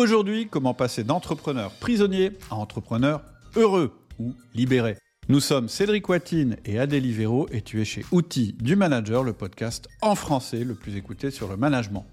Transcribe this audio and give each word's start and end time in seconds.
Aujourd'hui, 0.00 0.48
comment 0.48 0.72
passer 0.72 1.04
d'entrepreneur 1.04 1.72
prisonnier 1.72 2.30
à 2.50 2.54
entrepreneur 2.54 3.20
heureux 3.54 3.92
ou 4.18 4.34
libéré. 4.54 4.96
Nous 5.28 5.40
sommes 5.40 5.68
Cédric 5.68 6.08
Watine 6.08 6.56
et 6.64 6.78
Adélie 6.78 7.12
Véro 7.12 7.46
et 7.52 7.60
tu 7.60 7.82
es 7.82 7.84
chez 7.84 8.06
Outils 8.10 8.54
du 8.58 8.76
Manager, 8.76 9.22
le 9.22 9.34
podcast 9.34 9.88
en 10.00 10.14
français 10.14 10.64
le 10.64 10.74
plus 10.74 10.96
écouté 10.96 11.30
sur 11.30 11.48
le 11.48 11.58
management. 11.58 12.06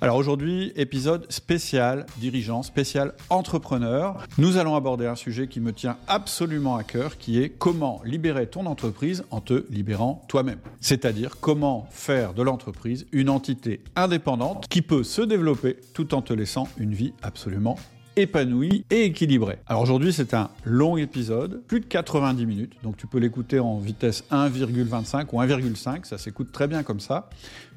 Alors 0.00 0.16
aujourd'hui, 0.16 0.72
épisode 0.76 1.30
spécial 1.30 2.06
dirigeant, 2.18 2.62
spécial 2.62 3.14
entrepreneur. 3.30 4.26
Nous 4.38 4.56
allons 4.56 4.74
aborder 4.74 5.06
un 5.06 5.14
sujet 5.14 5.46
qui 5.46 5.60
me 5.60 5.72
tient 5.72 5.96
absolument 6.08 6.76
à 6.76 6.82
cœur, 6.82 7.18
qui 7.18 7.40
est 7.40 7.50
comment 7.50 8.00
libérer 8.04 8.46
ton 8.46 8.66
entreprise 8.66 9.24
en 9.30 9.40
te 9.40 9.64
libérant 9.70 10.24
toi-même. 10.28 10.58
C'est-à-dire 10.80 11.36
comment 11.40 11.86
faire 11.90 12.34
de 12.34 12.42
l'entreprise 12.42 13.06
une 13.12 13.30
entité 13.30 13.80
indépendante 13.94 14.66
qui 14.68 14.82
peut 14.82 15.04
se 15.04 15.22
développer 15.22 15.76
tout 15.94 16.14
en 16.14 16.22
te 16.22 16.32
laissant 16.32 16.68
une 16.78 16.94
vie 16.94 17.12
absolument 17.22 17.76
épanoui 18.16 18.84
et 18.90 19.04
équilibré. 19.04 19.58
Alors 19.66 19.82
aujourd'hui, 19.82 20.12
c'est 20.12 20.34
un 20.34 20.50
long 20.64 20.96
épisode, 20.96 21.62
plus 21.66 21.80
de 21.80 21.86
90 21.86 22.46
minutes, 22.46 22.72
donc 22.82 22.96
tu 22.96 23.06
peux 23.06 23.18
l'écouter 23.18 23.58
en 23.58 23.78
vitesse 23.78 24.24
1,25 24.30 25.26
ou 25.32 25.40
1,5, 25.40 26.04
ça 26.04 26.18
s'écoute 26.18 26.52
très 26.52 26.68
bien 26.68 26.82
comme 26.82 27.00
ça. 27.00 27.30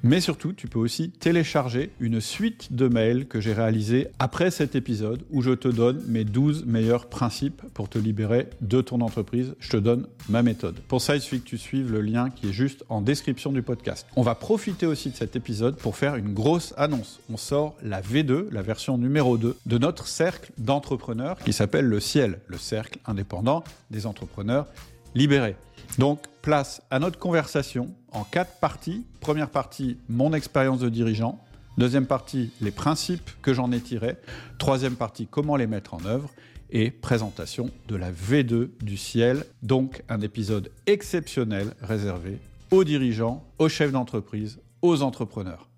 Mais 0.08 0.22
surtout, 0.22 0.54
tu 0.54 0.68
peux 0.68 0.78
aussi 0.78 1.10
télécharger 1.10 1.90
une 2.00 2.22
suite 2.22 2.74
de 2.74 2.88
mails 2.88 3.26
que 3.26 3.42
j'ai 3.42 3.54
réalisés 3.54 4.10
après 4.20 4.52
cet 4.52 4.76
épisode 4.76 5.24
où 5.32 5.42
je 5.42 5.50
te 5.50 5.68
donne 5.68 6.00
mes 6.08 6.24
12 6.24 6.66
meilleurs 6.68 7.08
principes 7.08 7.64
pour 7.74 7.90
te 7.90 7.98
libérer 7.98 8.48
de 8.62 8.82
ton 8.82 9.02
entreprise. 9.02 9.56
Je 9.60 9.72
te 9.72 9.78
donne 9.78 10.06
ma 10.30 10.44
méthode. 10.44 10.80
Pour 10.88 11.02
ça, 11.02 11.16
il 11.16 11.22
suffit 11.22 11.42
que 11.42 11.48
tu 11.48 11.58
suives 11.58 11.92
le 11.92 12.02
lien 12.02 12.30
qui 12.30 12.50
est 12.50 12.54
juste 12.54 12.84
en 12.88 13.02
description 13.02 13.52
du 13.52 13.64
podcast. 13.64 14.06
On 14.16 14.22
va 14.22 14.36
profiter 14.36 14.86
aussi 14.86 15.10
de 15.10 15.16
cet 15.16 15.36
épisode 15.36 15.76
pour 15.76 15.96
faire 15.96 16.18
une 16.18 16.36
grosse 16.36 16.76
annonce. 16.78 17.20
On 17.34 17.38
sort 17.38 17.76
la 17.82 18.00
V2, 18.00 18.52
la 18.52 18.62
version 18.62 19.00
numéro 19.00 19.40
2 19.40 19.58
de 19.66 19.78
notre 19.80 20.06
cercle 20.06 20.52
d'entrepreneurs 20.60 21.40
qui 21.40 21.52
s'appelle 21.52 21.86
le 21.86 22.00
Ciel, 22.00 22.42
le 22.46 22.60
cercle 22.60 23.00
indépendant 23.08 23.64
des 23.90 24.06
entrepreneurs 24.06 24.68
libérés. 25.16 25.56
Donc, 25.98 26.28
place 26.42 26.82
à 26.90 27.00
notre 27.00 27.18
conversation 27.18 27.96
en 28.12 28.24
quatre 28.24 28.60
parties. 28.60 29.06
Première 29.22 29.50
partie, 29.50 29.98
mon 30.10 30.34
expérience 30.34 30.80
de 30.80 30.90
dirigeant. 30.90 31.40
Deuxième 31.78 32.06
partie, 32.06 32.52
les 32.62 32.72
principes 32.72 33.30
que 33.42 33.54
j'en 33.54 33.72
ai 33.72 33.80
tirés. 33.80 34.18
Troisième 34.60 34.96
partie, 34.96 35.28
comment 35.28 35.56
les 35.56 35.68
mettre 35.68 35.94
en 35.94 36.04
œuvre. 36.06 36.32
Et 36.70 36.92
présentation 36.92 37.70
de 37.88 37.96
la 37.96 38.12
V2 38.12 38.78
du 38.84 38.98
ciel. 38.98 39.46
Donc, 39.64 40.04
un 40.10 40.20
épisode 40.20 40.72
exceptionnel 40.86 41.74
réservé 41.82 42.40
aux 42.72 42.84
dirigeants, 42.84 43.44
aux 43.60 43.70
chefs 43.70 43.92
d'entreprise, 43.92 44.60
aux 44.82 45.02
entrepreneurs. 45.02 45.70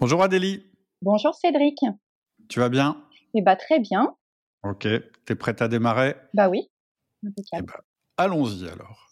Bonjour 0.00 0.22
Adélie. 0.22 0.62
Bonjour 1.00 1.34
Cédric. 1.34 1.78
Tu 2.48 2.58
vas 2.58 2.68
bien? 2.68 3.00
Eh 3.34 3.42
bah 3.42 3.56
très 3.56 3.78
bien. 3.78 4.14
Ok, 4.64 4.80
tu 4.80 5.32
es 5.32 5.36
prête 5.36 5.62
à 5.62 5.68
démarrer? 5.68 6.16
Bah 6.34 6.48
oui. 6.48 6.68
Eh 7.24 7.28
ben, 7.60 7.64
allons-y 8.18 8.68
alors. 8.68 9.08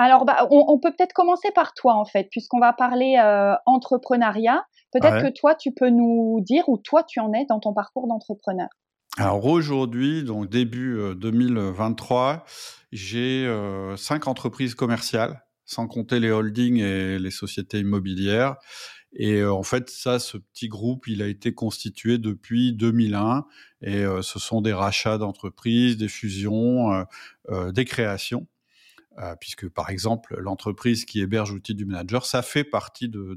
Alors, 0.00 0.24
bah, 0.24 0.46
on, 0.52 0.78
peut 0.78 0.92
peut-être 0.96 1.12
commencer 1.12 1.50
par 1.52 1.74
toi, 1.74 1.94
en 1.94 2.04
fait, 2.04 2.28
puisqu'on 2.30 2.60
va 2.60 2.72
parler 2.72 3.16
euh, 3.20 3.54
entrepreneuriat. 3.66 4.64
Peut-être 4.92 5.22
que 5.22 5.32
toi, 5.36 5.56
tu 5.56 5.72
peux 5.72 5.90
nous 5.90 6.38
dire 6.40 6.68
où 6.68 6.78
toi, 6.78 7.02
tu 7.02 7.18
en 7.18 7.32
es 7.32 7.44
dans 7.46 7.58
ton 7.58 7.74
parcours 7.74 8.06
d'entrepreneur. 8.06 8.68
Alors 9.18 9.44
aujourd'hui, 9.44 10.22
donc 10.22 10.48
début 10.48 10.96
2023, 11.16 12.30
euh, 12.30 12.36
j'ai 12.92 13.44
euh, 13.44 13.96
cinq 13.96 14.28
entreprises 14.28 14.76
commerciales, 14.76 15.44
sans 15.64 15.88
compter 15.88 16.20
les 16.20 16.30
holdings 16.30 16.78
et 16.78 17.18
les 17.18 17.30
sociétés 17.32 17.80
immobilières. 17.80 18.54
Et 19.14 19.42
en 19.44 19.62
fait, 19.62 19.90
ça, 19.90 20.18
ce 20.18 20.36
petit 20.36 20.68
groupe, 20.68 21.06
il 21.06 21.22
a 21.22 21.26
été 21.26 21.54
constitué 21.54 22.18
depuis 22.18 22.72
2001. 22.72 23.46
Et 23.82 24.04
ce 24.22 24.38
sont 24.38 24.60
des 24.60 24.72
rachats 24.72 25.18
d'entreprises, 25.18 25.96
des 25.96 26.08
fusions, 26.08 27.06
des 27.72 27.84
créations. 27.84 28.46
Euh, 29.20 29.34
puisque 29.40 29.68
par 29.68 29.90
exemple 29.90 30.36
l'entreprise 30.38 31.04
qui 31.04 31.20
héberge 31.20 31.52
l'outil 31.52 31.74
du 31.74 31.84
manager, 31.84 32.24
ça 32.24 32.40
fait 32.40 32.62
partie 32.62 33.08
de, 33.08 33.36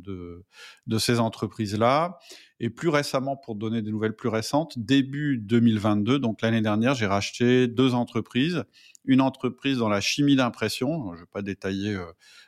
de, 0.86 0.98
ces 1.00 1.20
entreprises-là. 1.20 2.20
Et 2.59 2.70
plus 2.70 2.90
récemment, 2.90 3.36
pour 3.36 3.56
donner 3.56 3.82
des 3.82 3.90
nouvelles 3.90 4.16
plus 4.16 4.30
récentes, 4.30 4.78
début 4.78 5.40
2022, 5.40 6.20
donc 6.20 6.44
l'année 6.44 6.62
dernière, 6.62 6.94
j'ai 6.94 7.08
racheté 7.08 7.68
deux 7.68 7.96
entreprises. 7.96 8.64
Une 9.06 9.22
entreprise 9.22 9.80
dans 9.80 9.90
la 9.90 10.02
chimie 10.02 10.36
d'impression, 10.36 11.12
je 11.12 11.16
ne 11.16 11.20
vais 11.22 11.30
pas 11.32 11.42
détailler 11.42 11.96
euh, 11.96 12.06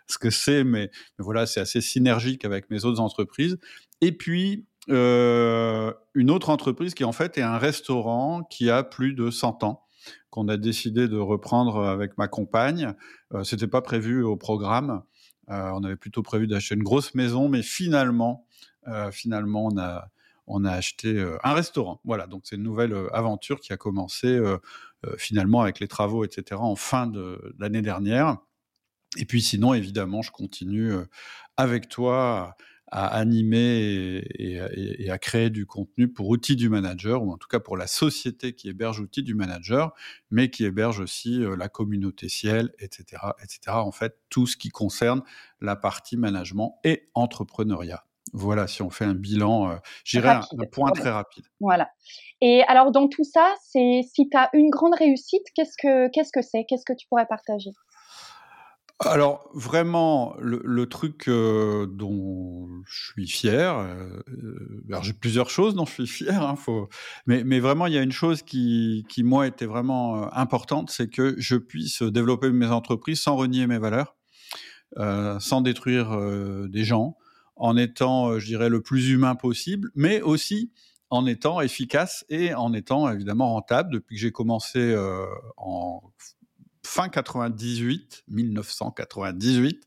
ce 0.07 0.17
que 0.17 0.29
c'est, 0.29 0.63
mais, 0.63 0.91
voilà, 1.17 1.45
c'est 1.45 1.59
assez 1.59 1.81
synergique 1.81 2.45
avec 2.45 2.69
mes 2.69 2.85
autres 2.85 2.99
entreprises. 2.99 3.57
Et 4.01 4.11
puis, 4.11 4.65
euh, 4.89 5.93
une 6.13 6.29
autre 6.29 6.49
entreprise 6.49 6.93
qui 6.93 7.03
en 7.03 7.13
fait 7.13 7.37
est 7.37 7.41
un 7.41 7.57
restaurant 7.57 8.43
qui 8.43 8.69
a 8.69 8.83
plus 8.83 9.13
de 9.13 9.29
100 9.29 9.63
ans 9.63 9.85
qu'on 10.29 10.49
a 10.49 10.57
décidé 10.57 11.07
de 11.07 11.17
reprendre 11.17 11.85
avec 11.85 12.17
ma 12.17 12.27
compagne. 12.27 12.93
Euh, 13.33 13.43
C'était 13.43 13.67
pas 13.67 13.81
prévu 13.81 14.23
au 14.23 14.35
programme. 14.35 15.03
Euh, 15.49 15.71
on 15.73 15.83
avait 15.83 15.95
plutôt 15.95 16.23
prévu 16.23 16.47
d'acheter 16.47 16.75
une 16.75 16.83
grosse 16.83 17.15
maison, 17.15 17.49
mais 17.49 17.63
finalement, 17.63 18.45
finalement, 19.11 19.67
on 19.67 19.77
a 19.77 20.09
on 20.45 20.65
a 20.65 20.71
acheté 20.73 21.25
un 21.41 21.53
restaurant. 21.53 22.01
Voilà, 22.03 22.27
donc 22.27 22.41
c'est 22.43 22.57
une 22.57 22.63
nouvelle 22.63 22.93
aventure 23.13 23.61
qui 23.61 23.71
a 23.71 23.77
commencé 23.77 24.37
finalement 25.17 25.61
avec 25.61 25.79
les 25.79 25.87
travaux, 25.87 26.23
etc. 26.23 26.59
en 26.61 26.75
fin 26.75 27.07
de 27.07 27.55
l'année 27.59 27.81
dernière. 27.81 28.37
Et 29.17 29.25
puis 29.25 29.41
sinon, 29.41 29.73
évidemment, 29.73 30.21
je 30.21 30.31
continue 30.31 30.93
avec 31.57 31.87
toi 31.87 32.55
à 32.95 33.07
animer 33.07 34.23
et, 34.35 35.09
à 35.09 35.17
créer 35.17 35.49
du 35.49 35.65
contenu 35.65 36.13
pour 36.13 36.29
outils 36.29 36.55
du 36.55 36.69
manager, 36.69 37.23
ou 37.23 37.31
en 37.31 37.37
tout 37.37 37.47
cas 37.47 37.59
pour 37.59 37.75
la 37.75 37.87
société 37.87 38.53
qui 38.53 38.69
héberge 38.69 38.99
outils 38.99 39.23
du 39.23 39.33
manager, 39.33 39.93
mais 40.29 40.51
qui 40.51 40.63
héberge 40.63 40.99
aussi 40.99 41.43
euh, 41.43 41.55
la 41.55 41.69
communauté 41.69 42.29
ciel, 42.29 42.71
etc., 42.77 43.23
etc. 43.41 43.77
En 43.77 43.91
fait, 43.91 44.19
tout 44.29 44.45
ce 44.45 44.57
qui 44.57 44.69
concerne 44.69 45.23
la 45.59 45.75
partie 45.75 46.17
management 46.17 46.79
et 46.83 47.09
entrepreneuriat. 47.15 48.05
Voilà, 48.31 48.67
si 48.67 48.83
on 48.83 48.91
fait 48.91 49.05
un 49.05 49.15
bilan, 49.15 49.71
euh, 49.71 49.75
j'irai 50.03 50.29
un, 50.29 50.41
un, 50.59 50.65
point 50.71 50.91
très 50.91 51.09
rapide. 51.09 51.45
Voilà. 51.59 51.89
Et 52.45 52.61
alors, 52.67 52.91
dans 52.91 53.07
tout 53.07 53.23
ça, 53.23 53.55
c'est 53.71 54.01
si 54.13 54.27
tu 54.27 54.35
as 54.35 54.49
une 54.51 54.69
grande 54.69 54.95
réussite, 54.95 55.43
qu'est-ce 55.55 55.77
que 55.81 56.11
qu'est-ce 56.11 56.33
que 56.33 56.41
c'est? 56.41 56.65
Qu'est-ce 56.67 56.83
que 56.85 56.91
tu 56.91 57.07
pourrais 57.07 57.25
partager? 57.25 57.69
Alors 58.99 59.49
vraiment, 59.53 60.35
le, 60.39 60.85
truc 60.87 61.29
euh, 61.29 61.87
dont 61.87 62.67
je 62.85 63.11
suis 63.11 63.27
fier, 63.29 63.77
euh, 63.77 64.19
euh, 64.27 65.01
j'ai 65.01 65.13
plusieurs 65.13 65.49
choses 65.49 65.73
dont 65.73 65.85
je 65.85 65.93
suis 65.93 66.07
fier, 66.07 66.41
hein, 66.41 66.55
mais, 67.27 67.45
mais, 67.45 67.61
vraiment 67.61 67.87
il 67.87 67.93
y 67.93 67.97
a 67.97 68.01
une 68.01 68.11
chose 68.11 68.41
qui, 68.41 69.05
qui 69.07 69.23
moi 69.23 69.47
était 69.47 69.65
vraiment 69.65 70.33
importante, 70.35 70.89
c'est 70.89 71.09
que 71.09 71.35
je 71.37 71.55
puisse 71.55 72.03
développer 72.03 72.51
mes 72.51 72.67
entreprises 72.67 73.21
sans 73.21 73.37
renier 73.37 73.67
mes 73.67 73.79
valeurs, 73.79 74.17
sans 75.39 75.61
détruire 75.61 76.17
des 76.67 76.83
gens, 76.83 77.17
en 77.55 77.77
étant, 77.77 78.37
je 78.37 78.45
dirais, 78.45 78.69
le 78.69 78.81
plus 78.81 79.09
humain 79.09 79.35
possible, 79.35 79.91
mais 79.95 80.21
aussi 80.21 80.71
en 81.13 81.27
étant 81.27 81.61
efficace 81.61 82.25
et 82.29 82.53
en 82.53 82.73
étant 82.73 83.09
évidemment 83.09 83.53
rentable. 83.53 83.93
Depuis 83.93 84.15
que 84.15 84.21
j'ai 84.21 84.31
commencé 84.31 84.95
en 85.57 86.01
fin 86.85 87.09
98, 87.09 88.23
1998, 88.27 89.83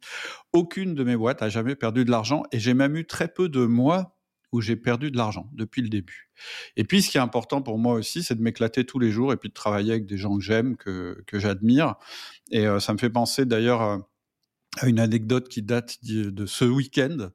aucune 0.52 0.94
de 0.94 1.04
mes 1.04 1.16
boîtes 1.16 1.42
a 1.42 1.48
jamais 1.48 1.74
perdu 1.74 2.04
de 2.04 2.10
l'argent 2.10 2.44
et 2.52 2.60
j'ai 2.60 2.74
même 2.74 2.96
eu 2.96 3.06
très 3.06 3.28
peu 3.28 3.48
de 3.48 3.64
mois 3.64 4.16
où 4.52 4.60
j'ai 4.60 4.76
perdu 4.76 5.10
de 5.10 5.16
l'argent 5.16 5.50
depuis 5.52 5.82
le 5.82 5.88
début. 5.88 6.30
Et 6.76 6.84
puis, 6.84 7.02
ce 7.02 7.10
qui 7.10 7.18
est 7.18 7.20
important 7.20 7.60
pour 7.60 7.78
moi 7.78 7.94
aussi, 7.94 8.22
c'est 8.22 8.34
de 8.34 8.42
m'éclater 8.42 8.84
tous 8.84 8.98
les 8.98 9.10
jours 9.10 9.32
et 9.32 9.36
puis 9.36 9.48
de 9.48 9.54
travailler 9.54 9.92
avec 9.92 10.06
des 10.06 10.16
gens 10.16 10.36
que 10.36 10.42
j'aime, 10.42 10.76
que, 10.76 11.22
que 11.26 11.38
j'admire. 11.38 11.96
Et 12.50 12.66
euh, 12.66 12.80
ça 12.80 12.92
me 12.92 12.98
fait 12.98 13.10
penser 13.10 13.44
d'ailleurs 13.44 13.82
à 13.82 14.86
une 14.86 15.00
anecdote 15.00 15.48
qui 15.48 15.62
date 15.62 15.98
de 16.04 16.46
ce 16.46 16.64
week-end. 16.64 17.30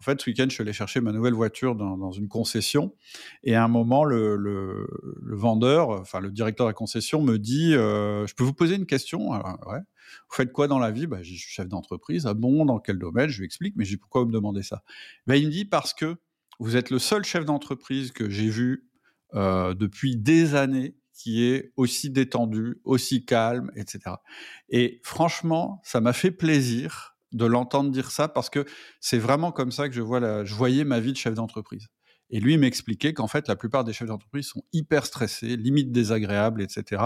En 0.00 0.02
fait, 0.02 0.20
ce 0.20 0.30
week-end, 0.30 0.46
je 0.48 0.54
suis 0.54 0.62
allé 0.62 0.72
chercher 0.72 1.00
ma 1.02 1.12
nouvelle 1.12 1.34
voiture 1.34 1.74
dans, 1.74 2.10
une 2.12 2.28
concession. 2.28 2.94
Et 3.44 3.54
à 3.54 3.62
un 3.62 3.68
moment, 3.68 4.04
le, 4.04 4.86
vendeur, 5.22 5.90
enfin 5.90 6.20
le 6.20 6.30
directeur 6.30 6.66
de 6.66 6.70
la 6.70 6.74
concession, 6.74 7.20
me 7.20 7.38
dit 7.38 7.74
euh, 7.74 8.26
Je 8.26 8.34
peux 8.34 8.44
vous 8.44 8.54
poser 8.54 8.76
une 8.76 8.86
question? 8.86 9.30
Ouais. 9.30 9.80
Vous 10.28 10.36
faites 10.36 10.52
quoi 10.52 10.68
dans 10.68 10.78
la 10.78 10.90
vie? 10.90 11.06
Bah, 11.06 11.22
Je 11.22 11.34
suis 11.34 11.50
chef 11.50 11.68
d'entreprise. 11.68 12.26
Ah 12.26 12.32
bon 12.32 12.64
Dans 12.64 12.78
quel 12.78 12.98
domaine? 12.98 13.28
Je 13.28 13.38
lui 13.40 13.44
explique. 13.44 13.74
Mais 13.76 13.84
je 13.84 13.90
dis 13.90 13.96
Pourquoi 13.98 14.22
vous 14.22 14.28
me 14.28 14.32
demandez 14.32 14.62
ça? 14.62 14.82
Bah, 15.26 15.36
Il 15.36 15.46
me 15.46 15.52
dit 15.52 15.66
Parce 15.66 15.92
que 15.92 16.16
vous 16.60 16.76
êtes 16.76 16.90
le 16.90 16.98
seul 16.98 17.24
chef 17.24 17.44
d'entreprise 17.44 18.10
que 18.10 18.30
j'ai 18.30 18.48
vu 18.48 18.88
euh, 19.34 19.74
depuis 19.74 20.16
des 20.16 20.54
années 20.54 20.96
qui 21.12 21.44
est 21.44 21.72
aussi 21.76 22.08
détendu, 22.08 22.80
aussi 22.84 23.26
calme, 23.26 23.70
etc. 23.76 24.16
Et 24.70 25.00
franchement, 25.04 25.82
ça 25.84 26.00
m'a 26.00 26.14
fait 26.14 26.30
plaisir 26.30 27.09
de 27.32 27.44
l'entendre 27.44 27.90
dire 27.90 28.10
ça 28.10 28.28
parce 28.28 28.50
que 28.50 28.64
c'est 29.00 29.18
vraiment 29.18 29.52
comme 29.52 29.72
ça 29.72 29.88
que 29.88 29.94
je 29.94 30.02
vois 30.02 30.20
la, 30.20 30.44
je 30.44 30.54
voyais 30.54 30.84
ma 30.84 31.00
vie 31.00 31.12
de 31.12 31.18
chef 31.18 31.34
d'entreprise. 31.34 31.88
Et 32.32 32.38
lui 32.38 32.56
m'expliquait 32.58 33.12
qu'en 33.12 33.26
fait, 33.26 33.48
la 33.48 33.56
plupart 33.56 33.84
des 33.84 33.92
chefs 33.92 34.08
d'entreprise 34.08 34.46
sont 34.46 34.62
hyper 34.72 35.04
stressés, 35.04 35.56
limite 35.56 35.90
désagréables, 35.90 36.62
etc. 36.62 37.02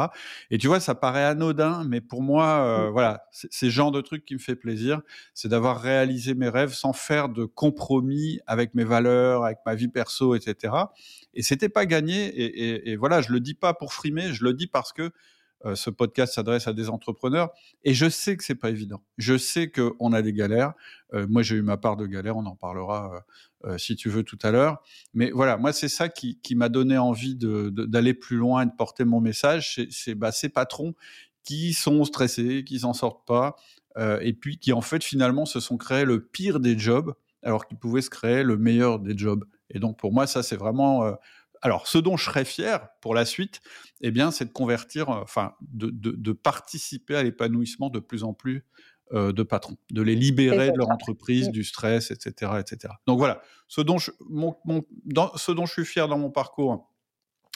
Et 0.50 0.58
tu 0.58 0.66
vois, 0.66 0.80
ça 0.80 0.94
paraît 0.94 1.24
anodin, 1.24 1.84
mais 1.88 2.02
pour 2.02 2.22
moi, 2.22 2.46
euh, 2.46 2.88
mmh. 2.88 2.92
voilà, 2.92 3.24
c'est 3.30 3.66
le 3.66 3.72
genre 3.72 3.90
de 3.90 4.02
truc 4.02 4.24
qui 4.26 4.34
me 4.34 4.38
fait 4.38 4.54
plaisir, 4.54 5.00
c'est 5.32 5.48
d'avoir 5.48 5.80
réalisé 5.80 6.34
mes 6.34 6.48
rêves 6.48 6.74
sans 6.74 6.92
faire 6.92 7.30
de 7.30 7.46
compromis 7.46 8.40
avec 8.46 8.74
mes 8.74 8.84
valeurs, 8.84 9.44
avec 9.44 9.58
ma 9.64 9.74
vie 9.74 9.88
perso, 9.88 10.34
etc. 10.34 10.74
Et 11.32 11.42
c'était 11.42 11.70
pas 11.70 11.86
gagné. 11.86 12.26
Et, 12.26 12.44
et, 12.44 12.90
et, 12.90 12.96
voilà, 12.96 13.22
je 13.22 13.32
le 13.32 13.40
dis 13.40 13.54
pas 13.54 13.72
pour 13.72 13.94
frimer, 13.94 14.34
je 14.34 14.44
le 14.44 14.52
dis 14.52 14.66
parce 14.66 14.92
que 14.92 15.10
euh, 15.64 15.74
ce 15.74 15.88
podcast 15.88 16.34
s'adresse 16.34 16.68
à 16.68 16.72
des 16.72 16.90
entrepreneurs 16.90 17.50
et 17.84 17.94
je 17.94 18.08
sais 18.08 18.36
que 18.36 18.44
c'est 18.44 18.54
pas 18.54 18.70
évident. 18.70 19.02
Je 19.16 19.38
sais 19.38 19.70
qu'on 19.70 20.12
a 20.12 20.20
des 20.20 20.32
galères. 20.32 20.74
Euh, 21.14 21.26
moi, 21.28 21.42
j'ai 21.42 21.56
eu 21.56 21.62
ma 21.62 21.76
part 21.76 21.96
de 21.96 22.06
galères. 22.06 22.36
On 22.36 22.44
en 22.44 22.56
parlera 22.56 23.24
euh, 23.64 23.78
si 23.78 23.96
tu 23.96 24.10
veux 24.10 24.24
tout 24.24 24.38
à 24.42 24.50
l'heure. 24.50 24.82
Mais 25.14 25.30
voilà, 25.30 25.56
moi, 25.56 25.72
c'est 25.72 25.88
ça 25.88 26.08
qui, 26.08 26.38
m'a 26.54 26.68
donné 26.68 26.98
envie 26.98 27.36
d'aller 27.36 28.14
plus 28.14 28.36
loin 28.36 28.62
et 28.62 28.66
de 28.66 28.72
porter 28.76 29.04
mon 29.04 29.20
message. 29.20 29.80
C'est 29.90 30.14
bah, 30.14 30.32
ces 30.32 30.50
patrons 30.50 30.94
qui 31.44 31.72
sont 31.72 32.04
stressés, 32.04 32.64
qui 32.64 32.80
s'en 32.80 32.92
sortent 32.92 33.26
pas, 33.26 33.56
et 34.20 34.32
puis 34.32 34.58
qui 34.58 34.72
en 34.72 34.80
fait 34.80 35.04
finalement 35.04 35.46
se 35.46 35.60
sont 35.60 35.76
créés 35.76 36.04
le 36.04 36.24
pire 36.24 36.58
des 36.58 36.78
jobs 36.78 37.14
alors 37.42 37.66
qu'ils 37.66 37.76
pouvaient 37.76 38.00
se 38.00 38.10
créer 38.10 38.42
le 38.42 38.56
meilleur 38.56 38.98
des 38.98 39.16
jobs. 39.16 39.44
Et 39.70 39.78
donc 39.78 39.98
pour 39.98 40.12
moi, 40.12 40.26
ça 40.26 40.42
c'est 40.42 40.56
vraiment 40.56 41.14
alors, 41.64 41.86
ce 41.86 41.96
dont 41.96 42.18
je 42.18 42.26
serais 42.26 42.44
fier 42.44 42.88
pour 43.00 43.14
la 43.14 43.24
suite, 43.24 43.62
eh 44.02 44.10
bien, 44.10 44.30
c'est 44.30 44.44
de 44.44 44.52
convertir, 44.52 45.08
euh, 45.08 45.22
enfin, 45.22 45.54
de, 45.62 46.32
participer 46.32 47.16
à 47.16 47.22
l'épanouissement 47.22 47.88
de 47.88 48.00
plus 48.00 48.22
en 48.22 48.34
plus 48.34 48.66
euh, 49.12 49.32
de 49.32 49.42
patrons, 49.42 49.78
de 49.90 50.02
les 50.02 50.14
libérer 50.14 50.70
de 50.70 50.76
leur 50.76 50.90
entreprise, 50.90 51.48
du 51.48 51.64
stress, 51.64 52.10
etc., 52.10 52.52
etc. 52.60 52.92
Donc 53.06 53.16
voilà, 53.16 53.40
ce 53.66 53.80
dont 53.80 53.96
je, 53.96 54.10
ce 54.10 55.52
dont 55.52 55.64
je 55.64 55.72
suis 55.72 55.86
fier 55.86 56.06
dans 56.06 56.18
mon 56.18 56.30
parcours, 56.30 56.90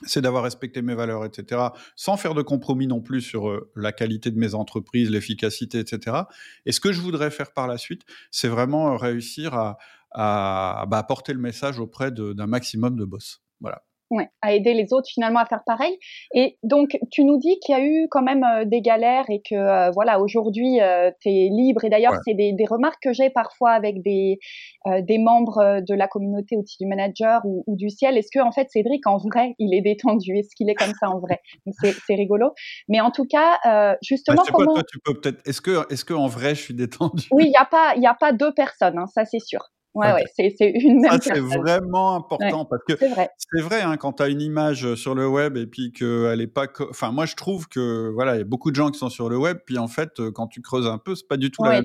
c'est 0.07 0.23
d'avoir 0.23 0.43
respecté 0.43 0.81
mes 0.81 0.95
valeurs, 0.95 1.27
etc., 1.27 1.61
sans 1.95 2.17
faire 2.17 2.33
de 2.33 2.41
compromis 2.41 2.87
non 2.87 3.03
plus 3.03 3.21
sur 3.21 3.51
euh, 3.51 3.71
la 3.77 3.93
qualité 3.93 4.31
de 4.31 4.39
mes 4.39 4.55
entreprises, 4.55 5.11
l'efficacité, 5.11 5.81
etc. 5.81 6.17
Et 6.65 6.73
ce 6.73 6.81
que 6.81 6.93
je 6.93 7.03
voudrais 7.03 7.31
faire 7.31 7.53
par 7.53 7.67
la 7.67 7.77
suite, 7.77 8.05
c'est 8.31 8.49
vraiment 8.49 8.97
réussir 8.97 9.53
à, 9.53 9.77
à, 10.13 10.87
bah, 10.89 11.03
porter 11.03 11.35
le 11.35 11.41
message 11.41 11.79
auprès 11.79 12.11
d'un 12.11 12.47
maximum 12.47 12.97
de 12.97 13.05
boss. 13.05 13.43
Voilà. 13.61 13.83
Ouais, 14.11 14.31
à 14.41 14.55
aider 14.55 14.73
les 14.73 14.95
autres 14.95 15.09
finalement 15.13 15.41
à 15.41 15.45
faire 15.45 15.63
pareil. 15.67 15.99
Et 16.33 16.57
donc, 16.63 16.99
tu 17.11 17.25
nous 17.25 17.39
dis 17.39 17.59
qu'il 17.61 17.77
y 17.77 17.79
a 17.79 17.85
eu 17.85 18.09
quand 18.11 18.23
même 18.23 18.43
euh, 18.43 18.65
des 18.65 18.81
galères 18.81 19.27
et 19.29 19.43
que 19.43 19.55
euh, 19.55 19.91
voilà, 19.91 20.19
aujourd'hui, 20.19 20.81
euh, 20.81 21.11
tu 21.21 21.29
es 21.29 21.51
libre. 21.51 21.85
Et 21.85 21.91
d'ailleurs, 21.91 22.15
c'est 22.25 22.33
des, 22.33 22.55
des, 22.55 22.65
remarques 22.65 23.03
que 23.03 23.13
j'ai 23.13 23.29
parfois 23.29 23.73
avec 23.73 24.03
des, 24.03 24.39
des 24.87 25.19
membres 25.19 25.81
de 25.87 25.95
la 25.95 26.09
communauté 26.09 26.57
outils 26.57 26.77
du 26.81 26.87
manager 26.87 27.43
ou, 27.45 27.65
ou 27.67 27.77
du 27.77 27.91
ciel. 27.91 28.17
Est-ce 28.17 28.31
que 28.33 28.43
en 28.43 28.51
fait, 28.51 28.69
Cédric, 28.71 29.07
en 29.07 29.19
vrai, 29.19 29.55
il 29.59 29.75
est 29.75 29.83
détendu? 29.83 30.39
Est-ce 30.39 30.55
qu'il 30.57 30.71
est 30.71 30.75
comme 30.75 30.95
ça 30.99 31.11
en 31.11 31.19
vrai? 31.19 31.41
C'est 31.83 32.15
rigolo. 32.15 32.53
Mais 32.89 33.01
en 33.01 33.11
tout 33.11 33.27
cas, 33.27 33.97
justement, 34.03 34.43
bah, 34.43 34.53
comment... 34.53 34.75
toi, 34.75 34.83
tu 34.91 34.99
peux 35.01 35.21
peut-être. 35.21 35.47
Est-ce 35.47 35.61
que, 35.61 35.93
est-ce 35.93 36.05
que 36.05 36.15
en 36.15 36.29
vrai, 36.29 36.55
je 36.55 36.63
suis 36.63 36.75
détendu? 36.75 37.27
Oui, 37.31 37.45
il 37.45 37.51
n'y 37.51 37.57
a 37.57 37.67
pas, 37.67 37.95
il 37.97 38.07
a 38.07 38.15
pas 38.15 38.33
deux 38.33 38.53
personnes. 38.53 38.99
Hein, 38.99 39.07
ça, 39.07 39.25
c'est 39.25 39.41
sûr. 39.41 39.61
Ouais, 39.99 40.13
ouais, 40.13 40.25
c'est 40.35 40.55
une 40.61 41.01
même 41.01 41.13
Ça, 41.13 41.19
c'est 41.21 41.41
vraiment 41.41 42.15
important 42.15 42.65
parce 42.65 42.83
que 42.85 42.97
c'est 42.97 43.09
vrai, 43.09 43.29
vrai 43.61 43.81
hein, 43.83 43.97
quand 43.97 44.15
tu 44.15 44.23
as 44.23 44.29
une 44.29 44.41
image 44.41 44.95
sur 44.95 45.15
le 45.15 45.29
web 45.29 45.57
et 45.57 45.67
puis 45.67 45.93
qu'elle 45.93 46.41
est 46.41 46.47
pas. 46.47 46.67
Enfin, 46.91 47.11
moi, 47.11 47.27
je 47.27 47.35
trouve 47.35 47.69
que 47.69 48.11
voilà, 48.15 48.37
il 48.37 48.39
y 48.39 48.43
a 48.43 48.45
beaucoup 48.45 48.71
de 48.71 48.77
gens 48.77 48.91
qui 48.91 48.99
sont 48.99 49.11
sur 49.11 49.29
le 49.29 49.37
web, 49.37 49.59
puis 49.67 49.79
en 49.79 49.89
fait, 49.89 50.21
quand 50.33 50.47
tu 50.47 50.63
creuses 50.63 50.87
un 50.87 50.99
peu, 50.99 51.15
c'est 51.15 51.27
pas 51.27 51.37
du 51.37 51.51
tout 51.51 51.65
la 51.65 51.71
même 51.71 51.85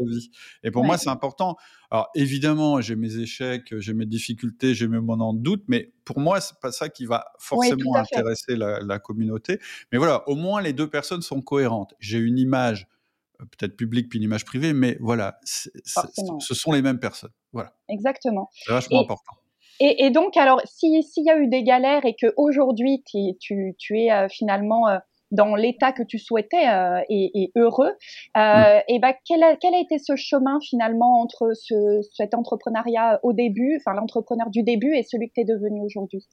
vie. 0.00 0.30
Et 0.62 0.70
pour 0.70 0.84
moi, 0.84 0.98
c'est 0.98 1.10
important. 1.10 1.56
Alors, 1.90 2.08
évidemment, 2.14 2.80
j'ai 2.80 2.96
mes 2.96 3.16
échecs, 3.16 3.72
j'ai 3.78 3.94
mes 3.94 4.06
difficultés, 4.06 4.74
j'ai 4.74 4.88
mes 4.88 5.00
moments 5.00 5.32
de 5.32 5.40
doute, 5.40 5.62
mais 5.68 5.92
pour 6.04 6.18
moi, 6.18 6.40
c'est 6.40 6.58
pas 6.60 6.72
ça 6.72 6.88
qui 6.88 7.06
va 7.06 7.26
forcément 7.38 7.94
intéresser 7.94 8.56
la, 8.56 8.80
la 8.80 8.98
communauté. 8.98 9.60
Mais 9.92 9.98
voilà, 9.98 10.28
au 10.28 10.34
moins, 10.34 10.60
les 10.60 10.72
deux 10.72 10.88
personnes 10.88 11.22
sont 11.22 11.40
cohérentes. 11.40 11.94
J'ai 12.00 12.18
une 12.18 12.38
image 12.38 12.88
peut-être 13.38 13.76
public 13.76 14.08
puis 14.08 14.18
une 14.18 14.24
image 14.24 14.44
privée, 14.44 14.72
mais 14.72 14.96
voilà, 15.00 15.38
ce 15.44 16.54
sont 16.54 16.72
les 16.72 16.82
mêmes 16.82 17.00
personnes. 17.00 17.32
Voilà. 17.52 17.72
Exactement. 17.88 18.50
C'est 18.52 18.72
vachement 18.72 19.00
important. 19.02 19.36
Et, 19.78 20.10
donc, 20.10 20.36
alors, 20.36 20.60
s'il 20.64 21.02
y 21.16 21.30
a 21.30 21.38
eu 21.38 21.48
des 21.48 21.62
galères 21.62 22.04
et 22.04 22.14
que 22.14 22.32
aujourd'hui 22.36 23.04
tu, 23.06 23.74
tu, 23.78 23.98
es 23.98 24.10
euh, 24.10 24.26
finalement 24.30 24.88
euh, 24.88 24.96
dans 25.32 25.54
l'état 25.54 25.92
que 25.92 26.02
tu 26.02 26.18
souhaitais 26.18 26.68
euh, 26.68 27.00
et, 27.10 27.52
heureux, 27.56 27.92
mm. 28.34 28.80
et 28.88 28.98
ben 29.00 29.12
quel 29.26 29.42
a, 29.42 29.56
quel 29.56 29.74
a 29.74 29.78
été 29.78 29.98
ce 29.98 30.16
chemin 30.16 30.58
finalement 30.60 31.20
entre 31.20 31.52
ce, 31.54 32.00
cet 32.14 32.34
entrepreneuriat 32.34 33.20
au 33.22 33.32
début, 33.32 33.76
enfin 33.78 33.94
l'entrepreneur 33.94 34.48
du 34.50 34.62
début 34.62 34.94
et 34.94 35.02
celui 35.02 35.28
que 35.28 35.34
tu 35.34 35.40
es 35.42 35.44
devenu 35.44 35.82
aujourd'hui? 35.84 36.26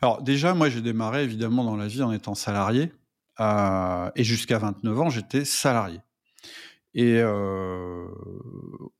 Alors 0.00 0.22
déjà, 0.22 0.54
moi 0.54 0.70
j'ai 0.70 0.80
démarré 0.80 1.22
évidemment 1.22 1.64
dans 1.64 1.76
la 1.76 1.86
vie 1.86 2.02
en 2.02 2.12
étant 2.12 2.34
salarié. 2.34 2.92
et 3.40 4.24
jusqu'à 4.24 4.58
29 4.58 5.00
ans, 5.00 5.10
j'étais 5.10 5.44
salarié. 5.44 6.00
Et 6.94 7.18
euh, 7.18 8.06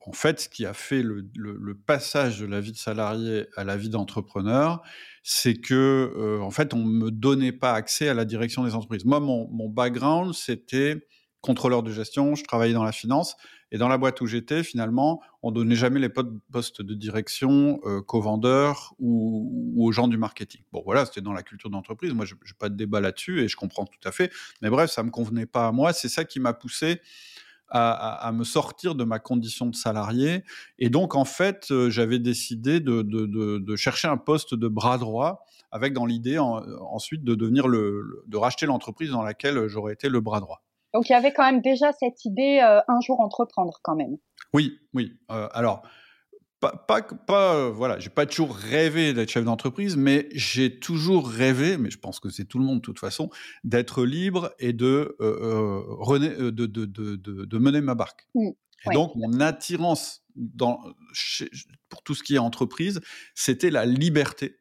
en 0.01 0.13
fait, 0.13 0.41
ce 0.41 0.49
qui 0.49 0.67
a 0.67 0.75
fait 0.75 1.03
le, 1.03 1.29
le, 1.37 1.75
passage 1.75 2.41
de 2.41 2.47
la 2.47 2.61
vie 2.61 2.73
de 2.73 2.77
salarié 2.77 3.47
à 3.57 3.63
la 3.63 3.77
vie 3.77 3.89
d'entrepreneur, 3.89 4.83
c'est 5.23 5.55
que 5.55 6.13
euh, 6.17 6.41
en 6.41 6.51
fait, 6.51 6.75
on 6.75 6.85
me 6.85 7.11
donnait 7.11 7.53
pas 7.53 7.73
accès 7.73 8.09
à 8.09 8.15
la 8.15 8.25
direction 8.25 8.65
des 8.65 8.75
entreprises. 8.75 9.05
Moi, 9.05 9.21
mon, 9.21 9.49
mon 9.51 9.69
background, 9.69 10.35
c'était 10.35 11.07
contrôleur 11.41 11.85
de 11.85 11.93
gestion. 11.93 12.35
Je 12.35 12.43
travaillais 12.43 12.75
dans 12.75 12.85
la 12.85 12.93
finance 12.93 13.37
et 13.71 13.79
dans 13.79 13.89
la 13.89 13.99
boîte 13.99 14.21
où 14.21 14.27
j'étais, 14.27 14.65
finalement, 14.65 15.21
on 15.43 15.53
donnait 15.53 15.77
jamais 15.77 16.01
les 16.01 16.09
postes 16.09 16.83
de 16.83 16.95
direction 16.95 17.81
euh, 17.85 18.01
qu'aux 18.01 18.21
vendeurs 18.21 18.95
ou, 18.99 19.73
ou, 19.77 19.87
aux 19.87 19.93
gens 19.93 20.09
du 20.09 20.17
marketing. 20.17 20.63
Bon, 20.73 20.83
voilà, 20.85 21.07
c'était 21.07 21.21
dans 21.21 21.33
la 21.33 21.43
culture 21.43 21.71
d'entreprise. 21.71 22.13
Moi, 22.13 22.25
je 22.25 22.35
n'ai 22.35 22.41
pas 22.59 22.69
de 22.69 22.77
débat 22.77 23.01
là-dessus 23.01 23.43
et 23.43 23.49
je 23.49 23.57
comprends 23.57 23.85
tout 23.85 23.99
à 24.05 24.11
fait. 24.11 24.33
Mais 24.63 24.71
bref, 24.71 24.91
ça 24.91 25.03
me 25.03 25.11
convenait 25.11 25.47
pas 25.47 25.69
à 25.69 25.73
moi. 25.73 25.93
C'est 25.93 26.09
ça 26.09 26.25
qui 26.25 26.41
m'a 26.41 26.55
poussé 26.55 27.01
à, 27.75 28.31
me 28.33 28.45
sortir 28.45 28.95
de 28.95 29.03
ma 29.03 29.19
condition 29.19 29.67
de 29.67 29.75
salarié. 29.75 30.45
Et 30.79 30.91
donc, 30.91 31.17
en 31.17 31.25
fait, 31.25 31.69
euh, 31.71 31.91
j'avais 31.91 32.21
décidé 32.21 32.79
de, 32.81 33.77
chercher 33.77 34.09
un 34.09 34.17
poste 34.17 34.55
de 34.55 34.69
bras 34.69 34.99
droit, 34.99 35.45
avec 35.73 35.93
dans 35.93 36.07
l'idée 36.07 36.39
ensuite 36.39 37.25
de 37.25 37.35
devenir 37.35 37.67
le, 37.67 38.23
de 38.29 38.37
racheter 38.37 38.67
l'entreprise 38.67 39.11
dans 39.11 39.23
laquelle 39.23 39.67
j'aurais 39.67 39.93
été 39.93 40.09
le 40.09 40.21
bras 40.21 40.41
droit. 40.41 40.63
Donc, 40.95 41.09
il 41.09 41.13
y 41.13 41.17
avait 41.17 41.33
quand 41.33 41.43
même 41.43 41.61
déjà 41.61 41.93
cette 41.93 42.25
idée 42.25 42.61
euh, 42.63 42.81
un 42.87 43.01
jour 43.01 43.19
entreprendre 43.19 43.81
quand 43.83 43.97
même. 43.97 44.17
Oui, 44.53 44.79
oui. 44.95 45.13
Euh, 45.33 45.49
alors, 45.53 45.83
pas, 46.73 47.03
pas, 47.03 47.55
euh, 47.55 47.71
voilà, 47.71 47.99
j'ai 47.99 48.11
pas 48.11 48.27
toujours 48.27 48.55
rêvé 48.55 49.13
d'être 49.13 49.31
chef 49.31 49.45
d'entreprise, 49.45 49.97
mais 49.97 50.29
j'ai 50.33 50.79
toujours 50.79 51.29
rêvé, 51.29 51.77
mais 51.77 51.91
je 51.91 51.99
pense 51.99 52.21
que 52.21 52.29
c'est 52.29 52.45
tout 52.45 52.59
le 52.59 52.65
monde 52.65 52.79
de 52.79 52.83
toute 52.83 52.99
façon, 52.99 53.31
d'être 53.65 54.05
libre 54.05 54.53
et 54.59 54.73
de, 54.73 55.17
euh, 55.21 55.83
euh, 56.09 56.51
de, 56.51 56.67
de, 56.67 56.85
de, 56.87 57.17
de, 57.17 57.59
mener 57.59 57.81
ma 57.81 57.95
barque. 57.95 58.27
Mmh, 58.35 58.51
et 58.87 58.95
donc, 58.95 59.15
mon 59.17 59.41
attirance 59.41 60.25
dans, 60.37 60.81
pour 61.89 62.03
tout 62.03 62.15
ce 62.15 62.23
qui 62.23 62.35
est 62.35 62.39
entreprise, 62.39 63.01
c'était 63.35 63.71
la 63.71 63.87
liberté. 63.87 64.57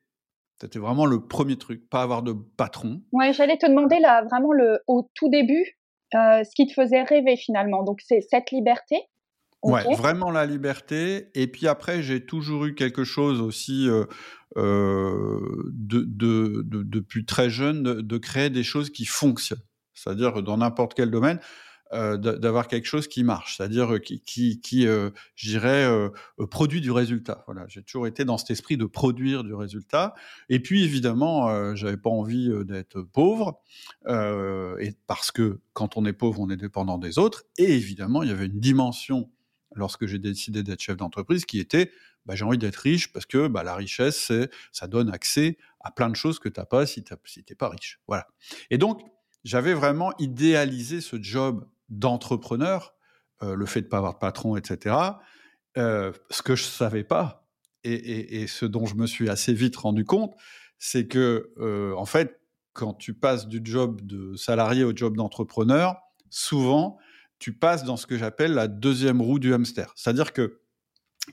C'était 0.62 0.80
vraiment 0.80 1.06
le 1.06 1.28
premier 1.28 1.58
truc, 1.58 1.90
pas 1.90 2.02
avoir 2.04 2.24
de 2.24 2.32
patron. 2.32 3.02
Ouais, 3.12 3.34
j'allais 3.34 3.58
te 3.58 3.66
demander 3.66 4.00
là, 4.00 4.24
vraiment 4.24 4.54
le, 4.54 4.80
au 4.88 5.10
tout 5.14 5.30
début, 5.30 5.78
ce 6.14 6.56
qui 6.56 6.68
te 6.68 6.74
faisait 6.74 7.04
rêver 7.04 7.36
finalement. 7.36 7.84
Donc, 7.84 8.00
c'est 8.02 8.22
cette 8.22 8.52
liberté. 8.52 8.96
Ouais, 9.64 9.84
vraiment 9.96 10.32
la 10.32 10.46
liberté. 10.46 11.30
Et 11.36 11.48
puis 11.48 11.68
après, 11.68 12.04
j'ai 12.04 12.26
toujours 12.26 12.66
eu 12.66 12.76
quelque 12.76 13.04
chose 13.04 13.40
aussi 13.40 13.90
euh, 13.90 14.06
euh, 14.58 15.40
de, 15.72 16.02
de, 16.02 16.64
de, 16.66 16.84
depuis 16.84 17.26
très 17.26 17.50
jeune 17.50 17.82
de, 17.82 18.02
de, 18.02 18.18
créer 18.18 18.50
des 18.50 18.64
choses 18.64 18.90
qui 18.90 19.06
fonctionnent. 19.06 19.64
C'est-à-dire 19.94 20.44
dans 20.44 20.58
n'importe 20.58 20.96
quel 20.96 21.12
domaine, 21.12 21.40
euh, 21.94 22.18
d'avoir 22.18 22.68
quelque 22.68 22.88
chose 22.88 23.08
qui 23.08 23.24
marche, 23.24 23.58
c'est-à-dire 23.58 24.02
qui, 24.02 24.20
qui, 24.22 24.60
qui 24.62 24.88
euh, 24.88 25.12
je 25.36 25.50
dirais, 25.50 25.86
euh, 25.86 26.10
produit 26.50 26.82
du 26.82 26.90
résultat. 26.90 27.44
Voilà, 27.46 27.66
j'ai 27.68 27.84
toujours 27.84 28.08
été 28.08 28.26
dans 28.26 28.40
cet 28.40 28.50
esprit 28.50 28.78
de 28.78 28.86
produire 28.86 29.44
du 29.44 29.54
résultat. 29.54 30.16
Et 30.50 30.60
puis 30.60 30.84
évidemment, 30.84 31.76
j'avais 31.76 31.98
pas 31.98 32.10
envie 32.10 32.50
d'être 32.66 33.02
pauvre, 33.02 33.62
et 34.10 34.96
parce 35.06 35.30
que 35.30 35.60
quand 35.74 35.96
on 35.96 36.06
est 36.06 36.14
pauvre, 36.14 36.40
on 36.40 36.50
est 36.50 36.58
dépendant 36.58 36.98
des 36.98 37.20
autres. 37.20 37.44
Et 37.60 37.76
évidemment, 37.76 38.24
il 38.24 38.30
y 38.30 38.32
avait 38.34 38.48
une 38.48 38.60
dimension 38.60 39.30
lorsque 39.76 40.06
j'ai 40.06 40.20
décidé 40.20 40.64
d'être 40.64 40.82
chef 40.82 40.98
d'entreprise, 40.98 41.46
qui 41.46 41.60
était 41.60 41.92
bah, 42.26 42.36
j'ai 42.36 42.46
envie 42.46 42.58
d'être 42.58 42.78
riche 42.78 43.12
parce 43.12 43.26
que 43.26 43.48
bah, 43.48 43.64
la 43.64 43.76
richesse, 43.76 44.32
ça 44.72 44.88
donne 44.88 45.10
accès 45.10 45.58
à 45.82 45.92
plein 45.92 46.10
de 46.10 46.16
choses 46.16 46.40
que 46.40 46.50
tu 46.50 46.60
n'as 46.60 46.66
pas 46.66 46.86
si 46.86 47.04
tu 47.04 47.14
n'es 47.14 47.56
pas 47.56 47.70
riche. 47.70 48.00
Voilà. 48.08 48.28
Et 48.70 48.78
donc, 48.78 49.02
j'avais 49.44 49.74
vraiment 49.74 50.14
idéalisé 50.20 51.02
ce 51.02 51.22
job 51.22 51.68
d'entrepreneur, 51.90 52.96
euh, 53.42 53.56
le 53.56 53.66
fait 53.66 53.82
de 53.82 53.88
ne 53.88 53.90
pas 53.90 53.98
avoir 53.98 54.14
de 54.14 54.20
patron, 54.20 54.56
etc. 54.56 54.96
Euh, 55.78 56.14
ce 56.30 56.42
que 56.42 56.56
je 56.56 56.64
ne 56.64 56.70
savais 56.70 57.04
pas, 57.04 57.46
et, 57.84 58.48
ce 58.48 58.66
dont 58.66 58.86
je 58.86 58.96
me 58.96 59.06
suis 59.06 59.30
assez 59.30 59.54
vite 59.54 59.76
rendu 59.76 60.06
compte, 60.06 60.34
c'est 60.80 61.08
que, 61.08 61.52
euh, 61.58 61.94
en 61.96 62.06
fait, 62.06 62.40
quand 62.72 62.94
tu 62.94 63.14
passes 63.14 63.48
du 63.50 63.60
job 63.62 64.02
de 64.02 64.38
salarié 64.38 64.86
au 64.86 64.96
job 64.96 65.18
d'entrepreneur, 65.18 65.98
souvent, 66.30 66.98
tu 67.44 67.52
passes 67.52 67.84
dans 67.84 67.98
ce 67.98 68.08
que 68.08 68.18
j'appelle 68.18 68.54
la 68.54 68.70
deuxième 68.70 69.22
roue 69.22 69.38
du 69.38 69.54
hamster. 69.54 69.92
C'est-à-dire 69.98 70.32
que 70.32 70.62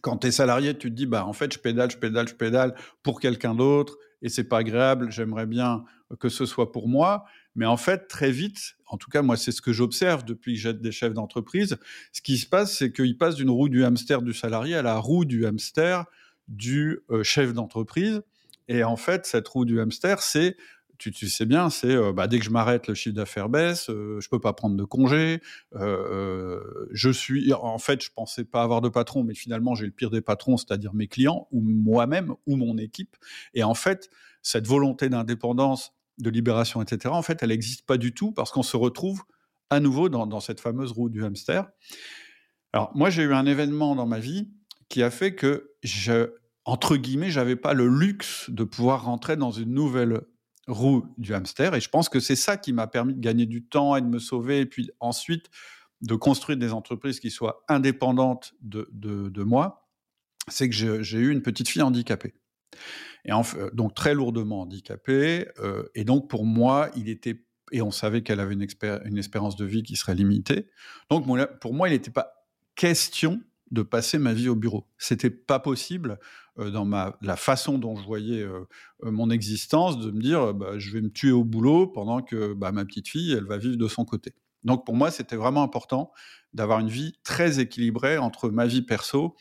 quand 0.00 0.17
tu 0.17 0.26
es 0.26 0.33
salarié, 0.33 0.76
tu 0.76 0.90
te 0.90 0.97
dis, 0.97 1.07
bah, 1.07 1.25
en 1.25 1.33
fait, 1.33 1.55
je 1.55 1.61
pédale, 1.61 1.88
je 1.88 1.99
pédale, 1.99 2.26
je 2.26 2.35
pédale 2.35 2.75
pour 3.05 3.21
quelqu'un 3.21 3.55
d'autre 3.55 3.97
et 4.21 4.29
c'est 4.29 4.43
pas 4.43 4.59
agréable, 4.59 5.12
j'aimerais 5.12 5.47
bien 5.47 5.85
que 6.19 6.29
ce 6.29 6.47
soit 6.47 6.73
pour 6.73 6.88
moi. 6.88 7.26
Mais 7.55 7.64
en 7.64 7.76
fait, 7.76 8.09
très 8.09 8.33
vite, 8.33 8.75
en 8.87 8.97
tout 8.97 9.09
cas, 9.09 9.23
moi, 9.23 9.37
c'est 9.37 9.52
ce 9.52 9.62
que 9.62 9.73
j'observe 9.73 10.25
depuis 10.25 10.55
que 10.55 10.61
j'aide 10.61 10.81
des 10.81 10.90
chefs 10.90 11.14
d'entreprise. 11.14 11.76
Ce 12.11 12.23
qui 12.23 12.38
se 12.38 12.47
passe, 12.47 12.76
c'est 12.76 12.90
qu'ils 12.90 13.17
passent 13.17 13.37
d'une 13.37 13.50
roue 13.50 13.69
du 13.69 13.85
hamster 13.85 14.21
du 14.21 14.35
salarié 14.35 14.75
à 14.75 14.83
la 14.83 14.99
roue 14.99 15.25
du 15.25 15.47
hamster 15.47 16.07
du 16.49 17.05
euh, 17.11 17.23
chef 17.23 17.52
d'entreprise. 17.52 18.21
Et 18.67 18.83
en 18.83 18.97
fait, 18.97 19.26
cette 19.26 19.47
roue 19.47 19.64
du 19.64 19.79
hamster, 19.81 20.23
c'est 20.23 20.57
tu, 21.00 21.28
sais 21.28 21.47
bien, 21.47 21.71
c'est 21.71 21.95
euh, 21.95 22.12
bah, 22.12 22.26
dès 22.26 22.38
que 22.38 22.45
je 22.45 22.50
m'arrête, 22.50 22.87
le 22.87 22.95
chiffre 22.95 23.16
d'affaires 23.16 23.49
baisse, 23.49 23.88
euh, 23.88 24.21
je 24.21 24.28
peux 24.28 24.38
pas 24.38 24.52
prendre 24.52 24.76
de 24.76 24.85
congé. 24.85 25.40
je 25.73 27.11
suis, 27.11 27.52
en 27.54 27.78
fait, 27.78 28.04
je 28.04 28.11
pensais 28.14 28.45
pas 28.45 28.62
avoir 28.62 28.80
de 28.80 28.88
patron, 28.88 29.25
mais 29.25 29.35
finalement, 29.35 29.75
j'ai 29.75 29.87
le 29.87 29.92
pire 29.92 30.11
des 30.11 30.21
patrons, 30.21 30.57
c'est-à-dire 30.57 30.95
mes 30.95 31.09
clients 31.09 31.49
ou 31.50 31.62
moi-même 31.62 32.35
ou 32.47 32.57
mon 32.57 32.76
équipe. 32.76 33.16
Et 33.54 33.62
en 33.62 33.75
fait, 33.75 34.11
cette 34.42 34.66
volonté 34.66 35.09
d'indépendance 35.09 35.95
de 36.19 36.30
libération, 36.30 36.83
etc., 36.83 37.14
en 37.14 37.23
fait, 37.23 37.42
elle 37.42 37.49
n'existe 37.49 37.87
pas 37.87 37.97
du 37.97 38.12
tout 38.12 38.33
parce 38.33 38.50
qu'on 38.50 38.62
se 38.62 38.76
retrouve 38.76 39.23
à 39.71 39.80
nouveau 39.80 40.09
dans, 40.09 40.40
cette 40.40 40.61
fameuse 40.61 40.92
roue 40.92 41.09
du 41.09 41.25
hamster. 41.25 41.71
Alors, 42.73 42.90
moi, 42.95 43.09
j'ai 43.09 43.23
eu 43.23 43.33
un 43.33 43.47
événement 43.47 43.95
dans 43.95 44.07
ma 44.07 44.19
vie 44.19 44.50
qui 44.88 45.02
a 45.02 45.11
fait 45.11 45.35
que, 45.35 45.71
je, 45.83 46.33
entre 46.64 46.97
guillemets, 46.97 47.30
j'avais 47.30 47.57
pas 47.57 47.73
le 47.73 47.87
luxe 47.87 48.50
de 48.50 48.64
pouvoir 48.64 49.04
rentrer 49.04 49.37
dans 49.37 49.52
une 49.52 49.73
nouvelle 49.73 50.23
roue 50.69 51.07
du 51.19 51.35
hamster. 51.35 51.75
Et 51.75 51.81
je 51.81 51.88
pense 51.88 52.09
que 52.09 52.21
c'est 52.21 52.37
ça 52.37 52.57
qui 52.57 52.73
m'a 52.73 52.87
permis 52.87 53.14
de 53.14 53.21
gagner 53.21 53.47
du 53.47 53.64
temps 53.64 53.97
et 53.97 54.00
de 54.00 54.07
me 54.07 54.19
sauver. 54.19 54.61
Et 54.61 54.67
puis 54.67 54.90
ensuite, 55.00 55.47
de 56.02 56.14
construire 56.14 56.59
des 56.59 56.73
entreprises 56.73 57.21
qui 57.21 57.31
soient 57.31 57.64
indépendantes 57.69 58.55
de, 58.62 58.88
de 58.93 59.43
moi. 59.43 59.88
C'est 60.49 60.69
que 60.69 61.02
j'ai 61.02 61.19
eu 61.19 61.31
une 61.31 61.43
petite 61.43 61.69
fille 61.69 61.83
handicapée 61.83 62.35
et 63.25 63.33
euh, 63.33 63.71
donc 63.73 63.95
très 63.95 64.14
lourdement 64.14 64.62
handicapée. 64.62 65.49
Euh, 65.59 65.85
et 65.95 66.05
donc 66.05 66.29
pour 66.29 66.45
moi, 66.45 66.90
il 66.97 67.09
était 67.09 67.45
et 67.73 67.83
on 67.83 67.93
savait 67.93 68.23
qu'elle 68.23 68.40
avait 68.40 68.55
une, 68.55 68.67
une, 69.05 69.19
espérance 69.19 69.55
de 69.55 69.64
vie 69.64 69.85
qui 69.85 69.95
serait 69.95 70.17
limitée. 70.17 70.67
Donc 71.09 71.25
pour 71.61 71.73
moi, 71.73 71.88
il 71.88 71.93
n'était 71.93 72.11
pas 72.11 72.33
question 72.75 73.40
de 73.70 73.82
passer 73.82 74.18
ma 74.18 74.32
vie 74.32 74.48
au 74.48 74.56
bureau. 74.56 74.86
C'était 74.98 75.30
pas 75.30 75.60
possible 75.60 76.18
euh, 76.58 76.70
dans 76.70 76.84
ma, 76.84 77.16
la 77.22 77.36
façon 77.36 77.78
dont 77.78 77.96
je 77.96 78.04
voyais 78.04 78.44
mon 79.02 79.30
existence 79.30 79.98
de 79.98 80.10
me 80.10 80.20
dire 80.20 80.54
bah, 80.54 80.78
je 80.78 80.90
vais 80.90 81.00
me 81.00 81.10
tuer 81.10 81.32
au 81.32 81.44
boulot 81.44 81.86
pendant 81.86 82.22
que 82.22 82.52
bah, 82.54 82.72
ma 82.72 82.84
petite 82.84 83.08
fille 83.08 83.32
elle 83.32 83.46
va 83.46 83.58
vivre 83.58 83.76
de 83.76 83.88
son 83.88 84.04
côté. 84.04 84.34
Donc 84.64 84.84
pour 84.84 84.94
moi 84.94 85.10
c'était 85.10 85.36
vraiment 85.36 85.62
important 85.62 86.12
d'avoir 86.52 86.80
une 86.80 86.88
vie 86.88 87.14
très 87.22 87.60
équilibrée 87.60 88.18
entre 88.18 88.50
ma 88.50 88.66
vie 88.66 88.82
perso 88.82 89.36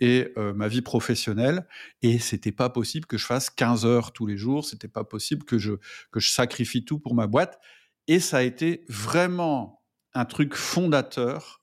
et 0.00 0.32
ma 0.36 0.68
vie 0.68 0.82
professionnelle. 0.82 1.66
Et 2.02 2.20
c'était 2.20 2.52
pas 2.52 2.70
possible 2.70 3.06
que 3.06 3.18
je 3.18 3.26
fasse 3.26 3.50
15 3.50 3.84
heures 3.84 4.12
tous 4.12 4.26
les 4.26 4.36
jours. 4.36 4.64
C'était 4.64 4.88
pas 4.88 5.02
possible 5.02 5.44
que 5.44 5.58
je, 5.58 5.72
que 6.12 6.20
je 6.20 6.30
sacrifie 6.30 6.84
tout 6.84 7.00
pour 7.00 7.14
ma 7.14 7.26
boîte. 7.26 7.58
Et 8.06 8.20
ça 8.20 8.38
a 8.38 8.42
été 8.42 8.84
vraiment 8.88 9.82
un 10.14 10.24
truc 10.24 10.54
fondateur 10.54 11.62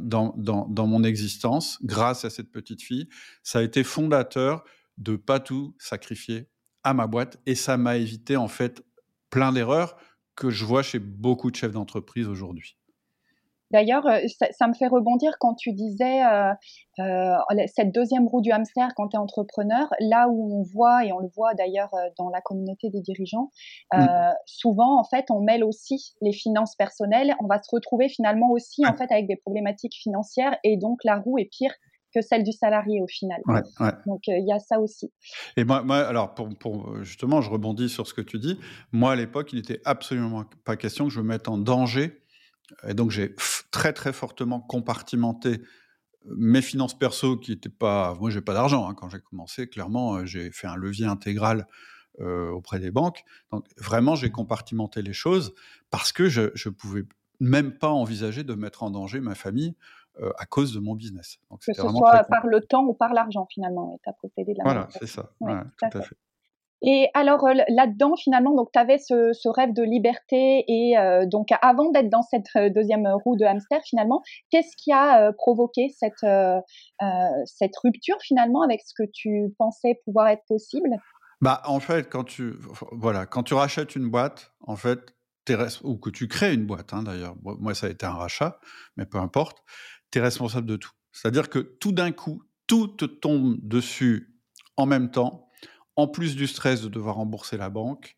dans, 0.00 0.34
dans, 0.36 0.66
dans, 0.68 0.86
mon 0.86 1.04
existence, 1.04 1.78
grâce 1.82 2.24
à 2.24 2.30
cette 2.30 2.50
petite 2.50 2.82
fille. 2.82 3.08
Ça 3.42 3.58
a 3.58 3.62
été 3.62 3.84
fondateur 3.84 4.64
de 4.96 5.16
pas 5.16 5.40
tout 5.40 5.76
sacrifier 5.78 6.48
à 6.84 6.94
ma 6.94 7.06
boîte. 7.06 7.38
Et 7.44 7.54
ça 7.54 7.76
m'a 7.76 7.96
évité, 7.96 8.36
en 8.36 8.48
fait, 8.48 8.82
plein 9.28 9.52
d'erreurs 9.52 9.96
que 10.36 10.50
je 10.50 10.64
vois 10.64 10.82
chez 10.82 10.98
beaucoup 10.98 11.50
de 11.50 11.56
chefs 11.56 11.72
d'entreprise 11.72 12.28
aujourd'hui. 12.28 12.77
D'ailleurs, 13.70 14.06
euh, 14.06 14.20
ça, 14.50 14.66
me 14.66 14.74
fait 14.74 14.86
rebondir 14.86 15.32
quand 15.38 15.54
tu 15.54 15.72
disais 15.72 16.24
euh, 16.24 16.52
euh, 17.00 17.36
cette 17.66 17.92
deuxième 17.92 18.26
roue 18.26 18.40
du 18.40 18.50
hamster 18.50 18.88
quand 18.96 19.08
tu 19.08 19.16
es 19.16 19.18
entrepreneur, 19.18 19.88
là 20.00 20.28
où 20.28 20.58
on 20.58 20.62
voit, 20.62 21.04
et 21.04 21.12
on 21.12 21.18
le 21.18 21.28
voit 21.36 21.54
d'ailleurs 21.54 21.90
dans 22.16 22.30
la 22.30 22.40
communauté 22.40 22.88
des 22.90 23.00
dirigeants, 23.00 23.50
mm. 23.92 24.06
souvent, 24.46 24.98
en 24.98 25.04
fait, 25.04 25.26
on 25.30 25.40
mêle 25.40 25.64
aussi 25.64 26.14
les 26.22 26.32
finances 26.32 26.74
personnelles. 26.76 27.34
On 27.40 27.46
va 27.46 27.62
se 27.62 27.68
retrouver 27.70 28.08
finalement 28.08 28.50
aussi, 28.50 28.86
en 28.86 28.96
fait, 28.96 29.10
avec 29.12 29.26
des 29.26 29.36
problématiques 29.36 29.94
financières, 29.94 30.56
et 30.64 30.76
donc 30.76 30.98
la 31.04 31.16
roue 31.16 31.38
est 31.38 31.50
pire 31.50 31.72
que 32.14 32.22
celle 32.22 32.42
du 32.42 32.52
salarié 32.52 33.02
au 33.02 33.06
final. 33.06 33.40
Donc 34.06 34.20
il 34.26 34.46
y 34.46 34.52
a 34.52 34.58
ça 34.58 34.80
aussi. 34.80 35.12
Et 35.58 35.64
moi, 35.64 35.82
moi 35.82 35.98
alors 35.98 36.34
pour, 36.34 36.48
pour, 36.58 37.04
justement, 37.04 37.42
je 37.42 37.50
rebondis 37.50 37.90
sur 37.90 38.06
ce 38.06 38.14
que 38.14 38.22
tu 38.22 38.38
dis. 38.38 38.58
Moi, 38.92 39.12
à 39.12 39.16
l'époque, 39.16 39.52
il 39.52 39.56
n'était 39.56 39.80
absolument 39.84 40.44
pas 40.64 40.76
question 40.76 41.06
que 41.06 41.12
je 41.12 41.20
me 41.20 41.26
mette 41.26 41.48
en 41.48 41.58
danger 41.58 42.22
et 42.86 42.94
donc 42.94 43.10
j'ai 43.10 43.34
très 43.70 43.92
très 43.92 44.12
fortement 44.12 44.60
compartimenté 44.60 45.62
mes 46.24 46.62
finances 46.62 46.98
perso 46.98 47.36
qui 47.36 47.52
n'étaient 47.52 47.68
pas... 47.68 48.14
Moi, 48.20 48.30
j'ai 48.30 48.40
pas 48.40 48.52
d'argent. 48.52 48.88
Hein, 48.88 48.94
quand 48.94 49.08
j'ai 49.08 49.20
commencé, 49.20 49.68
clairement, 49.68 50.26
j'ai 50.26 50.50
fait 50.50 50.66
un 50.66 50.76
levier 50.76 51.06
intégral 51.06 51.66
auprès 52.20 52.80
des 52.80 52.90
banques. 52.90 53.22
Donc 53.52 53.64
vraiment, 53.78 54.16
j'ai 54.16 54.30
compartimenté 54.30 55.02
les 55.02 55.12
choses 55.12 55.54
parce 55.90 56.12
que 56.12 56.28
je 56.28 56.42
ne 56.42 56.70
pouvais 56.70 57.04
même 57.40 57.78
pas 57.78 57.90
envisager 57.90 58.42
de 58.42 58.54
mettre 58.54 58.82
en 58.82 58.90
danger 58.90 59.20
ma 59.20 59.34
famille 59.34 59.76
à 60.36 60.46
cause 60.46 60.74
de 60.74 60.80
mon 60.80 60.96
business. 60.96 61.38
Donc, 61.48 61.60
que 61.60 61.72
ce 61.72 61.80
soit 61.80 62.24
par 62.24 62.46
le 62.46 62.60
temps 62.60 62.84
ou 62.84 62.92
par 62.92 63.14
l'argent, 63.14 63.46
finalement. 63.50 63.94
Et 63.94 64.08
as 64.08 64.12
procédé 64.14 64.52
de 64.52 64.58
la 64.58 64.64
Voilà, 64.64 64.88
c'est 64.90 65.06
ça. 65.06 65.30
tout 65.40 65.46
à 65.98 66.02
fait. 66.02 66.16
Et 66.82 67.08
alors 67.14 67.44
euh, 67.44 67.54
là-dedans, 67.68 68.14
finalement, 68.16 68.54
donc 68.54 68.70
tu 68.72 68.78
avais 68.78 68.98
ce, 68.98 69.48
rêve 69.48 69.72
de 69.72 69.82
liberté 69.82 70.64
et 70.68 70.96
euh, 70.96 71.26
donc 71.26 71.48
avant 71.60 71.90
d'être 71.90 72.08
dans 72.08 72.22
cette 72.22 72.46
euh, 72.56 72.70
deuxième 72.70 73.08
roue 73.24 73.36
de 73.36 73.44
hamster, 73.44 73.80
finalement, 73.84 74.22
qu'est-ce 74.50 74.76
qui 74.76 74.92
a 74.92 75.32
provoqué 75.32 75.88
cette 75.88 76.26
cette 77.46 77.76
rupture 77.82 78.16
finalement 78.22 78.62
avec 78.62 78.80
ce 78.86 78.94
que 78.96 79.08
tu 79.12 79.54
pensais 79.58 80.00
pouvoir 80.04 80.28
être 80.28 80.44
possible? 80.46 80.90
Bah 81.40 81.62
en 81.66 81.80
fait, 81.80 82.08
quand 82.08 82.24
tu 82.24 82.54
voilà, 82.92 83.26
quand 83.26 83.42
tu 83.42 83.54
rachètes 83.54 83.96
une 83.96 84.08
boîte, 84.08 84.52
en 84.60 84.76
fait, 84.76 85.00
ou 85.82 85.96
que 85.96 86.10
tu 86.10 86.28
crées 86.28 86.52
une 86.52 86.66
boîte, 86.66 86.92
hein, 86.92 87.02
d'ailleurs, 87.02 87.34
moi 87.42 87.74
ça 87.74 87.86
a 87.86 87.90
été 87.90 88.06
un 88.06 88.14
rachat, 88.14 88.60
mais 88.96 89.06
peu 89.06 89.18
importe, 89.18 89.58
tu 90.12 90.18
es 90.18 90.22
responsable 90.22 90.66
de 90.66 90.76
tout. 90.76 90.90
C'est-à-dire 91.12 91.48
que 91.48 91.58
tout 91.58 91.92
d'un 91.92 92.12
coup, 92.12 92.42
tout 92.66 92.86
te 92.88 93.04
tombe 93.04 93.56
dessus 93.62 94.38
en 94.76 94.86
même 94.86 95.10
temps 95.10 95.47
en 95.98 96.06
plus 96.06 96.36
du 96.36 96.46
stress 96.46 96.80
de 96.80 96.88
devoir 96.88 97.16
rembourser 97.16 97.56
la 97.56 97.70
banque, 97.70 98.14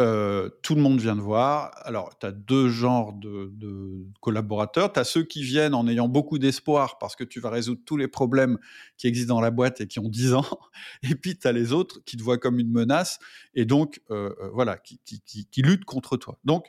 euh, 0.00 0.48
tout 0.62 0.76
le 0.76 0.80
monde 0.80 1.00
vient 1.00 1.16
de 1.16 1.20
voir. 1.20 1.72
Alors, 1.82 2.16
tu 2.16 2.26
as 2.26 2.30
deux 2.30 2.68
genres 2.68 3.12
de, 3.12 4.06
collaborateurs. 4.20 4.92
Tu 4.92 5.00
as 5.00 5.04
ceux 5.04 5.24
qui 5.24 5.42
viennent 5.42 5.74
en 5.74 5.88
ayant 5.88 6.06
beaucoup 6.06 6.38
d'espoir 6.38 6.96
parce 6.98 7.16
que 7.16 7.24
tu 7.24 7.40
vas 7.40 7.50
résoudre 7.50 7.80
tous 7.84 7.96
les 7.96 8.06
problèmes 8.06 8.56
qui 8.98 9.08
existent 9.08 9.34
dans 9.34 9.40
la 9.40 9.50
boîte 9.50 9.80
et 9.80 9.88
qui 9.88 9.98
ont 9.98 10.08
10 10.08 10.34
ans. 10.34 10.46
Et 11.02 11.16
puis, 11.16 11.36
tu 11.36 11.48
as 11.48 11.50
les 11.50 11.72
autres 11.72 11.98
qui 12.04 12.16
te 12.16 12.22
voient 12.22 12.38
comme 12.38 12.60
une 12.60 12.70
menace 12.70 13.18
et 13.56 13.64
donc, 13.64 14.00
euh, 14.12 14.32
euh, 14.40 14.50
voilà, 14.52 14.76
qui, 14.76 15.00
qui, 15.04 15.62
luttent 15.62 15.84
contre 15.84 16.16
toi. 16.16 16.38
Donc, 16.44 16.66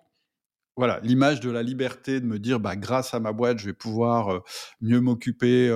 voilà, 0.78 1.00
l'image 1.04 1.42
de 1.42 1.52
la 1.52 1.62
liberté, 1.62 2.20
de 2.20 2.26
me 2.26 2.40
dire, 2.40 2.60
bah, 2.60 2.76
grâce 2.76 3.14
à 3.14 3.20
ma 3.20 3.34
boîte, 3.34 3.60
je 3.60 3.68
vais 3.68 3.74
pouvoir 3.74 4.42
mieux 4.82 5.00
m'occuper 5.00 5.70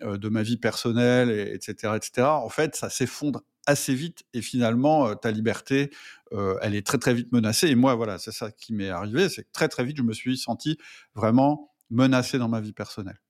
de 0.00 0.28
ma 0.28 0.42
vie 0.42 0.56
personnelle, 0.56 1.28
etc., 1.30 1.94
etc. 1.96 2.28
En 2.28 2.48
fait, 2.48 2.76
ça 2.76 2.88
s'effondre 2.88 3.42
assez 3.68 3.94
vite 3.94 4.24
et 4.32 4.42
finalement 4.42 5.14
ta 5.14 5.30
liberté 5.30 5.90
elle 6.62 6.74
est 6.74 6.86
très 6.86 6.98
très 6.98 7.14
vite 7.14 7.30
menacée. 7.32 7.68
Et 7.68 7.74
moi 7.74 7.94
voilà 7.94 8.18
c'est 8.18 8.32
ça 8.32 8.50
qui 8.50 8.72
m'est 8.72 8.88
arrivé 8.88 9.28
c'est 9.28 9.44
que 9.44 9.52
très 9.52 9.68
très 9.68 9.84
vite 9.84 9.96
je 9.98 10.02
me 10.02 10.12
suis 10.12 10.38
senti 10.38 10.78
vraiment 11.14 11.70
menacé 11.90 12.38
dans 12.38 12.48
ma 12.48 12.60
vie 12.60 12.72
personnelle. 12.72 13.20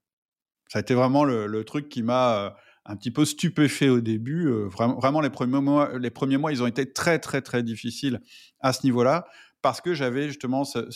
Ça 0.69 0.79
a 0.79 0.83
été 0.83 0.95
vraiment 0.95 1.25
le, 1.25 1.65
truc 1.65 1.89
qui 1.89 2.03
m'a 2.03 2.57
un 2.85 2.97
petit 2.97 3.11
peu 3.11 3.25
stupéfait 3.25 3.89
au 3.89 4.01
début 4.01 4.49
vraiment, 4.67 4.97
vraiment 4.97 5.21
les 5.21 5.31
premiers 5.31 5.61
mois 5.61 5.99
les 5.99 6.11
premiers 6.11 6.39
mois 6.39 6.53
ils 6.53 6.63
ont 6.63 6.67
été 6.67 6.93
très 6.93 7.19
très 7.19 7.43
très 7.43 7.63
difficiles 7.63 8.21
à 8.61 8.73
ce 8.73 8.85
niveau 8.85 9.03
là 9.03 9.27
parce 9.61 9.81
que 9.81 9.95
j'avais 9.95 10.29
justement 10.29 10.65
ce, 10.65 10.89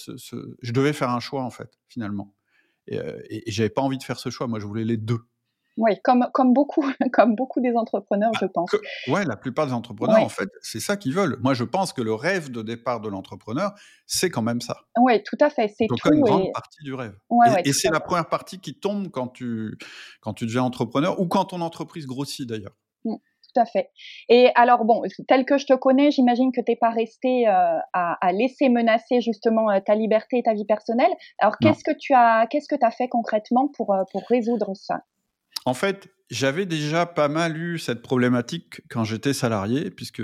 je 0.62 0.72
devais 0.72 0.92
faire 0.92 1.10
un 1.10 1.20
choix 1.20 1.42
en 1.42 1.50
fait 1.50 1.78
finalement. 1.88 2.34
Et, 2.86 2.96
et, 2.96 3.48
et 3.48 3.52
j'avais 3.52 3.70
pas 3.70 3.82
envie 3.82 3.98
de 3.98 4.02
faire 4.02 4.18
ce 4.18 4.30
choix. 4.30 4.46
Moi 4.46 4.60
je 4.60 4.66
voulais 4.66 4.84
les 4.84 4.96
deux 4.96 5.20
oui, 5.78 5.92
comme, 6.02 6.28
comme, 6.32 6.52
beaucoup, 6.52 6.84
comme 7.12 7.34
beaucoup 7.34 7.60
des 7.60 7.74
entrepreneurs, 7.74 8.32
je 8.40 8.46
pense. 8.46 8.70
Oui, 9.08 9.20
la 9.26 9.36
plupart 9.36 9.66
des 9.66 9.72
entrepreneurs, 9.72 10.22
en 10.22 10.28
fait, 10.28 10.48
c'est 10.60 10.80
ça 10.80 10.96
qu'ils 10.96 11.14
veulent. 11.14 11.38
Moi, 11.40 11.54
je 11.54 11.64
pense 11.64 11.92
que 11.92 12.02
le 12.02 12.14
rêve 12.14 12.50
de 12.50 12.62
départ 12.62 13.00
de 13.00 13.08
l'entrepreneur, 13.08 13.72
c'est 14.06 14.30
quand 14.30 14.42
même 14.42 14.60
ça. 14.60 14.76
Oui, 15.00 15.22
tout 15.22 15.38
à 15.40 15.50
fait. 15.50 15.68
C'est 15.76 15.86
tout. 15.86 15.96
une 16.12 16.20
grande 16.20 16.52
partie 16.52 16.82
du 16.84 16.94
rêve. 16.94 17.16
et, 17.64 17.72
c'est 17.72 17.90
la 17.90 18.00
première 18.00 18.28
partie 18.28 18.60
qui 18.60 18.74
tombe 18.74 19.08
quand 19.08 19.28
tu, 19.28 19.78
quand 20.20 20.34
tu 20.34 20.46
deviens 20.46 20.62
entrepreneur 20.62 21.18
ou 21.20 21.26
quand 21.26 21.46
ton 21.46 21.60
entreprise 21.60 22.06
grossit 22.06 22.48
d'ailleurs. 22.48 22.76
Mmh, 23.04 23.14
tout 23.14 23.60
à 23.60 23.64
fait. 23.64 23.90
Et 24.28 24.50
alors, 24.54 24.84
bon, 24.84 25.02
tel 25.26 25.44
que 25.46 25.56
je 25.56 25.66
te 25.66 25.72
connais, 25.72 26.10
j'imagine 26.10 26.52
que 26.52 26.60
tu 26.60 26.70
n'es 26.70 26.76
pas 26.76 26.90
resté 26.90 27.48
euh, 27.48 27.78
à, 27.92 28.32
laisser 28.32 28.68
menacer 28.68 29.20
justement 29.20 29.70
euh, 29.70 29.80
ta 29.80 29.94
liberté 29.94 30.38
et 30.38 30.42
ta 30.42 30.52
vie 30.52 30.66
personnelle. 30.66 31.12
Alors, 31.38 31.56
qu'est-ce 31.58 31.82
que 31.82 31.96
tu 31.98 32.12
as, 32.14 32.46
qu'est-ce 32.50 32.68
que 32.68 32.76
as 32.84 32.90
fait 32.90 33.08
concrètement 33.08 33.68
pour, 33.68 33.94
euh, 33.94 34.02
pour 34.12 34.22
résoudre 34.28 34.74
ça? 34.74 35.02
En 35.64 35.74
fait, 35.74 36.10
j'avais 36.32 36.64
déjà 36.64 37.04
pas 37.04 37.28
mal 37.28 37.58
eu 37.58 37.78
cette 37.78 38.00
problématique 38.00 38.80
quand 38.88 39.04
j'étais 39.04 39.34
salarié, 39.34 39.90
puisque 39.90 40.22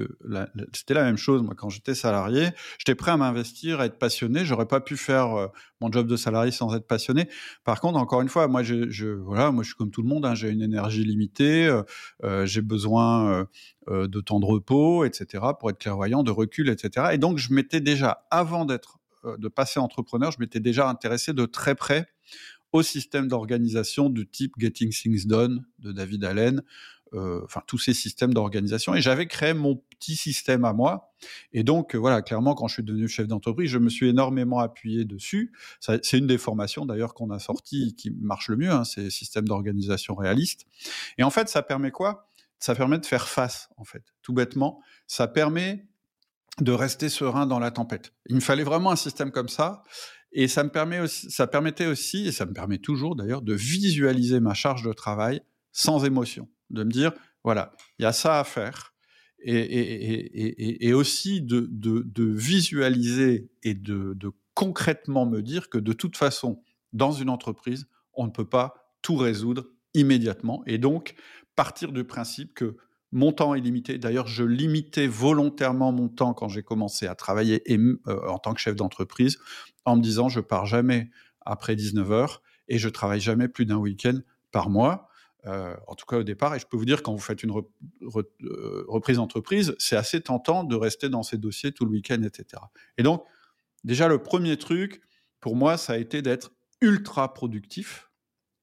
c'était 0.72 0.94
la 0.94 1.04
même 1.04 1.18
chose. 1.18 1.42
Moi, 1.42 1.54
quand 1.54 1.68
j'étais 1.68 1.94
salarié, 1.94 2.48
j'étais 2.78 2.94
prêt 2.94 3.10
à 3.10 3.18
m'investir, 3.18 3.80
à 3.80 3.84
être 3.84 3.98
passionné. 3.98 4.46
J'aurais 4.46 4.66
pas 4.66 4.80
pu 4.80 4.96
faire 4.96 5.34
euh, 5.34 5.48
mon 5.82 5.92
job 5.92 6.06
de 6.06 6.16
salarié 6.16 6.50
sans 6.50 6.74
être 6.74 6.86
passionné. 6.86 7.28
Par 7.62 7.78
contre, 7.82 7.98
encore 7.98 8.22
une 8.22 8.30
fois, 8.30 8.48
moi, 8.48 8.62
je, 8.62 9.12
voilà, 9.16 9.52
moi, 9.52 9.62
je 9.62 9.68
suis 9.68 9.76
comme 9.76 9.90
tout 9.90 10.00
le 10.00 10.08
monde. 10.08 10.24
Hein, 10.24 10.34
j'ai 10.34 10.48
une 10.48 10.62
énergie 10.62 11.04
limitée. 11.04 11.66
Euh, 11.66 11.82
euh 12.24 12.46
j'ai 12.46 12.62
besoin 12.62 13.46
de 13.88 14.20
temps 14.20 14.40
de 14.40 14.46
repos, 14.46 15.04
etc., 15.04 15.44
pour 15.58 15.70
être 15.70 15.78
clairvoyant, 15.78 16.22
de 16.22 16.30
recul, 16.30 16.70
etc. 16.70 17.08
Et 17.12 17.18
donc, 17.18 17.36
je 17.36 17.52
m'étais 17.52 17.80
déjà, 17.80 18.26
avant 18.30 18.64
d'être, 18.64 18.98
de 19.24 19.48
passer 19.48 19.78
entrepreneur, 19.78 20.30
je 20.30 20.38
m'étais 20.40 20.60
déjà 20.60 20.88
intéressé 20.88 21.34
de 21.34 21.44
très 21.44 21.74
près 21.74 22.08
au 22.72 22.82
système 22.82 23.28
d'organisation 23.28 24.10
du 24.10 24.28
type 24.28 24.52
Getting 24.58 24.90
Things 24.90 25.26
Done 25.26 25.64
de 25.78 25.92
David 25.92 26.24
Allen, 26.24 26.62
euh, 27.14 27.40
enfin 27.44 27.62
tous 27.66 27.78
ces 27.78 27.94
systèmes 27.94 28.34
d'organisation. 28.34 28.94
Et 28.94 29.00
j'avais 29.00 29.26
créé 29.26 29.54
mon 29.54 29.76
petit 29.76 30.16
système 30.16 30.64
à 30.64 30.72
moi. 30.74 31.12
Et 31.52 31.64
donc 31.64 31.94
euh, 31.94 31.98
voilà, 31.98 32.20
clairement, 32.20 32.54
quand 32.54 32.68
je 32.68 32.74
suis 32.74 32.82
devenu 32.82 33.08
chef 33.08 33.26
d'entreprise, 33.26 33.70
je 33.70 33.78
me 33.78 33.88
suis 33.88 34.08
énormément 34.08 34.58
appuyé 34.58 35.04
dessus. 35.04 35.52
C'est 35.80 36.18
une 36.18 36.26
des 36.26 36.38
formations 36.38 36.84
d'ailleurs 36.84 37.14
qu'on 37.14 37.30
a 37.30 37.38
sorties 37.38 37.94
qui 37.96 38.10
marche 38.10 38.48
le 38.48 38.56
mieux, 38.56 38.70
hein, 38.70 38.84
c'est 38.84 39.08
système 39.10 39.48
d'organisation 39.48 40.14
réaliste. 40.14 40.66
Et 41.16 41.22
en 41.22 41.30
fait, 41.30 41.48
ça 41.48 41.62
permet 41.62 41.90
quoi? 41.90 42.26
Ça 42.58 42.74
permet 42.74 42.98
de 42.98 43.06
faire 43.06 43.28
face, 43.28 43.68
en 43.76 43.84
fait, 43.84 44.02
tout 44.20 44.32
bêtement. 44.32 44.82
Ça 45.06 45.28
permet 45.28 45.86
de 46.60 46.72
rester 46.72 47.08
serein 47.08 47.46
dans 47.46 47.58
la 47.58 47.70
tempête. 47.70 48.12
Il 48.26 48.34
me 48.34 48.40
fallait 48.40 48.64
vraiment 48.64 48.90
un 48.90 48.96
système 48.96 49.30
comme 49.30 49.48
ça. 49.48 49.82
Et 50.32 50.48
ça 50.48 50.64
me 50.64 50.70
permet 50.70 51.00
aussi, 51.00 51.30
ça 51.30 51.46
permettait 51.46 51.86
aussi, 51.86 52.28
et 52.28 52.32
ça 52.32 52.46
me 52.46 52.52
permet 52.52 52.78
toujours 52.78 53.16
d'ailleurs, 53.16 53.42
de 53.42 53.54
visualiser 53.54 54.40
ma 54.40 54.54
charge 54.54 54.82
de 54.82 54.92
travail 54.92 55.40
sans 55.72 56.04
émotion, 56.04 56.48
de 56.70 56.84
me 56.84 56.90
dire 56.90 57.12
voilà, 57.44 57.72
il 57.98 58.02
y 58.02 58.06
a 58.06 58.12
ça 58.12 58.38
à 58.40 58.44
faire, 58.44 58.94
et, 59.40 60.92
aussi 60.92 61.40
de, 61.40 62.22
visualiser 62.34 63.50
et 63.62 63.74
de 63.74 64.30
concrètement 64.54 65.24
me 65.24 65.40
dire 65.40 65.70
que 65.70 65.78
de 65.78 65.92
toute 65.92 66.16
façon, 66.16 66.62
dans 66.92 67.12
une 67.12 67.30
entreprise, 67.30 67.86
on 68.14 68.26
ne 68.26 68.30
peut 68.30 68.48
pas 68.48 68.92
tout 69.02 69.16
résoudre 69.16 69.66
immédiatement, 69.94 70.62
et 70.66 70.78
donc 70.78 71.14
partir 71.54 71.92
du 71.92 72.04
principe 72.04 72.54
que 72.54 72.76
mon 73.12 73.32
temps 73.32 73.54
est 73.54 73.60
limité. 73.60 73.98
D'ailleurs, 73.98 74.26
je 74.26 74.44
limitais 74.44 75.06
volontairement 75.06 75.92
mon 75.92 76.08
temps 76.08 76.34
quand 76.34 76.48
j'ai 76.48 76.62
commencé 76.62 77.06
à 77.06 77.14
travailler 77.14 77.62
euh, 77.70 77.96
en 78.06 78.38
tant 78.38 78.54
que 78.54 78.60
chef 78.60 78.76
d'entreprise 78.76 79.38
en 79.84 79.96
me 79.96 80.02
disant 80.02 80.28
je 80.28 80.40
pars 80.40 80.66
jamais 80.66 81.10
après 81.40 81.74
19 81.74 82.10
heures 82.12 82.42
et 82.68 82.78
je 82.78 82.88
travaille 82.88 83.20
jamais 83.20 83.48
plus 83.48 83.64
d'un 83.64 83.76
week-end 83.76 84.18
par 84.52 84.68
mois. 84.68 85.08
Euh, 85.46 85.74
en 85.86 85.94
tout 85.94 86.04
cas 86.04 86.18
au 86.18 86.24
départ, 86.24 86.54
et 86.54 86.58
je 86.58 86.66
peux 86.66 86.76
vous 86.76 86.84
dire 86.84 87.02
quand 87.02 87.12
vous 87.12 87.20
faites 87.20 87.42
une 87.42 87.52
euh, 87.52 88.84
reprise 88.88 89.16
d'entreprise, 89.16 89.74
c'est 89.78 89.96
assez 89.96 90.20
tentant 90.20 90.64
de 90.64 90.74
rester 90.74 91.08
dans 91.08 91.22
ces 91.22 91.38
dossiers 91.38 91.72
tout 91.72 91.84
le 91.84 91.92
week-end, 91.92 92.22
etc. 92.22 92.62
Et 92.98 93.02
donc, 93.04 93.24
déjà 93.84 94.08
le 94.08 94.20
premier 94.20 94.56
truc, 94.56 95.00
pour 95.40 95.54
moi, 95.54 95.76
ça 95.76 95.92
a 95.94 95.96
été 95.96 96.22
d'être 96.22 96.50
ultra 96.80 97.32
productif, 97.34 98.10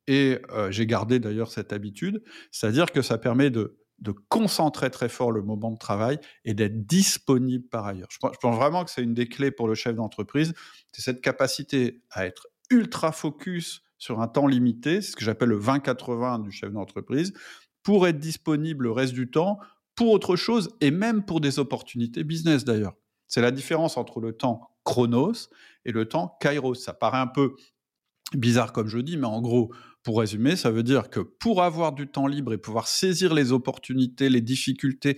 et 0.08 0.38
j'ai 0.70 0.86
gardé 0.86 1.18
d'ailleurs 1.18 1.50
cette 1.50 1.74
habitude, 1.74 2.22
c'est-à-dire 2.52 2.92
que 2.92 3.02
ça 3.02 3.18
permet 3.18 3.50
de 3.50 3.80
de 4.00 4.12
concentrer 4.30 4.92
très 4.92 5.10
fort 5.10 5.32
le 5.32 5.42
moment 5.42 5.72
de 5.72 5.78
travail 5.78 6.20
et 6.44 6.54
d'être 6.54 6.86
disponible 6.86 7.68
par 7.68 7.86
ailleurs. 7.86 8.10
Je 8.12 8.18
pense, 8.20 8.56
vraiment 8.56 8.84
que 8.84 8.92
c'est 8.92 9.02
une 9.02 9.14
des 9.14 9.28
clés 9.28 9.52
pour 9.52 9.68
le 9.68 9.76
chef 9.76 9.96
d'entreprise, 9.96 10.54
c'est 10.92 11.02
cette 11.02 11.22
capacité 11.22 12.04
à 12.12 12.26
être 12.26 12.48
ultra 12.70 13.12
focus 13.12 13.82
sur 13.98 14.20
un 14.20 14.28
temps 14.28 14.48
limité, 14.48 15.02
c'est 15.02 15.12
ce 15.12 15.16
que 15.16 15.24
j'appelle 15.24 15.50
le 15.50 15.60
20-80 15.60 16.44
du 16.44 16.52
chef 16.52 16.72
d'entreprise, 16.72 17.34
pour 17.84 18.08
être 18.08 18.20
disponible 18.20 18.86
le 18.86 18.92
reste 18.92 19.14
du 19.14 19.30
temps 19.30 19.60
pour 19.96 20.12
autre 20.12 20.36
chose 20.36 20.76
et 20.82 20.92
même 20.92 21.24
pour 21.24 21.40
des 21.40 21.60
opportunités 21.60 22.24
business 22.24 22.66
d'ailleurs. 22.66 22.96
C'est 23.28 23.42
la 23.42 23.52
différence 23.52 23.98
entre 23.98 24.20
le 24.20 24.34
temps 24.34 24.70
chronos 24.84 25.50
et 25.86 25.92
le 25.92 26.08
temps 26.08 26.38
kairos. 26.40 26.76
Ça 26.76 26.94
paraît 26.94 27.20
un 27.20 27.28
peu 27.28 27.56
bizarre 28.34 28.74
comme 28.74 28.88
je 28.88 29.00
dis, 29.00 29.18
mais 29.18 29.28
en 29.28 29.42
gros, 29.42 29.72
pour 30.06 30.20
résumer, 30.20 30.56
ça 30.56 30.70
veut 30.70 30.84
dire 30.84 31.10
que 31.10 31.20
pour 31.20 31.64
avoir 31.64 31.92
du 31.92 32.08
temps 32.08 32.28
libre 32.28 32.54
et 32.54 32.60
pouvoir 32.60 32.88
saisir 32.88 33.34
les 33.34 33.52
opportunités, 33.52 34.30
les 34.30 34.40
difficultés, 34.40 35.18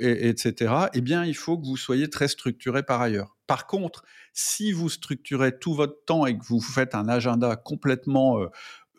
etc., 0.00 0.74
eh 0.92 1.00
bien, 1.00 1.24
il 1.24 1.36
faut 1.36 1.56
que 1.56 1.64
vous 1.64 1.76
soyez 1.76 2.10
très 2.10 2.26
structuré 2.26 2.82
par 2.82 3.00
ailleurs. 3.00 3.36
Par 3.46 3.68
contre, 3.68 4.02
si 4.32 4.72
vous 4.72 4.88
structurez 4.88 5.56
tout 5.56 5.72
votre 5.72 6.04
temps 6.04 6.26
et 6.26 6.36
que 6.36 6.44
vous 6.44 6.60
faites 6.60 6.96
un 6.96 7.08
agenda 7.08 7.54
complètement 7.54 8.40
euh, 8.40 8.48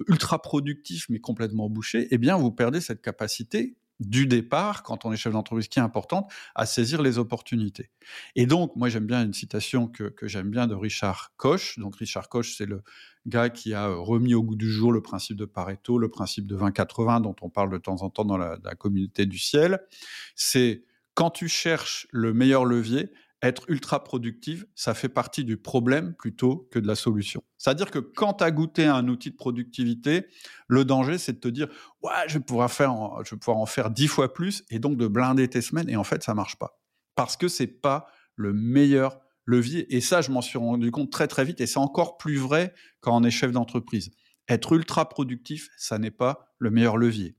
ultra 0.07 0.41
productif 0.41 1.07
mais 1.09 1.19
complètement 1.19 1.69
bouché, 1.69 2.07
eh 2.11 2.17
bien, 2.17 2.37
vous 2.37 2.51
perdez 2.51 2.79
cette 2.79 3.01
capacité 3.01 3.75
du 3.99 4.27
départ, 4.27 4.83
quand 4.83 5.05
on 5.05 5.11
est 5.11 5.17
chef 5.17 5.33
d'entreprise, 5.33 5.67
qui 5.67 5.79
est 5.79 5.81
importante, 5.81 6.31
à 6.55 6.65
saisir 6.65 7.01
les 7.01 7.17
opportunités. 7.17 7.89
Et 8.35 8.45
donc, 8.45 8.75
moi, 8.75 8.89
j'aime 8.89 9.05
bien 9.05 9.23
une 9.23 9.33
citation 9.33 9.87
que, 9.87 10.03
que 10.05 10.27
j'aime 10.27 10.49
bien 10.49 10.67
de 10.67 10.75
Richard 10.75 11.33
Koch. 11.37 11.77
Donc, 11.77 11.97
Richard 11.97 12.29
Koch, 12.29 12.55
c'est 12.57 12.65
le 12.65 12.81
gars 13.25 13.49
qui 13.49 13.73
a 13.73 13.87
remis 13.87 14.33
au 14.33 14.43
goût 14.43 14.55
du 14.55 14.71
jour 14.71 14.91
le 14.91 15.01
principe 15.01 15.37
de 15.37 15.45
Pareto, 15.45 15.97
le 15.99 16.09
principe 16.09 16.47
de 16.47 16.57
20-80, 16.57 17.21
dont 17.21 17.35
on 17.41 17.49
parle 17.49 17.71
de 17.71 17.77
temps 17.77 18.01
en 18.01 18.09
temps 18.09 18.25
dans 18.25 18.37
la 18.37 18.57
communauté 18.77 19.25
du 19.25 19.37
ciel. 19.37 19.79
C'est 20.35 20.85
quand 21.13 21.31
tu 21.31 21.49
cherches 21.49 22.07
le 22.11 22.33
meilleur 22.33 22.63
levier, 22.63 23.11
être 23.41 23.69
ultra 23.69 24.03
productif, 24.03 24.65
ça 24.75 24.93
fait 24.93 25.09
partie 25.09 25.45
du 25.45 25.57
problème 25.57 26.13
plutôt 26.13 26.67
que 26.71 26.79
de 26.79 26.87
la 26.87 26.95
solution. 26.95 27.41
C'est-à-dire 27.57 27.89
que 27.89 27.99
quand 27.99 28.35
tu 28.35 28.43
as 28.43 28.51
goûté 28.51 28.85
à 28.85 28.95
un 28.95 29.07
outil 29.07 29.31
de 29.31 29.35
productivité, 29.35 30.25
le 30.67 30.83
danger, 30.83 31.17
c'est 31.17 31.33
de 31.33 31.39
te 31.39 31.47
dire, 31.47 31.67
ouais, 32.03 32.11
je 32.27 32.33
vais 32.35 32.43
pouvoir 32.43 32.71
faire, 32.71 32.93
je 33.23 33.35
vais 33.35 33.39
pouvoir 33.39 33.57
en 33.57 33.65
faire 33.65 33.89
dix 33.89 34.07
fois 34.07 34.33
plus 34.33 34.63
et 34.69 34.79
donc 34.79 34.97
de 34.97 35.07
blinder 35.07 35.47
tes 35.47 35.61
semaines. 35.61 35.89
Et 35.89 35.95
en 35.95 36.03
fait, 36.03 36.23
ça 36.23 36.33
marche 36.33 36.57
pas. 36.57 36.81
Parce 37.15 37.37
que 37.37 37.47
c'est 37.47 37.67
pas 37.67 38.07
le 38.35 38.53
meilleur 38.53 39.19
levier. 39.45 39.93
Et 39.95 40.01
ça, 40.01 40.21
je 40.21 40.31
m'en 40.31 40.41
suis 40.41 40.57
rendu 40.57 40.91
compte 40.91 41.11
très, 41.11 41.27
très 41.27 41.45
vite. 41.45 41.61
Et 41.61 41.67
c'est 41.67 41.79
encore 41.79 42.17
plus 42.17 42.37
vrai 42.37 42.73
quand 42.99 43.15
on 43.15 43.23
est 43.23 43.31
chef 43.31 43.51
d'entreprise. 43.51 44.11
Être 44.47 44.73
ultra 44.73 45.07
productif, 45.07 45.69
ça 45.77 45.97
n'est 45.97 46.11
pas 46.11 46.53
le 46.57 46.71
meilleur 46.71 46.97
levier 46.97 47.38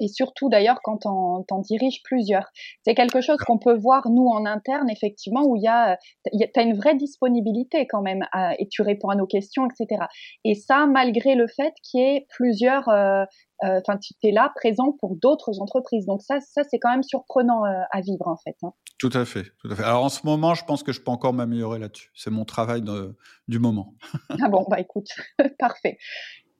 et 0.00 0.08
surtout 0.08 0.48
d'ailleurs 0.48 0.80
quand 0.82 1.06
on, 1.06 1.44
on 1.50 1.58
dirige 1.60 2.02
plusieurs. 2.04 2.46
C'est 2.84 2.94
quelque 2.94 3.20
chose 3.20 3.38
qu'on 3.38 3.58
peut 3.58 3.76
voir 3.76 4.08
nous 4.08 4.26
en 4.26 4.46
interne 4.46 4.90
effectivement 4.90 5.44
où 5.44 5.56
il 5.56 5.62
y 5.62 5.68
a, 5.68 5.98
tu 6.32 6.60
as 6.60 6.62
une 6.62 6.76
vraie 6.76 6.94
disponibilité 6.94 7.86
quand 7.86 8.02
même 8.02 8.24
et 8.58 8.68
tu 8.68 8.82
réponds 8.82 9.08
à 9.08 9.16
nos 9.16 9.26
questions, 9.26 9.66
etc. 9.66 10.04
Et 10.44 10.54
ça 10.54 10.86
malgré 10.86 11.34
le 11.34 11.46
fait 11.46 11.72
qu'il 11.82 12.00
y 12.00 12.04
ait 12.04 12.26
plusieurs, 12.28 12.88
euh, 12.88 13.24
euh, 13.64 13.80
enfin 13.80 13.98
tu 13.98 14.14
es 14.22 14.32
là 14.32 14.52
présent 14.54 14.92
pour 15.00 15.16
d'autres 15.16 15.60
entreprises. 15.60 16.06
Donc 16.06 16.22
ça, 16.22 16.40
ça 16.40 16.62
c'est 16.70 16.78
quand 16.78 16.90
même 16.90 17.02
surprenant 17.02 17.64
euh, 17.64 17.82
à 17.90 18.00
vivre 18.00 18.26
en 18.28 18.36
fait. 18.36 18.56
Hein. 18.62 18.72
Tout 18.98 19.10
à 19.12 19.24
fait, 19.24 19.44
tout 19.60 19.70
à 19.70 19.76
fait. 19.76 19.84
Alors 19.84 20.04
en 20.04 20.08
ce 20.08 20.26
moment, 20.26 20.54
je 20.54 20.64
pense 20.64 20.82
que 20.82 20.92
je 20.92 21.00
peux 21.00 21.10
encore 21.10 21.32
m'améliorer 21.32 21.78
là-dessus. 21.78 22.10
C'est 22.14 22.30
mon 22.30 22.44
travail 22.44 22.82
de, 22.82 23.16
du 23.46 23.58
moment. 23.58 23.94
ah 24.30 24.48
bon, 24.48 24.64
bah 24.68 24.80
écoute, 24.80 25.08
parfait. 25.58 25.98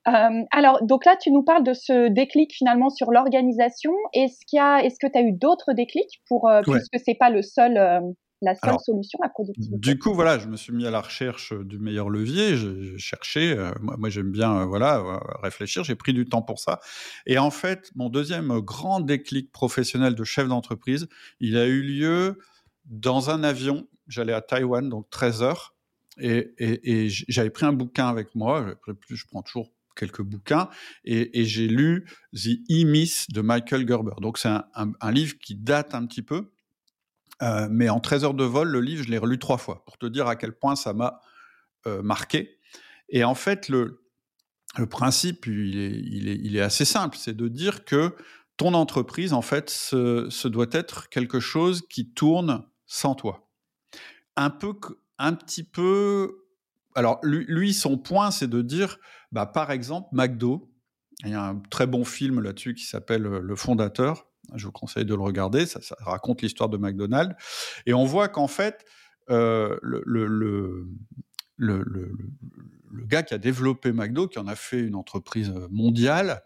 Euh, 0.09 0.45
alors, 0.51 0.85
donc 0.85 1.05
là, 1.05 1.17
tu 1.21 1.31
nous 1.31 1.43
parles 1.43 1.65
de 1.65 1.75
ce 1.75 2.09
déclic 2.09 2.53
finalement 2.55 2.89
sur 2.89 3.11
l'organisation. 3.11 3.93
Est-ce 4.15 4.39
qu'il 4.47 4.57
y 4.57 4.61
a, 4.61 4.83
est-ce 4.83 4.97
que 5.01 5.11
tu 5.11 5.19
as 5.19 5.23
eu 5.23 5.33
d'autres 5.33 5.73
déclics 5.75 6.23
pour, 6.27 6.49
euh, 6.49 6.63
puisque 6.63 6.99
c'est 7.05 7.15
pas 7.15 7.31
le 7.31 7.43
seul, 7.43 7.77
euh, 7.77 8.01
la 8.41 8.55
seule 8.55 8.79
solution 8.79 9.19
à 9.23 9.29
productivité 9.29 9.77
Du 9.79 9.99
coup, 9.99 10.15
voilà, 10.15 10.39
je 10.39 10.47
me 10.47 10.57
suis 10.57 10.73
mis 10.73 10.87
à 10.87 10.91
la 10.91 11.01
recherche 11.01 11.53
du 11.53 11.79
meilleur 11.79 12.09
levier. 12.09 12.57
Je, 12.57 12.97
cherchais, 12.97 13.57
moi, 13.81 13.97
moi 13.99 14.09
j'aime 14.09 14.31
bien, 14.31 14.65
voilà, 14.65 15.21
réfléchir. 15.43 15.85
J'ai 15.85 15.97
pris 15.97 16.13
du 16.13 16.25
temps 16.25 16.43
pour 16.43 16.61
ça. 16.61 16.81
Et 17.27 17.39
en 17.39 17.51
fait, 17.51 17.91
mon 17.97 18.09
deuxième 18.09 18.61
grand 18.61 19.01
déclic 19.01 19.51
professionnel 19.53 20.15
de 20.15 20.25
chef 20.25 20.49
d'entreprise, 20.49 21.09
il 21.41 21.57
a 21.57 21.67
eu 21.67 21.83
lieu 21.83 22.39
dans 22.87 23.29
un 23.31 23.43
avion. 23.43 23.89
J'allais 24.07 24.33
à 24.33 24.41
Taïwan, 24.41 24.89
donc 24.89 25.11
13 25.11 25.43
heures. 25.43 25.75
Et, 26.21 26.53
et, 26.59 27.05
et 27.05 27.09
j'avais 27.09 27.51
pris 27.51 27.67
un 27.67 27.73
bouquin 27.73 28.09
avec 28.09 28.35
moi. 28.35 28.75
Je 29.11 29.25
prends 29.27 29.43
toujours 29.43 29.71
quelques 29.99 30.23
bouquins 30.23 30.69
et, 31.05 31.45
j'ai 31.45 31.69
lu 31.69 32.07
The 32.33 32.59
E-Myth 32.71 33.27
de 33.31 33.41
Michael 33.41 33.87
Gerber. 33.87 34.15
Donc 34.21 34.39
c'est 34.39 34.49
un, 34.49 35.11
livre 35.11 35.37
qui 35.39 35.55
date 35.55 35.95
un 35.95 36.07
petit 36.07 36.23
peu, 36.23 36.53
euh, 37.43 37.69
mais 37.71 37.89
en 37.89 38.01
13 38.01 38.25
heures 38.25 38.35
de 38.35 38.45
vol, 38.45 38.69
le 38.69 38.81
livre, 38.81 39.05
je 39.05 39.11
l'ai 39.11 39.19
relu 39.19 39.39
trois 39.39 39.59
fois 39.59 39.85
pour 39.85 39.99
te 39.99 40.07
dire 40.07 40.27
à 40.27 40.37
quel 40.37 40.53
point 40.53 40.77
ça 40.77 40.93
m'a 40.93 41.21
euh, 41.87 42.03
marqué. 42.03 42.59
Et 43.09 43.25
en 43.25 43.35
fait, 43.35 43.69
le, 43.69 44.03
le 44.77 44.87
principe, 44.87 45.47
il 45.47 45.79
est, 45.79 46.39
il, 46.43 46.57
est, 46.57 46.61
assez 46.61 46.85
simple, 46.85 47.17
c'est 47.19 47.37
de 47.37 47.49
dire 47.49 47.85
que 47.85 48.15
ton 48.57 48.75
entreprise, 48.75 49.33
en 49.33 49.43
fait, 49.43 49.71
ce, 49.71 50.29
ce, 50.31 50.49
doit 50.49 50.67
être 50.73 51.09
quelque 51.09 51.41
chose 51.41 51.83
qui 51.89 52.13
tourne 52.13 52.65
sans 52.87 53.15
toi. 53.15 53.49
Un 54.37 54.51
peu, 54.51 54.75
un 55.19 55.35
petit 55.35 55.65
peu 55.65 56.48
alors 56.99 57.21
lui, 57.23 57.75
son 57.75 57.97
point, 57.97 58.33
c'est 58.33 58.49
de 58.49 58.61
dire, 58.61 58.99
bah, 59.31 59.47
par 59.47 59.71
exemple, 59.71 60.09
McDo, 60.11 60.69
il 61.25 61.31
y 61.31 61.35
a 61.35 61.45
un 61.45 61.61
très 61.71 61.87
bon 61.87 62.05
film 62.05 62.41
là-dessus 62.41 62.75
qui 62.75 62.87
s'appelle 62.87 63.25
euh, 63.25 63.41
Le 63.41 63.55
Fondateur. 63.55 64.27
Je 64.57 64.67
vous 64.67 64.73
conseille 64.73 65.05
de 65.05 65.15
le 65.15 65.21
regarder. 65.21 65.65
Ça, 65.67 65.79
raconte 66.01 66.43
l'histoire 66.43 66.69
de 66.69 66.77
McDonald's. 66.77 67.37
Et 67.87 67.95
on 67.95 68.05
voit 68.05 68.27
qu'en 68.27 68.49
fait, 68.49 68.85
euh, 69.31 69.79
le, 69.81 70.89
gars 73.07 73.23
qui 73.23 73.33
a 73.33 73.39
développé 73.39 73.93
McDo, 73.93 74.27
qui 74.27 74.41
en 74.41 74.49
a 74.49 74.57
fait 74.57 74.81
une 74.81 74.97
entreprise 74.97 75.55
mondiale, 75.71 76.43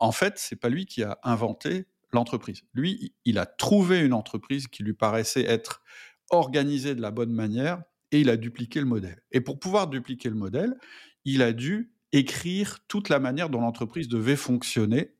en 0.00 0.12
fait, 0.12 0.34
c'est 0.36 0.56
pas 0.56 0.68
lui 0.68 0.84
qui 0.84 1.02
a 1.02 1.18
inventé 1.22 1.86
l'entreprise. 2.12 2.60
Lui, 2.74 3.14
il 3.24 3.38
a 3.38 3.46
trouvé 3.46 4.00
une 4.00 4.12
entreprise 4.12 4.68
qui 4.68 4.82
lui 4.82 4.92
paraissait 4.92 5.44
être 5.44 5.82
organisée 6.28 6.94
de 6.94 7.00
la 7.00 7.10
bonne 7.10 7.32
manière 7.32 7.82
et 8.14 8.20
il 8.20 8.30
a 8.30 8.36
dupliqué 8.36 8.78
le 8.78 8.86
modèle. 8.86 9.20
Et 9.32 9.40
pour 9.40 9.58
pouvoir 9.58 9.88
dupliquer 9.88 10.28
le 10.28 10.36
modèle, 10.36 10.76
il 11.24 11.42
a 11.42 11.52
dû 11.52 11.92
écrire 12.12 12.78
toute 12.86 13.08
la 13.08 13.18
manière 13.18 13.50
dont 13.50 13.60
l'entreprise 13.60 14.06
devait 14.06 14.36
fonctionner, 14.36 15.16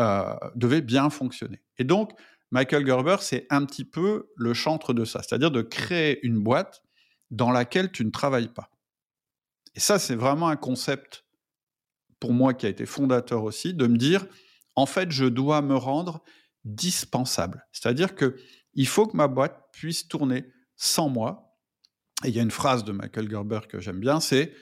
euh, 0.00 0.34
devait 0.56 0.80
bien 0.80 1.08
fonctionner. 1.08 1.62
Et 1.78 1.84
donc, 1.84 2.10
Michael 2.50 2.84
Gerber, 2.84 3.16
c'est 3.20 3.46
un 3.48 3.64
petit 3.64 3.84
peu 3.84 4.32
le 4.34 4.54
chantre 4.54 4.92
de 4.92 5.04
ça, 5.04 5.22
c'est-à-dire 5.22 5.52
de 5.52 5.62
créer 5.62 6.18
une 6.26 6.42
boîte 6.42 6.82
dans 7.30 7.52
laquelle 7.52 7.92
tu 7.92 8.04
ne 8.04 8.10
travailles 8.10 8.52
pas. 8.52 8.70
Et 9.76 9.80
ça, 9.80 10.00
c'est 10.00 10.16
vraiment 10.16 10.48
un 10.48 10.56
concept 10.56 11.24
pour 12.18 12.32
moi 12.32 12.54
qui 12.54 12.66
a 12.66 12.70
été 12.70 12.86
fondateur 12.86 13.44
aussi, 13.44 13.72
de 13.72 13.86
me 13.86 13.96
dire, 13.96 14.26
en 14.74 14.86
fait, 14.86 15.12
je 15.12 15.26
dois 15.26 15.62
me 15.62 15.76
rendre 15.76 16.24
dispensable. 16.64 17.68
C'est-à-dire 17.70 18.16
que 18.16 18.34
il 18.74 18.88
faut 18.88 19.06
que 19.06 19.16
ma 19.16 19.28
boîte 19.28 19.68
puisse 19.72 20.08
tourner 20.08 20.44
sans 20.74 21.08
moi. 21.08 21.51
Et 22.24 22.28
il 22.28 22.34
y 22.34 22.38
a 22.38 22.42
une 22.42 22.50
phrase 22.50 22.84
de 22.84 22.92
Michael 22.92 23.30
Gerber 23.30 23.60
que 23.68 23.80
j'aime 23.80 24.00
bien, 24.00 24.20
c'est 24.20 24.52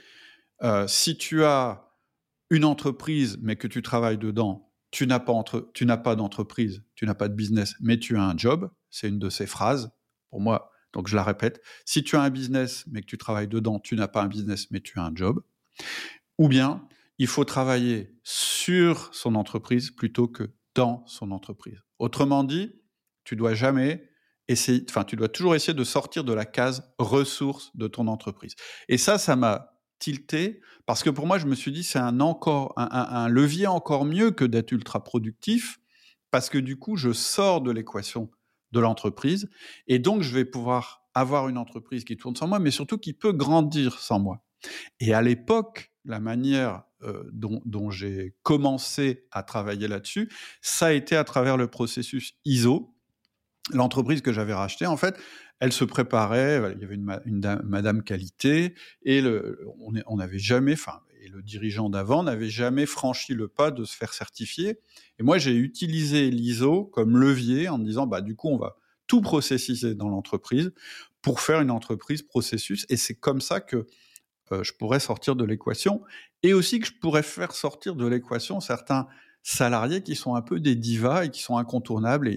euh, 0.63 0.87
si 0.87 1.17
tu 1.17 1.45
as 1.45 1.91
une 2.51 2.65
entreprise 2.65 3.39
mais 3.41 3.57
que 3.57 3.67
tu 3.67 3.83
travailles 3.83 4.19
dedans, 4.19 4.73
tu 4.91 5.07
n'as 5.07 5.21
pas, 5.21 5.33
tu 5.73 5.87
n'as 5.87 5.97
pas 5.97 6.17
d'entreprise, 6.17 6.83
tu 6.95 7.07
n'as 7.07 7.15
pas 7.15 7.29
de 7.29 7.35
business, 7.35 7.75
mais 7.81 7.99
tu 7.99 8.17
as 8.17 8.23
un 8.23 8.37
job. 8.37 8.71
C'est 8.91 9.09
une 9.09 9.19
de 9.19 9.31
ces 9.31 9.47
phrases. 9.47 9.93
Pour 10.31 10.41
moi, 10.41 10.73
donc 10.93 11.09
je 11.09 11.15
la 11.15 11.23
répète. 11.23 11.63
Si 11.85 12.03
tu 12.03 12.17
as 12.17 12.23
un 12.23 12.31
business 12.31 12.85
mais 12.89 13.01
que 13.01 13.07
tu 13.07 13.19
travailles 13.19 13.49
dedans, 13.49 13.79
tu 13.79 13.95
n'as 13.95 14.09
pas 14.09 14.23
un 14.23 14.29
business 14.29 14.71
mais 14.71 14.81
tu 14.81 14.99
as 14.99 15.05
un 15.05 15.15
job. 15.15 15.43
Ou 16.39 16.49
bien 16.49 16.87
il 17.19 17.27
faut 17.27 17.45
travailler 17.45 18.15
sur 18.25 19.15
son 19.15 19.35
entreprise 19.35 19.91
plutôt 19.91 20.27
que 20.27 20.55
dans 20.75 21.05
son 21.07 21.33
entreprise. 21.33 21.79
Autrement 21.99 22.45
dit, 22.45 22.73
tu 23.25 23.37
dois 23.37 23.55
jamais 23.55 24.10
enfin, 24.89 25.05
tu 25.05 25.17
dois 25.17 25.29
toujours 25.29 25.55
essayer 25.55 25.75
de 25.75 25.85
sortir 25.85 26.25
de 26.25 26.33
la 26.33 26.45
case 26.45 26.93
ressources 26.99 27.75
de 27.77 27.89
ton 27.89 28.07
entreprise. 28.07 28.55
Et 28.89 28.99
ça, 28.99 29.19
ça 29.19 29.37
m'a 29.37 29.77
tilté 29.99 30.61
parce 30.87 31.03
que 31.03 31.11
pour 31.11 31.27
moi, 31.27 31.39
je 31.39 31.47
me 31.47 31.55
suis 31.55 31.73
dit, 31.73 31.85
c'est 31.85 31.99
un 31.99 32.21
encore, 32.21 32.73
un, 32.77 33.29
levier 33.29 33.67
encore 33.67 34.05
mieux 34.05 34.31
que 34.31 34.45
d'être 34.45 34.73
ultra 34.73 35.05
productif 35.05 35.79
parce 36.31 36.49
que 36.51 36.59
du 36.59 36.79
coup, 36.79 36.97
je 36.97 37.13
sors 37.13 37.61
de 37.61 37.71
l'équation 37.71 38.31
de 38.73 38.81
l'entreprise 38.81 39.49
et 39.87 39.99
donc 39.99 40.23
je 40.23 40.35
vais 40.35 40.45
pouvoir 40.45 41.05
avoir 41.15 41.49
une 41.49 41.59
entreprise 41.59 42.05
qui 42.05 42.17
tourne 42.17 42.37
sans 42.37 42.47
moi, 42.47 42.59
mais 42.59 42.71
surtout 42.71 42.99
qui 42.99 43.13
peut 43.13 43.33
grandir 43.33 43.99
sans 43.99 44.19
moi. 44.19 44.45
Et 45.01 45.13
à 45.13 45.23
l'époque, 45.23 45.93
la 46.05 46.21
manière 46.21 46.83
euh, 47.03 47.25
dont, 47.33 47.91
j'ai 47.91 48.35
commencé 48.43 49.27
à 49.31 49.43
travailler 49.43 49.89
là-dessus, 49.89 50.31
ça 50.61 50.87
a 50.87 50.93
été 50.93 51.17
à 51.17 51.25
travers 51.25 51.57
le 51.57 51.69
processus 51.69 52.35
ISO. 52.45 52.95
L'entreprise 53.73 54.21
que 54.23 54.33
j'avais 54.33 54.55
rachetée, 54.55 54.87
en 54.87 54.97
fait, 54.97 55.17
elle 55.61 55.73
se 55.73 55.85
préparait. 55.85 56.75
Il 56.75 56.81
y 56.81 56.85
avait 56.85 56.95
une, 56.95 57.61
madame 57.65 58.03
qualité 58.03 58.75
et 59.03 59.21
le, 59.21 59.61
on 60.07 60.17
n'avait 60.17 60.39
jamais, 60.39 60.73
enfin, 60.73 61.01
et 61.23 61.29
le 61.29 61.43
dirigeant 61.43 61.91
d'avant 61.91 62.23
n'avait 62.23 62.49
jamais 62.49 62.87
franchi 62.87 63.35
le 63.35 63.49
pas 63.49 63.71
de 63.71 63.85
se 63.85 63.97
faire 63.97 64.13
certifier. 64.13 64.79
Et 65.19 65.23
moi, 65.23 65.39
j'ai 65.39 65.55
utilisé 65.55 66.31
l'ISO 66.31 66.85
comme 66.85 67.19
levier 67.19 67.69
en 67.69 67.79
me 67.79 67.85
disant, 67.85 68.07
bah, 68.07 68.23
du 68.23 68.35
coup, 68.35 68.49
on 68.49 68.57
va 68.57 68.77
tout 69.07 69.21
processiser 69.21 69.95
dans 69.95 70.09
l'entreprise 70.09 70.73
pour 71.23 71.41
faire 71.41 71.61
une 71.61 71.71
entreprise 71.71 72.23
processus. 72.23 72.87
Et 72.89 72.97
c'est 72.97 73.15
comme 73.15 73.41
ça 73.41 73.61
que 73.61 73.87
euh, 74.53 74.65
je 74.65 74.73
pourrais 74.73 75.01
sortir 75.01 75.37
de 75.37 75.45
l'équation, 75.45 76.03
et 76.43 76.55
aussi 76.55 76.81
que 76.81 76.87
je 76.87 76.93
pourrais 77.01 77.23
faire 77.23 77.53
sortir 77.53 77.95
de 77.95 78.07
l'équation 78.07 78.61
certains 78.61 79.07
salariés 79.43 80.03
qui 80.03 80.17
sont 80.17 80.35
un 80.35 80.43
peu 80.43 80.61
des 80.61 80.75
divas 80.75 81.25
et 81.25 81.31
qui 81.31 81.43
sont 81.43 81.57
incontournables 81.57 82.29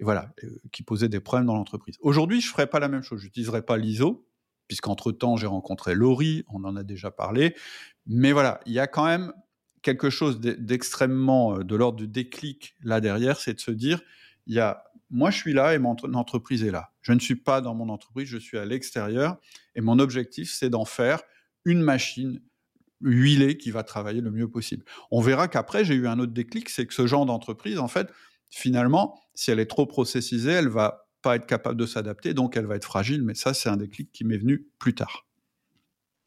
voilà, 0.00 0.32
euh, 0.44 0.48
qui 0.72 0.82
posaient 0.82 1.08
des 1.08 1.20
problèmes 1.20 1.46
dans 1.46 1.56
l'entreprise. 1.56 1.96
Aujourd'hui, 2.00 2.40
je 2.40 2.48
ne 2.48 2.52
ferai 2.52 2.66
pas 2.66 2.80
la 2.80 2.88
même 2.88 3.02
chose, 3.02 3.20
je 3.20 3.26
n'utiliserai 3.26 3.62
pas 3.62 3.76
l'ISO, 3.76 4.26
puisqu'entre-temps, 4.68 5.36
j'ai 5.36 5.46
rencontré 5.46 5.94
Laurie, 5.94 6.44
on 6.48 6.64
en 6.64 6.76
a 6.76 6.82
déjà 6.82 7.10
parlé, 7.10 7.54
mais 8.06 8.32
voilà, 8.32 8.60
il 8.66 8.72
y 8.72 8.78
a 8.78 8.86
quand 8.86 9.06
même 9.06 9.32
quelque 9.82 10.10
chose 10.10 10.40
d'extrêmement 10.40 11.58
euh, 11.58 11.64
de 11.64 11.76
l'ordre 11.76 11.98
du 11.98 12.08
déclic 12.08 12.74
là 12.82 13.00
derrière, 13.00 13.40
c'est 13.40 13.54
de 13.54 13.60
se 13.60 13.70
dire, 13.70 14.02
il 14.46 14.54
y 14.54 14.60
a 14.60 14.82
moi 15.08 15.30
je 15.30 15.36
suis 15.36 15.52
là 15.52 15.74
et 15.74 15.78
mon 15.78 15.94
entreprise 16.14 16.64
est 16.64 16.72
là. 16.72 16.90
Je 17.00 17.12
ne 17.12 17.20
suis 17.20 17.36
pas 17.36 17.60
dans 17.60 17.74
mon 17.74 17.88
entreprise, 17.88 18.28
je 18.28 18.38
suis 18.38 18.58
à 18.58 18.64
l'extérieur 18.64 19.36
et 19.76 19.80
mon 19.80 20.00
objectif 20.00 20.52
c'est 20.52 20.70
d'en 20.70 20.84
faire 20.84 21.22
une 21.64 21.80
machine 21.80 22.40
huilée 23.00 23.56
qui 23.58 23.70
va 23.70 23.82
travailler 23.82 24.20
le 24.20 24.30
mieux 24.30 24.48
possible. 24.48 24.84
On 25.10 25.20
verra 25.20 25.48
qu'après, 25.48 25.84
j'ai 25.84 25.94
eu 25.94 26.06
un 26.08 26.18
autre 26.18 26.32
déclic, 26.32 26.68
c'est 26.68 26.86
que 26.86 26.94
ce 26.94 27.06
genre 27.06 27.26
d'entreprise, 27.26 27.78
en 27.78 27.88
fait, 27.88 28.10
finalement, 28.50 29.20
si 29.34 29.50
elle 29.50 29.60
est 29.60 29.66
trop 29.66 29.86
processisée, 29.86 30.52
elle 30.52 30.68
va 30.68 31.08
pas 31.22 31.36
être 31.36 31.46
capable 31.46 31.76
de 31.76 31.86
s'adapter, 31.86 32.34
donc 32.34 32.56
elle 32.56 32.66
va 32.66 32.76
être 32.76 32.84
fragile. 32.84 33.22
Mais 33.22 33.34
ça, 33.34 33.54
c'est 33.54 33.68
un 33.68 33.76
déclic 33.76 34.12
qui 34.12 34.24
m'est 34.24 34.38
venu 34.38 34.68
plus 34.78 34.94
tard. 34.94 35.26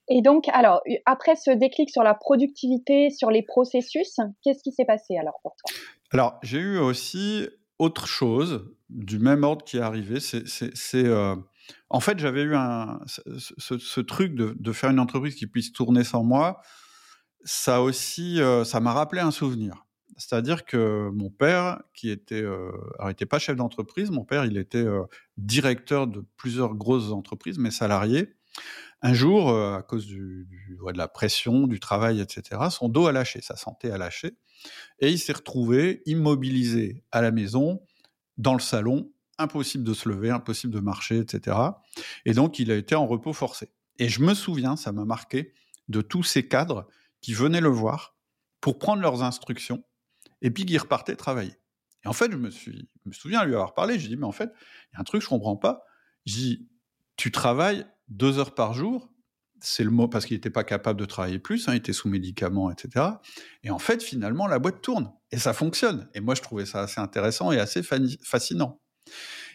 Et 0.09 0.21
donc, 0.21 0.47
alors, 0.49 0.81
après 1.05 1.35
ce 1.35 1.51
déclic 1.51 1.89
sur 1.91 2.03
la 2.03 2.15
productivité, 2.15 3.11
sur 3.11 3.29
les 3.29 3.43
processus, 3.43 4.17
qu'est-ce 4.43 4.63
qui 4.63 4.71
s'est 4.71 4.85
passé 4.85 5.15
alors 5.17 5.39
pour 5.43 5.55
toi? 5.55 5.71
Alors, 6.11 6.39
j'ai 6.41 6.57
eu 6.57 6.79
aussi 6.79 7.47
autre 7.77 8.07
chose 8.07 8.75
du 8.89 9.19
même 9.19 9.43
ordre 9.43 9.63
qui 9.63 9.77
est 9.77 9.81
arrivé. 9.81 10.19
C'est 10.19 11.05
euh, 11.05 11.35
en 11.89 11.99
fait, 11.99 12.17
j'avais 12.17 12.41
eu 12.41 12.55
un, 12.55 12.99
ce, 13.05 14.01
truc 14.01 14.33
de, 14.35 14.71
faire 14.71 14.89
une 14.89 14.99
entreprise 14.99 15.35
qui 15.35 15.47
puisse 15.47 15.71
tourner 15.71 16.03
sans 16.03 16.23
moi. 16.23 16.61
Ça 17.45 17.81
aussi, 17.81 18.41
euh, 18.41 18.63
ça 18.63 18.79
m'a 18.79 18.93
rappelé 18.93 19.21
un 19.21 19.31
souvenir. 19.31 19.85
C'est-à-dire 20.19 20.65
que 20.65 21.09
mon 21.13 21.29
père, 21.29 21.81
qui 21.93 22.09
était, 22.09 22.43
euh, 22.43 22.71
pas 23.29 23.39
chef 23.39 23.55
d'entreprise, 23.55 24.11
mon 24.11 24.25
père, 24.25 24.45
il 24.45 24.57
était 24.57 24.77
euh, 24.77 25.03
directeur 25.37 26.07
de 26.07 26.25
plusieurs 26.37 26.75
grosses 26.75 27.11
entreprises, 27.11 27.57
mais 27.57 27.71
salarié. 27.71 28.35
Un 29.01 29.13
jour, 29.13 29.49
à 29.57 29.81
cause 29.81 30.07
de 30.07 30.45
la 30.93 31.07
pression, 31.07 31.67
du 31.67 31.79
travail, 31.79 32.19
etc., 32.19 32.61
son 32.69 32.89
dos 32.89 33.07
a 33.07 33.13
lâché, 33.13 33.39
sa 33.41 33.55
santé 33.55 33.89
a 33.91 33.97
lâché, 33.97 34.35
et 34.99 35.09
il 35.09 35.17
s'est 35.17 35.31
retrouvé 35.31 36.01
immobilisé 36.05 37.05
à 37.11 37.21
la 37.21 37.31
maison, 37.31 37.81
dans 38.37 38.53
le 38.53 38.59
salon, 38.59 39.11
impossible 39.37 39.83
de 39.83 39.93
se 39.93 40.09
lever, 40.09 40.29
impossible 40.29 40.73
de 40.73 40.79
marcher, 40.79 41.17
etc. 41.17 41.57
Et 42.25 42.33
donc, 42.33 42.59
il 42.59 42.71
a 42.71 42.75
été 42.75 42.95
en 42.95 43.07
repos 43.07 43.33
forcé. 43.33 43.71
Et 43.97 44.09
je 44.09 44.21
me 44.21 44.33
souviens, 44.33 44.75
ça 44.75 44.91
m'a 44.91 45.05
marqué, 45.05 45.53
de 45.87 46.01
tous 46.01 46.23
ces 46.23 46.47
cadres 46.47 46.87
qui 47.21 47.33
venaient 47.33 47.61
le 47.61 47.69
voir 47.69 48.15
pour 48.61 48.77
prendre 48.77 49.01
leurs 49.01 49.23
instructions 49.23 49.83
et 50.41 50.51
puis 50.51 50.65
qui 50.65 50.77
repartaient 50.77 51.15
travailler. 51.15 51.55
Et 52.05 52.07
en 52.07 52.13
fait, 52.13 52.31
je 52.31 52.37
me, 52.37 52.49
suis, 52.49 52.89
me 53.05 53.11
souviens 53.11 53.43
lui 53.43 53.53
avoir 53.53 53.73
parlé, 53.73 53.99
j'ai 53.99 54.07
dit, 54.07 54.15
mais 54.15 54.25
en 54.25 54.31
fait, 54.31 54.51
il 54.91 54.95
y 54.95 54.97
a 54.97 55.01
un 55.01 55.03
truc 55.03 55.19
que 55.21 55.25
je 55.25 55.29
comprends 55.29 55.57
pas. 55.57 55.83
J'ai 56.25 56.37
dit, 56.37 56.69
tu 57.17 57.31
travailles 57.31 57.85
deux 58.07 58.39
heures 58.39 58.55
par 58.55 58.73
jour, 58.73 59.11
c'est 59.61 59.83
le 59.83 59.91
mot 59.91 60.07
parce 60.07 60.25
qu'il 60.25 60.37
n'était 60.37 60.49
pas 60.49 60.63
capable 60.63 60.99
de 60.99 61.05
travailler 61.05 61.39
plus, 61.39 61.67
hein, 61.67 61.73
il 61.73 61.77
était 61.77 61.93
sous 61.93 62.07
médicaments, 62.07 62.71
etc. 62.71 63.05
Et 63.63 63.71
en 63.71 63.79
fait, 63.79 64.01
finalement, 64.01 64.47
la 64.47 64.59
boîte 64.59 64.81
tourne 64.81 65.11
et 65.31 65.37
ça 65.37 65.53
fonctionne. 65.53 66.09
Et 66.13 66.21
moi, 66.21 66.35
je 66.35 66.41
trouvais 66.41 66.65
ça 66.65 66.81
assez 66.81 67.01
intéressant 67.01 67.51
et 67.51 67.59
assez 67.59 67.81
fascinant. 67.83 68.81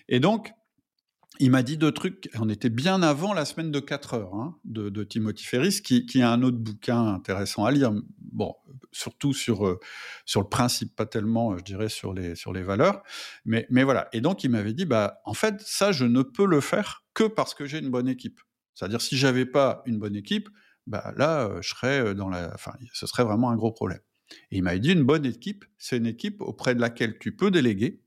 Et 0.08 0.20
donc, 0.20 0.52
il 1.40 1.50
m'a 1.50 1.62
dit 1.62 1.76
deux 1.76 1.92
trucs. 1.92 2.30
On 2.38 2.48
était 2.48 2.70
bien 2.70 3.02
avant 3.02 3.34
la 3.34 3.44
semaine 3.44 3.70
de 3.70 3.80
4 3.80 4.14
heures 4.14 4.34
hein, 4.34 4.56
de, 4.64 5.04
Timothy 5.04 5.44
Ferris, 5.44 5.80
qui, 5.82 6.22
a 6.22 6.30
un 6.30 6.42
autre 6.42 6.58
bouquin 6.58 7.14
intéressant 7.14 7.64
à 7.64 7.72
lire. 7.72 7.92
Bon, 8.18 8.54
surtout 8.92 9.32
sur, 9.32 9.66
euh, 9.66 9.80
sur 10.24 10.40
le 10.40 10.48
principe, 10.48 10.94
pas 10.94 11.06
tellement, 11.06 11.56
je 11.58 11.64
dirais, 11.64 11.88
sur 11.88 12.14
les, 12.14 12.34
sur 12.36 12.52
les 12.52 12.62
valeurs. 12.62 13.02
Mais, 13.44 13.66
mais 13.70 13.82
voilà. 13.82 14.08
Et 14.12 14.20
donc, 14.20 14.44
il 14.44 14.50
m'avait 14.50 14.74
dit, 14.74 14.84
bah, 14.84 15.20
en 15.24 15.34
fait, 15.34 15.60
ça, 15.60 15.92
je 15.92 16.04
ne 16.04 16.22
peux 16.22 16.46
le 16.46 16.60
faire 16.60 17.04
que 17.14 17.24
parce 17.24 17.54
que 17.54 17.66
j'ai 17.66 17.78
une 17.78 17.90
bonne 17.90 18.08
équipe. 18.08 18.40
C'est-à-dire, 18.74 19.00
si 19.00 19.16
j'avais 19.16 19.46
pas 19.46 19.82
une 19.86 19.98
bonne 19.98 20.16
équipe, 20.16 20.48
bah, 20.86 21.12
là, 21.16 21.48
euh, 21.48 21.62
je 21.62 21.70
serais 21.70 22.00
euh, 22.00 22.14
dans 22.14 22.28
la, 22.28 22.52
enfin, 22.54 22.74
ce 22.92 23.06
serait 23.06 23.24
vraiment 23.24 23.50
un 23.50 23.56
gros 23.56 23.72
problème. 23.72 24.00
Et 24.50 24.58
il 24.58 24.62
m'avait 24.62 24.80
dit, 24.80 24.92
une 24.92 25.04
bonne 25.04 25.26
équipe, 25.26 25.64
c'est 25.78 25.96
une 25.96 26.06
équipe 26.06 26.40
auprès 26.40 26.74
de 26.74 26.80
laquelle 26.80 27.18
tu 27.18 27.34
peux 27.34 27.50
déléguer 27.50 28.00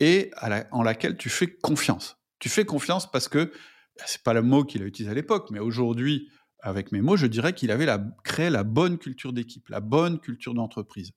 et 0.00 0.30
en 0.70 0.82
laquelle 0.82 1.16
tu 1.16 1.28
fais 1.28 1.46
confiance. 1.46 2.21
Tu 2.42 2.48
fais 2.48 2.64
confiance 2.64 3.08
parce 3.08 3.28
que 3.28 3.52
bah, 3.96 4.02
c'est 4.04 4.24
pas 4.24 4.32
le 4.34 4.42
mot 4.42 4.64
qu'il 4.64 4.82
a 4.82 4.86
utilisé 4.86 5.12
à 5.12 5.14
l'époque, 5.14 5.52
mais 5.52 5.60
aujourd'hui, 5.60 6.28
avec 6.58 6.90
mes 6.90 7.00
mots, 7.00 7.16
je 7.16 7.26
dirais 7.26 7.52
qu'il 7.52 7.70
avait 7.70 7.86
créé 8.24 8.50
la 8.50 8.64
bonne 8.64 8.98
culture 8.98 9.32
d'équipe, 9.32 9.68
la 9.68 9.78
bonne 9.78 10.18
culture 10.18 10.52
d'entreprise. 10.52 11.12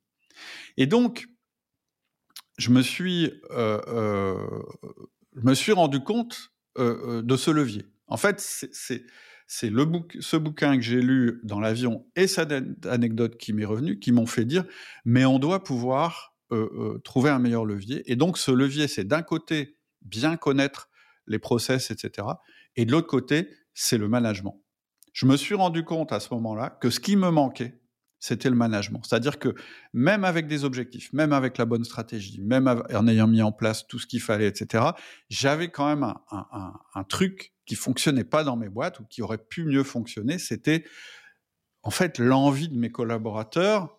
Et 0.77 0.85
donc, 0.85 1.27
je 2.59 2.69
me 2.69 2.83
suis, 2.83 3.31
euh, 3.49 3.81
euh, 3.87 4.61
me 5.33 5.55
suis 5.55 5.71
rendu 5.71 5.99
compte 5.99 6.51
euh, 6.77 7.23
de 7.23 7.35
ce 7.37 7.49
levier. 7.49 7.87
En 8.05 8.17
fait, 8.17 8.39
c'est 8.39 9.69
le 9.71 9.87
ce 10.19 10.37
bouquin 10.37 10.75
que 10.75 10.83
j'ai 10.83 11.01
lu 11.01 11.39
dans 11.43 11.59
l'avion 11.59 12.05
et 12.15 12.27
cette 12.27 12.53
anecdote 12.85 13.37
qui 13.37 13.51
m'est 13.51 13.65
revenue 13.65 13.97
qui 13.97 14.11
m'ont 14.11 14.27
fait 14.27 14.45
dire, 14.45 14.63
mais 15.05 15.25
on 15.25 15.39
doit 15.39 15.63
pouvoir 15.63 16.35
trouver 17.03 17.31
un 17.31 17.39
meilleur 17.39 17.65
levier. 17.65 18.03
Et 18.11 18.15
donc, 18.15 18.37
ce 18.37 18.51
levier, 18.51 18.87
c'est 18.87 19.05
d'un 19.05 19.23
côté, 19.23 19.75
bien 20.03 20.37
connaître 20.37 20.87
les 21.27 21.39
process, 21.39 21.91
etc. 21.91 22.27
Et 22.75 22.85
de 22.85 22.91
l'autre 22.91 23.07
côté, 23.07 23.49
c'est 23.73 23.97
le 23.97 24.07
management. 24.07 24.61
Je 25.13 25.25
me 25.25 25.37
suis 25.37 25.55
rendu 25.55 25.83
compte 25.83 26.11
à 26.11 26.19
ce 26.19 26.33
moment-là 26.33 26.77
que 26.81 26.89
ce 26.89 26.99
qui 26.99 27.15
me 27.15 27.29
manquait, 27.29 27.79
c'était 28.19 28.49
le 28.49 28.55
management. 28.55 29.01
C'est-à-dire 29.03 29.39
que 29.39 29.53
même 29.93 30.23
avec 30.23 30.47
des 30.47 30.63
objectifs, 30.65 31.13
même 31.13 31.31
avec 31.31 31.57
la 31.57 31.65
bonne 31.65 31.83
stratégie, 31.83 32.41
même 32.41 32.67
en 32.67 33.07
ayant 33.07 33.27
mis 33.27 33.41
en 33.41 33.51
place 33.51 33.85
tout 33.87 33.99
ce 33.99 34.07
qu'il 34.07 34.21
fallait, 34.21 34.47
etc., 34.47 34.83
j'avais 35.29 35.69
quand 35.69 35.87
même 35.87 36.03
un, 36.31 37.03
truc 37.03 37.53
qui 37.65 37.75
fonctionnait 37.75 38.23
pas 38.23 38.43
dans 38.43 38.55
mes 38.55 38.69
boîtes 38.69 38.99
ou 38.99 39.05
qui 39.05 39.21
aurait 39.21 39.37
pu 39.37 39.63
mieux 39.63 39.83
fonctionner. 39.83 40.39
C'était 40.39 40.85
en 41.83 41.91
fait 41.91 42.17
l'envie 42.17 42.69
de 42.69 42.77
mes 42.77 42.91
collaborateurs 42.91 43.95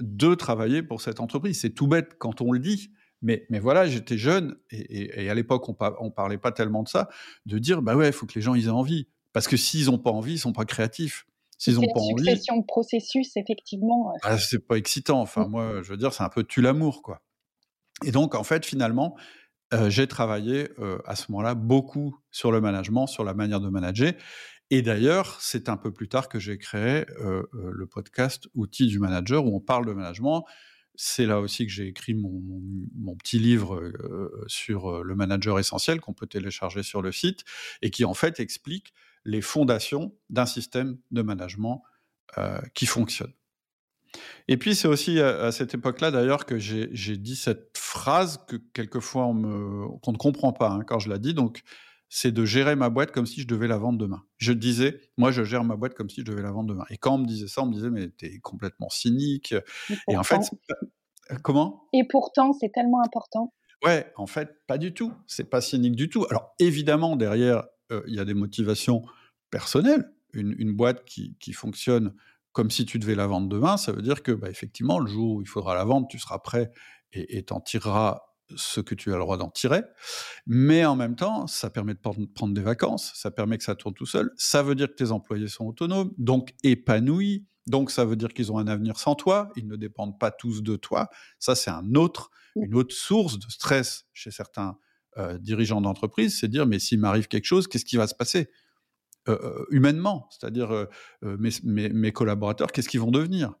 de 0.00 0.34
travailler 0.34 0.82
pour 0.82 1.00
cette 1.00 1.20
entreprise. 1.20 1.60
C'est 1.60 1.70
tout 1.70 1.86
bête 1.86 2.16
quand 2.18 2.42
on 2.42 2.52
le 2.52 2.58
dit, 2.58 2.92
mais, 3.22 3.46
mais 3.50 3.58
voilà, 3.58 3.86
j'étais 3.86 4.18
jeune 4.18 4.56
et, 4.70 5.28
à 5.28 5.34
l'époque, 5.34 5.68
on, 5.68 5.76
on 6.00 6.10
parlait 6.10 6.38
pas 6.38 6.52
tellement 6.52 6.82
de 6.82 6.88
ça, 6.88 7.08
de 7.46 7.58
dire 7.58 7.82
bah 7.82 7.96
ouais, 7.96 8.08
il 8.08 8.12
faut 8.12 8.26
que 8.26 8.34
les 8.34 8.40
gens 8.40 8.54
ils 8.54 8.66
aient 8.66 8.70
envie. 8.70 9.08
Parce 9.32 9.46
que 9.46 9.56
s'ils 9.56 9.86
n'ont 9.86 9.98
pas 9.98 10.10
envie, 10.10 10.34
ils 10.34 10.38
sont 10.38 10.52
pas 10.52 10.64
créatifs. 10.64 11.26
S'ils 11.56 11.74
n'ont 11.74 11.82
pas 11.82 12.00
envie. 12.00 12.24
succession 12.24 12.56
de 12.56 12.64
processus, 12.64 13.36
effectivement. 13.36 14.12
Ah, 14.22 14.38
c'est 14.38 14.66
pas 14.66 14.76
excitant. 14.76 15.20
Enfin, 15.20 15.46
mmh. 15.46 15.50
moi, 15.50 15.82
je 15.82 15.90
veux 15.90 15.96
dire, 15.96 16.12
c'est 16.12 16.22
un 16.22 16.28
peu 16.28 16.42
tu 16.42 16.62
l'amour, 16.62 17.02
quoi. 17.02 17.22
Et 18.04 18.12
donc, 18.12 18.34
en 18.34 18.44
fait, 18.44 18.64
finalement, 18.64 19.14
euh, 19.74 19.90
j'ai 19.90 20.06
travaillé 20.06 20.68
euh, 20.78 20.98
à 21.04 21.14
ce 21.16 21.30
moment-là 21.30 21.54
beaucoup 21.54 22.16
sur 22.30 22.50
le 22.50 22.60
management, 22.60 23.06
sur 23.06 23.24
la 23.24 23.34
manière 23.34 23.60
de 23.60 23.68
manager. 23.68 24.14
Et 24.70 24.82
d'ailleurs, 24.82 25.36
c'est 25.40 25.68
un 25.68 25.76
peu 25.76 25.92
plus 25.92 26.08
tard 26.08 26.28
que 26.28 26.38
j'ai 26.38 26.56
créé 26.56 27.04
euh, 27.20 27.42
le 27.52 27.86
podcast 27.86 28.48
Outils 28.54 28.86
du 28.86 28.98
manager 28.98 29.44
où 29.44 29.54
on 29.54 29.60
parle 29.60 29.84
de 29.86 29.92
management. 29.92 30.44
C'est 30.94 31.26
là 31.26 31.40
aussi 31.40 31.66
que 31.66 31.72
j'ai 31.72 31.86
écrit 31.86 32.14
mon, 32.14 33.16
petit 33.16 33.38
livre 33.38 33.92
sur 34.46 35.02
le 35.02 35.14
manager 35.14 35.58
essentiel 35.58 36.00
qu'on 36.00 36.12
peut 36.12 36.26
télécharger 36.26 36.82
sur 36.82 37.00
le 37.00 37.12
site 37.12 37.44
et 37.80 37.90
qui 37.90 38.04
en 38.04 38.14
fait 38.14 38.38
explique 38.40 38.92
les 39.24 39.42
fondations 39.42 40.14
d'un 40.28 40.46
système 40.46 40.98
de 41.10 41.22
management 41.22 41.82
euh, 42.38 42.60
qui 42.74 42.86
fonctionne. 42.86 43.32
Et 44.48 44.56
puis 44.56 44.74
c'est 44.74 44.88
aussi 44.88 45.20
à, 45.20 45.52
cette 45.52 45.74
époque-là 45.74 46.10
d'ailleurs 46.10 46.46
que 46.46 46.58
j'ai 46.58 47.16
dit 47.16 47.36
cette 47.36 47.76
phrase 47.76 48.44
que 48.48 48.56
quelquefois 48.72 49.26
on, 49.26 49.34
ne 49.34 50.16
comprend 50.16 50.52
pas 50.52 50.70
hein, 50.70 50.82
quand 50.84 50.98
je 50.98 51.08
la 51.08 51.18
dis. 51.18 51.34
Donc 51.34 51.62
c'est 52.12 52.32
de 52.32 52.44
gérer 52.44 52.74
ma 52.74 52.90
boîte 52.90 53.12
comme 53.12 53.24
si 53.24 53.40
je 53.40 53.46
devais 53.46 53.68
la 53.68 53.78
vendre 53.78 53.96
demain. 53.96 54.24
Je 54.36 54.52
disais, 54.52 55.00
moi 55.16 55.30
je 55.30 55.44
gère 55.44 55.62
ma 55.62 55.76
boîte 55.76 55.94
comme 55.94 56.10
si 56.10 56.20
je 56.20 56.26
devais 56.26 56.42
la 56.42 56.50
vendre 56.50 56.68
demain. 56.68 56.84
Et 56.90 56.98
quand 56.98 57.14
on 57.14 57.18
me 57.18 57.26
disait 57.26 57.46
ça, 57.46 57.62
on 57.62 57.66
me 57.66 57.72
disait 57.72 57.88
mais 57.88 58.08
t'es 58.08 58.40
complètement 58.40 58.90
cynique. 58.90 59.54
Et, 60.08 60.16
en 60.16 60.24
fait, 60.24 60.40
comment? 61.42 61.84
Et 61.92 62.02
pourtant 62.06 62.52
c'est 62.52 62.70
tellement 62.70 63.00
important. 63.02 63.54
Ouais, 63.84 64.12
en 64.16 64.26
fait 64.26 64.50
pas 64.66 64.76
du 64.76 64.92
tout. 64.92 65.12
C'est 65.28 65.48
pas 65.48 65.60
cynique 65.60 65.94
du 65.94 66.08
tout. 66.08 66.26
Alors 66.28 66.52
évidemment 66.58 67.14
derrière 67.14 67.62
euh, 67.92 68.02
il 68.08 68.14
y 68.14 68.20
a 68.20 68.24
des 68.24 68.34
motivations 68.34 69.02
personnelles. 69.50 70.12
Une, 70.32 70.72
boîte 70.72 71.04
qui, 71.04 71.52
fonctionne 71.52 72.14
comme 72.52 72.70
si 72.70 72.86
tu 72.86 73.00
devais 73.00 73.16
la 73.16 73.26
vendre 73.26 73.48
demain, 73.48 73.76
ça 73.76 73.90
veut 73.90 74.00
dire 74.00 74.22
que, 74.22 74.30
bah, 74.30 74.48
effectivement, 74.48 75.00
le 75.00 75.08
jour 75.08 75.34
où 75.34 75.42
il 75.42 75.48
faudra 75.48 75.74
la 75.74 75.82
vendre, 75.82 76.06
tu 76.08 76.20
seras 76.20 76.38
prêt 76.38 76.70
et 77.12 77.42
t'en 77.42 77.60
tireras 77.60 78.29
ce 78.56 78.80
que 78.80 78.94
tu 78.94 79.10
as 79.12 79.16
le 79.16 79.20
droit 79.20 79.36
d'en 79.36 79.50
tirer. 79.50 79.82
Mais 80.46 80.84
en 80.84 80.96
même 80.96 81.16
temps, 81.16 81.46
ça 81.46 81.70
permet 81.70 81.94
de 81.94 81.98
prendre 81.98 82.54
des 82.54 82.62
vacances, 82.62 83.12
ça 83.14 83.30
permet 83.30 83.58
que 83.58 83.64
ça 83.64 83.74
tourne 83.74 83.94
tout 83.94 84.06
seul. 84.06 84.32
Ça 84.36 84.62
veut 84.62 84.74
dire 84.74 84.88
que 84.88 84.94
tes 84.94 85.10
employés 85.10 85.48
sont 85.48 85.66
autonomes, 85.66 86.12
donc 86.18 86.54
épanouis. 86.62 87.46
Donc 87.66 87.90
ça 87.90 88.04
veut 88.04 88.16
dire 88.16 88.32
qu'ils 88.32 88.50
ont 88.50 88.58
un 88.58 88.66
avenir 88.66 88.98
sans 88.98 89.14
toi, 89.14 89.50
ils 89.54 89.66
ne 89.66 89.76
dépendent 89.76 90.18
pas 90.18 90.30
tous 90.30 90.62
de 90.62 90.76
toi. 90.76 91.08
Ça, 91.38 91.54
c'est 91.54 91.70
un 91.70 91.94
autre, 91.94 92.30
une 92.56 92.74
autre 92.74 92.94
source 92.94 93.38
de 93.38 93.48
stress 93.48 94.06
chez 94.12 94.30
certains 94.30 94.76
euh, 95.18 95.38
dirigeant 95.38 95.80
d'entreprise, 95.80 96.38
c'est 96.38 96.48
dire 96.48 96.66
mais 96.66 96.78
s'il 96.78 97.00
m'arrive 97.00 97.28
quelque 97.28 97.44
chose, 97.44 97.66
qu'est-ce 97.66 97.84
qui 97.84 97.96
va 97.96 98.06
se 98.06 98.14
passer? 98.14 98.48
Euh, 99.28 99.36
euh, 99.42 99.66
humainement 99.70 100.28
C'est-à-dire 100.30 100.86
mes, 101.22 102.12
collaborateurs, 102.12 102.72
qu'est-ce 102.72 102.88
qu'ils 102.88 103.00
vont 103.00 103.10
devenir? 103.10 103.54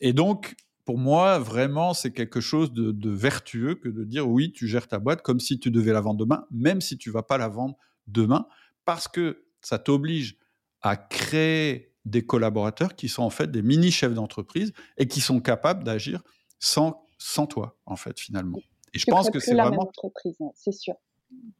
Et 0.00 0.12
donc 0.12 0.56
pour 0.86 0.98
moi, 0.98 1.40
vraiment, 1.40 1.94
c'est 1.94 2.12
quelque 2.12 2.40
chose 2.40 2.72
de, 2.72 3.10
vertueux 3.10 3.74
que 3.74 3.88
de 3.88 4.04
dire 4.04 4.26
oui, 4.26 4.52
tu 4.52 4.68
gères 4.68 4.86
ta 4.86 5.00
boîte 5.00 5.20
comme 5.20 5.40
si 5.40 5.58
tu 5.58 5.72
devais 5.72 5.92
la 5.92 6.00
vendre 6.00 6.20
demain, 6.20 6.46
même 6.52 6.80
si 6.80 6.96
tu 6.96 7.10
vas 7.10 7.24
pas 7.24 7.38
la 7.38 7.48
vendre 7.48 7.76
demain, 8.06 8.46
parce 8.84 9.08
que 9.08 9.44
ça 9.60 9.80
t'oblige 9.80 10.38
à 10.82 10.96
créer 10.96 11.92
des 12.04 12.24
collaborateurs 12.24 12.94
qui 12.94 13.08
sont 13.08 13.24
en 13.24 13.30
fait 13.30 13.50
des 13.50 13.62
mini 13.62 13.90
chefs 13.90 14.14
d'entreprise 14.14 14.72
et 14.96 15.08
qui 15.08 15.20
sont 15.20 15.40
capables 15.40 15.82
d'agir 15.82 16.22
sans, 16.60 17.04
sans 17.18 17.48
toi, 17.48 17.76
en 17.84 17.96
fait, 17.96 18.20
finalement. 18.20 18.58
Et 18.94 19.00
je 19.00 19.06
pense 19.06 19.28
que 19.28 19.40
c'est 19.40 19.54
vraiment. 19.54 19.82
entreprise, 19.82 20.36
c'est 20.54 20.72
sûr. 20.72 20.94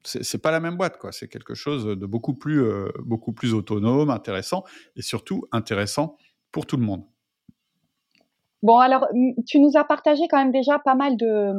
C'est 0.05 0.39
pas 0.39 0.53
la 0.53 0.61
même 0.61 0.77
boîte, 0.77 0.99
quoi. 0.99 1.11
C'est 1.11 1.27
quelque 1.27 1.55
chose 1.55 1.85
de 1.85 2.07
beaucoup 2.07 2.35
plus, 2.35 2.63
euh, 2.63 2.89
beaucoup 3.01 3.33
plus 3.33 3.55
autonome, 3.55 4.11
intéressant 4.11 4.63
et 4.95 5.03
surtout 5.03 5.49
intéressant 5.51 6.17
pour 6.53 6.65
tout 6.65 6.77
le 6.77 6.85
monde. 6.85 7.03
Bon, 8.67 8.79
alors, 8.79 9.07
tu 9.47 9.61
nous 9.61 9.77
as 9.77 9.85
partagé 9.85 10.23
quand 10.29 10.39
même 10.39 10.51
déjà 10.51 10.81
pas 10.81 10.97
mal 10.97 11.17
de, 11.17 11.53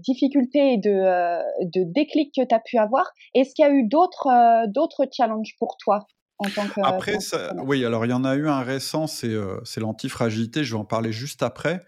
difficultés 0.00 0.72
et 0.72 0.78
de, 0.78 0.90
euh, 0.90 1.40
de 1.62 1.84
déclics 1.84 2.34
que 2.36 2.44
tu 2.44 2.52
as 2.52 2.58
pu 2.58 2.76
avoir. 2.76 3.08
Est-ce 3.34 3.54
qu'il 3.54 3.64
y 3.64 3.68
a 3.68 3.70
eu 3.70 3.86
d'autres 3.86 4.26
euh, 4.26 4.66
d'autres 4.66 5.06
challenges 5.16 5.54
pour 5.60 5.76
toi 5.76 6.08
en 6.38 6.50
tant 6.50 6.66
que. 6.66 6.80
Après, 6.82 7.18
oui, 7.64 7.84
alors 7.84 8.04
il 8.04 8.10
y 8.10 8.14
en 8.14 8.24
a 8.24 8.34
eu 8.34 8.48
un 8.48 8.62
récent, 8.62 9.06
c'est 9.06 9.30
l'antifragilité, 9.78 10.64
je 10.64 10.74
vais 10.74 10.80
en 10.80 10.84
parler 10.84 11.12
juste 11.12 11.44
après. 11.44 11.84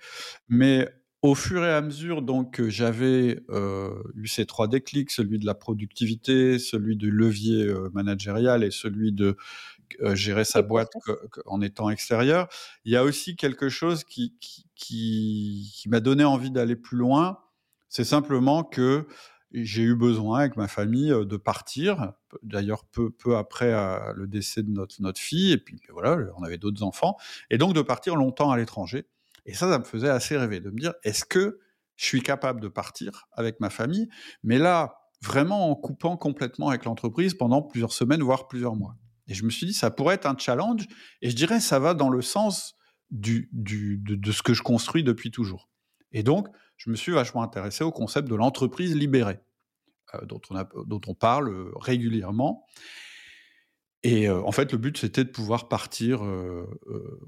Mais 0.49 0.87
au 1.23 1.37
fur 1.37 1.65
et 1.65 1.73
à 1.73 1.81
mesure, 1.81 2.21
donc, 2.21 2.61
j'avais 2.69 3.39
euh, 3.51 3.91
eu 4.17 4.27
ces 4.27 4.45
trois 4.45 4.67
déclics, 4.67 5.13
celui 5.13 5.39
de 5.39 5.47
la 5.47 5.55
productivité, 5.55 6.59
celui 6.59 6.97
du 6.97 7.13
levier 7.13 7.65
euh, 7.65 7.91
managérial 7.95 8.65
et 8.65 8.73
celui 8.73 9.13
de 9.13 9.37
euh, 10.01 10.15
gérer 10.15 10.45
sa 10.45 10.63
boîte 10.63 10.93
en 11.47 11.61
étant 11.61 11.91
extérieur. 11.91 12.49
Il 12.85 12.93
y 12.93 12.97
a 12.97 13.05
aussi 13.05 13.37
quelque 13.37 13.69
chose 13.69 14.05
qui, 14.05 14.37
qui, 14.41 14.67
qui, 14.75 15.89
m'a 15.89 16.01
donné 16.01 16.25
envie 16.25 16.51
d'aller 16.51 16.77
plus 16.77 16.97
loin. 16.97 17.39
C'est 17.89 18.05
simplement 18.05 18.65
que 18.65 19.07
j'ai 19.53 19.83
eu 19.83 19.95
besoin 19.95 20.41
avec 20.41 20.57
ma 20.57 20.69
famille 20.69 21.11
de 21.11 21.37
partir. 21.37 22.13
D'ailleurs, 22.43 22.85
peu, 22.87 23.11
peu 23.11 23.37
après 23.37 23.73
le 24.15 24.27
décès 24.27 24.63
de 24.63 24.71
notre, 24.71 25.03
notre 25.03 25.21
fille, 25.21 25.53
et 25.53 25.59
puis 25.59 25.81
voilà, 25.91 26.17
on 26.37 26.43
avait 26.43 26.59
d'autres 26.59 26.83
enfants, 26.83 27.17
et 27.51 27.59
donc 27.59 27.75
de 27.75 27.83
partir 27.83 28.17
longtemps 28.17 28.51
à 28.51 28.57
l'étranger. 28.57 29.07
Et 29.45 29.55
ça, 29.55 29.71
ça 29.71 29.79
me 29.79 29.85
faisait 29.85 30.09
assez 30.09 30.37
rêver 30.37 30.61
de 30.61 30.71
me 30.71 30.79
dire, 30.79 30.95
est-ce 31.03 31.25
que 31.25 31.61
je 31.97 32.07
suis 32.07 32.23
capable 32.23 32.61
de 32.61 32.69
partir 32.69 33.29
avec 33.33 33.61
ma 33.61 33.71
famille, 33.71 34.09
mais 34.43 34.59
là, 34.59 35.03
vraiment 35.23 35.71
en 35.71 35.75
coupant 35.75 36.17
complètement 36.17 36.69
avec 36.69 36.85
l'entreprise 36.85 37.35
pendant 37.35 37.63
plusieurs 37.63 37.93
semaines, 37.93 38.23
voire 38.23 38.49
plusieurs 38.49 38.75
mois? 38.75 38.97
Et 39.29 39.35
je 39.35 39.45
me 39.45 39.51
suis 39.51 39.67
dit, 39.67 39.75
ça 39.75 39.91
pourrait 39.91 40.17
être 40.17 40.27
un 40.27 40.37
challenge, 40.37 40.87
et 41.21 41.31
je 41.31 41.37
dirais, 41.37 41.61
ça 41.61 41.79
va 41.79 41.95
dans 41.95 42.09
le 42.09 42.23
sens 42.23 42.75
du, 43.11 43.49
du, 43.53 43.99
de, 43.99 44.33
ce 44.33 44.43
que 44.43 44.55
je 44.55 44.63
construis 44.63 45.05
depuis 45.05 45.31
toujours. 45.31 45.71
Et 46.13 46.23
donc, 46.23 46.49
je 46.77 46.91
me 46.91 46.97
suis 46.97 47.13
vachement 47.13 47.43
intéressé 47.43 47.85
au 47.85 47.93
concept 47.93 48.29
de 48.29 48.35
l'entreprise 48.35 48.95
libérée, 48.95 49.41
euh, 50.15 50.25
dont, 50.27 50.41
on 50.51 50.57
a, 50.57 50.69
dont 50.87 51.01
on 51.07 51.15
parle 51.15 51.49
euh, 51.51 51.71
régulièrement. 51.77 52.65
Et 54.05 54.29
en 54.29 54.51
fait, 54.51 54.73
le 54.73 54.79
but, 54.79 54.99
c'était 54.99 55.23
de 55.23 55.29
pouvoir 55.29 55.69
partir 55.69 56.23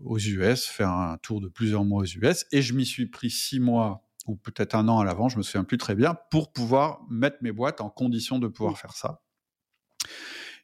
aux 0.02 0.18
US, 0.18 0.66
faire 0.66 0.90
un 0.90 1.16
tour 1.18 1.40
de 1.40 1.46
plusieurs 1.46 1.84
mois 1.84 2.02
aux 2.02 2.04
US. 2.04 2.46
Et 2.50 2.62
je 2.62 2.74
m'y 2.74 2.84
suis 2.84 3.06
pris 3.06 3.30
six 3.30 3.60
mois 3.60 4.04
ou 4.26 4.36
peut-être 4.36 4.74
un 4.74 4.88
an 4.88 5.00
à 5.00 5.04
l'avant, 5.04 5.28
je 5.28 5.36
me 5.36 5.42
souviens 5.42 5.64
plus 5.64 5.78
très 5.78 5.94
bien, 5.94 6.16
pour 6.30 6.52
pouvoir 6.52 7.00
mettre 7.10 7.38
mes 7.42 7.52
boîtes 7.52 7.80
en 7.80 7.90
condition 7.90 8.38
de 8.38 8.48
pouvoir 8.48 8.78
faire 8.78 8.94
ça. 8.94 9.23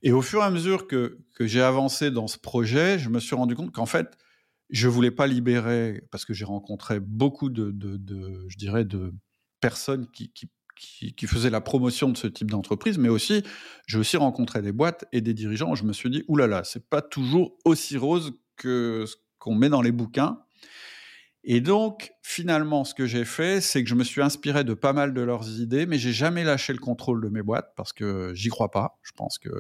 Et 0.03 0.13
au 0.13 0.23
fur 0.23 0.41
et 0.41 0.45
à 0.45 0.51
mesure 0.51 0.87
que, 0.87 1.19
j'ai 1.41 1.63
avancé 1.63 2.11
dans 2.11 2.27
ce 2.27 2.39
projet, 2.39 2.99
je 2.99 3.09
me 3.09 3.19
suis 3.19 3.35
rendu 3.35 3.55
compte 3.55 3.73
qu'en 3.73 3.87
fait, 3.87 4.19
je 4.69 4.89
voulais 4.89 5.11
pas 5.11 5.27
libérer, 5.27 6.03
parce 6.11 6.25
que 6.25 6.35
j'ai 6.35 6.45
rencontré 6.45 7.01
beaucoup 7.01 7.49
de, 7.49 7.75
je 8.49 8.57
dirais, 8.57 8.85
de 8.85 9.13
personnes 9.61 10.07
qui, 10.11 11.27
faisait 11.27 11.51
la 11.51 11.61
promotion 11.61 12.09
de 12.11 12.17
ce 12.17 12.27
type 12.27 12.51
d'entreprise, 12.51 12.99
mais 12.99 13.09
aussi, 13.09 13.43
j'ai 13.87 13.99
aussi 13.99 14.17
rencontré 14.17 14.63
des 14.63 14.73
boîtes 14.73 15.07
et 15.13 15.21
des 15.21 15.35
dirigeants 15.35 15.75
je 15.75 15.85
me 15.85 15.93
suis 15.93 16.11
dit, 16.11 16.25
oulala, 16.29 16.65
c'est 16.65 16.89
pas 16.89 17.03
toujours 17.03 17.57
aussi 17.65 17.97
rose 17.97 18.33
que 18.57 19.05
ce 19.07 19.17
qu'on 19.39 19.55
met 19.55 19.69
dans 19.69 19.83
les 19.83 19.93
bouquins. 19.93 20.39
Et 21.43 21.61
donc, 21.61 22.13
finalement, 22.23 22.85
ce 22.85 22.95
que 22.95 23.07
j'ai 23.07 23.25
fait, 23.25 23.61
c'est 23.61 23.83
que 23.83 23.89
je 23.89 23.95
me 23.95 24.05
suis 24.05 24.21
inspiré 24.21 24.63
de 24.63 24.75
pas 24.75 24.93
mal 24.93 25.15
de 25.15 25.23
leurs 25.23 25.49
idées, 25.61 25.87
mais 25.87 25.99
j'ai 25.99 26.13
jamais 26.13 26.45
lâché 26.45 26.73
le 26.73 26.79
contrôle 26.79 27.23
de 27.23 27.29
mes 27.29 27.43
boîtes 27.43 27.73
parce 27.77 27.93
que 27.93 28.33
j'y 28.35 28.51
crois 28.51 28.71
pas. 28.71 28.99
Je 29.03 29.13
pense 29.13 29.39
que 29.39 29.51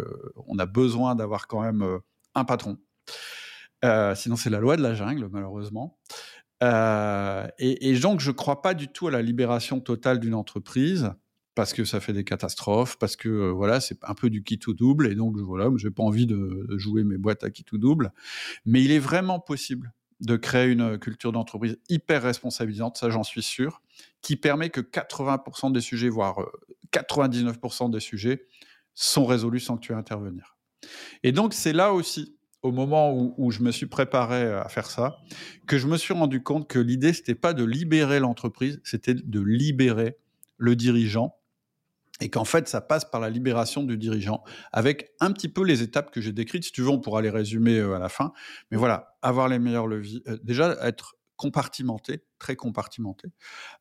on 0.46 0.58
a 0.58 0.66
besoin 0.66 1.14
d'avoir 1.14 1.46
quand 1.46 1.62
même 1.62 1.82
euh, 1.82 1.98
un 2.34 2.44
patron. 2.44 2.78
Euh, 3.84 4.14
sinon, 4.14 4.36
c'est 4.36 4.50
la 4.50 4.60
loi 4.60 4.76
de 4.76 4.82
la 4.82 4.94
jungle, 4.94 5.28
malheureusement. 5.30 5.98
Euh, 6.62 7.48
et, 7.58 7.98
donc, 7.98 8.20
je 8.20 8.30
ne 8.30 8.36
crois 8.36 8.60
pas 8.60 8.74
du 8.74 8.88
tout 8.88 9.08
à 9.08 9.10
la 9.10 9.22
libération 9.22 9.80
totale 9.80 10.20
d'une 10.20 10.34
entreprise 10.34 11.12
parce 11.54 11.72
que 11.72 11.84
ça 11.84 12.00
fait 12.00 12.12
des 12.12 12.24
catastrophes, 12.24 12.96
parce 12.98 13.16
que 13.16 13.50
voilà, 13.50 13.80
c'est 13.80 13.98
un 14.04 14.14
peu 14.14 14.30
du 14.30 14.44
qui 14.44 14.58
tout 14.58 14.72
double, 14.72 15.08
et 15.08 15.14
donc 15.14 15.36
voilà, 15.38 15.68
j'ai 15.76 15.90
pas 15.90 16.02
envie 16.02 16.26
de, 16.26 16.66
jouer 16.78 17.04
mes 17.04 17.18
boîtes 17.18 17.42
à 17.44 17.50
qui 17.50 17.64
tout 17.64 17.76
double. 17.76 18.12
Mais 18.64 18.82
il 18.82 18.92
est 18.92 18.98
vraiment 18.98 19.40
possible 19.40 19.92
de 20.20 20.36
créer 20.36 20.70
une 20.70 20.98
culture 20.98 21.32
d'entreprise 21.32 21.78
hyper 21.88 22.22
responsabilisante, 22.22 22.96
ça 22.98 23.10
j'en 23.10 23.22
suis 23.22 23.42
sûr, 23.42 23.82
qui 24.22 24.36
permet 24.36 24.70
que 24.70 24.80
80% 24.80 25.72
des 25.72 25.80
sujets, 25.80 26.08
voire 26.08 26.38
99% 26.92 27.86
euh, 27.86 27.88
des 27.88 28.00
sujets, 28.00 28.46
sont 28.94 29.24
résolus 29.24 29.60
sans 29.60 29.76
que 29.76 29.82
tu 29.82 29.92
aies 29.92 29.94
à 29.94 29.98
intervenir. 29.98 30.56
Et 31.22 31.32
donc 31.32 31.54
c'est 31.54 31.72
là 31.72 31.92
aussi 31.92 32.36
au 32.62 32.72
moment 32.72 33.14
où, 33.38 33.50
je 33.50 33.62
me 33.62 33.70
suis 33.70 33.86
préparé 33.86 34.52
à 34.52 34.68
faire 34.68 34.90
ça, 34.90 35.18
que 35.66 35.78
je 35.78 35.86
me 35.86 35.96
suis 35.96 36.12
rendu 36.12 36.42
compte 36.42 36.68
que 36.68 36.78
l'idée, 36.78 37.12
c'était 37.12 37.34
pas 37.34 37.54
de 37.54 37.64
libérer 37.64 38.20
l'entreprise, 38.20 38.80
c'était 38.84 39.14
de 39.14 39.40
libérer 39.40 40.18
le 40.58 40.76
dirigeant. 40.76 41.34
Et 42.20 42.28
qu'en 42.28 42.44
fait, 42.44 42.68
ça 42.68 42.80
passe 42.80 43.04
par 43.04 43.20
la 43.20 43.30
libération 43.30 43.82
du 43.82 43.96
dirigeant, 43.96 44.42
avec 44.72 45.12
un 45.20 45.32
petit 45.32 45.48
peu 45.48 45.64
les 45.64 45.82
étapes 45.82 46.10
que 46.10 46.20
j'ai 46.20 46.32
décrites. 46.32 46.64
Si 46.64 46.72
tu 46.72 46.82
veux, 46.82 46.90
on 46.90 47.00
pourra 47.00 47.22
les 47.22 47.30
résumer 47.30 47.78
euh, 47.78 47.94
à 47.94 47.98
la 47.98 48.08
fin. 48.08 48.32
Mais 48.70 48.76
voilà, 48.76 49.16
avoir 49.22 49.48
les 49.48 49.58
meilleurs 49.58 49.86
leviers. 49.86 50.22
Euh, 50.28 50.38
déjà, 50.42 50.76
être 50.82 51.16
compartimenté, 51.36 52.24
très 52.38 52.56
compartimenté. 52.56 53.28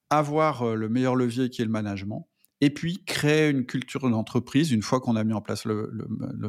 Avoir 0.09 0.63
euh, 0.63 0.75
le 0.75 0.87
meilleur 0.87 1.15
levier 1.15 1.49
qui 1.49 1.61
est 1.61 1.65
le 1.65 1.71
management 1.71 2.29
et 2.61 2.69
puis 2.73 3.03
créer 3.05 3.49
une 3.49 3.65
culture 3.65 4.09
d'entreprise 4.09 4.71
une 4.71 4.81
fois 4.81 4.99
qu'on 4.99 5.15
a 5.15 5.23
mis 5.23 5.33
en 5.33 5.41
place 5.41 5.63
le, 5.63 5.91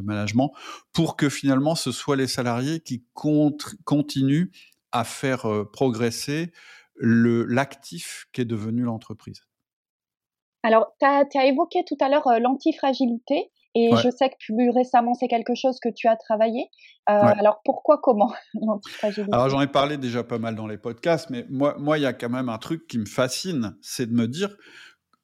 management 0.03 0.53
pour 0.93 1.17
que 1.17 1.29
finalement 1.29 1.77
ce 1.77 1.93
soit 1.93 2.17
les 2.17 2.27
salariés 2.27 2.81
qui 2.81 3.05
continuent 3.15 4.51
à 4.91 5.05
faire 5.05 5.47
progresser 5.73 6.51
l'actif 7.01 8.27
qui 8.33 8.41
est 8.41 8.45
devenu 8.45 8.83
l'entreprise. 8.83 9.43
Alors, 10.63 10.95
tu 11.01 11.07
as, 11.07 11.47
évoqué 11.47 11.85
tout 11.87 11.97
à 12.01 12.09
l'heure 12.09 12.27
euh, 12.29 12.39
l'antifragilité. 12.39 13.51
Et 13.77 13.91
je 13.95 14.11
sais 14.11 14.29
que 14.29 14.35
plus 14.41 14.71
récemment, 14.71 15.15
c'est 15.15 15.29
quelque 15.29 15.55
chose 15.55 15.79
que 15.81 15.89
tu 15.89 16.09
as 16.09 16.17
travaillé. 16.17 16.65
Euh, 17.09 17.13
alors 17.13 17.61
pourquoi, 17.65 18.01
comment 18.03 18.33
l'antifragilité? 18.55 19.33
Alors 19.33 19.49
j'en 19.49 19.61
ai 19.61 19.69
parlé 19.69 19.97
déjà 19.97 20.25
pas 20.25 20.39
mal 20.39 20.57
dans 20.57 20.67
les 20.67 20.77
podcasts, 20.77 21.31
mais 21.31 21.47
moi, 21.49 21.77
moi, 21.79 21.97
il 21.97 22.03
y 22.03 22.07
a 22.07 22.13
quand 22.13 22.31
même 22.31 22.49
un 22.49 22.59
truc 22.59 22.89
qui 22.89 22.99
me 22.99 23.07
fascine, 23.07 23.77
c'est 23.81 24.07
de 24.07 24.13
me 24.13 24.27
dire 24.27 24.57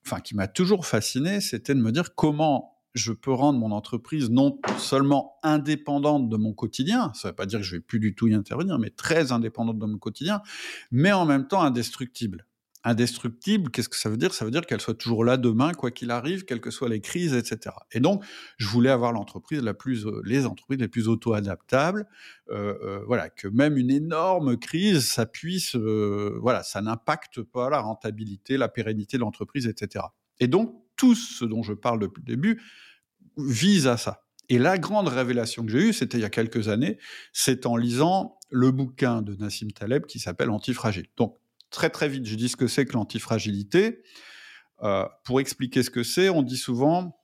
enfin 0.06 0.20
qui 0.20 0.36
m'a 0.36 0.46
toujours 0.46 0.86
fasciné, 0.86 1.40
c'était 1.40 1.74
de 1.74 1.80
me 1.80 1.90
dire 1.90 2.14
comment 2.14 2.76
je 2.94 3.12
peux 3.12 3.32
rendre 3.32 3.58
mon 3.58 3.72
entreprise 3.72 4.30
non 4.30 4.58
seulement 4.78 5.38
indépendante 5.42 6.28
de 6.28 6.36
mon 6.36 6.54
quotidien, 6.54 7.12
ça 7.14 7.28
ne 7.28 7.32
veut 7.32 7.36
pas 7.36 7.46
dire 7.46 7.58
que 7.58 7.64
je 7.64 7.76
vais 7.76 7.82
plus 7.82 7.98
du 7.98 8.14
tout 8.14 8.28
y 8.28 8.34
intervenir, 8.34 8.78
mais 8.78 8.90
très 8.90 9.32
indépendante 9.32 9.78
de 9.78 9.86
mon 9.86 9.98
quotidien, 9.98 10.40
mais 10.90 11.12
en 11.12 11.26
même 11.26 11.46
temps 11.48 11.62
indestructible 11.62 12.46
indestructible, 12.86 13.70
qu'est-ce 13.72 13.88
que 13.88 13.96
ça 13.96 14.08
veut 14.08 14.16
dire? 14.16 14.32
Ça 14.32 14.44
veut 14.44 14.52
dire 14.52 14.64
qu'elle 14.64 14.80
soit 14.80 14.94
toujours 14.94 15.24
là 15.24 15.36
demain, 15.36 15.72
quoi 15.72 15.90
qu'il 15.90 16.12
arrive, 16.12 16.44
quelles 16.44 16.60
que 16.60 16.70
soient 16.70 16.88
les 16.88 17.00
crises, 17.00 17.34
etc. 17.34 17.74
Et 17.90 17.98
donc, 17.98 18.24
je 18.58 18.68
voulais 18.68 18.90
avoir 18.90 19.12
l'entreprise 19.12 19.60
la 19.60 19.74
plus, 19.74 20.06
euh, 20.06 20.22
les 20.24 20.46
entreprises 20.46 20.78
les 20.78 20.86
plus 20.86 21.08
auto-adaptables, 21.08 22.06
euh, 22.50 22.74
euh, 22.82 23.04
voilà, 23.04 23.28
que 23.28 23.48
même 23.48 23.76
une 23.76 23.90
énorme 23.90 24.56
crise, 24.56 25.04
ça 25.04 25.26
puisse, 25.26 25.74
voilà, 25.74 26.62
ça 26.62 26.80
n'impacte 26.80 27.42
pas 27.42 27.68
la 27.70 27.80
rentabilité, 27.80 28.56
la 28.56 28.68
pérennité 28.68 29.16
de 29.16 29.22
l'entreprise, 29.22 29.66
etc. 29.66 30.04
Et 30.38 30.46
donc, 30.46 30.72
tout 30.94 31.16
ce 31.16 31.44
dont 31.44 31.64
je 31.64 31.72
parle 31.72 31.98
depuis 31.98 32.22
le 32.24 32.26
début 32.26 32.62
vise 33.36 33.88
à 33.88 33.96
ça. 33.96 34.22
Et 34.48 34.58
la 34.60 34.78
grande 34.78 35.08
révélation 35.08 35.66
que 35.66 35.72
j'ai 35.72 35.88
eue, 35.88 35.92
c'était 35.92 36.18
il 36.18 36.20
y 36.20 36.24
a 36.24 36.30
quelques 36.30 36.68
années, 36.68 36.98
c'est 37.32 37.66
en 37.66 37.76
lisant 37.76 38.38
le 38.48 38.70
bouquin 38.70 39.22
de 39.22 39.34
Nassim 39.34 39.72
Taleb 39.72 40.06
qui 40.06 40.20
s'appelle 40.20 40.50
Antifragile. 40.50 41.08
Donc, 41.16 41.36
très 41.70 41.90
très 41.90 42.08
vite, 42.08 42.26
je 42.26 42.34
dis 42.34 42.48
ce 42.48 42.56
que 42.56 42.66
c'est 42.66 42.84
que 42.86 42.92
l'antifragilité. 42.92 44.02
Euh, 44.82 45.06
pour 45.24 45.40
expliquer 45.40 45.82
ce 45.82 45.90
que 45.90 46.02
c'est, 46.02 46.28
on 46.28 46.42
dit 46.42 46.56
souvent, 46.56 47.18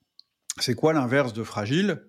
c'est 0.58 0.74
quoi 0.74 0.92
l'inverse 0.92 1.32
de 1.32 1.42
fragile? 1.42 2.08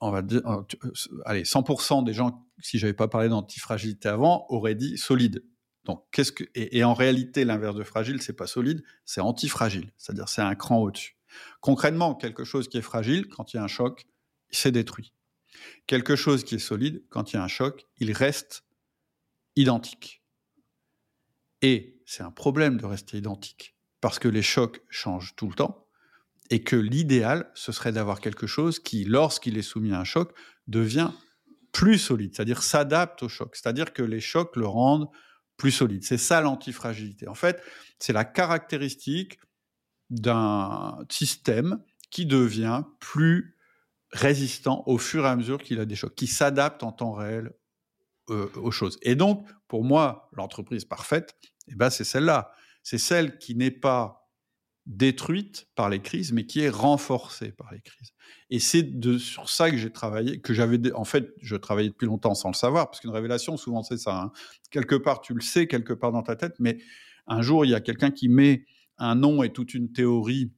On 0.00 0.10
va 0.10 0.22
dire, 0.22 0.42
euh, 0.46 0.62
euh, 0.84 1.22
allez, 1.24 1.44
100% 1.44 2.04
des 2.04 2.12
gens, 2.12 2.46
si 2.60 2.78
j'avais 2.78 2.92
pas 2.92 3.08
parlé 3.08 3.28
d'antifragilité 3.28 4.08
avant, 4.08 4.46
auraient 4.50 4.74
dit 4.74 4.98
solide. 4.98 5.42
Donc, 5.84 6.04
qu'est-ce 6.10 6.32
que 6.32 6.44
et, 6.54 6.84
en 6.84 6.94
réalité, 6.94 7.44
l'inverse 7.44 7.76
de 7.76 7.84
fragile, 7.84 8.20
c'est 8.20 8.32
pas 8.32 8.46
solide, 8.46 8.82
c'est 9.04 9.20
antifragile, 9.20 9.92
c'est-à-dire 9.96 10.28
c'est 10.28 10.42
un 10.42 10.54
cran 10.54 10.78
au-dessus. 10.78 11.16
Concrètement, 11.60 12.14
quelque 12.14 12.44
chose 12.44 12.68
qui 12.68 12.76
est 12.78 12.82
fragile, 12.82 13.28
quand 13.28 13.52
il 13.52 13.56
y 13.56 13.60
a 13.60 13.62
un 13.62 13.68
choc, 13.68 14.06
il 14.50 14.56
s'est 14.56 14.72
détruit. 14.72 15.12
Quelque 15.86 16.16
chose 16.16 16.44
qui 16.44 16.56
est 16.56 16.60
solide, 16.60 17.04
quand 17.08 17.32
il 17.32 17.36
y 17.36 17.38
a 17.38 17.42
un 17.42 17.48
choc, 17.48 17.86
il 17.98 18.12
reste 18.12 18.64
identique. 19.54 20.22
Et 21.62 22.02
c'est 22.06 22.22
un 22.22 22.30
problème 22.30 22.76
de 22.76 22.86
rester 22.86 23.18
identique, 23.18 23.76
parce 24.00 24.18
que 24.18 24.28
les 24.28 24.42
chocs 24.42 24.82
changent 24.90 25.34
tout 25.36 25.48
le 25.48 25.54
temps, 25.54 25.86
et 26.50 26.62
que 26.62 26.76
l'idéal, 26.76 27.50
ce 27.54 27.72
serait 27.72 27.92
d'avoir 27.92 28.20
quelque 28.20 28.46
chose 28.46 28.78
qui, 28.78 29.04
lorsqu'il 29.04 29.58
est 29.58 29.62
soumis 29.62 29.92
à 29.92 30.00
un 30.00 30.04
choc, 30.04 30.32
devient 30.68 31.10
plus 31.72 31.98
solide, 31.98 32.34
c'est-à-dire 32.34 32.62
s'adapte 32.62 33.22
au 33.22 33.28
choc, 33.28 33.56
c'est-à-dire 33.56 33.92
que 33.92 34.02
les 34.02 34.20
chocs 34.20 34.56
le 34.56 34.66
rendent 34.66 35.08
plus 35.56 35.72
solide. 35.72 36.04
C'est 36.04 36.18
ça 36.18 36.40
l'antifragilité. 36.40 37.28
En 37.28 37.34
fait, 37.34 37.62
c'est 37.98 38.12
la 38.12 38.24
caractéristique 38.24 39.38
d'un 40.10 40.98
système 41.10 41.82
qui 42.10 42.26
devient 42.26 42.82
plus 43.00 43.56
résistant 44.10 44.84
au 44.86 44.98
fur 44.98 45.24
et 45.24 45.28
à 45.28 45.36
mesure 45.36 45.62
qu'il 45.62 45.80
a 45.80 45.84
des 45.84 45.96
chocs, 45.96 46.14
qui 46.14 46.26
s'adapte 46.26 46.82
en 46.82 46.92
temps 46.92 47.12
réel 47.12 47.52
euh, 48.30 48.48
aux 48.56 48.70
choses. 48.70 48.98
Et 49.02 49.14
donc, 49.14 49.46
pour 49.68 49.84
moi, 49.84 50.28
l'entreprise 50.32 50.84
parfaite, 50.84 51.36
eh 51.68 51.74
ben, 51.74 51.90
c'est 51.90 52.04
celle-là. 52.04 52.52
C'est 52.82 52.98
celle 52.98 53.38
qui 53.38 53.54
n'est 53.54 53.70
pas 53.70 54.26
détruite 54.86 55.68
par 55.74 55.90
les 55.90 56.00
crises, 56.00 56.32
mais 56.32 56.46
qui 56.46 56.60
est 56.60 56.70
renforcée 56.70 57.50
par 57.50 57.72
les 57.72 57.80
crises. 57.80 58.12
Et 58.50 58.60
c'est 58.60 58.88
sur 59.18 59.50
ça 59.50 59.70
que 59.70 59.76
j'ai 59.76 59.90
travaillé, 59.90 60.40
que 60.40 60.54
j'avais, 60.54 60.92
en 60.92 61.04
fait, 61.04 61.34
je 61.42 61.56
travaillais 61.56 61.88
depuis 61.88 62.06
longtemps 62.06 62.34
sans 62.34 62.50
le 62.50 62.54
savoir, 62.54 62.88
parce 62.88 63.00
qu'une 63.00 63.10
révélation, 63.10 63.56
souvent, 63.56 63.82
c'est 63.82 63.96
ça. 63.96 64.16
Hein. 64.16 64.32
Quelque 64.70 64.94
part, 64.94 65.20
tu 65.20 65.34
le 65.34 65.40
sais, 65.40 65.66
quelque 65.66 65.92
part 65.92 66.12
dans 66.12 66.22
ta 66.22 66.36
tête, 66.36 66.54
mais 66.60 66.78
un 67.26 67.42
jour, 67.42 67.64
il 67.64 67.72
y 67.72 67.74
a 67.74 67.80
quelqu'un 67.80 68.12
qui 68.12 68.28
met 68.28 68.64
un 68.98 69.16
nom 69.16 69.42
et 69.42 69.52
toute 69.52 69.74
une 69.74 69.92
théorie 69.92 70.52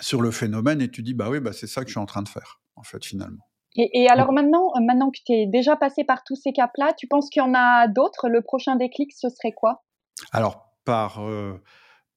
sur 0.00 0.22
le 0.22 0.30
phénomène, 0.30 0.80
et 0.80 0.88
tu 0.88 1.02
dis, 1.02 1.14
bah 1.14 1.28
oui, 1.28 1.40
bah, 1.40 1.52
c'est 1.52 1.66
ça 1.66 1.82
que 1.82 1.88
je 1.88 1.94
suis 1.94 2.00
en 2.00 2.06
train 2.06 2.22
de 2.22 2.28
faire, 2.28 2.60
en 2.76 2.84
fait, 2.84 3.04
finalement. 3.04 3.44
Et, 3.76 4.08
alors 4.08 4.32
maintenant, 4.32 4.70
euh, 4.76 4.80
maintenant 4.80 5.10
que 5.10 5.18
tu 5.24 5.32
es 5.32 5.46
déjà 5.46 5.76
passé 5.76 6.04
par 6.04 6.24
tous 6.24 6.36
ces 6.36 6.52
caps-là, 6.52 6.92
tu 6.96 7.06
penses 7.06 7.28
qu'il 7.30 7.42
y 7.42 7.44
en 7.44 7.54
a 7.54 7.86
d'autres? 7.86 8.28
Le 8.28 8.42
prochain 8.42 8.76
déclic, 8.76 9.12
ce 9.12 9.28
serait 9.28 9.52
quoi? 9.52 9.84
Alors, 10.32 10.72
par, 10.84 11.24
euh, 11.24 11.62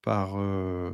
par 0.01 0.39
euh, 0.39 0.91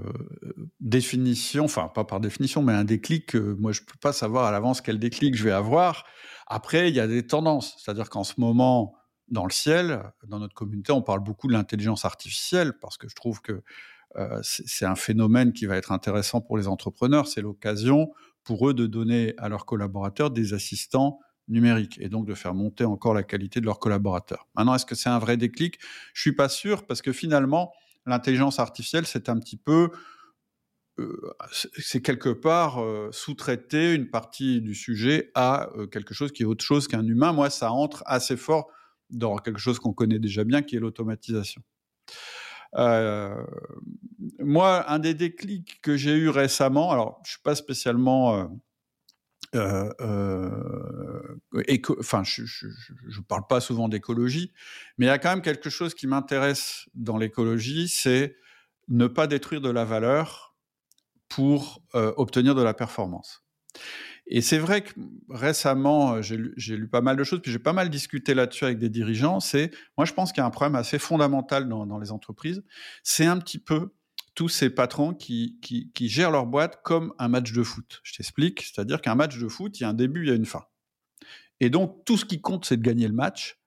définition, 0.80 1.65
enfin 1.65 1.89
pas 1.93 2.04
par 2.04 2.20
définition, 2.20 2.62
mais 2.63 2.74
un 2.74 2.84
déclic, 2.84 3.36
moi 3.36 3.72
je 3.72 3.82
ne 3.82 3.86
peux 3.86 3.98
pas 4.02 4.12
savoir 4.12 4.46
à 4.46 4.52
l'avance 4.52 4.82
quel 4.82 5.00
déclic 5.00 5.36
je 5.36 5.43
vais 5.43 5.52
avoir. 5.52 6.06
Après, 6.48 6.89
il 6.89 6.96
y 6.96 7.00
a 7.00 7.08
des 7.08 7.26
tendances. 7.26 7.76
C'est-à-dire 7.78 8.10
qu'en 8.10 8.24
ce 8.24 8.34
moment, 8.38 8.93
dans 9.30 9.46
le 9.46 9.52
ciel, 9.52 10.02
dans 10.28 10.39
notre 10.39 10.56
communauté, 10.56 10.91
on 10.91 11.02
parle 11.02 11.22
beaucoup 11.22 11.48
de 11.48 11.54
l'intelligence 11.54 12.04
artificielle 12.04 12.74
parce 12.82 12.98
que 12.98 13.08
je 13.08 13.15
trouve 13.15 13.41
que 13.41 13.63
c'est 14.41 14.86
un 14.86 14.96
phénomène 14.96 15.54
qui 15.54 15.67
va 15.67 15.78
être 15.78 15.91
intéressant 15.91 16.41
pour 16.41 16.58
les 16.58 16.67
entrepreneurs. 16.67 17.28
C'est 17.28 17.41
l'occasion 17.41 18.10
pour 18.48 18.70
eux 18.70 18.74
de 18.74 18.88
donner 18.88 19.34
à 19.38 19.50
leurs 19.50 19.66
collaborateurs 19.66 20.32
des 20.32 20.54
assistants 20.54 21.20
numériques 21.50 21.98
et 22.00 22.08
donc 22.08 22.26
de 22.26 22.34
faire 22.34 22.54
monter 22.54 22.86
encore 22.86 23.14
la 23.14 23.24
qualité 23.24 23.60
de 23.60 23.66
leurs 23.66 23.80
collaborateurs. 23.80 24.48
Maintenant, 24.56 24.74
est-ce 24.74 24.86
que 24.86 24.96
c'est 24.96 25.10
un 25.10 25.20
vrai 25.20 25.36
déclic? 25.36 25.80
Je 26.14 26.22
suis 26.22 26.32
pas 26.32 26.48
sûr 26.48 26.88
parce 26.88 27.02
que 27.02 27.12
finalement, 27.12 27.74
l'intelligence 28.06 28.60
artificielle, 28.60 29.06
c'est 29.06 29.28
un 29.28 29.38
petit 29.38 29.58
peu, 29.58 29.90
euh, 30.98 31.34
c'est 31.78 32.02
quelque 32.02 32.30
part 32.30 32.82
euh, 32.82 33.10
sous-traiter 33.12 33.94
une 33.94 34.10
partie 34.10 34.62
du 34.62 34.74
sujet 34.74 35.30
à 35.36 35.70
euh, 35.76 35.86
quelque 35.86 36.14
chose 36.14 36.32
qui 36.32 36.44
est 36.44 36.46
autre 36.46 36.64
chose 36.64 36.88
qu'un 36.88 37.06
humain. 37.06 37.34
Moi, 37.34 37.50
ça 37.50 37.74
entre 37.74 38.02
assez 38.06 38.38
fort 38.38 38.70
dans 39.10 39.36
quelque 39.40 39.60
chose 39.60 39.78
qu'on 39.78 39.94
connaît 39.94 40.20
déjà 40.20 40.46
bien, 40.46 40.62
qui 40.62 40.78
est 40.78 40.80
l'automatisation. 40.80 41.62
Euh, 42.76 43.36
moi, 44.40 44.90
un 44.92 45.00
des 45.00 45.14
déclics 45.14 45.80
que 45.82 45.98
j'ai 45.98 46.16
eu 46.16 46.30
récemment, 46.30 46.92
alors 46.92 47.22
je 47.26 47.32
suis 47.32 47.42
pas 47.42 47.56
spécialement 47.56 48.50
euh, 49.56 49.90
euh, 50.02 51.38
enfin, 52.00 52.24
je 52.24 52.44
ne 52.66 53.24
parle 53.28 53.48
pas 53.48 53.62
souvent 53.62 53.88
d'écologie, 53.88 54.54
mais 54.98 55.06
il 55.06 55.10
y 55.10 55.12
a 55.12 55.20
quand 55.20 55.30
même 55.30 55.42
quelque 55.42 55.70
chose 55.70 55.94
qui 55.94 56.08
m'intéresse 56.08 56.90
dans 56.94 57.18
l'écologie, 57.18 57.88
c'est 57.88 58.36
ne 58.90 59.08
pas 59.08 59.28
détruire 59.28 59.62
de 59.62 59.70
la 59.70 59.86
valeur 59.86 60.56
pour 61.30 61.82
obtenir 61.94 62.56
de 62.56 62.62
la 62.62 62.74
performance. 62.74 63.44
Et 64.30 64.42
c'est 64.42 64.58
vrai 64.58 64.82
que 64.82 64.92
récemment, 65.30 66.16
euh, 66.16 66.22
j'ai 66.22 66.76
lu, 66.76 66.88
pas 66.88 67.02
mal 67.02 67.16
de 67.16 67.24
choses, 67.24 67.42
puis 67.42 67.52
j'ai 67.52 67.60
pas 67.60 67.74
mal 67.74 67.90
discuté 67.90 68.34
là-dessus 68.34 68.66
avec 68.66 68.78
des 68.78 68.90
dirigeants. 68.90 69.40
C'est, 69.40 69.72
moi, 69.98 70.06
je 70.06 70.13
pense 70.13 70.32
qu'il 70.32 70.42
y 70.42 70.44
a 70.44 70.46
un 70.46 70.52
problème 70.52 70.76
assez 70.76 71.00
fondamental 71.00 71.68
dans, 71.70 71.98
les 71.98 72.12
entreprises. 72.12 72.63
C'est 73.04 73.26
un 73.26 73.38
petit 73.38 73.60
peu 73.60 73.94
tous 74.36 74.50
ces 74.50 74.70
patrons 74.70 75.13
qui, 75.13 75.58
qui, 75.62 75.92
qui, 75.94 76.10
gèrent 76.10 76.32
leur 76.32 76.46
boîte 76.46 76.82
comme 76.84 77.13
un 77.18 77.28
match 77.28 77.54
de 77.54 77.63
foot. 77.63 78.02
Je 78.04 78.16
t'explique. 78.16 78.62
C'est-à-dire 78.62 79.02
qu'un 79.02 79.16
match 79.16 79.38
de 79.38 79.48
foot, 79.48 79.80
il 79.80 79.84
y 79.84 79.86
a 79.86 79.90
un 79.90 79.94
début, 79.94 80.24
il 80.24 80.28
y 80.28 80.32
a 80.32 80.36
une 80.36 80.46
fin. 80.46 80.66
Et 81.60 81.70
donc, 81.70 82.04
tout 82.06 82.18
ce 82.18 82.26
qui 82.26 82.42
compte, 82.42 82.66
c'est 82.66 82.78
de 82.78 82.84
gagner 82.84 83.08
le 83.08 83.13
match, 83.13 83.60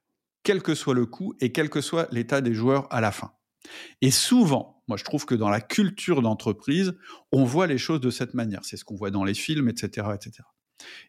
quel 0.42 0.62
que 0.62 0.74
soit 0.74 0.94
le 0.94 1.06
coût 1.06 1.34
et 1.40 1.52
quel 1.52 1.70
que 1.70 1.80
soit 1.80 2.06
l'état 2.12 2.40
des 2.40 2.54
joueurs 2.54 2.86
à 2.92 3.00
la 3.00 3.10
fin. 3.10 3.32
Et 4.00 4.10
souvent, 4.10 4.79
moi 4.90 4.96
je 4.96 5.04
trouve 5.04 5.24
que 5.24 5.36
dans 5.36 5.50
la 5.50 5.60
culture 5.60 6.20
d'entreprise, 6.20 6.96
on 7.30 7.44
voit 7.44 7.68
les 7.68 7.78
choses 7.78 8.00
de 8.00 8.10
cette 8.10 8.34
manière. 8.34 8.64
C'est 8.64 8.76
ce 8.76 8.84
qu'on 8.84 8.96
voit 8.96 9.12
dans 9.12 9.22
les 9.22 9.34
films, 9.34 9.68
etc., 9.68 10.08
etc. 10.16 10.42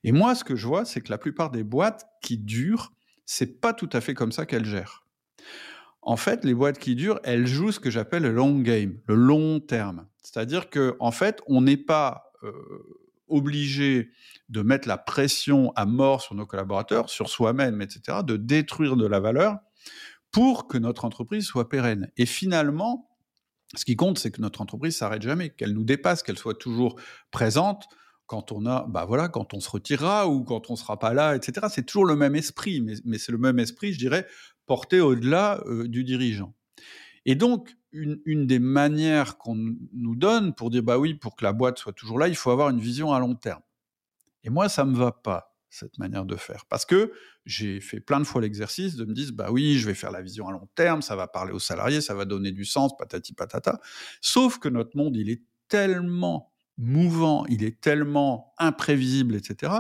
Et 0.04 0.12
moi, 0.12 0.36
ce 0.36 0.44
que 0.44 0.56
je 0.56 0.68
vois, 0.68 0.86
c'est 0.86 1.02
que 1.02 1.10
la 1.10 1.18
plupart 1.18 1.50
des 1.50 1.64
boîtes 1.64 2.06
qui 2.22 2.38
durent, 2.38 2.94
c'est 3.26 3.60
pas 3.60 3.74
tout 3.74 3.90
à 3.92 4.02
fait 4.02 4.14
comme 4.14 4.32
ça 4.32 4.46
qu'elles 4.46 4.66
gèrent. 4.66 5.08
En 6.04 6.16
fait, 6.16 6.46
les 6.46 6.54
boîtes 6.54 6.78
qui 6.78 6.94
durent, 6.94 7.20
elles 7.24 7.48
jouent 7.48 7.72
ce 7.72 7.80
que 7.80 7.90
j'appelle 7.90 8.22
le 8.22 8.32
long 8.32 8.60
game, 8.60 9.00
le 9.08 9.16
long 9.16 9.60
terme. 9.60 10.08
C'est-à-dire 10.22 10.70
que, 10.70 10.96
en 11.00 11.12
fait, 11.12 11.42
on 11.48 11.62
n'est 11.62 11.76
pas 11.78 12.32
euh, 12.44 12.52
obligés 13.28 14.12
de 14.50 14.62
mettre 14.62 14.88
la 14.88 15.00
pression 15.00 15.72
à 15.76 15.88
mort 15.88 16.22
sur 16.22 16.36
nos 16.36 16.46
collaborateurs, 16.46 17.10
sur 17.10 17.30
soi-même, 17.30 17.82
etc., 17.82 18.20
de 18.24 18.38
détruire 18.38 18.96
de 18.96 19.08
la 19.08 19.20
valeur 19.20 19.58
pour 20.32 20.68
que 20.68 20.78
notre 20.78 21.06
entreprise 21.06 21.46
soit 21.46 21.68
pérenne. 21.68 22.12
Et 22.18 22.28
finalement, 22.28 23.11
ce 23.76 23.86
qui 23.86 23.96
compte, 23.96 24.20
c'est 24.20 24.32
que 24.32 24.42
notre 24.42 24.62
entreprise 24.62 24.98
s'arrête 24.98 25.22
jamais, 25.22 25.50
qu'elle 25.50 25.74
nous 25.74 25.84
dépasse, 25.84 26.24
qu'elle 26.24 26.38
soit 26.38 26.58
toujours 26.58 27.00
présente 27.32 27.86
quand 28.26 28.52
on 28.52 28.66
a, 28.66 28.86
bah 28.88 29.06
voilà, 29.06 29.28
quand 29.28 29.54
on 29.54 29.60
se 29.60 29.70
retirera 29.70 30.28
ou 30.28 30.44
quand 30.44 30.70
on 30.70 30.76
sera 30.76 30.98
pas 30.98 31.14
là, 31.14 31.36
etc. 31.36 31.68
C'est 31.70 31.86
toujours 31.86 32.06
le 32.06 32.16
même 32.16 32.36
esprit, 32.36 32.82
mais, 32.82 33.18
c'est 33.18 33.32
le 33.32 33.38
même 33.38 33.60
esprit, 33.60 33.94
je 33.94 34.00
dirais, 34.00 34.26
porté 34.66 35.02
au-delà 35.02 35.62
euh, 35.66 35.88
du 35.88 36.04
dirigeant. 36.04 36.54
Et 37.26 37.36
donc, 37.36 37.76
une, 37.92 38.48
des 38.48 38.60
manières 38.60 39.38
qu'on 39.38 39.56
nous 39.56 40.16
donne 40.16 40.56
pour 40.56 40.70
dire, 40.70 40.82
bah 40.82 40.98
oui, 40.98 41.14
pour 41.14 41.36
que 41.36 41.44
la 41.44 41.52
boîte 41.52 41.78
soit 41.78 41.92
toujours 41.92 42.20
là, 42.20 42.30
il 42.30 42.36
faut 42.36 42.52
avoir 42.52 42.70
une 42.70 42.80
vision 42.80 43.12
à 43.12 43.20
long 43.20 43.36
terme. 43.36 43.62
Et 44.44 44.50
moi, 44.50 44.70
ça 44.70 44.86
me 44.86 44.96
va 44.96 45.12
pas 45.12 45.51
cette 45.72 45.98
manière 45.98 46.26
de 46.26 46.36
faire. 46.36 46.66
Parce 46.70 46.86
que 46.86 47.14
j'ai 47.46 47.80
fait 47.80 48.02
plein 48.02 48.20
de 48.20 48.26
fois 48.26 48.42
l'exercice 48.42 48.96
de 48.96 49.06
me 49.06 49.14
dire, 49.14 49.30
bah 49.34 49.48
oui, 49.52 49.78
je 49.78 49.88
vais 49.88 49.94
faire 49.96 50.12
la 50.12 50.22
vision 50.22 50.48
à 50.48 50.52
long 50.52 50.68
terme, 50.76 51.02
ça 51.02 51.16
va 51.16 51.28
parler 51.28 51.54
aux 51.54 51.60
salariés, 51.60 52.02
ça 52.02 52.14
va 52.14 52.26
donner 52.26 52.52
du 52.52 52.66
sens, 52.66 52.96
patati 52.96 53.34
patata. 53.34 53.80
Sauf 54.20 54.60
que 54.60 54.70
notre 54.70 54.96
monde, 54.98 55.16
il 55.16 55.30
est 55.30 55.42
tellement 55.70 56.52
mouvant, 56.78 57.46
il 57.48 57.64
est 57.64 57.80
tellement 57.80 58.54
imprévisible, 58.58 59.36
etc., 59.36 59.72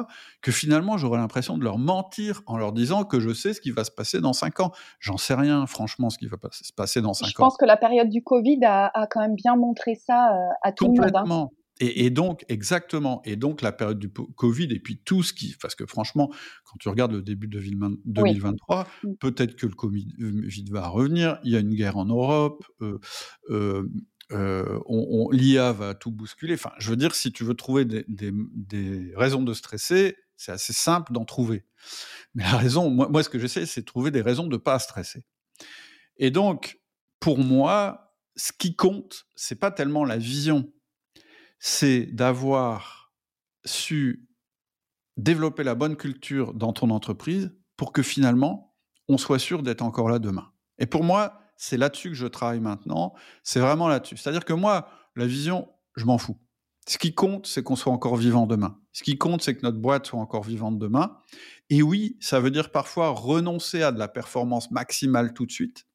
que 0.41 0.51
finalement, 0.51 0.97
j'aurais 0.97 1.17
l'impression 1.17 1.57
de 1.57 1.63
leur 1.63 1.77
mentir 1.77 2.41
en 2.45 2.57
leur 2.57 2.73
disant 2.73 3.03
que 3.03 3.19
je 3.19 3.33
sais 3.33 3.53
ce 3.53 3.61
qui 3.61 3.71
va 3.71 3.83
se 3.83 3.91
passer 3.91 4.21
dans 4.21 4.33
cinq 4.33 4.59
ans. 4.59 4.71
J'en 4.99 5.17
sais 5.17 5.33
rien, 5.33 5.65
franchement, 5.65 6.09
ce 6.09 6.17
qui 6.17 6.27
va 6.27 6.37
se 6.51 6.71
passer 6.71 7.01
dans 7.01 7.13
cinq 7.13 7.25
ans. 7.25 7.29
Je 7.29 7.35
pense 7.35 7.57
que 7.57 7.65
la 7.65 7.77
période 7.77 8.09
du 8.09 8.23
Covid 8.23 8.59
a, 8.63 9.07
quand 9.09 9.21
même 9.21 9.35
bien 9.35 9.55
montré 9.55 9.95
ça 9.95 10.33
euh, 10.33 10.49
à 10.61 10.71
tout 10.71 10.85
le 10.85 11.01
monde. 11.01 11.11
Hein. 11.15 11.49
Et, 11.84 12.11
donc, 12.11 12.45
exactement. 12.47 13.23
Et 13.25 13.36
donc, 13.36 13.63
la 13.63 13.71
période 13.71 13.97
du 13.97 14.09
Covid 14.09 14.65
et 14.65 14.79
puis 14.79 15.01
tout 15.03 15.23
ce 15.23 15.34
qui. 15.34 15.55
Parce 15.59 15.73
que 15.73 15.88
franchement, 15.88 16.32
quand 16.63 16.77
tu 16.79 16.89
regardes 16.89 17.11
le 17.11 17.23
début 17.23 17.47
de 17.47 17.59
2023, 18.05 18.88
mm. 19.03 19.15
peut-être 19.15 19.55
que 19.55 19.65
le 19.65 19.73
Covid 19.73 20.05
va 20.69 20.88
revenir. 20.88 21.39
Il 21.43 21.51
y 21.51 21.55
a 21.55 21.59
une 21.59 21.73
guerre 21.73 21.97
en 21.97 22.05
Europe. 22.05 22.63
Euh, 22.82 22.99
euh, 23.49 23.89
euh, 24.32 24.79
L'IA 25.32 25.71
va 25.71 25.95
tout 25.95 26.11
bousculer. 26.11 26.53
Enfin, 26.53 26.71
je 26.77 26.91
veux 26.91 26.95
dire, 26.95 27.15
si 27.15 27.32
tu 27.32 27.43
veux 27.43 27.55
trouver 27.55 27.84
des, 27.86 29.13
raisons 29.15 29.41
de 29.41 29.53
stresser, 29.53 30.15
c'est 30.38 30.51
assez 30.51 30.73
simple 30.73 31.13
d'en 31.13 31.25
trouver. 31.25 31.65
Mais 32.36 32.43
la 32.43 32.57
raison, 32.57 32.91
moi, 32.91 33.09
moi 33.09 33.23
ce 33.23 33.29
que 33.29 33.39
j'essaie, 33.39 33.65
c'est 33.65 33.82
de 33.82 33.86
trouver 33.88 34.11
des 34.11 34.21
raisons 34.21 34.45
de 34.45 34.53
ne 34.53 34.57
pas 34.57 34.77
stresser. 34.77 35.25
Et 36.17 36.29
donc, 36.29 36.79
pour 37.19 37.39
moi, 37.39 38.15
ce 38.36 38.51
qui 38.55 38.75
compte, 38.75 39.25
c'est 39.36 39.59
pas 39.59 39.71
tellement 39.71 40.05
la 40.05 40.17
vision 40.17 40.71
c'est 41.64 42.07
d'avoir 42.07 43.14
su 43.66 44.28
développer 45.16 45.64
la 45.64 45.76
bonne 45.76 45.95
culture 45.95 46.55
dans 46.55 46.74
ton 46.74 46.89
entreprise 46.89 47.55
pour 47.78 47.93
que 47.93 48.01
finalement, 48.01 48.76
on 49.07 49.20
soit 49.20 49.38
sûr 49.38 49.62
d'être 49.62 49.84
encore 49.84 50.09
là 50.09 50.18
demain. 50.18 50.51
Et 50.80 50.88
pour 50.88 51.03
moi, 51.03 51.39
c'est 51.57 51.78
là-dessus 51.78 52.09
que 52.09 52.16
je 52.16 52.26
travaille 52.26 52.62
maintenant. 52.62 53.14
C'est 53.43 53.59
vraiment 53.59 53.88
là-dessus. 53.88 54.18
C'est-à-dire 54.18 54.43
que 54.43 54.53
moi, 54.53 54.89
la 55.16 55.28
vision, 55.28 55.70
je 55.95 56.05
m'en 56.05 56.18
fous. 56.18 56.39
Ce 56.88 56.97
qui 56.97 57.14
compte, 57.14 57.45
c'est 57.45 57.62
qu'on 57.62 57.76
soit 57.76 57.93
encore 57.93 58.16
vivant 58.16 58.47
demain. 58.47 58.80
Ce 58.91 59.03
qui 59.03 59.20
compte, 59.20 59.43
c'est 59.43 59.55
que 59.55 59.62
notre 59.62 59.78
boîte 59.78 60.07
soit 60.07 60.20
encore 60.20 60.43
vivante 60.43 60.80
demain. 60.80 61.20
Et 61.70 61.84
oui, 61.84 62.18
ça 62.22 62.39
veut 62.39 62.49
dire 62.49 62.72
parfois 62.72 63.09
renoncer 63.09 63.84
à 63.84 63.91
de 63.91 63.99
la 63.99 64.07
performance 64.07 64.72
maximale 64.72 65.34
tout 65.34 65.45
de 65.45 65.51
suite, 65.51 65.86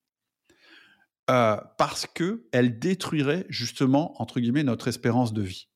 euh, 1.31 1.57
parce 1.79 2.07
que 2.07 2.47
elle 2.53 2.79
détruirait 2.79 3.47
justement 3.49 4.21
entre 4.21 4.41
guillemets 4.41 4.63
notre 4.63 4.89
espérance 4.89 5.33
de 5.33 5.43
vie. 5.43 5.69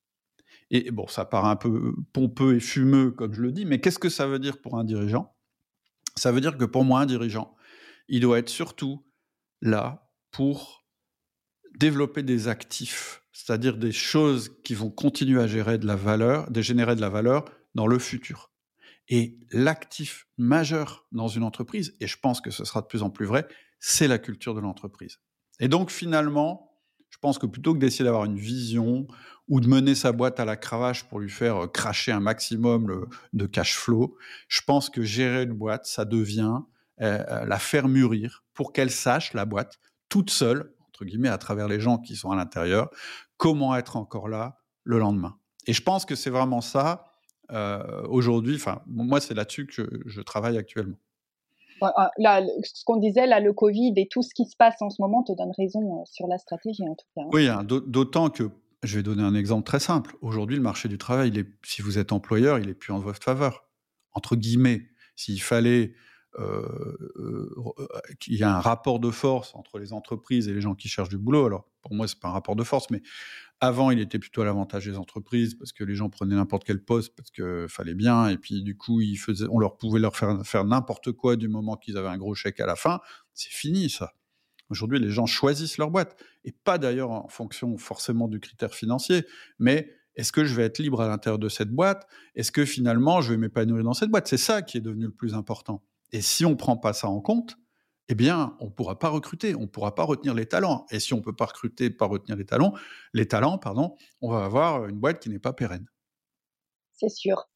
Et 0.69 0.91
bon, 0.91 1.07
ça 1.07 1.25
paraît 1.25 1.49
un 1.49 1.57
peu 1.57 1.93
pompeux 2.13 2.55
et 2.55 2.59
fumeux 2.61 3.11
comme 3.11 3.33
je 3.33 3.41
le 3.41 3.51
dis, 3.51 3.65
mais 3.65 3.81
qu'est-ce 3.81 3.99
que 3.99 4.09
ça 4.09 4.27
veut 4.27 4.39
dire 4.39 4.61
pour 4.61 4.77
un 4.77 4.85
dirigeant? 4.85 5.35
Ça 6.15 6.31
veut 6.31 6.41
dire 6.41 6.57
que 6.57 6.65
pour 6.65 6.85
moi, 6.85 7.01
un 7.01 7.05
dirigeant, 7.05 7.55
il 8.07 8.21
doit 8.21 8.39
être 8.39 8.49
surtout 8.49 9.05
là 9.61 10.09
pour 10.31 10.85
développer 11.77 12.23
des 12.23 12.47
actifs, 12.47 13.23
c'est-à-dire 13.33 13.77
des 13.77 13.91
choses 13.91 14.61
qui 14.63 14.73
vont 14.73 14.89
continuer 14.89 15.41
à 15.41 15.47
gérer 15.47 15.77
de 15.77 15.85
la 15.85 15.95
valeur, 15.95 16.49
de 16.51 16.61
générer 16.61 16.95
de 16.95 17.01
la 17.01 17.09
valeur 17.09 17.45
dans 17.75 17.87
le 17.87 17.99
futur. 17.99 18.51
Et 19.07 19.39
l'actif 19.51 20.27
majeur 20.37 21.05
dans 21.11 21.27
une 21.27 21.43
entreprise, 21.43 21.95
et 21.99 22.07
je 22.07 22.17
pense 22.17 22.39
que 22.39 22.51
ce 22.51 22.63
sera 22.63 22.81
de 22.81 22.87
plus 22.87 23.03
en 23.03 23.09
plus 23.09 23.25
vrai, 23.25 23.47
c'est 23.79 24.07
la 24.07 24.19
culture 24.19 24.53
de 24.53 24.61
l'entreprise. 24.61 25.19
Et 25.61 25.67
donc 25.67 25.91
finalement, 25.91 26.75
je 27.09 27.17
pense 27.19 27.37
que 27.37 27.45
plutôt 27.45 27.73
que 27.73 27.79
d'essayer 27.79 28.03
d'avoir 28.03 28.25
une 28.25 28.37
vision 28.37 29.07
ou 29.47 29.61
de 29.61 29.67
mener 29.67 29.95
sa 29.95 30.11
boîte 30.11 30.39
à 30.39 30.45
la 30.45 30.57
cravache 30.57 31.03
pour 31.03 31.19
lui 31.19 31.29
faire 31.29 31.63
euh, 31.63 31.67
cracher 31.67 32.11
un 32.11 32.19
maximum 32.19 33.07
de 33.33 33.45
cash 33.45 33.77
flow, 33.77 34.17
je 34.47 34.61
pense 34.65 34.89
que 34.89 35.03
gérer 35.03 35.43
une 35.43 35.53
boîte, 35.53 35.85
ça 35.85 36.03
devient 36.03 36.59
euh, 37.01 37.23
euh, 37.29 37.45
la 37.45 37.59
faire 37.59 37.87
mûrir 37.87 38.43
pour 38.53 38.73
qu'elle 38.73 38.89
sache, 38.89 39.33
la 39.33 39.45
boîte, 39.45 39.79
toute 40.09 40.31
seule, 40.31 40.73
entre 40.87 41.05
guillemets, 41.05 41.29
à 41.29 41.37
travers 41.37 41.67
les 41.67 41.79
gens 41.79 41.99
qui 41.99 42.15
sont 42.15 42.31
à 42.31 42.35
l'intérieur, 42.35 42.89
comment 43.37 43.75
être 43.75 43.97
encore 43.97 44.27
là 44.27 44.57
le 44.83 44.97
lendemain. 44.97 45.37
Et 45.67 45.73
je 45.73 45.83
pense 45.83 46.05
que 46.05 46.15
c'est 46.15 46.31
vraiment 46.31 46.61
ça, 46.61 47.05
aujourd'hui, 48.07 48.61
moi, 48.87 49.19
c'est 49.19 49.33
là-dessus 49.33 49.67
que 49.67 49.87
je 50.05 50.21
travaille 50.21 50.57
actuellement. 50.57 50.97
Ah, 51.81 52.11
là, 52.17 52.41
ce 52.63 52.83
qu'on 52.85 52.97
disait, 52.97 53.27
là, 53.27 53.39
le 53.39 53.53
Covid 53.53 53.93
et 53.97 54.07
tout 54.09 54.21
ce 54.21 54.33
qui 54.33 54.45
se 54.45 54.55
passe 54.55 54.81
en 54.81 54.89
ce 54.89 55.01
moment 55.01 55.23
te 55.23 55.33
donne 55.33 55.51
raison 55.57 55.99
euh, 55.99 56.03
sur 56.05 56.27
la 56.27 56.37
stratégie, 56.37 56.87
en 56.87 56.95
tout 56.95 57.05
cas. 57.15 57.21
Hein. 57.23 57.29
Oui, 57.33 57.47
hein, 57.47 57.63
d'autant 57.63 58.29
que, 58.29 58.51
je 58.83 58.97
vais 58.97 59.03
donner 59.03 59.23
un 59.23 59.35
exemple 59.35 59.63
très 59.63 59.79
simple. 59.79 60.15
Aujourd'hui, 60.21 60.57
le 60.57 60.63
marché 60.63 60.89
du 60.89 60.97
travail, 60.97 61.31
si 61.63 61.81
vous 61.81 61.99
êtes 61.99 62.11
employeur, 62.11 62.59
il 62.59 62.69
est 62.69 62.73
plus 62.73 62.93
en 62.93 62.99
votre 62.99 63.23
faveur. 63.23 63.65
Entre 64.13 64.35
guillemets, 64.35 64.81
s'il 65.15 65.41
fallait 65.41 65.93
qu'il 68.19 68.35
y 68.35 68.41
ait 68.41 68.43
un 68.43 68.59
rapport 68.59 68.99
de 68.99 69.11
force 69.11 69.53
entre 69.55 69.79
les 69.79 69.93
entreprises 69.93 70.47
et 70.47 70.53
les 70.53 70.61
gens 70.61 70.75
qui 70.75 70.87
cherchent 70.87 71.09
du 71.09 71.17
boulot, 71.17 71.45
alors 71.45 71.67
pour 71.81 71.93
moi, 71.93 72.07
c'est 72.07 72.19
pas 72.19 72.29
un 72.29 72.31
rapport 72.31 72.55
de 72.55 72.63
force, 72.63 72.89
mais 72.89 73.01
avant, 73.59 73.91
il 73.91 73.99
était 73.99 74.19
plutôt 74.19 74.41
à 74.41 74.45
l'avantage 74.45 74.85
des 74.85 74.97
entreprises 74.97 75.55
parce 75.55 75.71
que 75.71 75.83
les 75.83 75.95
gens 75.95 76.09
prenaient 76.09 76.35
n'importe 76.35 76.63
quel 76.63 76.83
poste 76.83 77.15
parce 77.15 77.29
que 77.31 77.67
fallait 77.69 77.93
bien 77.93 78.27
et 78.27 78.37
puis 78.37 78.63
du 78.63 78.75
coup, 78.77 79.01
on 79.49 79.59
leur 79.59 79.77
pouvait 79.77 79.99
leur 79.99 80.15
faire 80.15 80.41
faire 80.43 80.65
n'importe 80.65 81.11
quoi 81.11 81.35
du 81.35 81.47
moment 81.47 81.75
qu'ils 81.77 81.97
avaient 81.97 82.07
un 82.07 82.17
gros 82.17 82.33
chèque 82.33 82.59
à 82.59 82.65
la 82.65 82.75
fin. 82.75 82.99
C'est 83.33 83.51
fini 83.51 83.89
ça. 83.89 84.13
Aujourd'hui, 84.69 84.99
les 84.99 85.09
gens 85.09 85.25
choisissent 85.25 85.77
leur 85.77 85.91
boîte 85.91 86.17
et 86.45 86.53
pas 86.53 86.77
d'ailleurs 86.77 87.11
en 87.11 87.27
fonction 87.27 87.77
forcément 87.77 88.27
du 88.27 88.39
critère 88.39 88.73
financier, 88.73 89.25
mais 89.59 89.93
est-ce 90.15 90.31
que 90.31 90.43
je 90.43 90.55
vais 90.55 90.63
être 90.63 90.79
libre 90.79 91.01
à 91.01 91.07
l'intérieur 91.07 91.39
de 91.39 91.49
cette 91.49 91.69
boîte? 91.69 92.07
Est-ce 92.35 92.51
que 92.51 92.65
finalement 92.65 93.21
je 93.21 93.31
vais 93.31 93.37
m'épanouir 93.37 93.83
dans 93.83 93.93
cette 93.93 94.09
boîte? 94.09 94.27
C'est 94.27 94.37
ça 94.37 94.61
qui 94.61 94.77
est 94.77 94.81
devenu 94.81 95.05
le 95.05 95.11
plus 95.11 95.33
important. 95.33 95.83
Et 96.11 96.21
si 96.21 96.45
on 96.45 96.55
prend 96.55 96.77
pas 96.77 96.93
ça 96.93 97.09
en 97.09 97.21
compte, 97.21 97.57
eh 98.09 98.15
bien, 98.15 98.55
on 98.59 98.65
ne 98.65 98.69
pourra 98.71 98.99
pas 98.99 99.09
recruter, 99.09 99.55
on 99.55 99.61
ne 99.61 99.65
pourra 99.67 99.95
pas 99.95 100.03
retenir 100.03 100.33
les 100.33 100.45
talents. 100.45 100.85
Et 100.91 100.99
si 100.99 101.13
on 101.13 101.17
ne 101.17 101.21
peut 101.23 101.35
pas 101.35 101.45
recruter, 101.45 101.89
pas 101.89 102.05
retenir 102.07 102.35
les 102.37 102.45
talents, 102.45 102.73
les 103.13 103.27
talents, 103.27 103.57
pardon, 103.57 103.95
on 104.21 104.31
va 104.31 104.45
avoir 104.45 104.87
une 104.87 104.99
boîte 104.99 105.21
qui 105.21 105.29
n'est 105.29 105.39
pas 105.39 105.53
pérenne. 105.53 105.87
C'est 107.01 107.09
sûr. 107.09 107.47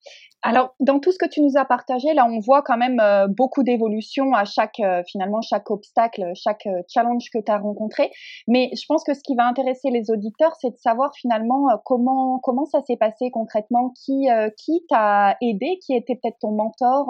Alors, 0.41 0.73
dans 0.79 0.99
tout 0.99 1.11
ce 1.11 1.19
que 1.19 1.27
tu 1.27 1.39
nous 1.41 1.55
as 1.55 1.65
partagé, 1.65 2.15
là, 2.15 2.25
on 2.27 2.39
voit 2.39 2.63
quand 2.63 2.77
même 2.77 2.99
euh, 2.99 3.27
beaucoup 3.27 3.61
d'évolutions 3.61 4.33
à 4.33 4.43
chaque, 4.43 4.79
euh, 4.79 5.03
finalement, 5.07 5.41
chaque 5.41 5.69
obstacle, 5.69 6.23
chaque 6.33 6.65
euh, 6.65 6.81
challenge 6.87 7.29
que 7.31 7.37
tu 7.37 7.51
as 7.51 7.59
rencontré. 7.59 8.11
Mais 8.47 8.71
je 8.75 8.83
pense 8.87 9.03
que 9.03 9.13
ce 9.13 9.21
qui 9.21 9.35
va 9.35 9.47
intéresser 9.47 9.91
les 9.91 10.09
auditeurs, 10.09 10.55
c'est 10.59 10.71
de 10.71 10.77
savoir 10.77 11.11
finalement 11.15 11.67
comment, 11.83 12.65
ça 12.71 12.81
s'est 12.87 12.97
passé 12.97 13.29
concrètement, 13.31 13.91
qui, 14.03 14.27
qui 14.57 14.83
t'a 14.89 15.37
aidé, 15.41 15.77
qui 15.85 15.93
était 15.93 16.15
peut-être 16.15 16.39
ton 16.41 16.51
mentor, 16.51 17.07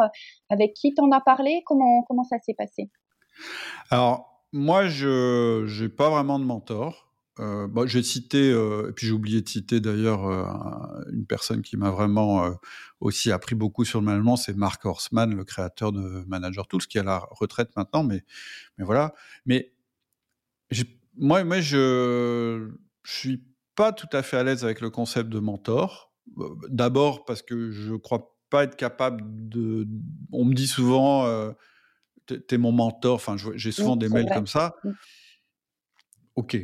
avec 0.50 0.74
qui 0.74 0.94
t'en 0.94 1.10
as 1.12 1.22
parlé, 1.22 1.64
comment, 1.66 2.04
comment 2.04 2.24
ça 2.24 2.38
s'est 2.40 2.54
passé? 2.54 2.90
Alors, 3.92 4.44
moi, 4.52 4.88
je 4.88 5.82
n'ai 5.82 5.90
pas 5.90 6.10
vraiment 6.10 6.38
de 6.40 6.46
mentor. 6.46 7.05
Euh, 7.40 7.86
j'ai 7.86 8.02
cité, 8.02 8.50
euh, 8.52 8.90
et 8.90 8.94
puis 8.94 9.08
j'ai 9.08 9.14
oublié 9.14 9.42
de 9.42 9.50
citer 9.50 9.82
d'ailleurs 9.82 10.26
euh, 10.26 11.04
une 11.12 11.26
personne 11.26 11.62
qui 11.62 11.76
m'a 11.76 11.92
vraiment 11.92 12.50
aussi 13.02 13.32
appris 13.32 13.56
beaucoup 13.56 13.84
sur 13.84 14.00
le 14.00 14.06
management, 14.06 14.38
c'est 14.38 14.56
Mark 14.56 14.84
Horstman, 14.86 15.36
le 15.36 15.44
créateur 15.44 15.92
de 15.92 16.24
Manager 16.28 16.68
Tools, 16.68 16.84
qui 16.88 16.98
est 16.98 17.02
à 17.02 17.04
la 17.04 17.28
retraite 17.32 17.76
maintenant, 17.76 18.04
mais, 18.04 18.24
mais 18.78 18.86
voilà. 18.86 19.14
Mais 19.46 19.74
moi, 21.18 21.44
moi, 21.44 21.60
je 21.60 22.68
ne 22.68 22.72
suis 23.04 23.44
pas 23.76 23.92
tout 23.92 24.10
à 24.14 24.24
fait 24.24 24.38
à 24.38 24.44
l'aise 24.44 24.64
avec 24.64 24.80
le 24.80 24.90
concept 24.90 25.30
de 25.30 25.40
mentor. 25.40 26.14
D'abord 26.70 27.26
parce 27.26 27.42
que 27.42 27.72
je 27.72 27.94
ne 27.94 27.98
crois 27.98 28.38
pas 28.50 28.64
être 28.64 28.78
capable 28.78 29.22
de... 29.50 29.88
On 30.32 30.46
me 30.46 30.54
dit 30.54 30.68
souvent 30.68 31.54
t'es 32.26 32.58
mon 32.58 32.72
mentor. 32.72 33.16
Enfin, 33.16 33.36
j'ai 33.56 33.72
souvent 33.72 33.96
des 33.96 34.10
mails 34.10 34.30
comme 34.34 34.48
ça. 34.48 34.76
Mmh. 34.84 34.92
Ok, 36.36 36.58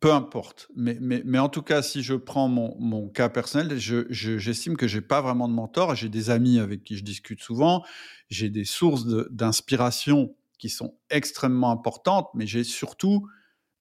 peu 0.00 0.12
importe. 0.12 0.68
Mais, 0.76 0.96
mais, 1.00 1.22
mais, 1.24 1.38
en 1.38 1.48
tout 1.48 1.62
cas, 1.62 1.82
si 1.82 2.02
je 2.02 2.14
prends 2.14 2.48
mon, 2.48 2.76
mon 2.78 3.08
cas 3.08 3.28
personnel, 3.28 3.78
j'estime 3.78 4.72
je, 4.74 4.76
que 4.76 4.86
j'ai 4.86 5.00
pas 5.00 5.20
vraiment 5.20 5.48
de 5.48 5.54
mentor. 5.54 5.94
J'ai 5.94 6.08
des 6.08 6.30
amis 6.30 6.58
avec 6.58 6.84
qui 6.84 6.96
je 6.96 7.04
discute 7.04 7.42
souvent. 7.42 7.84
J'ai 8.28 8.50
des 8.50 8.64
sources 8.64 9.06
d'inspiration 9.30 10.36
qui 10.58 10.68
sont 10.68 10.96
extrêmement 11.10 11.70
importantes, 11.70 12.28
mais 12.34 12.46
j'ai 12.46 12.64
surtout 12.64 13.28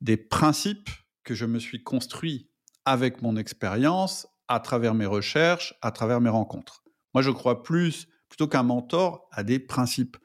des 0.02 0.18
principes 0.18 0.90
que 1.24 1.34
je 1.34 1.46
me 1.46 1.60
suis 1.60 1.84
construit 1.84 2.50
avec 2.86 3.22
mon 3.22 3.36
expérience, 3.36 4.28
à 4.48 4.60
travers 4.60 4.94
mes 4.94 5.06
recherches, 5.06 5.76
à 5.82 5.92
travers 5.92 6.22
mes 6.22 6.30
rencontres. 6.30 6.84
Moi, 7.14 7.22
je 7.22 7.32
crois 7.32 7.64
plus, 7.64 8.08
plutôt 8.30 8.48
qu'un 8.48 8.64
mentor, 8.64 9.28
à 9.32 9.44
des 9.44 9.60
principes. 9.60 10.18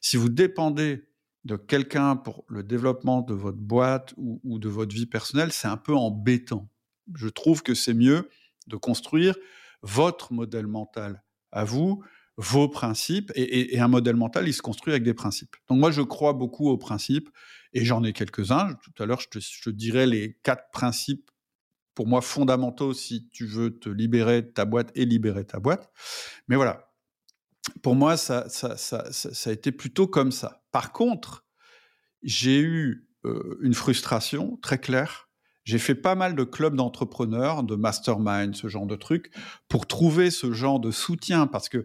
Si 0.00 0.16
vous 0.16 0.28
dépendez 0.28 1.07
de 1.48 1.56
quelqu'un 1.56 2.14
pour 2.14 2.44
le 2.48 2.62
développement 2.62 3.22
de 3.22 3.32
votre 3.32 3.56
boîte 3.56 4.12
ou, 4.18 4.58
de 4.58 4.68
votre 4.68 4.94
vie 4.94 5.06
personnelle, 5.06 5.50
c'est 5.50 5.66
un 5.66 5.78
peu 5.78 5.96
embêtant. 5.96 6.68
Je 7.14 7.26
trouve 7.28 7.62
que 7.62 7.74
c'est 7.74 7.94
mieux 7.94 8.28
de 8.66 8.76
construire 8.76 9.34
votre 9.80 10.34
modèle 10.34 10.66
mental 10.66 11.24
à 11.50 11.64
vous, 11.64 12.04
vos 12.36 12.68
principes, 12.68 13.32
et, 13.34 13.80
un 13.80 13.88
modèle 13.88 14.14
mental, 14.14 14.46
il 14.46 14.52
se 14.52 14.60
construit 14.60 14.92
avec 14.92 15.04
des 15.04 15.14
principes. 15.14 15.56
Donc 15.68 15.78
moi, 15.78 15.90
je 15.90 16.02
crois 16.02 16.34
beaucoup 16.34 16.68
aux 16.68 16.76
principes, 16.76 17.30
et 17.72 17.82
j'en 17.82 18.04
ai 18.04 18.12
quelques-uns. 18.12 18.74
Tout 18.82 19.02
à 19.02 19.06
l'heure, 19.06 19.20
je 19.20 19.28
te, 19.28 19.38
je 19.40 19.70
dirais 19.70 20.06
les 20.06 20.38
quatre 20.42 20.70
principes, 20.70 21.30
pour 21.94 22.06
moi, 22.06 22.20
fondamentaux 22.20 22.92
si 22.92 23.26
tu 23.30 23.46
veux 23.46 23.78
te 23.78 23.88
libérer 23.88 24.42
de 24.42 24.48
ta 24.48 24.66
boîte 24.66 24.92
et 24.94 25.06
libérer 25.06 25.46
ta 25.46 25.60
boîte. 25.60 25.90
Mais 26.46 26.56
voilà, 26.56 26.87
pour 27.82 27.94
moi, 27.94 28.16
ça, 28.16 28.46
a 28.46 29.50
été 29.50 29.72
plutôt 29.72 30.06
comme 30.06 30.32
ça. 30.32 30.62
Par 30.72 30.92
contre, 30.92 31.44
j'ai 32.22 32.60
eu 32.60 33.08
euh, 33.24 33.58
une 33.62 33.74
frustration 33.74 34.58
très 34.62 34.78
claire. 34.78 35.28
J'ai 35.64 35.78
fait 35.78 35.94
pas 35.94 36.14
mal 36.14 36.34
de 36.34 36.44
clubs 36.44 36.74
d'entrepreneurs, 36.74 37.62
de 37.62 37.76
mastermind, 37.76 38.56
ce 38.56 38.68
genre 38.68 38.86
de 38.86 38.96
trucs, 38.96 39.30
pour 39.68 39.86
trouver 39.86 40.30
ce 40.30 40.52
genre 40.52 40.80
de 40.80 40.90
soutien, 40.90 41.46
parce 41.46 41.68
que 41.68 41.84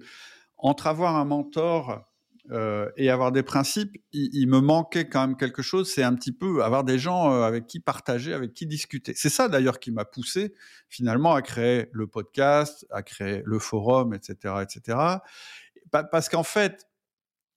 entre 0.58 0.88
avoir 0.88 1.18
un 1.18 1.26
mentor 1.26 2.06
euh, 2.52 2.90
et 2.98 3.10
avoir 3.10 3.32
des 3.32 3.44
principes, 3.44 3.96
il, 4.12 4.48
me 4.48 4.60
manquait 4.60 5.08
quand 5.08 5.28
même 5.28 5.38
quelque 5.38 5.62
chose. 5.62 5.90
C'est 5.90 6.04
un 6.04 6.14
petit 6.14 6.34
peu 6.34 6.62
avoir 6.64 6.84
des 6.84 7.00
gens 7.00 7.32
euh, 7.32 7.44
avec 7.44 7.68
qui 7.68 7.80
partager, 7.80 8.34
avec 8.34 8.54
qui 8.54 8.66
discuter. 8.66 9.14
C'est 9.16 9.30
ça 9.30 9.48
d'ailleurs 9.48 9.80
qui 9.80 9.92
m'a 9.92 10.04
poussé 10.04 10.54
finalement 10.90 11.34
à 11.34 11.42
créer 11.42 11.90
le 11.94 12.08
podcast, 12.08 12.86
à 12.92 13.02
créer 13.02 13.44
le 13.46 13.60
forum, 13.60 14.14
etc., 14.14 14.56
etc. 14.62 14.98
Parce 15.92 16.30
qu'en 16.30 16.44
fait, 16.44 16.88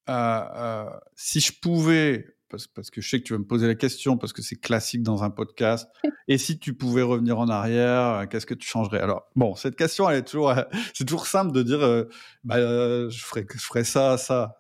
euh, 0.09 0.91
si 1.14 1.41
je 1.41 1.53
pouvais 1.61 2.37
parce, 2.49 2.91
que 2.91 3.01
je 3.01 3.09
sais 3.09 3.18
que 3.18 3.24
tu 3.24 3.33
vas 3.33 3.39
me 3.39 3.47
poser 3.47 3.66
la 3.66 3.74
question, 3.74 4.16
parce 4.16 4.33
que 4.33 4.43
c'est 4.43 4.57
classique 4.57 5.03
dans 5.03 5.24
un 5.24 5.31
podcast. 5.31 5.89
Et 6.29 6.39
si 6.39 6.59
tu 6.59 6.74
pouvais 6.74 7.03
revenir 7.03 7.39
en 7.39 7.49
arrière, 7.49 8.03
euh, 8.03 8.27
qu'est-ce 8.27 8.47
que 8.47 8.55
tu 8.55 8.68
changerais? 8.68 9.01
Alors, 9.01 9.27
bon, 9.35 9.55
cette 9.55 9.77
question, 9.77 10.09
elle 10.09 10.18
est 10.18 10.24
toujours, 10.24 10.55
c'est 10.95 11.05
toujours 11.05 11.27
simple 11.27 11.53
de 11.53 11.62
dire, 11.62 11.81
euh, 11.81 12.05
bah, 12.45 12.57
euh, 12.57 13.11
je 13.11 13.24
ferais, 13.24 13.47
je 13.53 13.59
ferais 13.59 13.85
ça, 13.85 14.16
ça. 14.18 14.57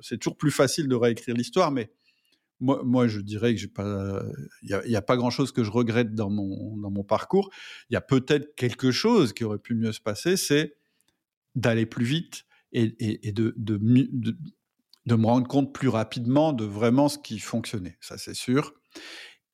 C'est 0.00 0.18
toujours 0.18 0.36
plus 0.36 0.50
facile 0.50 0.88
de 0.88 0.94
réécrire 0.94 1.34
l'histoire, 1.34 1.70
mais 1.70 1.90
moi, 2.58 2.80
moi, 2.84 3.06
je 3.06 3.20
dirais 3.20 3.54
que 3.54 3.60
j'ai 3.60 3.68
pas, 3.68 4.22
il 4.62 4.80
n'y 4.86 4.96
a, 4.96 5.02
pas 5.02 5.16
grand-chose 5.16 5.52
que 5.52 5.62
je 5.62 5.70
regrette 5.70 6.14
dans 6.14 6.30
mon 6.30 6.78
dans 6.78 6.90
mon 6.90 7.04
parcours. 7.04 7.50
Il 7.90 7.94
y 7.94 7.96
a 7.96 8.00
peut-être 8.00 8.54
quelque 8.56 8.90
chose 8.90 9.34
qui 9.34 9.44
aurait 9.44 9.58
pu 9.58 9.74
mieux 9.74 9.92
se 9.92 10.00
passer, 10.00 10.38
c'est 10.38 10.74
d'aller 11.56 11.86
plus 11.86 12.04
vite 12.04 12.44
et, 12.72 13.32
de, 13.32 13.54
de, 13.56 13.78
de, 13.78 14.36
de 15.06 15.14
me 15.14 15.26
rendre 15.26 15.48
compte 15.48 15.74
plus 15.74 15.88
rapidement 15.88 16.52
de 16.52 16.64
vraiment 16.64 17.08
ce 17.08 17.18
qui 17.18 17.38
fonctionnait, 17.38 17.96
ça 18.00 18.18
c'est 18.18 18.34
sûr. 18.34 18.74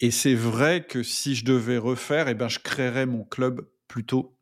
Et 0.01 0.11
c'est 0.11 0.35
vrai 0.35 0.85
que 0.85 1.03
si 1.03 1.37
je 1.37 1.45
devais 1.45 1.79
refaire, 1.79 2.29
eh 2.29 2.35
ben, 2.35 2.49
je 2.49 2.59
créerais 2.59 3.07
mon 3.07 3.25
club 3.25 3.69
plus 3.87 4.05
tôt, 4.05 4.37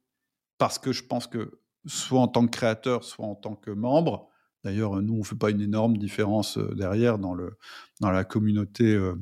parce 0.56 0.78
que 0.78 0.92
je 0.92 1.02
pense 1.02 1.26
que 1.26 1.60
soit 1.86 2.20
en 2.20 2.28
tant 2.28 2.46
que 2.46 2.50
créateur, 2.50 3.04
soit 3.04 3.26
en 3.26 3.34
tant 3.34 3.56
que 3.56 3.70
membre, 3.70 4.28
d'ailleurs 4.64 5.02
nous 5.02 5.18
on 5.18 5.24
fait 5.24 5.36
pas 5.36 5.50
une 5.50 5.60
énorme 5.60 5.96
différence 5.96 6.56
euh, 6.58 6.74
derrière 6.74 7.18
dans, 7.18 7.34
le, 7.34 7.58
dans 8.00 8.10
la 8.10 8.24
communauté 8.24 8.84
euh, 8.84 9.14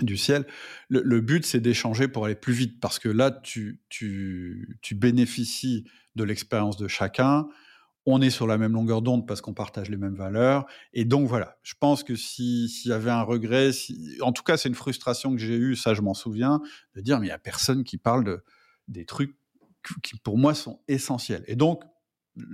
du 0.00 0.16
ciel, 0.16 0.46
le, 0.88 1.20
but 1.20 1.44
c'est 1.44 1.60
d'échanger 1.60 2.06
pour 2.06 2.26
aller 2.26 2.34
plus 2.34 2.52
vite, 2.52 2.80
parce 2.80 2.98
que 2.98 3.08
là 3.08 3.30
tu, 3.30 3.80
tu, 3.88 4.78
tu 4.82 4.94
bénéficies 4.94 5.84
de 6.16 6.24
l'expérience 6.24 6.76
de 6.76 6.88
chacun, 6.88 7.46
on 8.06 8.20
est 8.22 8.30
sur 8.30 8.46
la 8.46 8.56
même 8.56 8.72
longueur 8.72 9.02
d'onde 9.02 9.26
parce 9.26 9.40
qu'on 9.40 9.52
partage 9.52 9.90
les 9.90 9.96
mêmes 9.96 10.14
valeurs. 10.14 10.64
Et 10.92 11.04
donc 11.04 11.28
voilà, 11.28 11.58
je 11.62 11.74
pense 11.78 12.04
que 12.04 12.14
s'il 12.14 12.68
y 12.84 12.92
avait 12.92 13.10
un 13.10 13.22
regret, 13.22 13.70
en 14.20 14.32
tout 14.32 14.44
cas 14.44 14.56
c'est 14.56 14.68
une 14.68 14.76
frustration 14.76 15.32
que 15.32 15.38
j'ai 15.38 15.56
eue, 15.56 15.76
ça 15.76 15.92
je 15.92 16.02
m'en 16.02 16.14
souviens, 16.14 16.60
de 16.94 17.00
dire 17.00 17.18
mais 17.18 17.26
il 17.26 17.30
n'y 17.30 17.34
a 17.34 17.38
personne 17.38 17.84
qui 17.84 17.98
parle 17.98 18.24
de, 18.24 18.44
des 18.88 19.04
trucs 19.04 19.36
qui 20.02 20.18
pour 20.18 20.38
moi 20.38 20.54
sont 20.54 20.80
essentiels. 20.88 21.44
Et 21.46 21.56
donc, 21.56 21.82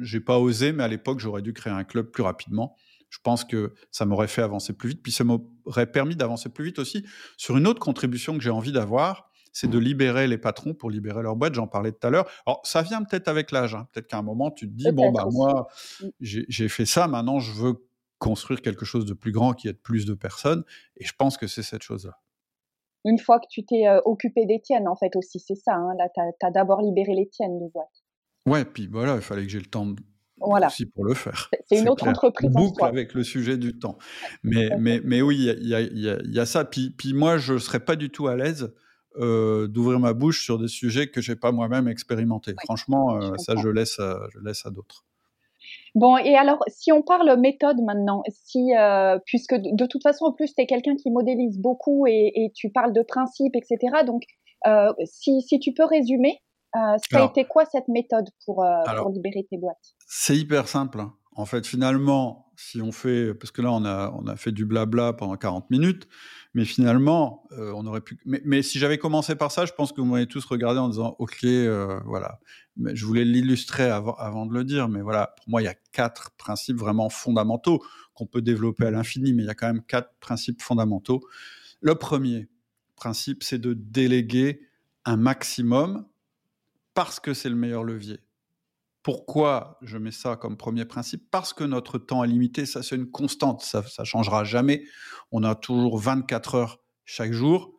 j'ai 0.01 0.21
pas 0.21 0.39
osé, 0.39 0.73
mais 0.73 0.85
à 0.85 0.89
l'époque 0.89 1.21
j'aurais 1.21 1.43
dû 1.43 1.53
créer 1.53 1.73
un 1.73 1.85
club 1.85 2.11
plus 2.11 2.23
rapidement. 2.23 2.77
Je 3.11 3.19
pense 3.23 3.45
que 3.45 3.75
ça 3.91 4.07
m'aurait 4.07 4.29
fait 4.29 4.43
avancer 4.43 4.73
plus 4.73 4.91
vite, 4.91 5.03
puis 5.03 5.13
ça 5.13 5.23
m'aurait 5.23 5.91
permis 5.91 6.17
d'avancer 6.17 6.49
plus 6.49 6.65
vite 6.65 6.79
aussi 6.79 7.05
sur 7.37 7.59
une 7.59 7.67
autre 7.67 7.81
contribution 7.81 8.37
que 8.39 8.43
j'ai 8.43 8.51
envie 8.51 8.73
d'avoir, 8.73 9.31
c'est 9.53 9.69
de 9.69 9.79
libérer 9.79 10.27
les 10.27 10.39
patrons 10.39 10.75
pour 10.75 10.91
libérer 10.91 11.23
leur 11.23 11.37
boîte. 11.37 11.55
J'en 11.55 11.67
parlais 11.67 11.93
tout 11.93 12.07
à 12.07 12.11
l'heure. 12.11 12.29
Alors, 12.47 12.61
ça 12.65 12.83
vient 12.83 13.03
peut-être 13.03 13.29
avec 13.29 13.51
l'âge. 13.51 13.75
Hein. 13.75 13.87
Peut-être 13.93 14.09
qu'à 14.09 14.19
un 14.19 14.23
moment, 14.23 14.51
tu 14.51 14.67
te 14.69 14.75
dis, 14.75 14.91
bon, 14.93 15.13
bah, 15.13 15.27
moi, 15.31 15.69
mmh. 16.01 16.07
j'ai 16.21 16.69
fait 16.69 16.87
ça, 16.87 17.07
maintenant, 17.07 17.39
je 17.39 17.53
veux 17.53 17.75
construire 18.19 18.63
quelque 18.63 18.85
chose 18.85 19.05
de 19.05 19.15
plus 19.15 19.33
grand 19.33 19.53
qui 19.53 19.69
aide 19.69 19.81
plus 19.81 20.07
de 20.07 20.15
personnes. 20.15 20.65
Et 20.97 21.05
je 21.05 21.13
pense 21.17 21.37
que 21.37 21.47
c'est 21.47 21.63
cette 21.63 21.83
chose-là. 21.83 22.19
Une 23.05 23.19
fois 23.19 23.41
que 23.41 23.47
tu 23.51 23.65
t'es 23.65 23.89
euh, 23.89 24.01
occupé 24.05 24.47
des 24.47 24.61
tiennes, 24.61 24.87
en 24.87 24.95
fait, 24.95 25.17
aussi, 25.17 25.41
c'est 25.41 25.57
ça. 25.57 25.75
Hein. 25.75 25.95
Là, 25.99 26.09
tu 26.15 26.47
as, 26.47 26.51
d'abord 26.53 26.81
libéré 26.81 27.15
les 27.15 27.29
tiennes 27.29 27.59
de 27.59 27.71
boîte. 27.73 28.05
Ouais, 28.47 28.65
puis 28.65 28.87
voilà, 28.87 29.17
il 29.17 29.23
fallait 29.23 29.43
que 29.43 29.49
j'ai 29.49 29.59
le 29.59 29.67
temps 29.67 29.89
voilà. 30.41 30.69
aussi 30.69 30.87
pour 30.87 31.05
le 31.05 31.15
faire. 31.15 31.51
C'est 31.67 31.81
une 31.81 31.89
autre 31.89 32.07
entreprise. 32.07 32.51
Boucle 32.51 32.85
avec 32.85 33.13
le 33.15 33.25
sujet 33.25 33.57
du 33.57 33.79
temps. 33.79 33.99
Mais, 34.45 34.71
mais, 34.79 35.01
mais 35.05 35.21
oui, 35.21 35.37
il 35.37 35.69
y 35.69 35.75
a, 35.75 35.81
y 35.81 36.39
a, 36.39 36.47
ça. 36.47 36.65
Puis, 36.65 36.91
puis 36.91 37.13
moi, 37.15 37.39
je 37.39 37.55
ne 37.55 37.59
serais 37.59 37.81
pas 37.81 37.97
du 37.97 38.11
tout 38.11 38.29
à 38.29 38.37
l'aise 38.37 38.73
euh, 39.17 39.67
d'ouvrir 39.69 39.99
ma 39.99 40.13
bouche 40.13 40.43
sur 40.43 40.59
des 40.59 40.69
sujets 40.69 41.09
que 41.09 41.21
j'ai 41.21 41.37
pas 41.37 41.53
moi-même 41.53 41.89
expérimentés. 41.89 42.55
Franchement, 42.65 43.17
euh, 43.17 43.37
ça, 43.37 43.55
je 43.57 43.69
laisse, 43.69 43.99
à, 43.99 44.21
je 44.33 44.39
laisse 44.41 44.65
à 44.65 44.71
d'autres. 44.71 45.05
Bon, 45.95 46.17
et 46.17 46.35
alors, 46.35 46.59
si 46.69 46.93
on 46.93 47.03
parle 47.03 47.39
méthode 47.39 47.81
maintenant, 47.83 48.23
si, 48.31 48.75
euh, 48.75 49.19
puisque 49.27 49.55
de, 49.55 49.87
toute 49.87 50.03
façon, 50.03 50.25
en 50.27 50.33
plus, 50.33 50.55
tu 50.55 50.63
es 50.63 50.67
quelqu'un 50.67 50.97
qui 50.97 51.11
modélise 51.11 51.59
beaucoup 51.59 52.07
et, 52.07 52.51
tu 52.55 52.71
parles 52.71 52.93
de 52.93 53.03
principes, 53.03 53.55
etc. 53.55 54.03
Donc, 54.07 54.23
si, 55.05 55.43
si, 55.43 55.59
tu 55.61 55.73
peux 55.75 55.85
résumer, 55.85 56.39
ça 56.73 56.97
a 57.13 57.25
été 57.27 57.45
quoi 57.45 57.65
cette 57.67 57.89
méthode 57.89 58.29
pour, 58.47 58.65
pour 58.97 59.11
libérer 59.11 59.47
tes 59.51 59.59
boîtes? 59.59 59.95
C'est 60.07 60.37
hyper 60.37 60.69
simple. 60.69 61.01
Hein. 61.01 61.13
En 61.35 61.45
fait, 61.45 61.67
finalement, 61.67 62.52
si 62.63 62.81
on 62.81 62.93
fait, 62.93 63.35
parce 63.35 63.51
que 63.51 63.61
là, 63.61 63.73
on 63.73 63.85
a, 63.85 64.11
on 64.17 64.27
a 64.27 64.37
fait 64.37 64.53
du 64.53 64.65
blabla 64.65 65.13
pendant 65.13 65.37
40 65.37 65.69
minutes, 65.71 66.07
mais 66.55 66.65
finalement, 66.65 67.45
euh, 67.53 67.73
on 67.75 67.87
aurait 67.87 68.01
pu. 68.01 68.19
Mais, 68.25 68.63
si 68.63 68.79
j'avais 68.79 68.99
commencé 68.99 69.35
par 69.35 69.51
ça, 69.51 69.67
je 69.67 69.73
pense 69.73 69.93
que 69.93 70.01
vous 70.01 70.07
m'avez 70.07 70.27
tous 70.27 70.45
regardé 70.45 70.79
en 70.79 70.89
disant 70.89 71.17
OK, 71.19 71.45
euh, 71.45 71.99
voilà. 72.05 72.39
Mais 72.77 72.95
je 72.95 73.05
voulais 73.05 73.25
l'illustrer 73.25 73.91
avant, 73.91 74.15
avant, 74.15 74.47
de 74.47 74.55
le 74.55 74.65
dire, 74.65 74.89
mais 74.89 75.01
voilà, 75.01 75.35
pour 75.37 75.49
moi, 75.49 75.61
il 75.61 75.65
y 75.65 75.69
a 75.69 75.75
quatre 75.93 76.31
principes 76.39 76.77
vraiment 76.77 77.09
fondamentaux 77.11 77.83
qu'on 78.15 78.27
peut 78.27 78.43
développer 78.43 78.87
à 78.87 78.91
l'infini, 78.91 79.33
mais 79.33 79.43
il 79.43 79.47
y 79.47 79.51
a 79.51 79.55
quand 79.55 79.67
même 79.67 79.83
quatre 79.83 80.15
principes 80.21 80.63
fondamentaux. 80.63 81.21
Le 81.81 81.97
premier 81.97 82.49
principe, 82.95 83.43
c'est 83.43 83.59
de 83.59 83.75
déléguer 83.75 84.61
un 85.05 85.17
maximum 85.17 86.07
parce 86.95 87.19
que 87.19 87.35
c'est 87.35 87.49
le 87.49 87.57
meilleur 87.57 87.83
levier. 87.83 88.21
Pourquoi 89.03 89.79
je 89.83 89.99
mets 89.99 90.13
ça 90.13 90.37
comme 90.37 90.57
premier 90.57 90.85
principe? 90.85 91.31
Parce 91.31 91.53
que 91.53 91.65
notre 91.65 91.99
temps 91.99 92.23
est 92.23 92.29
limité, 92.29 92.67
ça 92.67 92.83
c'est 92.83 92.97
une 92.97 93.11
constante, 93.11 93.63
ça 93.63 93.83
ne 93.99 94.05
changera 94.05 94.45
jamais. 94.45 94.85
On 95.33 95.43
a 95.43 95.55
toujours 95.55 95.99
24 95.99 96.55
heures 96.55 96.79
chaque 97.05 97.33
jour, 97.33 97.73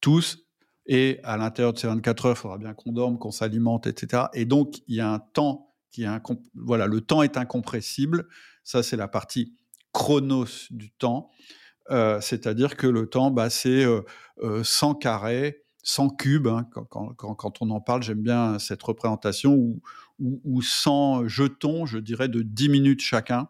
tous, 0.00 0.38
et 0.86 1.20
à 1.22 1.36
l'intérieur 1.36 1.72
de 1.72 1.78
ces 1.78 1.86
24 1.86 2.26
heures, 2.26 2.32
il 2.32 2.38
faudra 2.38 2.58
bien 2.58 2.74
qu'on 2.74 2.92
dorme, 2.92 3.18
qu'on 3.18 3.30
s'alimente, 3.30 3.86
etc. 3.86 4.24
Et 4.34 4.44
donc, 4.44 4.78
il 4.88 4.96
y 4.96 5.00
a 5.00 5.10
un 5.10 5.18
temps 5.20 5.72
qui 5.90 6.04
est 6.04 6.08
voilà, 6.54 6.86
le 6.86 7.00
temps 7.00 7.22
est 7.22 7.36
incompressible. 7.36 8.26
Ça, 8.64 8.82
c'est 8.82 8.96
la 8.96 9.08
partie 9.08 9.54
chronos 9.92 10.68
du 10.70 10.90
temps. 10.90 11.30
Euh, 11.90 12.20
c'est-à-dire 12.20 12.76
que 12.76 12.86
le 12.86 13.08
temps, 13.08 13.30
bah, 13.30 13.50
c'est 13.50 13.84
100 13.84 13.88
euh, 13.88 14.02
euh, 14.42 14.94
carrés, 14.94 15.64
100 15.82 16.10
cubes. 16.10 16.46
Hein. 16.48 16.66
quand, 16.88 17.62
on 17.62 17.70
en 17.70 17.80
parle, 17.80 18.02
j'aime 18.02 18.22
bien 18.22 18.58
cette 18.58 18.82
représentation 18.82 19.54
où, 19.54 19.80
ou, 20.22 20.62
100 20.62 21.28
jetons, 21.28 21.86
je 21.86 21.98
dirais, 21.98 22.28
de 22.28 22.42
10 22.42 22.68
minutes 22.68 23.00
chacun, 23.00 23.48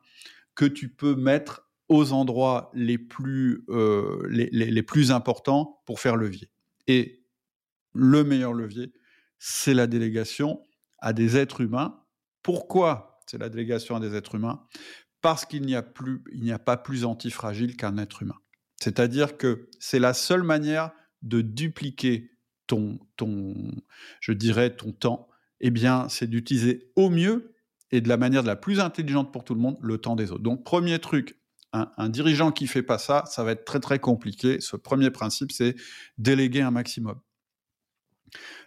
que 0.54 0.64
tu 0.64 0.88
peux 0.88 1.14
mettre 1.14 1.68
aux 1.88 2.12
endroits 2.12 2.70
les 2.74 2.98
plus, 2.98 3.64
euh, 3.68 4.26
les, 4.30 4.82
plus 4.82 5.10
importants 5.10 5.82
pour 5.84 6.00
faire 6.00 6.16
levier. 6.16 6.50
Et 6.86 7.24
le 7.94 8.24
meilleur 8.24 8.54
levier, 8.54 8.92
c'est 9.38 9.74
la 9.74 9.86
délégation 9.86 10.62
à 10.98 11.12
des 11.12 11.36
êtres 11.36 11.60
humains. 11.60 12.00
Pourquoi 12.42 13.20
c'est 13.26 13.38
la 13.38 13.48
délégation 13.48 13.96
à 13.96 14.00
des 14.00 14.14
êtres 14.14 14.36
humains? 14.36 14.62
Parce 15.20 15.44
qu'il 15.44 15.62
n'y 15.62 15.74
a, 15.74 15.82
plus, 15.82 16.22
il 16.32 16.42
n'y 16.42 16.52
a 16.52 16.58
pas 16.58 16.76
plus 16.76 17.04
antifragile 17.04 17.76
qu'un 17.76 17.98
être 17.98 18.22
humain. 18.22 18.38
C'est-à-dire 18.80 19.36
que 19.36 19.68
c'est 19.78 20.00
la 20.00 20.14
seule 20.14 20.42
manière 20.42 20.90
de 21.22 21.40
dupliquer 21.40 22.32
ton, 22.66 22.98
ton, 23.16 23.54
je 24.20 24.32
dirais, 24.32 24.74
ton 24.74 24.92
temps, 24.92 25.28
eh 25.62 25.70
bien, 25.70 26.08
c'est 26.08 26.26
d'utiliser 26.26 26.90
au 26.96 27.08
mieux 27.08 27.54
et 27.90 28.00
de 28.00 28.08
la 28.08 28.16
manière 28.16 28.42
la 28.42 28.56
plus 28.56 28.80
intelligente 28.80 29.32
pour 29.32 29.44
tout 29.44 29.54
le 29.54 29.60
monde 29.60 29.78
le 29.80 29.98
temps 29.98 30.16
des 30.16 30.30
autres. 30.30 30.42
Donc, 30.42 30.64
premier 30.64 30.98
truc, 30.98 31.40
un, 31.72 32.08
dirigeant 32.08 32.52
qui 32.52 32.66
fait 32.66 32.82
pas 32.82 32.98
ça, 32.98 33.24
ça 33.26 33.44
va 33.44 33.52
être 33.52 33.64
très 33.64 33.80
très 33.80 33.98
compliqué. 33.98 34.60
Ce 34.60 34.76
premier 34.76 35.10
principe, 35.10 35.52
c'est 35.52 35.74
déléguer 36.18 36.60
un 36.60 36.70
maximum. 36.70 37.18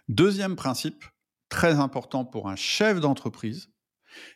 Deuxième 0.08 0.56
principe, 0.56 1.04
très 1.48 1.74
important 1.74 2.24
pour 2.24 2.48
un 2.48 2.56
chef 2.56 3.00
d'entreprise, 3.00 3.70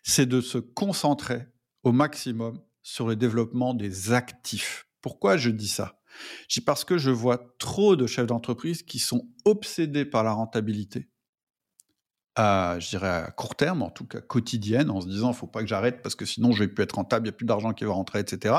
c'est 0.03 0.27
de 0.27 0.41
se 0.41 0.59
concentrer 0.59 1.47
au 1.83 1.93
maximum 1.93 2.61
sur 2.83 3.09
le 3.09 3.17
développement 3.17 3.75
des 3.75 4.13
actifs. 4.13 4.87
Pourquoi 5.01 5.37
je 5.37 5.51
dis 5.51 5.69
ça? 5.69 6.01
Dis 6.49 6.61
parce 6.61 6.85
que 6.85 6.99
je 6.99 7.11
vois 7.11 7.55
trop 7.59 7.97
de 7.97 8.07
chefs 8.07 8.27
d'entreprise 8.27 8.83
qui 8.83 8.99
sont 8.99 9.29
obsédés 9.45 10.05
par 10.05 10.25
la 10.25 10.33
rentabilité, 10.33 11.09
à, 12.37 12.79
je 12.79 12.91
dirais 12.91 13.09
à 13.09 13.31
court 13.31 13.57
terme, 13.57 13.83
en 13.83 13.91
tout 13.91 14.07
cas 14.07 14.21
quotidienne, 14.21 14.91
en 14.91 15.01
se 15.01 15.09
disant 15.09 15.33
il 15.33 15.37
faut 15.37 15.47
pas 15.47 15.61
que 15.61 15.67
j'arrête 15.67 16.03
parce 16.03 16.15
que 16.15 16.25
sinon 16.25 16.53
je 16.53 16.65
vais 16.65 16.69
plus 16.69 16.85
être 16.85 16.95
rentable, 16.95 17.27
il 17.27 17.31
n'y 17.31 17.35
a 17.35 17.37
plus 17.37 17.47
d'argent 17.47 17.73
qui 17.73 17.85
va 17.85 17.93
rentrer, 17.93 18.21
etc. 18.21 18.55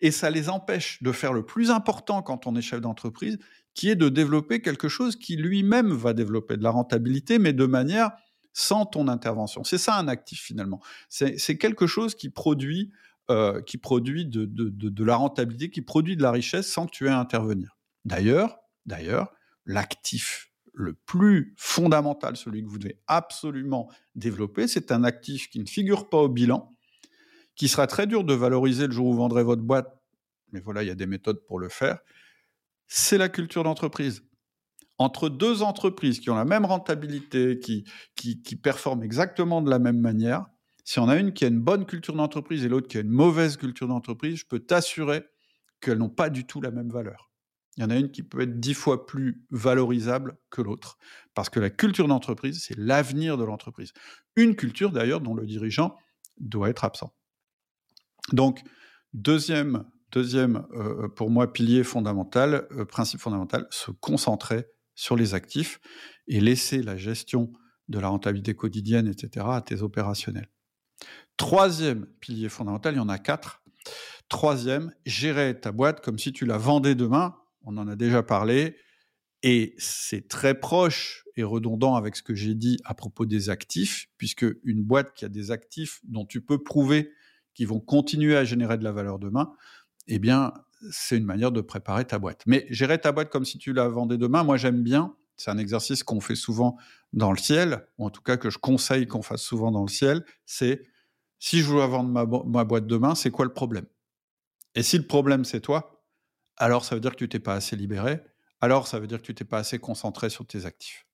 Et 0.00 0.10
ça 0.10 0.30
les 0.30 0.48
empêche 0.48 1.02
de 1.02 1.12
faire 1.12 1.32
le 1.32 1.44
plus 1.44 1.70
important 1.70 2.22
quand 2.22 2.46
on 2.46 2.54
est 2.56 2.62
chef 2.62 2.80
d'entreprise, 2.80 3.38
qui 3.74 3.90
est 3.90 3.96
de 3.96 4.08
développer 4.08 4.60
quelque 4.60 4.88
chose 4.88 5.16
qui 5.16 5.36
lui-même 5.36 5.92
va 5.92 6.12
développer 6.12 6.56
de 6.56 6.62
la 6.62 6.70
rentabilité, 6.70 7.38
mais 7.38 7.52
de 7.52 7.66
manière 7.66 8.10
sans 8.52 8.86
ton 8.86 9.06
intervention. 9.08 9.64
C'est 9.64 9.78
ça 9.78 9.96
un 9.98 10.08
actif 10.08 10.40
finalement. 10.40 10.80
C'est 11.10 11.58
quelque 11.58 11.86
chose 11.86 12.14
qui 12.14 12.30
produit, 12.30 12.90
euh, 13.30 13.60
qui 13.60 13.76
produit 13.76 14.24
de, 14.24 14.46
de, 14.46 14.70
de, 14.70 15.04
la 15.04 15.16
rentabilité, 15.16 15.68
qui 15.68 15.82
produit 15.82 16.16
de 16.16 16.22
la 16.22 16.30
richesse 16.30 16.72
sans 16.72 16.86
que 16.86 16.90
tu 16.90 17.06
aies 17.06 17.10
à 17.10 17.18
intervenir. 17.18 17.76
D'ailleurs, 18.06 18.56
d'ailleurs, 18.86 19.34
l'actif 19.66 20.45
le 20.76 20.92
plus 20.92 21.54
fondamental, 21.56 22.36
celui 22.36 22.62
que 22.62 22.68
vous 22.68 22.78
devez 22.78 23.00
absolument 23.06 23.90
développer, 24.14 24.68
c'est 24.68 24.92
un 24.92 25.04
actif 25.04 25.48
qui 25.48 25.58
ne 25.58 25.66
figure 25.66 26.08
pas 26.08 26.18
au 26.18 26.28
bilan, 26.28 26.70
qui 27.54 27.68
sera 27.68 27.86
très 27.86 28.06
dur 28.06 28.24
de 28.24 28.34
valoriser 28.34 28.86
le 28.86 28.92
jour 28.92 29.06
où 29.06 29.12
vous 29.12 29.18
vendrez 29.18 29.42
votre 29.42 29.62
boîte, 29.62 29.98
mais 30.52 30.60
voilà, 30.60 30.82
il 30.82 30.88
y 30.88 30.90
a 30.90 30.94
des 30.94 31.06
méthodes 31.06 31.44
pour 31.46 31.58
le 31.58 31.70
faire. 31.70 31.98
C'est 32.86 33.18
la 33.18 33.28
culture 33.28 33.64
d'entreprise 33.64 34.22
entre 34.98 35.28
deux 35.28 35.62
entreprises 35.62 36.20
qui 36.20 36.30
ont 36.30 36.36
la 36.36 36.44
même 36.44 36.64
rentabilité, 36.64 37.58
qui, 37.58 37.84
performent 38.62 39.02
exactement 39.02 39.62
de 39.62 39.70
la 39.70 39.78
même 39.78 40.00
manière, 40.00 40.46
si 40.84 41.00
on 41.00 41.08
a 41.08 41.16
une 41.16 41.32
qui 41.32 41.44
a 41.44 41.48
une 41.48 41.60
bonne 41.60 41.84
culture 41.84 42.14
d'entreprise 42.14 42.64
et 42.64 42.68
l'autre 42.68 42.86
qui 42.86 42.96
a 42.96 43.00
une 43.00 43.10
mauvaise 43.10 43.56
culture 43.56 43.88
d'entreprise, 43.88 44.36
je 44.36 44.46
peux 44.46 44.60
t'assurer 44.60 45.24
qu'elles 45.80 45.98
n'ont 45.98 46.08
pas 46.08 46.30
du 46.30 46.46
tout 46.46 46.60
la 46.60 46.70
même 46.70 46.90
valeur. 46.90 47.30
Il 47.76 47.82
y 47.82 47.86
en 47.86 47.90
a 47.90 47.96
une 47.96 48.10
qui 48.10 48.22
peut 48.22 48.40
être 48.40 48.58
dix 48.58 48.74
fois 48.74 49.06
plus 49.06 49.44
valorisable 49.50 50.38
que 50.50 50.62
l'autre, 50.62 50.98
parce 51.34 51.50
que 51.50 51.60
la 51.60 51.70
culture 51.70 52.08
d'entreprise, 52.08 52.62
c'est 52.64 52.76
l'avenir 52.78 53.36
de 53.36 53.44
l'entreprise. 53.44 53.92
Une 54.34 54.56
culture 54.56 54.92
d'ailleurs 54.92 55.20
dont 55.20 55.34
le 55.34 55.46
dirigeant 55.46 55.96
doit 56.38 56.70
être 56.70 56.84
absent. 56.84 57.14
Donc, 58.32 58.62
deuxième, 59.12 59.84
deuxième 60.10 60.66
euh, 60.72 61.08
pour 61.08 61.30
moi, 61.30 61.52
pilier 61.52 61.84
fondamental, 61.84 62.66
euh, 62.72 62.84
principe 62.84 63.20
fondamental, 63.20 63.66
se 63.70 63.90
concentrer 63.90 64.66
sur 64.94 65.16
les 65.16 65.34
actifs 65.34 65.80
et 66.26 66.40
laisser 66.40 66.82
la 66.82 66.96
gestion 66.96 67.52
de 67.88 67.98
la 67.98 68.08
rentabilité 68.08 68.54
quotidienne, 68.54 69.06
etc., 69.06 69.46
à 69.48 69.60
tes 69.60 69.82
opérationnels. 69.82 70.48
Troisième 71.36 72.06
pilier 72.20 72.48
fondamental, 72.48 72.94
il 72.94 72.96
y 72.96 73.00
en 73.00 73.08
a 73.08 73.18
quatre. 73.18 73.62
Troisième, 74.28 74.92
gérer 75.04 75.60
ta 75.60 75.70
boîte 75.70 76.02
comme 76.02 76.18
si 76.18 76.32
tu 76.32 76.46
la 76.46 76.58
vendais 76.58 76.94
demain. 76.94 77.36
On 77.66 77.76
en 77.76 77.88
a 77.88 77.96
déjà 77.96 78.22
parlé. 78.22 78.76
Et 79.42 79.74
c'est 79.76 80.28
très 80.28 80.58
proche 80.58 81.24
et 81.36 81.42
redondant 81.42 81.94
avec 81.94 82.16
ce 82.16 82.22
que 82.22 82.34
j'ai 82.34 82.54
dit 82.54 82.78
à 82.84 82.94
propos 82.94 83.26
des 83.26 83.50
actifs, 83.50 84.08
puisque 84.16 84.46
une 84.64 84.82
boîte 84.82 85.12
qui 85.14 85.24
a 85.24 85.28
des 85.28 85.50
actifs 85.50 86.00
dont 86.04 86.24
tu 86.24 86.40
peux 86.40 86.62
prouver 86.62 87.12
qu'ils 87.54 87.68
vont 87.68 87.80
continuer 87.80 88.36
à 88.36 88.44
générer 88.44 88.78
de 88.78 88.84
la 88.84 88.92
valeur 88.92 89.18
demain, 89.18 89.52
eh 90.06 90.18
bien, 90.18 90.52
c'est 90.90 91.16
une 91.16 91.24
manière 91.24 91.52
de 91.52 91.60
préparer 91.60 92.04
ta 92.04 92.18
boîte. 92.18 92.42
Mais 92.46 92.66
gérer 92.70 93.00
ta 93.00 93.12
boîte 93.12 93.30
comme 93.30 93.44
si 93.44 93.58
tu 93.58 93.72
la 93.72 93.88
vendais 93.88 94.18
demain, 94.18 94.42
moi 94.42 94.56
j'aime 94.56 94.82
bien. 94.82 95.14
C'est 95.36 95.50
un 95.50 95.58
exercice 95.58 96.02
qu'on 96.02 96.20
fait 96.20 96.34
souvent 96.34 96.78
dans 97.12 97.30
le 97.30 97.38
ciel, 97.38 97.86
ou 97.98 98.06
en 98.06 98.10
tout 98.10 98.22
cas 98.22 98.38
que 98.38 98.48
je 98.48 98.58
conseille 98.58 99.06
qu'on 99.06 99.22
fasse 99.22 99.42
souvent 99.42 99.70
dans 99.70 99.82
le 99.82 99.88
ciel. 99.88 100.24
C'est 100.46 100.82
si 101.38 101.60
je 101.60 101.66
veux 101.66 101.84
vendre 101.84 102.08
ma, 102.08 102.24
ma 102.46 102.64
boîte 102.64 102.86
demain, 102.86 103.14
c'est 103.14 103.30
quoi 103.30 103.44
le 103.44 103.52
problème? 103.52 103.86
Et 104.74 104.82
si 104.82 104.96
le 104.96 105.06
problème 105.06 105.44
c'est 105.44 105.60
toi, 105.60 105.95
alors 106.56 106.84
ça 106.84 106.94
veut 106.94 107.00
dire 107.00 107.12
que 107.12 107.16
tu 107.16 107.28
t'es 107.28 107.38
pas 107.38 107.54
assez 107.54 107.76
libéré. 107.76 108.20
Alors 108.60 108.86
ça 108.86 108.98
veut 108.98 109.06
dire 109.06 109.18
que 109.18 109.26
tu 109.26 109.34
t'es 109.34 109.44
pas 109.44 109.58
assez 109.58 109.78
concentré 109.78 110.30
sur 110.30 110.46
tes 110.46 110.64
actifs. 110.66 111.06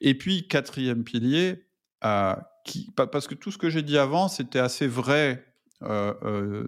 Et 0.00 0.16
puis 0.16 0.48
quatrième 0.48 1.04
pilier, 1.04 1.66
euh, 2.04 2.34
qui, 2.64 2.90
parce 2.94 3.26
que 3.26 3.34
tout 3.34 3.50
ce 3.50 3.58
que 3.58 3.70
j'ai 3.70 3.82
dit 3.82 3.98
avant, 3.98 4.28
c'était 4.28 4.58
assez 4.58 4.86
vrai. 4.86 5.44
Euh, 5.82 6.14
euh, 6.22 6.66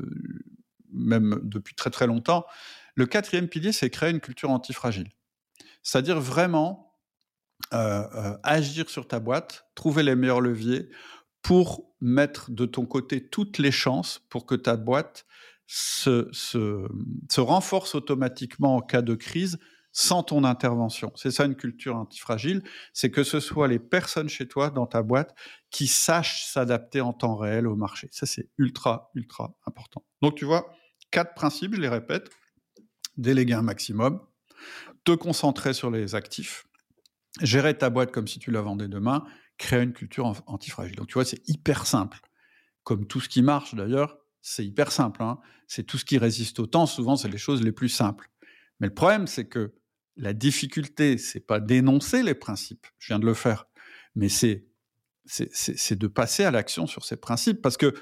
même 0.93 1.41
depuis 1.43 1.75
très 1.75 1.91
très 1.91 2.07
longtemps. 2.07 2.45
Le 2.97 3.07
quatrième 3.07 3.49
pilier, 3.49 3.71
c'est 3.71 3.91
créer 3.91 4.11
une 4.11 4.21
culture 4.21 4.51
antifragile. 4.51 5.09
C'est-à-dire 5.83 6.21
vraiment 6.21 6.87
agir 7.71 8.91
sur 8.91 9.07
ta 9.07 9.21
boîte, 9.21 9.67
trouver 9.77 10.03
les 10.03 10.17
meilleurs 10.17 10.41
leviers 10.41 10.89
pour 11.43 11.95
mettre 12.01 12.51
de 12.51 12.67
ton 12.67 12.87
côté 12.87 13.25
toutes 13.25 13.59
les 13.59 13.71
chances 13.71 14.21
pour 14.31 14.47
que 14.47 14.57
ta 14.57 14.77
boîte 14.77 15.27
se, 15.73 17.41
renforce 17.41 17.95
automatiquement 17.95 18.77
en 18.77 18.81
cas 18.81 19.03
de 19.03 19.15
crise 19.15 19.59
sans 19.93 20.23
ton 20.23 20.45
intervention. 20.45 21.13
C'est 21.17 21.31
ça 21.31 21.45
une 21.45 21.57
culture 21.57 21.97
antifragile, 21.97 22.63
c'est 22.93 23.11
que 23.11 23.25
ce 23.25 23.41
soit 23.41 23.69
les 23.69 23.79
personnes 23.79 24.29
chez 24.29 24.47
toi, 24.47 24.71
dans 24.71 24.87
ta 24.87 25.03
boîte, 25.03 25.35
qui 25.71 25.87
sachent 25.87 26.45
s'adapter 26.45 27.01
en 27.01 27.13
temps 27.13 27.37
réel 27.37 27.67
au 27.67 27.77
marché. 27.77 28.09
Ça, 28.13 28.27
c'est 28.27 28.49
ultra, 28.59 29.11
ultra 29.15 29.55
important. 29.67 30.05
Donc, 30.23 30.37
tu 30.37 30.45
vois, 30.45 30.73
quatre 31.11 31.35
principes, 31.35 31.75
je 31.75 31.81
les 31.81 31.89
répète. 31.89 32.31
Déléguer 33.17 33.55
un 33.55 33.63
maximum, 33.63 34.21
te 35.05 35.13
concentrer 35.13 35.75
sur 35.75 35.91
les 35.91 36.15
actifs, 36.15 36.65
gérer 37.43 37.77
ta 37.77 37.91
boîte 37.91 38.13
comme 38.13 38.29
si 38.29 38.39
tu 38.39 38.51
la 38.51 38.63
vendais 38.63 38.89
demain, 38.89 39.25
créer 39.59 39.83
une 39.83 39.93
culture 39.93 40.33
antifragile. 40.47 40.97
Donc 40.97 41.09
tu 41.09 41.15
vois, 41.15 41.25
c'est 41.25 41.47
hyper 41.49 41.87
simple. 41.87 42.19
Comme 42.83 43.07
tout 43.07 43.21
ce 43.21 43.29
qui 43.29 43.43
marche 43.43 43.75
d'ailleurs, 43.75 44.20
c'est 44.43 44.65
hyper 44.65 44.93
simple. 44.93 45.23
Hein. 45.23 45.39
C'est 45.67 45.85
tout 45.85 45.99
ce 45.99 46.05
qui 46.05 46.19
résiste 46.19 46.59
au 46.59 46.67
temps, 46.67 46.87
souvent 46.87 47.17
c'est 47.17 47.29
les 47.29 47.39
choses 47.39 47.63
les 47.63 47.73
plus 47.73 47.89
simples. 47.89 48.31
Mais 48.81 48.87
le 48.87 48.95
problème, 48.95 49.27
c'est 49.27 49.47
que 49.47 49.75
la 50.17 50.33
difficulté, 50.33 51.19
c'est 51.19 51.41
pas 51.41 51.61
d'énoncer 51.61 52.23
les 52.23 52.35
principes, 52.35 52.87
je 52.99 53.09
viens 53.09 53.19
de 53.19 53.27
le 53.27 53.35
faire, 53.35 53.67
mais 54.15 54.29
c'est 54.29 54.67
c'est 55.27 55.97
de 55.97 56.07
passer 56.09 56.45
à 56.45 56.51
l'action 56.51 56.89
sur 56.89 57.05
ces 57.05 57.17
principes 57.17 57.63
parce 57.63 57.77
que 57.77 57.95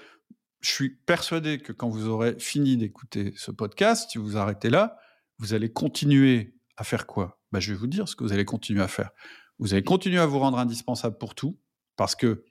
je 0.60 0.70
suis 0.70 0.90
persuadé 0.90 1.58
que 1.58 1.72
quand 1.72 1.90
vous 1.90 2.08
aurez 2.08 2.36
fini 2.38 2.78
d'écouter 2.78 3.34
ce 3.36 3.50
podcast, 3.50 4.10
si 4.10 4.18
vous 4.18 4.38
arrêtez 4.38 4.70
là, 4.70 4.98
vous 5.38 5.52
allez 5.52 5.70
continuer 5.70 6.56
à 6.76 6.84
faire 6.84 7.06
quoi? 7.06 7.40
Bah, 7.52 7.60
Je 7.60 7.72
vais 7.72 7.78
vous 7.78 7.86
dire 7.86 8.08
ce 8.08 8.16
que 8.16 8.24
vous 8.24 8.32
allez 8.32 8.44
continuer 8.44 8.82
à 8.82 8.88
faire. 8.88 9.10
Vous 9.58 9.74
allez 9.74 9.84
continuer 9.84 10.18
à 10.18 10.26
vous 10.26 10.38
rendre 10.38 10.58
indispensable 10.58 11.18
pour 11.18 11.34
tout, 11.34 11.58
parce 11.96 12.14
que 12.14 12.44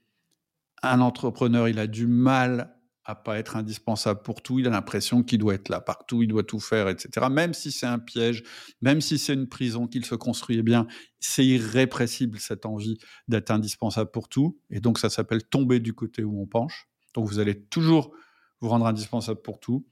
un 0.84 1.02
entrepreneur, 1.02 1.68
il 1.68 1.80
a 1.80 1.88
du 1.88 2.06
mal 2.06 2.77
à 3.08 3.16
pas 3.16 3.40
être 3.40 3.56
indispensable 3.56 4.22
pour 4.22 4.44
tout. 4.44 4.60
Il 4.60 4.68
a 4.68 4.70
l'impression 4.70 5.24
qu'il 5.24 5.40
doit 5.40 5.54
être 5.54 5.70
là 5.70 5.80
partout, 5.80 6.24
il 6.24 6.28
doit 6.28 6.44
tout 6.44 6.60
faire, 6.60 6.90
etc. 6.90 7.28
Même 7.32 7.54
si 7.54 7.72
c'est 7.72 7.86
un 7.86 8.00
piège, 8.00 8.44
même 8.82 9.00
si 9.00 9.18
c'est 9.18 9.34
une 9.34 9.48
prison 9.48 9.88
qu'il 9.88 10.06
se 10.06 10.14
construit 10.14 10.62
bien, 10.62 10.86
c'est 11.22 11.46
irrépressible 11.46 12.38
cette 12.38 12.66
envie 12.66 12.98
d'être 13.30 13.50
indispensable 13.50 14.12
pour 14.12 14.28
tout. 14.28 14.60
Et 14.70 14.82
donc 14.82 15.00
ça 15.00 15.10
s'appelle 15.10 15.44
tomber 15.48 15.80
du 15.80 15.94
côté 15.94 16.26
où 16.26 16.42
on 16.42 16.46
penche. 16.46 16.90
Donc 17.14 17.28
vous 17.28 17.40
allez 17.40 17.64
toujours 17.64 18.14
vous 18.60 18.68
rendre 18.68 18.86
indispensable 18.86 19.42
pour 19.42 19.62
tout. 19.62 19.88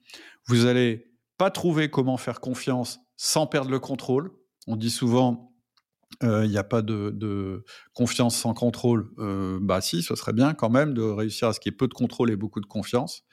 Vous 0.47 0.65
allez 0.65 1.09
pas 1.37 1.51
trouver 1.51 1.89
comment 1.89 2.17
faire 2.17 2.41
confiance 2.41 2.99
sans 3.15 3.47
perdre 3.47 3.71
le 3.71 3.79
contrôle. 3.79 4.31
On 4.67 4.75
dit 4.75 4.91
souvent 4.91 5.54
euh, 6.23 6.45
il 6.45 6.51
n'y 6.51 6.57
a 6.57 6.63
pas 6.63 6.81
de, 6.81 7.63
confiance 7.93 8.35
sans 8.35 8.53
contrôle. 8.53 9.09
Euh, 9.19 9.59
bah 9.61 9.81
si, 9.81 10.01
ce 10.01 10.15
serait 10.15 10.33
bien 10.33 10.53
quand 10.53 10.69
même 10.69 10.93
de 10.93 11.01
réussir 11.01 11.47
à 11.47 11.53
ce 11.53 11.59
qu'il 11.59 11.71
y 11.71 11.73
ait 11.73 11.77
peu 11.77 11.87
de 11.87 11.93
contrôle 11.93 12.31
et 12.31 12.35
beaucoup 12.35 12.61
de 12.61 12.65
confiance. 12.65 13.23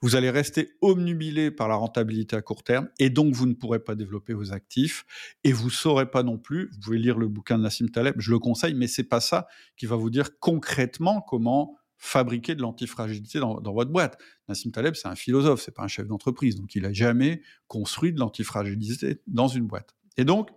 Vous 0.00 0.16
allez 0.16 0.30
rester 0.30 0.72
omnubilé 0.80 1.50
par 1.50 1.68
la 1.68 1.74
rentabilité 1.74 2.36
à 2.36 2.42
court 2.42 2.64
terme 2.64 2.88
et 2.98 3.10
donc 3.10 3.34
vous 3.34 3.46
ne 3.46 3.54
pourrez 3.54 3.78
pas 3.78 3.94
développer 3.94 4.32
vos 4.32 4.52
actifs 4.52 5.04
et 5.44 5.52
vous 5.52 5.70
saurez 5.70 6.10
pas 6.10 6.22
non 6.22 6.38
plus. 6.38 6.70
Vous 6.72 6.80
pouvez 6.80 6.98
lire 6.98 7.18
le 7.18 7.28
bouquin 7.28 7.58
de 7.58 7.62
Nassim 7.62 7.88
Taleb, 7.88 8.16
je 8.18 8.30
le 8.30 8.38
conseille, 8.38 8.74
mais 8.74 8.86
c'est 8.86 9.04
pas 9.04 9.20
ça 9.20 9.46
qui 9.76 9.86
va 9.86 9.96
vous 9.96 10.10
dire 10.10 10.38
concrètement 10.38 11.20
comment 11.20 11.76
fabriquer 11.98 12.56
de 12.56 12.62
l'antifragilité 12.62 13.38
dans, 13.38 13.60
dans, 13.60 13.72
votre 13.72 13.92
boîte. 13.92 14.18
Nassim 14.48 14.72
Taleb, 14.72 14.94
c'est 14.96 15.06
un 15.06 15.14
philosophe, 15.14 15.62
c'est 15.62 15.74
pas 15.74 15.84
un 15.84 15.88
chef 15.88 16.08
d'entreprise, 16.08 16.56
donc 16.56 16.74
il 16.74 16.84
a 16.84 16.92
jamais 16.92 17.42
construit 17.68 18.12
de 18.12 18.18
l'antifragilité 18.18 19.22
dans 19.28 19.46
une 19.46 19.68
boîte. 19.68 19.94
Et 20.16 20.24
donc, 20.24 20.50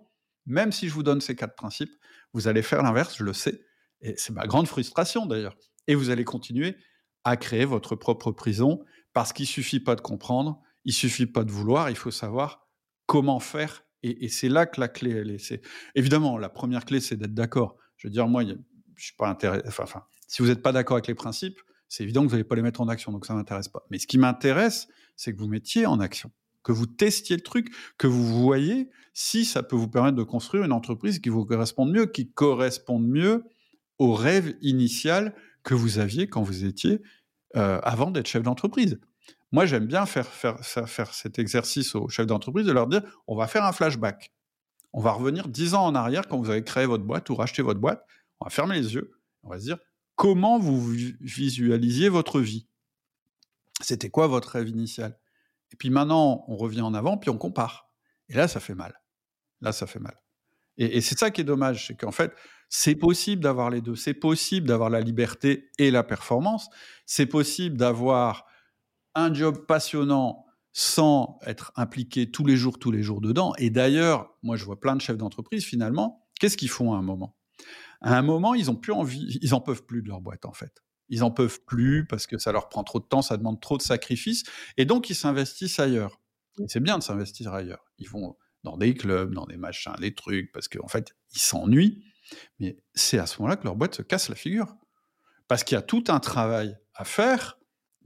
même 0.46 0.72
si 0.72 0.88
je 0.88 0.94
vous 0.94 1.02
donne 1.02 1.20
ces 1.20 1.34
quatre 1.36 1.54
principes, 1.54 1.92
vous 2.32 2.48
allez 2.48 2.62
faire 2.62 2.82
l'inverse, 2.82 3.16
je 3.16 3.24
le 3.24 3.32
sais, 3.32 3.60
et 4.00 4.14
c'est 4.16 4.32
ma 4.32 4.46
grande 4.46 4.68
frustration 4.68 5.26
d'ailleurs. 5.26 5.56
Et 5.86 5.94
vous 5.94 6.10
allez 6.10 6.24
continuer 6.24 6.76
à 7.24 7.36
créer 7.36 7.64
votre 7.64 7.96
propre 7.96 8.32
prison 8.32 8.84
parce 9.12 9.32
qu'il 9.32 9.46
suffit 9.46 9.80
pas 9.80 9.96
de 9.96 10.00
comprendre, 10.00 10.60
il 10.84 10.92
suffit 10.92 11.26
pas 11.26 11.44
de 11.44 11.50
vouloir, 11.50 11.90
il 11.90 11.96
faut 11.96 12.10
savoir 12.10 12.68
comment 13.06 13.40
faire. 13.40 13.84
Et, 14.02 14.28
c'est 14.28 14.48
là 14.48 14.66
que 14.66 14.80
la 14.80 14.88
clé 14.88 15.10
elle 15.10 15.30
est. 15.30 15.60
Évidemment, 15.96 16.38
la 16.38 16.48
première 16.48 16.84
clé, 16.84 17.00
c'est 17.00 17.16
d'être 17.16 17.34
d'accord. 17.34 17.76
Je 17.96 18.06
veux 18.06 18.12
dire, 18.12 18.28
moi, 18.28 18.44
je 18.44 19.04
suis 19.04 19.16
pas 19.16 19.28
intéressé. 19.28 19.64
Enfin, 19.66 20.04
si 20.28 20.42
vous 20.42 20.48
n'êtes 20.48 20.62
pas 20.62 20.70
d'accord 20.70 20.96
avec 20.96 21.08
les 21.08 21.14
principes, 21.14 21.58
c'est 21.88 22.04
évident 22.04 22.22
que 22.22 22.26
vous 22.26 22.32
n'allez 22.32 22.44
pas 22.44 22.54
les 22.54 22.62
mettre 22.62 22.80
en 22.80 22.88
action, 22.88 23.10
donc 23.10 23.26
ça 23.26 23.34
m'intéresse 23.34 23.68
pas. 23.68 23.84
Mais 23.90 23.98
ce 23.98 24.06
qui 24.06 24.18
m'intéresse, 24.18 24.86
c'est 25.16 25.32
que 25.32 25.38
vous 25.38 25.48
mettiez 25.48 25.86
en 25.86 25.98
action, 25.98 26.30
que 26.66 26.72
vous 26.72 26.86
testiez 26.86 27.36
le 27.36 27.42
truc, 27.42 27.72
que 27.96 28.08
vous 28.08 28.42
voyez 28.42 28.90
si 29.14 29.44
ça 29.44 29.62
peut 29.62 29.76
vous 29.76 29.86
permettre 29.86 30.16
de 30.16 30.24
construire 30.24 30.64
une 30.64 30.72
entreprise 30.72 31.20
qui 31.20 31.28
vous 31.28 31.44
corresponde 31.44 31.92
mieux, 31.92 32.06
qui 32.06 32.32
corresponde 32.32 33.06
mieux 33.06 33.44
au 33.98 34.14
rêve 34.14 34.56
initial 34.62 35.32
que 35.62 35.74
vous 35.74 36.00
aviez 36.00 36.26
quand 36.26 36.42
vous 36.42 36.64
étiez 36.64 37.02
euh, 37.54 37.78
avant 37.84 38.10
d'être 38.10 38.26
chef 38.26 38.42
d'entreprise. 38.42 38.98
Moi, 39.52 39.64
j'aime 39.64 39.86
bien 39.86 40.06
faire, 40.06 40.26
faire, 40.26 40.58
faire, 40.60 41.14
cet 41.14 41.38
exercice 41.38 41.94
aux 41.94 42.08
chefs 42.08 42.26
d'entreprise 42.26 42.66
de 42.66 42.72
leur 42.72 42.88
dire 42.88 43.02
on 43.28 43.36
va 43.36 43.46
faire 43.46 43.64
un 43.64 43.72
flashback. 43.72 44.32
On 44.92 45.00
va 45.00 45.12
revenir 45.12 45.46
dix 45.46 45.74
ans 45.74 45.86
en 45.86 45.94
arrière 45.94 46.26
quand 46.26 46.38
vous 46.38 46.50
avez 46.50 46.64
créé 46.64 46.84
votre 46.84 47.04
boîte 47.04 47.30
ou 47.30 47.36
racheté 47.36 47.62
votre 47.62 47.78
boîte. 47.78 48.04
On 48.40 48.46
va 48.46 48.50
fermer 48.50 48.74
les 48.74 48.92
yeux. 48.92 49.12
On 49.44 49.50
va 49.50 49.60
se 49.60 49.66
dire 49.66 49.78
comment 50.16 50.58
vous 50.58 50.84
visualisiez 51.20 52.08
votre 52.08 52.40
vie? 52.40 52.66
C'était 53.80 54.10
quoi 54.10 54.26
votre 54.26 54.48
rêve 54.48 54.68
initial? 54.68 55.16
Et 55.72 55.76
puis 55.76 55.90
maintenant, 55.90 56.44
on 56.48 56.56
revient 56.56 56.82
en 56.82 56.94
avant, 56.94 57.16
puis 57.16 57.30
on 57.30 57.38
compare. 57.38 57.90
Et 58.28 58.34
là, 58.34 58.48
ça 58.48 58.60
fait 58.60 58.74
mal. 58.74 59.00
Là, 59.60 59.72
ça 59.72 59.86
fait 59.86 60.00
mal. 60.00 60.20
Et, 60.78 61.00
c'est 61.00 61.18
ça 61.18 61.30
qui 61.30 61.40
est 61.40 61.44
dommage, 61.44 61.86
c'est 61.86 61.96
qu'en 61.96 62.12
fait, 62.12 62.32
c'est 62.68 62.94
possible 62.94 63.42
d'avoir 63.42 63.70
les 63.70 63.80
deux. 63.80 63.96
C'est 63.96 64.14
possible 64.14 64.66
d'avoir 64.66 64.90
la 64.90 65.00
liberté 65.00 65.70
et 65.78 65.90
la 65.90 66.02
performance. 66.02 66.68
C'est 67.06 67.26
possible 67.26 67.76
d'avoir 67.76 68.44
un 69.14 69.32
job 69.32 69.64
passionnant 69.66 70.44
sans 70.72 71.38
être 71.46 71.72
impliqué 71.76 72.30
tous 72.30 72.44
les 72.44 72.56
jours, 72.56 72.78
tous 72.78 72.90
les 72.90 73.02
jours 73.02 73.22
dedans. 73.22 73.54
Et 73.56 73.70
d'ailleurs, 73.70 74.36
moi, 74.42 74.56
je 74.56 74.64
vois 74.64 74.78
plein 74.78 74.94
de 74.94 75.00
chefs 75.00 75.16
d'entreprise, 75.16 75.64
finalement, 75.64 76.26
qu'est-ce 76.38 76.58
qu'ils 76.58 76.68
font 76.68 76.92
à 76.92 76.98
un 76.98 77.02
moment? 77.02 77.34
À 78.02 78.18
un 78.18 78.22
moment, 78.22 78.52
ils 78.52 78.70
ont 78.70 78.76
plus 78.76 78.92
envie, 78.92 79.38
ils 79.40 79.54
en 79.54 79.60
peuvent 79.60 79.84
plus 79.86 80.02
de 80.02 80.08
leur 80.08 80.20
boîte, 80.20 80.44
en 80.44 80.52
fait. 80.52 80.82
Ils 81.08 81.22
en 81.22 81.30
peuvent 81.30 81.60
plus 81.64 82.06
parce 82.06 82.26
que 82.26 82.38
ça 82.38 82.52
leur 82.52 82.68
prend 82.68 82.84
trop 82.84 82.98
de 82.98 83.04
temps, 83.04 83.22
ça 83.22 83.36
demande 83.36 83.60
trop 83.60 83.76
de 83.76 83.82
sacrifices. 83.82 84.44
Et 84.76 84.84
donc, 84.84 85.10
ils 85.10 85.14
s'investissent 85.14 85.78
ailleurs. 85.78 86.20
C'est 86.68 86.80
bien 86.80 86.98
de 86.98 87.02
s'investir 87.02 87.52
ailleurs. 87.52 87.84
Ils 87.98 88.08
vont 88.08 88.36
dans 88.64 88.76
des 88.76 88.94
clubs, 88.94 89.32
dans 89.32 89.46
des 89.46 89.56
machins, 89.56 89.94
des 90.00 90.14
trucs, 90.14 90.50
parce 90.52 90.68
qu'en 90.68 90.88
fait, 90.88 91.14
ils 91.34 91.38
s'ennuient. 91.38 92.02
Mais 92.58 92.76
c'est 92.94 93.18
à 93.18 93.26
ce 93.26 93.38
moment-là 93.40 93.56
que 93.56 93.64
leur 93.64 93.76
boîte 93.76 93.94
se 93.94 94.02
casse 94.02 94.28
la 94.28 94.34
figure. 94.34 94.74
Parce 95.48 95.62
qu'il 95.62 95.76
y 95.76 95.78
a 95.78 95.82
tout 95.82 96.04
un 96.08 96.18
travail 96.18 96.76
à 96.94 97.04
faire 97.04 97.58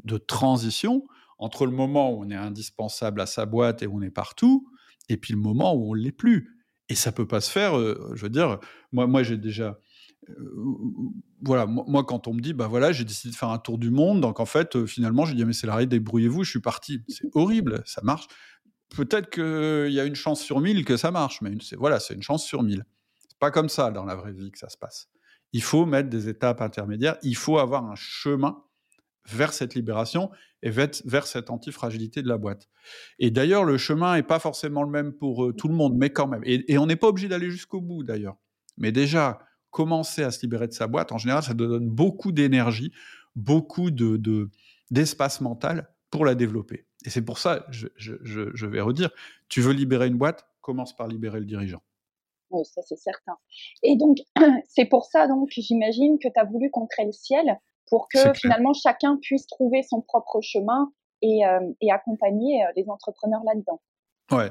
de 0.05 0.18
transition 0.18 1.07
entre 1.38 1.64
le 1.64 1.72
moment 1.72 2.12
où 2.12 2.24
on 2.24 2.30
est 2.30 2.36
indispensable 2.36 3.20
à 3.20 3.26
sa 3.26 3.46
boîte 3.46 3.82
et 3.82 3.86
où 3.86 3.98
on 3.98 4.03
est 4.03 4.11
partout, 4.11 4.68
et 5.09 5.16
puis 5.16 5.32
le 5.32 5.38
moment 5.38 5.74
où 5.74 5.90
on 5.90 5.94
ne 5.94 6.01
l'est 6.01 6.12
plus. 6.12 6.61
Et 6.90 6.94
ça 6.94 7.12
peut 7.12 7.26
pas 7.26 7.40
se 7.40 7.51
faire, 7.51 7.78
euh, 7.78 8.12
je 8.14 8.22
veux 8.22 8.30
dire, 8.30 8.59
moi, 8.92 9.07
moi 9.07 9.22
j'ai 9.22 9.38
déjà... 9.38 9.78
Euh, 10.29 10.35
voilà, 11.43 11.66
moi, 11.66 12.05
quand 12.05 12.29
on 12.29 12.35
me 12.35 12.41
dit, 12.41 12.53
bah 12.53 12.68
voilà, 12.68 12.93
j'ai 12.93 13.05
décidé 13.05 13.33
de 13.33 13.37
faire 13.37 13.49
un 13.49 13.59
tour 13.59 13.79
du 13.79 13.91
monde, 13.91 14.21
donc 14.21 14.39
en 14.39 14.47
fait, 14.47 14.77
euh, 14.77 14.87
finalement, 14.87 15.25
j'ai 15.25 15.35
dit, 15.35 15.45
mais 15.45 15.55
c'est 15.55 15.66
l'arrêt, 15.66 15.87
débrouillez-vous, 15.87 16.45
je 16.45 16.51
suis 16.51 16.61
parti. 16.61 17.03
C'est 17.09 17.29
horrible, 17.35 17.83
ça 17.87 18.03
marche 18.03 18.29
peut-être 18.95 19.31
qu'il 19.31 19.93
y 19.93 20.01
a 20.01 20.05
une 20.05 20.14
chance 20.14 20.43
sur 20.43 20.61
mille 20.61 20.85
que 20.85 20.97
ça 20.97 21.11
marche, 21.11 21.41
mais 21.41 21.53
c'est, 21.62 21.77
voilà, 21.77 22.01
c'est 22.01 22.14
une 22.14 22.23
chance 22.23 22.45
sur 22.45 22.62
mille. 22.62 22.85
C'est 23.29 23.39
pas 23.39 23.51
comme 23.51 23.68
ça 23.68 23.91
dans 23.91 24.05
la 24.05 24.14
vraie 24.14 24.33
vie 24.33 24.51
que 24.51 24.59
ça 24.59 24.68
se 24.68 24.77
passe. 24.77 25.09
Il 25.53 25.62
faut 25.62 25.87
mettre 25.87 26.11
des 26.11 26.29
étapes 26.29 26.61
intermédiaires, 26.61 27.16
il 27.23 27.37
faut 27.37 27.59
avoir 27.59 27.85
un 27.85 27.97
chemin 27.97 28.62
vers 29.29 29.53
cette 29.53 29.75
libération 29.75 30.31
et 30.62 30.71
vers, 30.71 31.27
cette 31.27 31.51
antifragilité 31.51 32.23
de 32.23 32.29
la 32.29 32.37
boîte. 32.37 32.68
Et 33.18 33.31
d'ailleurs, 33.31 33.64
le 33.64 33.79
chemin 33.79 34.16
n'est 34.16 34.23
pas 34.23 34.39
forcément 34.39 34.83
le 34.83 34.91
même 34.91 35.12
pour 35.12 35.45
euh, 35.45 35.53
tout 35.53 35.68
le 35.68 35.75
monde, 35.75 35.95
mais 35.97 36.11
quand 36.11 36.27
même. 36.27 36.43
Et, 36.45 36.79
on 36.79 36.87
n'est 36.87 36.97
pas 36.97 37.09
obligé 37.09 37.29
d'aller 37.29 37.51
jusqu'au 37.51 37.81
bout, 37.81 38.03
d'ailleurs. 38.03 38.37
Mais 38.77 38.93
déjà, 38.93 39.41
commencer 39.71 40.23
à 40.23 40.31
se 40.31 40.43
libérer 40.43 40.66
de 40.66 40.73
sa 40.73 40.87
boîte, 40.87 41.12
en 41.12 41.18
général, 41.18 41.43
ça 41.43 41.55
donne 41.55 41.89
beaucoup 41.89 42.33
d'énergie, 42.33 42.93
beaucoup 43.37 43.91
de, 43.91 44.51
d'espace 44.91 45.41
mental 45.41 45.89
pour 46.11 46.25
la 46.25 46.35
développer. 46.35 46.87
Et 47.07 47.11
c'est 47.11 47.25
pour 47.25 47.39
ça, 47.39 47.64
je, 47.71 47.89
je, 47.97 48.66
vais 48.66 48.81
redire, 48.81 49.11
tu 49.49 49.61
veux 49.61 49.73
libérer 49.73 50.09
une 50.09 50.18
boîte, 50.18 50.47
commence 50.61 50.95
par 50.95 51.09
libérer 51.09 51.41
le 51.41 51.47
dirigeant. 51.47 51.81
Oui, 52.51 52.64
ça 52.64 52.83
c'est 52.83 52.99
certain. 52.99 53.37
Et 53.83 53.97
donc, 53.97 54.18
c'est 54.68 54.87
pour 54.87 55.05
ça, 55.05 55.29
donc, 55.29 55.49
j'imagine 55.53 56.18
que 56.18 56.29
tu 56.29 56.41
as 56.41 56.45
voulu 56.45 56.71
qu'on 56.71 56.87
crée 56.87 57.07
le 57.07 57.12
ciel 57.12 57.59
pour 57.89 58.09
que 58.09 58.33
finalement 58.35 58.73
chacun 58.73 59.16
puisse 59.16 59.47
trouver 59.47 59.83
son 59.83 60.01
propre 60.01 60.41
chemin 60.41 60.93
et, 61.23 61.45
euh, 61.47 61.61
et 61.81 61.91
accompagner 61.91 62.64
euh, 62.64 62.73
les 62.77 62.89
entrepreneurs 62.89 63.43
là-dedans. 63.45 63.81
Ouais. 64.31 64.51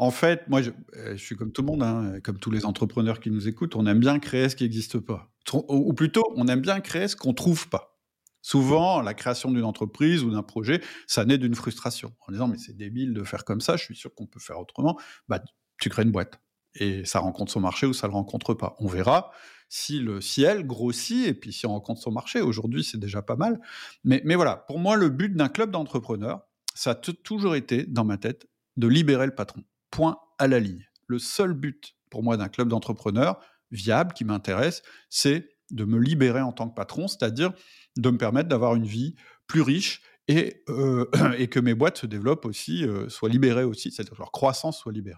En 0.00 0.12
fait, 0.12 0.48
moi, 0.48 0.62
je, 0.62 0.70
euh, 0.96 1.16
je, 1.16 1.22
suis 1.22 1.34
comme 1.34 1.50
tout 1.50 1.62
le 1.62 1.66
monde, 1.66 1.82
hein, 1.82 2.20
comme 2.22 2.38
tous 2.38 2.52
les 2.52 2.64
entrepreneurs 2.64 3.18
qui 3.18 3.32
nous 3.32 3.48
écoutent, 3.48 3.74
on 3.74 3.84
aime 3.84 3.98
bien 3.98 4.20
créer 4.20 4.48
ce 4.48 4.54
qui 4.54 4.62
n'existe 4.62 5.00
pas. 5.00 5.32
Ou 5.68 5.92
plutôt, 5.92 6.22
on 6.36 6.46
aime 6.46 6.60
bien 6.60 6.80
créer 6.80 7.08
ce 7.08 7.16
qu'on 7.16 7.30
ne 7.30 7.34
trouve 7.34 7.68
pas. 7.68 7.98
Souvent, 8.40 9.02
la 9.02 9.12
création 9.12 9.50
d'une 9.50 9.64
entreprise 9.64 10.22
ou 10.22 10.30
d'un 10.30 10.44
projet, 10.44 10.80
ça 11.08 11.24
naît 11.24 11.36
d'une 11.36 11.56
frustration. 11.56 12.14
En 12.26 12.32
disant, 12.32 12.46
mais 12.46 12.58
c'est 12.58 12.76
débile 12.76 13.12
de 13.12 13.24
faire 13.24 13.44
comme 13.44 13.60
ça, 13.60 13.76
je 13.76 13.82
suis 13.82 13.96
sûr 13.96 14.14
qu'on 14.14 14.26
peut 14.26 14.38
faire 14.38 14.60
autrement. 14.60 14.96
Bah, 15.28 15.42
tu 15.80 15.88
crées 15.88 16.04
une 16.04 16.12
boîte. 16.12 16.40
Et 16.74 17.04
ça 17.04 17.18
rencontre 17.18 17.50
son 17.50 17.60
marché 17.60 17.86
ou 17.86 17.92
ça 17.92 18.06
ne 18.06 18.12
le 18.12 18.16
rencontre 18.16 18.54
pas. 18.54 18.76
On 18.78 18.86
verra 18.86 19.32
si 19.68 19.98
le 19.98 20.20
ciel 20.20 20.64
grossit 20.64 21.26
et 21.26 21.34
puis 21.34 21.52
si 21.52 21.66
on 21.66 21.70
rencontre 21.70 22.00
son 22.00 22.12
marché. 22.12 22.40
Aujourd'hui, 22.40 22.84
c'est 22.84 22.98
déjà 22.98 23.20
pas 23.20 23.36
mal. 23.36 23.60
Mais 24.04 24.22
voilà, 24.36 24.56
pour 24.56 24.78
moi, 24.78 24.96
le 24.96 25.08
but 25.08 25.34
d'un 25.34 25.48
club 25.48 25.72
d'entrepreneurs, 25.72 26.42
ça 26.74 26.92
a 26.92 26.94
toujours 26.94 27.56
été, 27.56 27.84
dans 27.84 28.04
ma 28.04 28.16
tête, 28.16 28.46
de 28.76 28.86
libérer 28.86 29.26
le 29.26 29.34
patron. 29.34 29.64
Point 29.90 30.18
à 30.38 30.46
la 30.46 30.60
ligne. 30.60 30.86
Le 31.06 31.18
seul 31.18 31.52
but, 31.52 31.94
pour 32.10 32.22
moi, 32.22 32.36
d'un 32.36 32.48
club 32.48 32.68
d'entrepreneurs 32.68 33.40
viable 33.70 34.12
qui 34.12 34.24
m'intéresse, 34.24 34.82
c'est 35.10 35.48
de 35.70 35.84
me 35.84 35.98
libérer 35.98 36.40
en 36.40 36.52
tant 36.52 36.68
que 36.68 36.74
patron, 36.74 37.08
c'est-à-dire 37.08 37.52
de 37.96 38.10
me 38.10 38.18
permettre 38.18 38.48
d'avoir 38.48 38.74
une 38.74 38.86
vie 38.86 39.14
plus 39.46 39.62
riche 39.62 40.02
et, 40.28 40.62
euh, 40.68 41.06
que 41.50 41.60
mes 41.60 41.74
boîtes 41.74 41.98
se 41.98 42.06
développent 42.06 42.44
aussi, 42.44 42.84
euh, 42.84 43.08
soient 43.08 43.28
libérées 43.28 43.64
aussi, 43.64 43.90
c'est-à-dire 43.90 44.14
que 44.14 44.18
leur 44.18 44.32
croissance 44.32 44.78
soit 44.78 44.92
libérée. 44.92 45.16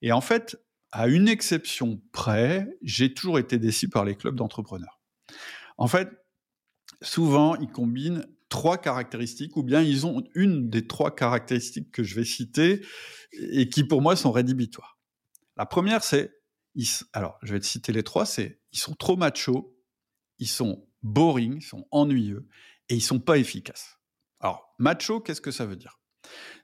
Et 0.00 0.12
en 0.12 0.20
fait, 0.20 0.56
à 0.90 1.08
une 1.08 1.28
exception 1.28 2.02
près, 2.12 2.68
j'ai 2.82 3.14
toujours 3.14 3.38
été 3.38 3.58
déçu 3.58 3.88
par 3.88 4.04
les 4.04 4.14
clubs 4.14 4.34
d'entrepreneurs. 4.34 5.00
En 5.78 5.86
fait, 5.86 6.10
souvent, 7.00 7.56
ils 7.56 7.70
combinent 7.70 8.26
trois 8.52 8.76
caractéristiques, 8.76 9.56
ou 9.56 9.62
bien 9.62 9.80
ils 9.80 10.04
ont 10.06 10.22
une 10.34 10.68
des 10.68 10.86
trois 10.86 11.14
caractéristiques 11.14 11.90
que 11.90 12.02
je 12.02 12.14
vais 12.14 12.26
citer 12.26 12.84
et 13.32 13.70
qui 13.70 13.82
pour 13.82 14.02
moi 14.02 14.14
sont 14.14 14.30
rédhibitoires. 14.30 15.00
La 15.56 15.64
première, 15.64 16.04
c'est, 16.04 16.34
alors 17.14 17.38
je 17.42 17.54
vais 17.54 17.60
te 17.60 17.64
citer 17.64 17.92
les 17.92 18.02
trois, 18.02 18.26
c'est 18.26 18.60
ils 18.72 18.78
sont 18.78 18.92
trop 18.92 19.16
machos, 19.16 19.74
ils 20.38 20.48
sont 20.48 20.86
boring, 21.02 21.56
ils 21.62 21.64
sont 21.64 21.86
ennuyeux 21.92 22.46
et 22.90 22.94
ils 22.94 23.00
sont 23.00 23.20
pas 23.20 23.38
efficaces. 23.38 23.96
Alors, 24.38 24.74
macho, 24.78 25.20
qu'est-ce 25.20 25.40
que 25.40 25.50
ça 25.50 25.64
veut 25.64 25.76
dire? 25.76 25.98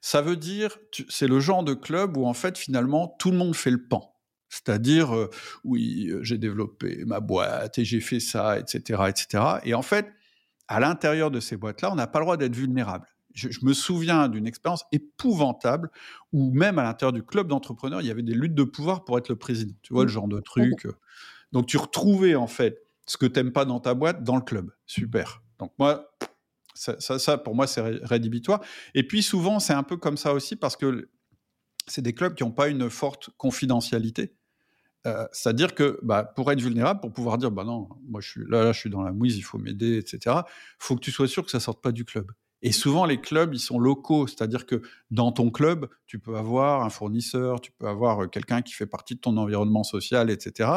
Ça 0.03 0.20
veut 0.20 0.36
dire, 0.36 0.76
c'est 1.09 1.26
le 1.26 1.41
genre 1.41 1.64
de 1.64 1.72
club 1.72 2.18
où 2.18 2.26
en 2.26 2.34
fait 2.34 2.59
finalement 2.59 3.16
tout 3.18 3.30
le 3.30 3.39
monde 3.39 3.57
fait 3.57 3.70
le 3.70 3.89
pan. 3.89 4.14
C'est-à-dire, 4.51 5.16
euh, 5.16 5.30
oui, 5.64 6.12
j'ai 6.20 6.36
développé 6.36 7.05
ma 7.07 7.20
boîte 7.20 7.78
et 7.78 7.86
j'ai 7.86 8.01
fait 8.01 8.20
ça, 8.20 8.59
etc., 8.59 9.05
etc. 9.09 9.45
Et 9.64 9.72
en 9.72 9.82
fait, 9.82 10.07
à 10.69 10.81
l'intérieur 10.81 11.31
de 11.31 11.41
ces 11.41 11.57
boîtes-là, 11.57 11.91
on 11.93 11.97
n'a 11.97 12.07
pas 12.07 12.19
le 12.21 12.25
droit 12.25 12.37
d'être 12.37 12.55
vulnérable. 12.55 13.07
Je, 13.35 13.49
me 13.62 13.73
souviens 13.73 14.29
d'une 14.29 14.47
expérience 14.47 14.85
épouvantable 14.91 15.91
où 16.33 16.51
même 16.53 16.79
à 16.79 16.83
l'intérieur 16.83 17.12
du 17.12 17.23
club 17.23 17.47
d'entrepreneurs, 17.47 18.01
il 18.01 18.07
y 18.07 18.11
avait 18.11 18.23
des 18.23 18.35
luttes 18.35 18.55
de 18.55 18.64
pouvoir 18.64 19.05
pour 19.05 19.16
être 19.16 19.29
le 19.29 19.37
président. 19.37 19.75
Tu 19.83 19.93
vois, 19.93 20.03
le 20.05 20.11
mmh. 20.11 20.12
genre 20.12 20.29
de 20.29 20.41
truc. 20.41 20.87
Euh. 20.87 20.93
Donc, 21.53 21.66
tu 21.66 21.77
retrouvais 21.77 22.35
en 22.35 22.49
fait 22.49 22.85
ce 23.07 23.16
que 23.16 23.27
tu 23.27 23.35
n'aimes 23.35 23.53
pas 23.53 23.64
dans 23.64 23.81
ta 23.81 23.95
boîte 23.95 24.25
dans 24.25 24.37
le 24.37 24.43
club. 24.43 24.73
Super. 24.87 25.43
Donc, 25.59 25.73
moi, 25.79 26.11
ça, 26.75 26.99
ça, 26.99 27.39
pour 27.39 27.55
moi, 27.55 27.66
c'est 27.66 27.81
rédhibitoire. 27.81 28.61
Et 28.95 29.07
puis, 29.07 29.23
souvent, 29.23 29.61
c'est 29.61 29.73
un 29.73 29.83
peu 29.83 29.97
comme 29.97 30.16
ça 30.16 30.33
aussi 30.35 30.57
parce 30.57 30.77
que 30.77 31.09
c'est 31.87 32.03
des 32.03 32.14
clubs 32.14 32.35
qui 32.35 32.45
n'ont 32.45 32.53
pas 32.53 32.69
une 32.69 32.91
forte 32.91 33.31
confidentialité. 33.37 34.35
Euh, 35.07 35.26
c'est-à-dire 35.32 35.74
que 35.74 35.99
bah, 36.03 36.24
pour 36.24 36.51
être 36.53 36.61
vulnérable, 36.61 37.01
pour 37.01 37.12
pouvoir 37.12 37.38
dire 37.38 37.51
bah 37.51 37.64
non, 37.64 37.88
moi 38.09 38.20
je 38.20 38.30
suis 38.30 38.40
là, 38.49 38.64
là 38.64 38.72
je 38.72 38.80
suis 38.80 38.90
dans 38.90 39.03
la 39.03 39.12
mouise, 39.12 39.36
il 39.36 39.42
faut 39.42 39.59
m'aider, 39.59 39.96
etc. 39.96 40.18
Il 40.26 40.44
faut 40.80 40.96
que 40.96 41.01
tu 41.01 41.12
sois 41.12 41.28
sûr 41.28 41.44
que 41.44 41.51
ça 41.51 41.61
sorte 41.61 41.82
pas 41.82 41.92
du 41.92 42.05
club. 42.05 42.30
Et 42.61 42.72
souvent, 42.72 43.07
les 43.07 43.20
clubs, 43.20 43.55
ils 43.55 43.61
sont 43.61 43.78
locaux, 43.78 44.26
c'est-à-dire 44.26 44.66
que 44.66 44.82
dans 45.12 45.30
ton 45.30 45.51
club, 45.51 45.88
tu 46.07 46.18
peux 46.18 46.36
avoir 46.36 46.82
un 46.82 46.90
fournisseur, 46.90 47.61
tu 47.61 47.70
peux 47.70 47.86
avoir 47.86 48.24
euh, 48.24 48.26
quelqu'un 48.26 48.62
qui 48.62 48.74
fait 48.74 48.86
partie 48.86 49.14
de 49.14 49.20
ton 49.20 49.36
environnement 49.36 49.84
social, 49.84 50.28
etc. 50.28 50.70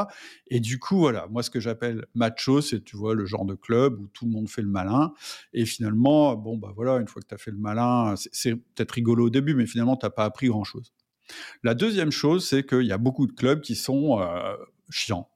Et 0.48 0.60
du 0.60 0.78
coup, 0.78 1.00
voilà, 1.00 1.28
moi, 1.32 1.42
ce 1.42 1.50
que 1.50 1.60
j'appelle 1.60 2.06
macho, 2.14 2.62
c'est, 2.62 2.84
tu 2.84 2.96
vois, 2.98 3.16
le 3.16 3.26
genre 3.26 3.46
de 3.46 3.56
club 3.56 4.00
où 4.00 4.08
tout 4.14 4.26
le 4.26 4.32
monde 4.32 4.48
fait 4.48 4.62
le 4.62 4.68
malin. 4.68 5.14
Et 5.54 5.66
finalement, 5.66 6.36
bon, 6.36 6.58
bah 6.58 6.72
voilà, 6.76 6.98
une 6.98 7.08
fois 7.08 7.22
que 7.22 7.28
tu 7.28 7.34
as 7.34 7.40
fait 7.40 7.52
le 7.52 7.58
malin, 7.58 8.14
c'est 8.32 8.56
peut-être 8.56 8.92
rigolo 8.92 9.26
au 9.26 9.30
début, 9.32 9.56
mais 9.56 9.66
finalement, 9.66 9.98
tu 9.98 10.06
n'as 10.06 10.12
pas 10.12 10.26
appris 10.26 10.48
grand-chose. 10.48 10.94
La 11.64 11.74
deuxième 11.74 12.12
chose, 12.12 12.48
c'est 12.48 12.66
qu'il 12.66 12.86
y 12.86 12.92
a 12.92 12.98
beaucoup 12.98 13.28
de 13.28 13.34
clubs 13.34 13.62
qui 13.62 13.76
sont 13.76 14.20
euh, 14.20 14.56
chiants. 14.90 15.30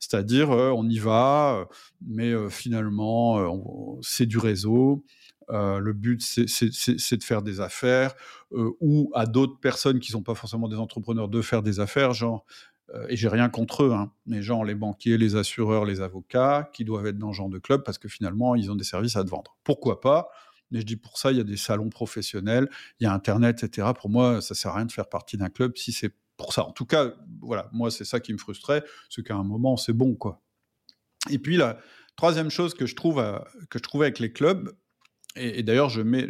C'est-à-dire, 0.00 0.50
euh, 0.50 0.70
on 0.70 0.88
y 0.88 0.98
va, 0.98 1.66
mais 2.06 2.32
finalement, 2.50 3.98
c'est 4.02 4.26
du 4.26 4.38
réseau. 4.38 5.04
Euh, 5.50 5.78
le 5.78 5.92
but, 5.92 6.20
c'est 6.22 7.16
de 7.16 7.24
faire 7.24 7.42
des 7.42 7.60
affaires, 7.60 8.14
euh, 8.52 8.72
ou 8.80 9.10
à 9.14 9.26
d'autres 9.26 9.58
personnes 9.60 10.00
qui 10.00 10.10
ne 10.10 10.18
sont 10.18 10.22
pas 10.22 10.34
forcément 10.34 10.68
des 10.68 10.76
entrepreneurs 10.76 11.28
de 11.28 11.40
faire 11.40 11.62
des 11.62 11.78
affaires, 11.80 12.12
genre, 12.12 12.44
euh, 12.94 13.06
et 13.08 13.16
j'ai 13.16 13.28
rien 13.28 13.48
contre 13.48 13.84
eux, 13.84 13.92
hein, 13.92 14.12
mais 14.26 14.42
genre 14.42 14.64
les 14.64 14.74
banquiers, 14.74 15.18
les 15.18 15.36
assureurs, 15.36 15.84
les 15.84 16.00
avocats, 16.00 16.68
qui 16.72 16.84
doivent 16.84 17.06
être 17.06 17.18
dans 17.18 17.32
ce 17.32 17.36
genre 17.36 17.48
de 17.48 17.58
club 17.58 17.82
parce 17.84 17.98
que 17.98 18.08
finalement, 18.08 18.54
ils 18.54 18.70
ont 18.70 18.76
des 18.76 18.84
services 18.84 19.16
à 19.16 19.24
te 19.24 19.30
vendre. 19.30 19.56
Pourquoi 19.64 20.00
pas 20.00 20.28
mais 20.70 20.80
je 20.80 20.86
dis 20.86 20.96
pour 20.96 21.18
ça, 21.18 21.30
il 21.32 21.38
y 21.38 21.40
a 21.40 21.44
des 21.44 21.56
salons 21.56 21.90
professionnels, 21.90 22.68
il 23.00 23.04
y 23.04 23.06
a 23.06 23.12
Internet, 23.12 23.62
etc. 23.62 23.88
Pour 23.98 24.10
moi, 24.10 24.40
ça 24.40 24.54
sert 24.54 24.72
à 24.72 24.76
rien 24.76 24.86
de 24.86 24.92
faire 24.92 25.08
partie 25.08 25.36
d'un 25.36 25.48
club 25.48 25.76
si 25.76 25.92
c'est 25.92 26.12
pour 26.36 26.52
ça. 26.52 26.64
En 26.64 26.72
tout 26.72 26.86
cas, 26.86 27.14
voilà, 27.40 27.68
moi, 27.72 27.90
c'est 27.90 28.04
ça 28.04 28.20
qui 28.20 28.32
me 28.32 28.38
frustrait, 28.38 28.84
c'est 29.08 29.22
qu'à 29.22 29.34
un 29.34 29.44
moment, 29.44 29.76
c'est 29.76 29.92
bon, 29.92 30.14
quoi. 30.14 30.42
Et 31.30 31.38
puis 31.38 31.56
la 31.56 31.78
troisième 32.16 32.50
chose 32.50 32.74
que 32.74 32.86
je 32.86 32.94
trouve 32.94 33.16
que 33.70 33.78
je 33.78 33.82
trouvais 33.82 34.06
avec 34.06 34.18
les 34.18 34.32
clubs, 34.32 34.76
et, 35.34 35.62
d'ailleurs 35.62 35.90
je 35.90 36.00
mets, 36.00 36.28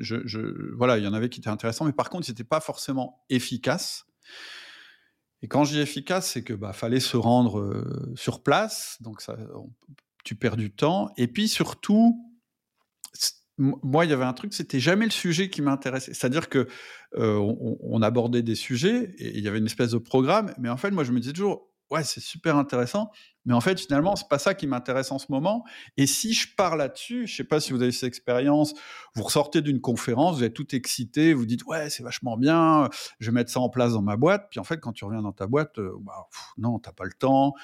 voilà, 0.74 0.99
il 0.99 1.05
y 1.05 1.07
en 1.07 1.12
avait 1.12 1.28
qui 1.28 1.41
étaient 1.41 1.49
intéressants, 1.49 1.84
mais 1.84 1.93
par 1.93 2.11
contre, 2.11 2.26
c'était 2.26 2.45
pas 2.45 2.61
forcément 2.61 3.24
efficace. 3.28 4.07
Et 5.43 5.49
quand 5.49 5.64
je 5.64 5.74
dis 5.74 5.80
efficace, 5.80 6.30
c'est 6.30 6.43
que 6.43 6.55
bah 6.55 6.72
fallait 6.72 7.01
se 7.01 7.16
rendre 7.16 7.61
euh, 7.61 8.12
sur 8.16 8.43
place, 8.43 8.97
donc 9.01 9.20
ça, 9.20 9.37
tu 10.24 10.34
perds 10.34 10.57
du 10.57 10.72
temps. 10.72 11.12
Et 11.16 11.28
puis 11.28 11.47
surtout, 11.47 12.20
moi, 13.59 14.05
il 14.05 14.11
y 14.11 14.15
avait 14.15 14.25
un 14.25 14.33
truc, 14.33 14.53
c'était 14.53 14.81
jamais 14.81 15.07
le 15.07 15.11
sujet 15.11 15.49
qui 15.49 15.63
m'intéressait. 15.63 16.13
C'est-à-dire 16.13 16.49
que 16.49 16.69
euh, 17.17 17.39
on, 17.81 18.03
abordait 18.03 18.43
des 18.43 18.55
sujets 18.55 19.15
et 19.19 19.37
il 19.39 19.43
y 19.43 19.49
avait 19.49 19.59
une 19.59 19.67
espèce 19.67 19.93
de 19.93 19.99
programme, 19.99 20.53
mais 20.59 20.69
en 20.69 20.77
fait, 20.77 20.91
moi, 20.91 21.05
je 21.05 21.13
me 21.13 21.21
disais 21.21 21.33
toujours, 21.33 21.71
ouais, 21.91 22.05
c'est 22.05 22.21
super 22.21 22.57
intéressant, 22.57 23.11
mais 23.47 23.55
en 23.55 23.61
fait, 23.61 23.81
finalement, 23.81 24.17
c'est 24.17 24.29
pas 24.29 24.39
ça 24.39 24.55
qui 24.55 24.67
m'intéresse 24.67 25.11
en 25.13 25.19
ce 25.19 25.27
moment. 25.31 25.65
Et 25.97 26.07
si 26.07 26.35
je 26.35 26.55
pars 26.55 26.77
là-dessus, 26.77 27.27
je 27.27 27.37
sais 27.37 27.45
pas 27.45 27.61
si 27.61 27.73
vous 27.73 27.81
avez 27.81 27.93
cette 27.93 28.09
expérience, 28.09 28.75
vous 29.15 29.23
ressortez 29.23 29.63
d'une 29.63 29.81
conférence, 29.81 30.37
vous 30.37 30.45
êtes 30.45 30.55
tout 30.55 30.75
excité, 30.75 31.33
vous 31.33 31.47
dites, 31.47 31.65
ouais, 31.65 31.89
c'est 31.89 32.03
vachement 32.03 32.37
bien, 32.37 32.91
je 33.21 33.31
vais 33.31 33.35
mettre 33.35 33.51
ça 33.51 33.61
en 33.61 33.71
place 33.71 33.93
dans 33.93 34.03
ma 34.03 34.17
boîte. 34.17 34.49
Puis 34.51 34.61
en 34.61 34.65
fait, 34.65 34.79
quand 34.81 34.93
tu 34.93 35.05
reviens 35.05 35.23
dans 35.23 35.33
ta 35.33 35.47
boîte, 35.47 35.79
euh, 35.79 35.93
bah, 36.01 36.29
non, 36.59 36.79
t'as 36.79 36.93
pas 36.93 37.05
le 37.05 37.13
temps. 37.13 37.55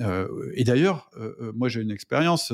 Euh, 0.00 0.50
et 0.54 0.64
d'ailleurs, 0.64 1.10
euh, 1.18 1.52
moi 1.54 1.68
j'ai 1.68 1.80
une 1.80 1.90
expérience 1.90 2.52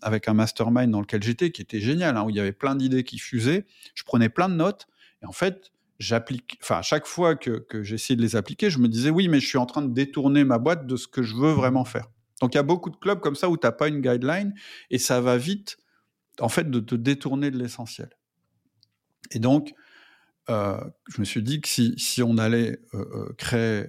avec 0.00 0.28
un 0.28 0.34
mastermind 0.34 0.90
dans 0.90 1.00
lequel 1.00 1.22
j'étais 1.22 1.50
qui 1.50 1.62
était 1.62 1.80
génial, 1.80 2.16
hein, 2.16 2.24
où 2.24 2.30
il 2.30 2.36
y 2.36 2.40
avait 2.40 2.52
plein 2.52 2.74
d'idées 2.74 3.04
qui 3.04 3.18
fusaient. 3.18 3.66
Je 3.94 4.04
prenais 4.04 4.28
plein 4.28 4.48
de 4.48 4.54
notes 4.54 4.86
et 5.22 5.26
en 5.26 5.32
fait, 5.32 5.72
j'applique, 5.98 6.58
enfin, 6.62 6.78
à 6.78 6.82
chaque 6.82 7.06
fois 7.06 7.36
que, 7.36 7.58
que 7.58 7.82
j'essayais 7.82 8.16
de 8.16 8.22
les 8.22 8.36
appliquer, 8.36 8.70
je 8.70 8.78
me 8.78 8.88
disais 8.88 9.10
oui, 9.10 9.28
mais 9.28 9.40
je 9.40 9.46
suis 9.46 9.58
en 9.58 9.66
train 9.66 9.82
de 9.82 9.92
détourner 9.92 10.44
ma 10.44 10.58
boîte 10.58 10.86
de 10.86 10.96
ce 10.96 11.06
que 11.08 11.22
je 11.22 11.36
veux 11.36 11.52
vraiment 11.52 11.84
faire. 11.84 12.08
Donc 12.40 12.54
il 12.54 12.56
y 12.56 12.60
a 12.60 12.64
beaucoup 12.64 12.90
de 12.90 12.96
clubs 12.96 13.20
comme 13.20 13.36
ça 13.36 13.48
où 13.48 13.56
tu 13.56 13.66
n'as 13.66 13.72
pas 13.72 13.88
une 13.88 14.00
guideline 14.00 14.54
et 14.90 14.98
ça 14.98 15.20
va 15.20 15.36
vite, 15.36 15.78
en 16.40 16.48
fait, 16.48 16.70
de 16.70 16.80
te 16.80 16.94
détourner 16.94 17.50
de 17.50 17.58
l'essentiel. 17.58 18.10
Et 19.30 19.38
donc, 19.38 19.72
euh, 20.52 20.76
je 21.08 21.20
me 21.20 21.24
suis 21.24 21.42
dit 21.42 21.60
que 21.60 21.68
si, 21.68 22.22
on 22.22 22.36
allait 22.36 22.78
euh, 22.94 22.98
euh, 22.98 23.34
créer 23.38 23.86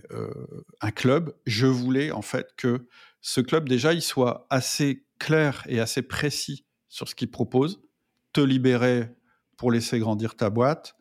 un 0.82 0.91
club, 0.91 1.36
je 1.45 1.68
voulais 1.68 2.11
en 2.11 2.22
fait 2.22 2.47
que 2.57 2.88
ce 3.22 3.41
club 3.41 3.68
déjà 3.68 3.93
il 3.93 4.01
soit 4.01 4.47
assez 4.49 5.05
clair 5.20 5.64
et 5.68 5.80
assez 5.80 6.01
précis 6.01 6.66
sur 6.88 7.07
ce 7.09 7.16
qu'il 7.16 7.30
propose, 7.30 7.82
te 8.32 8.41
libérer 8.41 9.09
pour 9.57 9.72
laisser 9.72 9.99
grandir 9.99 10.36
ta 10.36 10.49
boîte, 10.49 10.95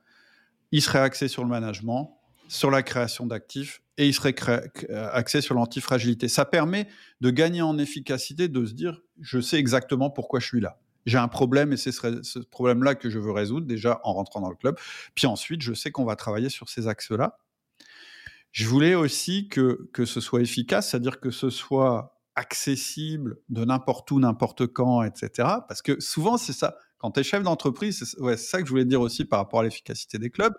il 0.72 0.82
serait 0.82 1.00
axé 1.00 1.28
sur 1.28 1.42
le 1.42 1.48
management, 1.48 2.18
sur 2.48 2.70
la 2.70 2.82
création 2.82 3.26
d'actifs 3.26 3.82
et 3.98 4.08
il 4.08 4.14
serait 4.14 4.34
axé 5.12 5.40
sur 5.40 5.54
l'antifragilité. 5.54 6.28
Ça 6.28 6.44
permet 6.44 6.88
de 7.20 7.30
gagner 7.30 7.62
en 7.62 7.78
efficacité, 7.78 8.48
de 8.48 8.64
se 8.64 8.72
dire, 8.72 9.00
je 9.20 9.40
sais 9.40 9.58
exactement 9.58 10.10
pourquoi 10.10 10.40
je 10.40 10.46
suis 10.46 10.60
là. 10.60 10.78
J'ai 11.06 11.18
un 11.18 11.28
problème 11.28 11.72
et 11.72 11.76
c'est 11.76 11.92
ce 11.92 12.38
problème-là 12.38 12.94
que 12.94 13.10
je 13.10 13.18
veux 13.18 13.32
résoudre 13.32 13.66
déjà 13.66 14.00
en 14.04 14.12
rentrant 14.12 14.40
dans 14.40 14.50
le 14.50 14.56
club. 14.56 14.78
Puis 15.14 15.26
ensuite, 15.26 15.62
je 15.62 15.74
sais 15.74 15.90
qu'on 15.90 16.04
va 16.04 16.16
travailler 16.16 16.48
sur 16.48 16.68
ces 16.68 16.88
axes-là. 16.88 17.38
Je 18.52 18.66
voulais 18.66 18.94
aussi 18.94 19.48
que, 19.48 19.88
que 19.92 20.04
ce 20.04 20.20
soit 20.20 20.42
efficace, 20.42 20.90
c'est-à-dire 20.90 21.20
que 21.20 21.30
ce 21.30 21.50
soit 21.50 22.20
accessible 22.34 23.36
de 23.48 23.64
n'importe 23.64 24.10
où, 24.10 24.20
n'importe 24.20 24.66
quand, 24.66 25.02
etc. 25.02 25.48
Parce 25.68 25.82
que 25.82 26.00
souvent, 26.00 26.36
c'est 26.36 26.52
ça. 26.52 26.76
Quand 26.98 27.10
tu 27.10 27.20
es 27.20 27.22
chef 27.24 27.42
d'entreprise, 27.42 27.98
c'est 27.98 28.36
ça 28.36 28.60
que 28.60 28.66
je 28.66 28.70
voulais 28.70 28.84
dire 28.84 29.00
aussi 29.00 29.24
par 29.24 29.40
rapport 29.40 29.60
à 29.60 29.62
l'efficacité 29.64 30.18
des 30.18 30.30
clubs. 30.30 30.54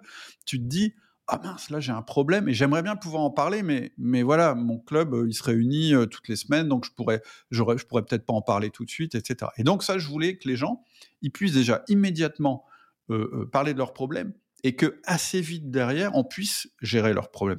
Tu 0.46 0.60
te 0.60 0.64
dis, 0.66 0.94
ah 1.28 1.40
mince, 1.42 1.70
là 1.70 1.80
j'ai 1.80 1.92
un 1.92 2.02
problème 2.02 2.50
et 2.50 2.54
j'aimerais 2.54 2.84
bien 2.84 2.96
pouvoir 2.96 3.24
en 3.24 3.30
parler, 3.30 3.64
mais, 3.64 3.94
mais 3.98 4.24
voilà, 4.24 4.56
mon 4.56 4.78
club, 4.78 5.14
euh, 5.14 5.26
il 5.28 5.34
se 5.34 5.44
réunit 5.44 5.94
euh, 5.94 6.06
toutes 6.06 6.28
les 6.28 6.36
semaines, 6.36 6.68
donc 6.68 6.86
je 6.86 6.92
pourrais, 6.92 7.22
je 7.50 7.62
pourrais 7.62 8.04
peut-être 8.04 8.26
pas 8.26 8.34
en 8.34 8.42
parler 8.42 8.72
tout 8.72 8.84
de 8.84 8.90
suite, 8.90 9.16
etc. 9.16 9.52
Et 9.58 9.64
donc 9.64 9.84
ça, 9.84 9.98
je 9.98 10.08
voulais 10.10 10.38
que 10.38 10.48
les 10.50 10.58
gens, 10.58 10.84
ils 11.22 11.32
puissent 11.32 11.54
déjà 11.54 11.84
immédiatement 11.88 12.66
euh, 13.10 13.50
parler 13.52 13.74
de 13.74 13.78
leurs 13.78 13.94
problèmes 13.94 14.34
et 14.64 14.76
que 14.76 15.00
assez 15.06 15.40
vite 15.40 15.72
derrière, 15.72 16.12
on 16.16 16.24
puisse 16.24 16.70
gérer 16.82 17.14
leurs 17.14 17.32
problèmes, 17.32 17.58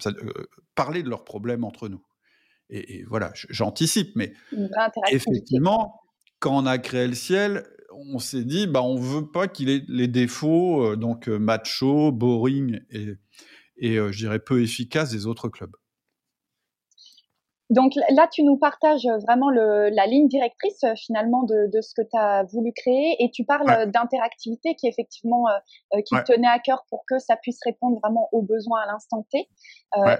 parler 0.74 1.02
de 1.02 1.08
leurs 1.08 1.24
problèmes 1.24 1.64
entre 1.64 1.88
nous. 1.88 2.04
Et, 2.70 2.98
et 2.98 3.04
voilà, 3.04 3.32
j'anticipe, 3.50 4.14
mais 4.14 4.34
effectivement, 5.10 6.00
quand 6.38 6.56
on 6.56 6.66
a 6.66 6.78
créé 6.78 7.06
le 7.06 7.14
ciel, 7.14 7.66
on 7.92 8.18
s'est 8.18 8.44
dit, 8.44 8.66
bah, 8.66 8.82
on 8.82 8.96
veut 8.96 9.30
pas 9.30 9.48
qu'il 9.48 9.68
ait 9.68 9.84
les 9.86 10.08
défauts, 10.08 10.96
donc 10.96 11.28
macho, 11.28 12.10
boring 12.10 12.80
et, 12.90 13.14
et 13.76 13.96
je 13.96 14.16
dirais 14.16 14.38
peu 14.38 14.62
efficace 14.62 15.10
des 15.10 15.26
autres 15.26 15.48
clubs. 15.48 15.74
Donc 17.70 17.92
là, 18.10 18.28
tu 18.30 18.42
nous 18.42 18.58
partages 18.58 19.08
vraiment 19.22 19.48
la 19.48 20.06
ligne 20.06 20.28
directrice 20.28 20.84
finalement 20.96 21.44
de, 21.44 21.80
ce 21.80 21.94
que 21.94 22.02
tu 22.02 22.16
as 22.16 22.44
voulu 22.44 22.72
créer 22.72 23.16
et 23.18 23.30
tu 23.30 23.44
parles 23.44 23.90
d'interactivité 23.90 24.74
qui 24.74 24.86
effectivement 24.86 25.46
qui 26.06 26.14
tenait 26.26 26.46
à 26.46 26.58
cœur 26.58 26.84
pour 26.90 27.04
que 27.08 27.18
ça 27.18 27.36
puisse 27.36 27.58
répondre 27.64 27.98
vraiment 28.02 28.28
aux 28.32 28.42
besoins 28.42 28.80
à 28.82 28.86
l'instant 28.86 29.26
T. 29.30 29.48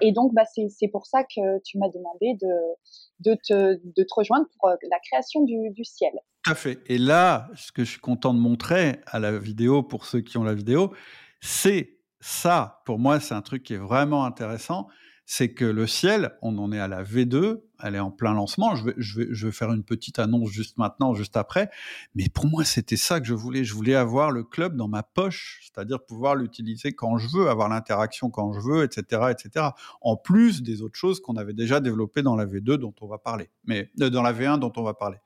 Et 0.00 0.12
donc, 0.12 0.32
bah, 0.32 0.44
c'est 0.46 0.88
pour 0.88 1.06
ça 1.06 1.22
que 1.22 1.62
tu 1.64 1.78
m'as 1.78 1.90
demandé 1.90 2.34
de, 2.40 3.30
de, 3.30 3.38
te, 3.46 3.74
de 3.84 4.02
te 4.02 4.14
rejoindre 4.14 4.46
pour 4.58 4.70
la 4.70 4.98
création 5.00 5.44
du, 5.44 5.70
du 5.70 5.84
ciel. 5.84 6.12
Tout 6.44 6.52
à 6.52 6.54
fait. 6.54 6.78
Et 6.86 6.98
là, 6.98 7.48
ce 7.56 7.72
que 7.72 7.84
je 7.84 7.90
suis 7.90 8.00
content 8.00 8.32
de 8.32 8.38
montrer 8.38 9.00
à 9.06 9.18
la 9.18 9.38
vidéo, 9.38 9.82
pour 9.82 10.06
ceux 10.06 10.22
qui 10.22 10.38
ont 10.38 10.44
la 10.44 10.54
vidéo, 10.54 10.92
c'est 11.40 11.93
ça. 12.24 12.80
Pour 12.86 12.98
moi, 12.98 13.20
c'est 13.20 13.34
un 13.34 13.42
truc 13.42 13.62
qui 13.62 13.74
est 13.74 13.78
vraiment 13.78 14.24
intéressant 14.24 14.88
c'est 15.26 15.54
que 15.54 15.64
le 15.64 15.86
ciel, 15.86 16.36
on 16.42 16.58
en 16.58 16.70
est 16.70 16.78
à 16.78 16.88
la 16.88 17.02
V2, 17.02 17.62
elle 17.82 17.94
est 17.94 18.00
en 18.00 18.10
plein 18.10 18.34
lancement. 18.34 18.74
Je 18.76 19.46
vais, 19.46 19.52
faire 19.52 19.72
une 19.72 19.82
petite 19.82 20.18
annonce 20.18 20.50
juste 20.50 20.76
maintenant, 20.76 21.14
juste 21.14 21.36
après. 21.36 21.70
Mais 22.14 22.28
pour 22.28 22.46
moi, 22.46 22.64
c'était 22.64 22.96
ça 22.96 23.20
que 23.20 23.26
je 23.26 23.34
voulais. 23.34 23.64
Je 23.64 23.74
voulais 23.74 23.94
avoir 23.94 24.30
le 24.30 24.44
club 24.44 24.76
dans 24.76 24.88
ma 24.88 25.02
poche, 25.02 25.62
c'est-à-dire 25.62 26.04
pouvoir 26.04 26.34
l'utiliser 26.34 26.92
quand 26.92 27.16
je 27.16 27.28
veux, 27.34 27.48
avoir 27.48 27.68
l'interaction 27.68 28.30
quand 28.30 28.52
je 28.52 28.60
veux, 28.60 28.84
etc., 28.84 29.30
etc. 29.30 29.66
En 30.02 30.16
plus 30.16 30.62
des 30.62 30.82
autres 30.82 30.98
choses 30.98 31.20
qu'on 31.20 31.36
avait 31.36 31.54
déjà 31.54 31.80
développées 31.80 32.22
dans 32.22 32.36
la 32.36 32.46
V2 32.46 32.76
dont 32.76 32.94
on 33.00 33.06
va 33.06 33.18
parler, 33.18 33.48
mais 33.64 33.90
euh, 34.00 34.10
dans 34.10 34.22
la 34.22 34.32
V1 34.32 34.58
dont 34.58 34.72
on 34.76 34.82
va 34.82 34.94
parler. 34.94 35.18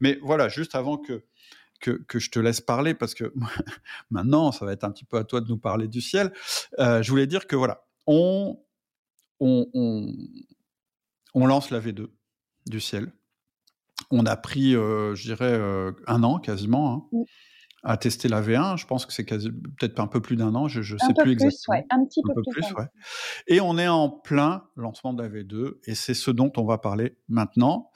Mais 0.00 0.18
voilà, 0.22 0.48
juste 0.48 0.74
avant 0.74 0.98
que 0.98 1.24
que, 1.84 2.02
que, 2.08 2.18
je 2.18 2.30
te 2.30 2.38
laisse 2.38 2.62
parler 2.62 2.94
parce 2.94 3.14
que 3.14 3.32
maintenant, 4.10 4.52
ça 4.52 4.64
va 4.64 4.72
être 4.72 4.84
un 4.84 4.90
petit 4.90 5.04
peu 5.04 5.18
à 5.18 5.24
toi 5.24 5.40
de 5.40 5.48
nous 5.48 5.58
parler 5.58 5.86
du 5.86 6.00
ciel. 6.00 6.32
Euh, 6.78 7.02
je 7.02 7.10
voulais 7.10 7.26
dire 7.26 7.46
que 7.46 7.56
voilà, 7.56 7.84
on 8.06 8.58
on, 9.40 10.16
lance 11.34 11.70
la 11.70 11.80
V2 11.80 12.06
du 12.66 12.80
ciel. 12.80 13.12
On 14.10 14.24
a 14.24 14.36
pris, 14.36 14.74
euh, 14.74 15.14
je 15.14 15.24
dirais, 15.24 15.52
euh, 15.52 15.92
un 16.06 16.22
an 16.22 16.38
quasiment 16.38 17.10
hein, 17.12 17.24
à 17.82 17.98
tester 17.98 18.28
la 18.28 18.40
V1. 18.40 18.78
Je 18.78 18.86
pense 18.86 19.04
que 19.04 19.12
c'est 19.12 19.24
peut-être 19.24 20.00
un 20.00 20.06
peu 20.06 20.22
plus 20.22 20.36
d'un 20.36 20.54
an, 20.54 20.68
je 20.68 20.80
ne 20.80 20.98
sais 20.98 21.12
plus, 21.14 21.32
exactement. 21.32 21.84
un 21.90 22.06
petit 22.06 22.22
peu, 22.22 22.42
plus. 22.50 22.64
Et 23.46 23.60
on 23.60 23.76
est 23.76 23.88
en 23.88 24.08
plein 24.08 24.64
lancement 24.76 25.12
de 25.12 25.22
la 25.22 25.28
V2 25.28 25.74
et 25.84 25.94
c'est 25.94 26.14
ce 26.14 26.30
dont 26.30 26.52
on 26.56 26.64
va 26.64 26.78
parler 26.78 27.18
maintenant. 27.28 27.90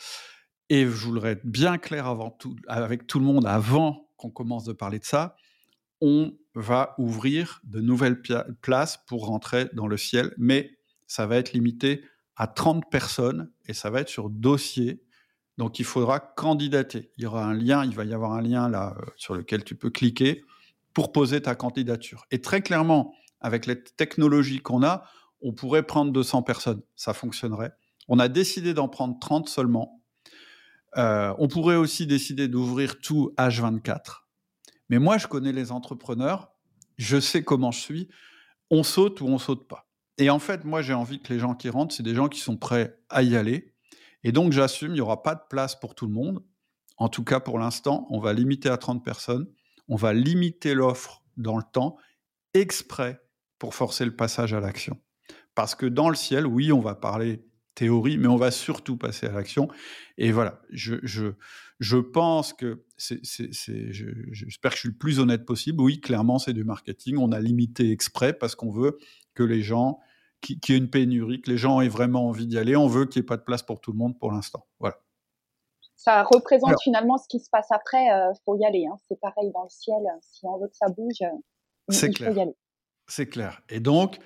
Et 0.71 0.85
je 0.85 1.07
voudrais 1.07 1.41
bien 1.45 1.79
clair 1.79 2.07
avant 2.07 2.31
tout, 2.31 2.57
avec 2.67 3.07
tout 3.07 3.19
le 3.19 3.25
monde 3.25 3.47
avant 3.47 4.11
qu'on 4.17 4.31
commence 4.31 4.65
de 4.65 4.73
parler 4.73 4.99
de 4.99 5.05
ça. 5.05 5.37
On 6.01 6.33
va 6.55 6.95
ouvrir 6.99 7.61
de 7.65 7.81
nouvelles 7.81 8.21
places 8.61 8.99
pour 9.07 9.27
rentrer 9.27 9.69
dans 9.73 9.87
le 9.87 9.97
ciel, 9.97 10.35
mais 10.37 10.79
ça 11.07 11.27
va 11.27 11.37
être 11.37 11.53
limité 11.53 12.05
à 12.37 12.47
30 12.47 12.91
personnes 12.91 13.51
et 13.67 13.73
ça 13.73 13.91
va 13.91 14.01
être 14.01 14.09
sur 14.09 14.31
dossier. 14.31 15.03
Donc 15.57 15.79
il 15.79 15.85
faudra 15.85 16.21
candidater. 16.21 17.11
Il 17.17 17.25
y 17.25 17.27
aura 17.27 17.45
un 17.45 17.55
lien, 17.55 17.85
il 17.85 17.95
va 17.95 18.05
y 18.05 18.15
avoir 18.15 18.33
un 18.33 18.43
lien 18.43 18.69
là 18.69 18.95
euh, 18.97 19.05
sur 19.17 19.35
lequel 19.35 19.65
tu 19.65 19.75
peux 19.75 19.91
cliquer 19.91 20.45
pour 20.95 21.13
poser 21.13 21.41
ta 21.41 21.55
candidature. 21.55 22.27
Et 22.31 22.41
très 22.41 22.61
clairement, 22.61 23.15
avec 23.41 23.67
les 23.67 23.83
technologies 23.83 24.61
qu'on 24.61 24.83
a, 24.83 25.05
on 25.43 25.53
pourrait 25.53 25.85
prendre 25.85 26.13
200 26.13 26.43
personnes. 26.43 26.83
Ça 26.97 27.15
fonctionnerait. 27.15 27.73
On 28.09 28.19
a 28.19 28.29
décidé 28.29 28.75
d'en 28.75 28.89
prendre 28.89 29.19
30 29.19 29.49
seulement. 29.49 29.98
Euh, 30.97 31.35
on 31.39 31.49
pourrait 31.49 31.77
aussi 31.77 32.07
décider 32.07 32.49
d'ouvrir 32.49 32.99
tout 33.01 33.33
H24. 33.37 34.25
Mais 34.89 34.99
moi, 34.99 35.19
je 35.19 35.27
connais 35.27 35.53
les 35.53 35.71
entrepreneurs, 35.71 36.51
je 36.97 37.21
sais 37.21 37.43
comment 37.43 37.71
je 37.71 37.81
suis. 37.81 38.09
On 38.71 38.83
saute 38.83 39.21
ou 39.21 39.27
on 39.27 39.39
saute 39.39 39.69
pas. 39.69 39.89
Et 40.19 40.31
en 40.31 40.39
fait, 40.39 40.65
moi, 40.65 40.83
j'ai 40.83 40.95
envie 40.95 41.21
que 41.21 41.33
les 41.33 41.39
gens 41.39 41.55
qui 41.55 41.69
rentrent, 41.69 41.95
c'est 41.95 42.03
des 42.03 42.15
gens 42.15 42.29
qui 42.29 42.41
sont 42.41 42.57
prêts 42.57 42.99
à 43.09 43.23
y 43.23 43.37
aller. 43.37 43.75
Et 44.25 44.33
donc, 44.33 44.53
j'assume, 44.53 44.91
il 44.91 44.95
n'y 44.95 45.01
aura 45.01 45.23
pas 45.23 45.35
de 45.35 45.43
place 45.49 45.79
pour 45.79 45.95
tout 45.95 46.07
le 46.07 46.13
monde. 46.13 46.43
En 46.97 47.09
tout 47.09 47.23
cas, 47.23 47.39
pour 47.39 47.59
l'instant, 47.59 48.07
on 48.11 48.19
va 48.19 48.33
limiter 48.33 48.69
à 48.69 48.77
30 48.77 49.05
personnes. 49.05 49.47
On 49.87 49.97
va 49.97 50.13
limiter 50.13 50.75
l'offre 50.75 51.23
dans 51.37 51.57
le 51.57 51.63
temps, 51.73 51.97
exprès 52.53 53.23
pour 53.59 53.75
forcer 53.75 54.05
le 54.05 54.17
passage 54.17 54.53
à 54.53 54.61
l'action. 54.61 54.99
Parce 55.55 55.75
que 55.75 55.87
dans 55.87 56.09
le 56.09 56.17
ciel, 56.17 56.47
oui, 56.47 56.73
on 56.73 56.81
va 56.81 56.95
parler 56.95 57.48
théorie, 57.79 58.19
mais 58.19 58.27
on 58.27 58.37
va 58.37 58.51
surtout 58.51 58.97
passer 58.97 59.27
à 59.27 59.33
l'action. 59.33 59.69
Et 60.17 60.33
voilà, 60.33 60.61
je, 60.71 60.97
je, 61.05 61.33
je 61.79 61.97
pense 61.97 62.53
que 62.53 62.85
c'est, 62.97 63.21
j'espère 63.23 64.73
que 64.73 64.77
je 64.77 64.81
suis 64.81 64.89
le 64.89 64.97
plus 64.97 65.21
honnête 65.21 65.47
possible. 65.47 65.81
Oui, 65.81 66.01
clairement, 66.01 66.39
c'est 66.39 66.53
du 66.53 66.65
marketing. 66.65 67.17
On 67.19 67.31
a 67.31 67.39
limité 67.39 67.93
exprès 67.93 68.33
parce 68.33 68.57
qu'on 68.57 68.73
veut 68.73 68.99
que 69.35 69.45
les 69.45 69.63
gens 69.63 70.01
qui, 70.41 70.59
qui 70.59 70.73
est 70.73 70.77
une 70.77 70.91
pénurie, 70.91 71.41
que 71.41 71.51
les 71.51 71.57
gens 71.57 71.81
aient 71.81 71.89
vraiment 71.89 72.27
envie 72.27 72.49
d'y 72.49 72.59
aller. 72.59 72.75
On 72.75 72.89
veut 72.89 73.07
qu'il 73.07 73.21
n'y 73.21 73.25
ait 73.25 73.27
pas 73.27 73.37
de 73.37 73.45
place 73.45 73.63
pour 73.63 73.81
tout 73.81 73.93
le 73.93 73.99
monde 73.99 74.19
pour 74.19 74.33
l'instant. 74.33 74.67
Voilà. 74.81 74.97
ça 75.95 76.25
représente 76.25 76.81
finalement 76.83 77.17
ce 77.17 77.29
qui 77.29 77.39
se 77.39 77.49
passe 77.49 77.71
après. 77.71 78.07
Il 78.07 78.41
faut 78.45 78.57
y 78.57 78.65
aller. 78.65 78.87
Hein. 78.87 78.97
C'est 79.09 79.21
pareil 79.21 79.53
dans 79.53 79.63
le 79.63 79.71
ciel. 79.71 80.03
Si 80.21 80.45
on 80.47 80.59
veut 80.59 80.69
que 80.69 80.77
ça 80.77 80.89
bouge, 80.89 81.21
il 81.21 82.17
faut 82.17 82.33
y 82.33 82.41
aller. 82.41 82.57
C'est 83.07 83.29
clair. 83.29 83.63
Et 83.69 83.81
donc, 83.81 84.19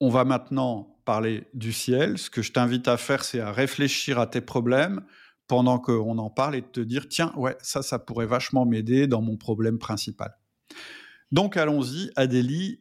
on 0.00 0.10
va 0.10 0.24
maintenant 0.24 0.93
parler 1.04 1.48
du 1.54 1.72
ciel. 1.72 2.18
Ce 2.18 2.30
que 2.30 2.42
je 2.42 2.52
t'invite 2.52 2.88
à 2.88 2.96
faire, 2.96 3.24
c'est 3.24 3.40
à 3.40 3.52
réfléchir 3.52 4.18
à 4.18 4.26
tes 4.26 4.40
problèmes 4.40 5.02
pendant 5.46 5.78
qu'on 5.78 6.18
en 6.18 6.30
parle 6.30 6.56
et 6.56 6.62
de 6.62 6.66
te 6.66 6.80
dire, 6.80 7.08
tiens, 7.08 7.32
ouais, 7.36 7.56
ça, 7.60 7.82
ça 7.82 7.98
pourrait 7.98 8.26
vachement 8.26 8.64
m'aider 8.64 9.06
dans 9.06 9.20
mon 9.20 9.36
problème 9.36 9.78
principal. 9.78 10.38
Donc, 11.32 11.56
allons-y, 11.56 12.10
Adélie, 12.16 12.80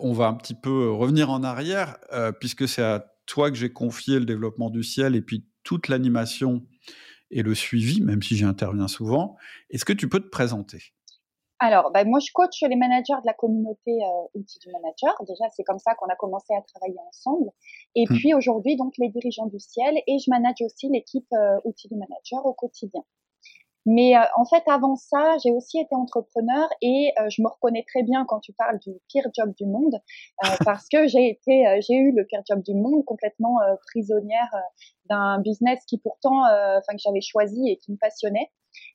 on 0.00 0.12
va 0.12 0.26
un 0.26 0.34
petit 0.34 0.54
peu 0.54 0.90
revenir 0.90 1.30
en 1.30 1.42
arrière, 1.42 1.96
euh, 2.12 2.32
puisque 2.32 2.68
c'est 2.68 2.82
à 2.82 3.06
toi 3.26 3.50
que 3.50 3.56
j'ai 3.56 3.72
confié 3.72 4.18
le 4.18 4.24
développement 4.24 4.70
du 4.70 4.82
ciel 4.82 5.14
et 5.14 5.22
puis 5.22 5.46
toute 5.62 5.88
l'animation 5.88 6.66
et 7.30 7.42
le 7.42 7.54
suivi, 7.54 8.00
même 8.00 8.22
si 8.22 8.36
j'y 8.36 8.44
interviens 8.44 8.88
souvent. 8.88 9.36
Est-ce 9.70 9.84
que 9.84 9.92
tu 9.92 10.08
peux 10.08 10.20
te 10.20 10.28
présenter? 10.28 10.92
Alors, 11.62 11.90
bah, 11.92 12.04
moi, 12.04 12.18
je 12.20 12.30
coach 12.32 12.60
les 12.62 12.76
managers 12.76 13.20
de 13.20 13.26
la 13.26 13.34
communauté 13.34 13.92
euh, 14.02 14.38
Outils 14.38 14.58
du 14.58 14.70
Manager. 14.70 15.14
Déjà, 15.26 15.44
c'est 15.54 15.62
comme 15.62 15.78
ça 15.78 15.94
qu'on 15.94 16.06
a 16.06 16.16
commencé 16.16 16.52
à 16.54 16.62
travailler 16.62 16.98
ensemble. 17.08 17.50
Et 17.94 18.04
mmh. 18.04 18.14
puis 18.16 18.34
aujourd'hui, 18.34 18.76
donc 18.76 18.94
les 18.98 19.08
dirigeants 19.08 19.46
du 19.46 19.60
ciel, 19.60 19.96
et 20.06 20.18
je 20.18 20.30
manage 20.30 20.60
aussi 20.60 20.88
l'équipe 20.88 21.32
euh, 21.32 21.60
Outils 21.64 21.88
du 21.88 21.96
Manager 21.96 22.44
au 22.44 22.52
quotidien. 22.52 23.02
Mais 23.84 24.16
euh, 24.16 24.20
en 24.36 24.44
fait, 24.44 24.62
avant 24.68 24.94
ça, 24.94 25.36
j'ai 25.42 25.50
aussi 25.50 25.80
été 25.80 25.94
entrepreneur 25.94 26.68
et 26.80 27.12
euh, 27.20 27.28
je 27.30 27.42
me 27.42 27.48
reconnais 27.48 27.84
très 27.88 28.02
bien 28.04 28.24
quand 28.26 28.38
tu 28.38 28.52
parles 28.52 28.78
du 28.78 28.92
pire 29.08 29.26
job 29.34 29.52
du 29.56 29.66
monde, 29.66 29.96
euh, 30.44 30.48
parce 30.64 30.88
que 30.88 31.08
j'ai 31.08 31.28
été, 31.28 31.64
j'ai 31.86 31.94
eu 31.94 32.12
le 32.12 32.24
pire 32.24 32.42
job 32.48 32.62
du 32.62 32.74
monde, 32.74 33.04
complètement 33.04 33.58
prisonnière 33.88 34.50
d'un 35.06 35.40
business 35.40 35.84
qui 35.86 35.98
pourtant, 35.98 36.42
enfin 36.42 36.92
que 36.92 37.02
j'avais 37.04 37.20
choisi 37.20 37.68
et 37.68 37.76
qui 37.76 37.92
me 37.92 37.96
passionnait 37.96 38.50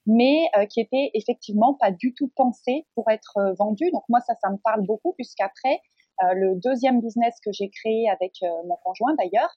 mais 0.08 0.50
euh, 0.58 0.66
qui 0.66 0.80
était 0.80 1.12
effectivement 1.14 1.76
pas 1.76 1.92
du 1.92 2.14
tout 2.14 2.32
pensé 2.36 2.88
pour 2.96 3.10
être 3.12 3.38
euh, 3.38 3.54
vendu. 3.54 3.92
Donc 3.92 4.04
moi 4.10 4.22
ça, 4.22 4.34
ça 4.42 4.50
me 4.50 4.58
parle 4.58 4.82
beaucoup 4.86 5.14
puisqu'après 5.14 5.82
euh, 6.24 6.34
le 6.34 6.56
deuxième 6.56 7.02
business 7.02 7.36
que 7.46 7.52
j'ai 7.52 7.70
créé 7.70 8.10
avec 8.10 8.40
mon 8.66 8.76
conjoint 8.84 9.14
d'ailleurs, 9.16 9.54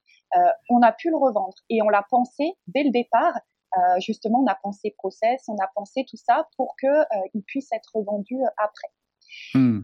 on 0.69 0.83
a 0.83 0.93
pu 0.93 1.09
le 1.09 1.17
revendre 1.17 1.55
et 1.71 1.81
on 1.81 1.89
l'a 1.89 2.05
pensé 2.11 2.53
dès 2.67 2.83
le 2.83 2.91
départ. 2.91 3.33
justement, 3.99 4.41
on 4.41 4.47
a 4.47 4.55
pensé 4.55 4.95
process, 4.99 5.43
on 5.49 5.57
a 5.57 5.69
pensé 5.75 6.05
tout 6.09 6.19
ça 6.19 6.49
pour 6.57 6.75
que 6.77 7.05
il 7.33 7.43
puisse 7.43 7.73
être 7.73 8.03
vendu 8.03 8.37
après. 8.59 8.89
Hmm. 9.55 9.81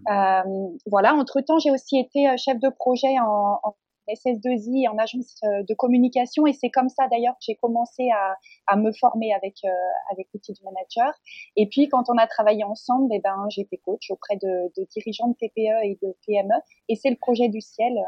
voilà. 0.86 1.14
Entre 1.14 1.40
temps, 1.40 1.58
j'ai 1.58 1.70
aussi 1.70 1.98
été 1.98 2.36
chef 2.36 2.58
de 2.58 2.68
projet 2.68 3.18
en, 3.18 3.58
en 3.62 3.74
SS2I 4.08 4.88
en 4.88 4.98
agence 4.98 5.36
euh, 5.44 5.62
de 5.62 5.74
communication 5.74 6.46
et 6.46 6.52
c'est 6.52 6.70
comme 6.70 6.88
ça 6.88 7.08
d'ailleurs 7.08 7.34
que 7.34 7.44
j'ai 7.46 7.56
commencé 7.56 8.08
à, 8.10 8.36
à, 8.66 8.76
me 8.76 8.92
former 8.92 9.32
avec 9.34 9.56
euh, 9.64 9.68
avec 10.12 10.28
l'outil 10.32 10.52
du 10.52 10.62
manager. 10.64 11.12
Et 11.56 11.66
puis 11.68 11.88
quand 11.88 12.04
on 12.08 12.18
a 12.18 12.26
travaillé 12.26 12.64
ensemble, 12.64 13.12
eh 13.14 13.20
ben 13.20 13.46
j'étais 13.48 13.78
coach 13.78 14.10
auprès 14.10 14.36
de, 14.36 14.72
de, 14.76 14.86
dirigeants 14.90 15.28
de 15.28 15.34
TPE 15.34 15.84
et 15.84 15.98
de 16.02 16.14
PME 16.26 16.54
et 16.88 16.96
c'est 16.96 17.10
le 17.10 17.16
projet 17.16 17.48
du 17.48 17.60
ciel 17.60 17.92
euh, 17.96 18.02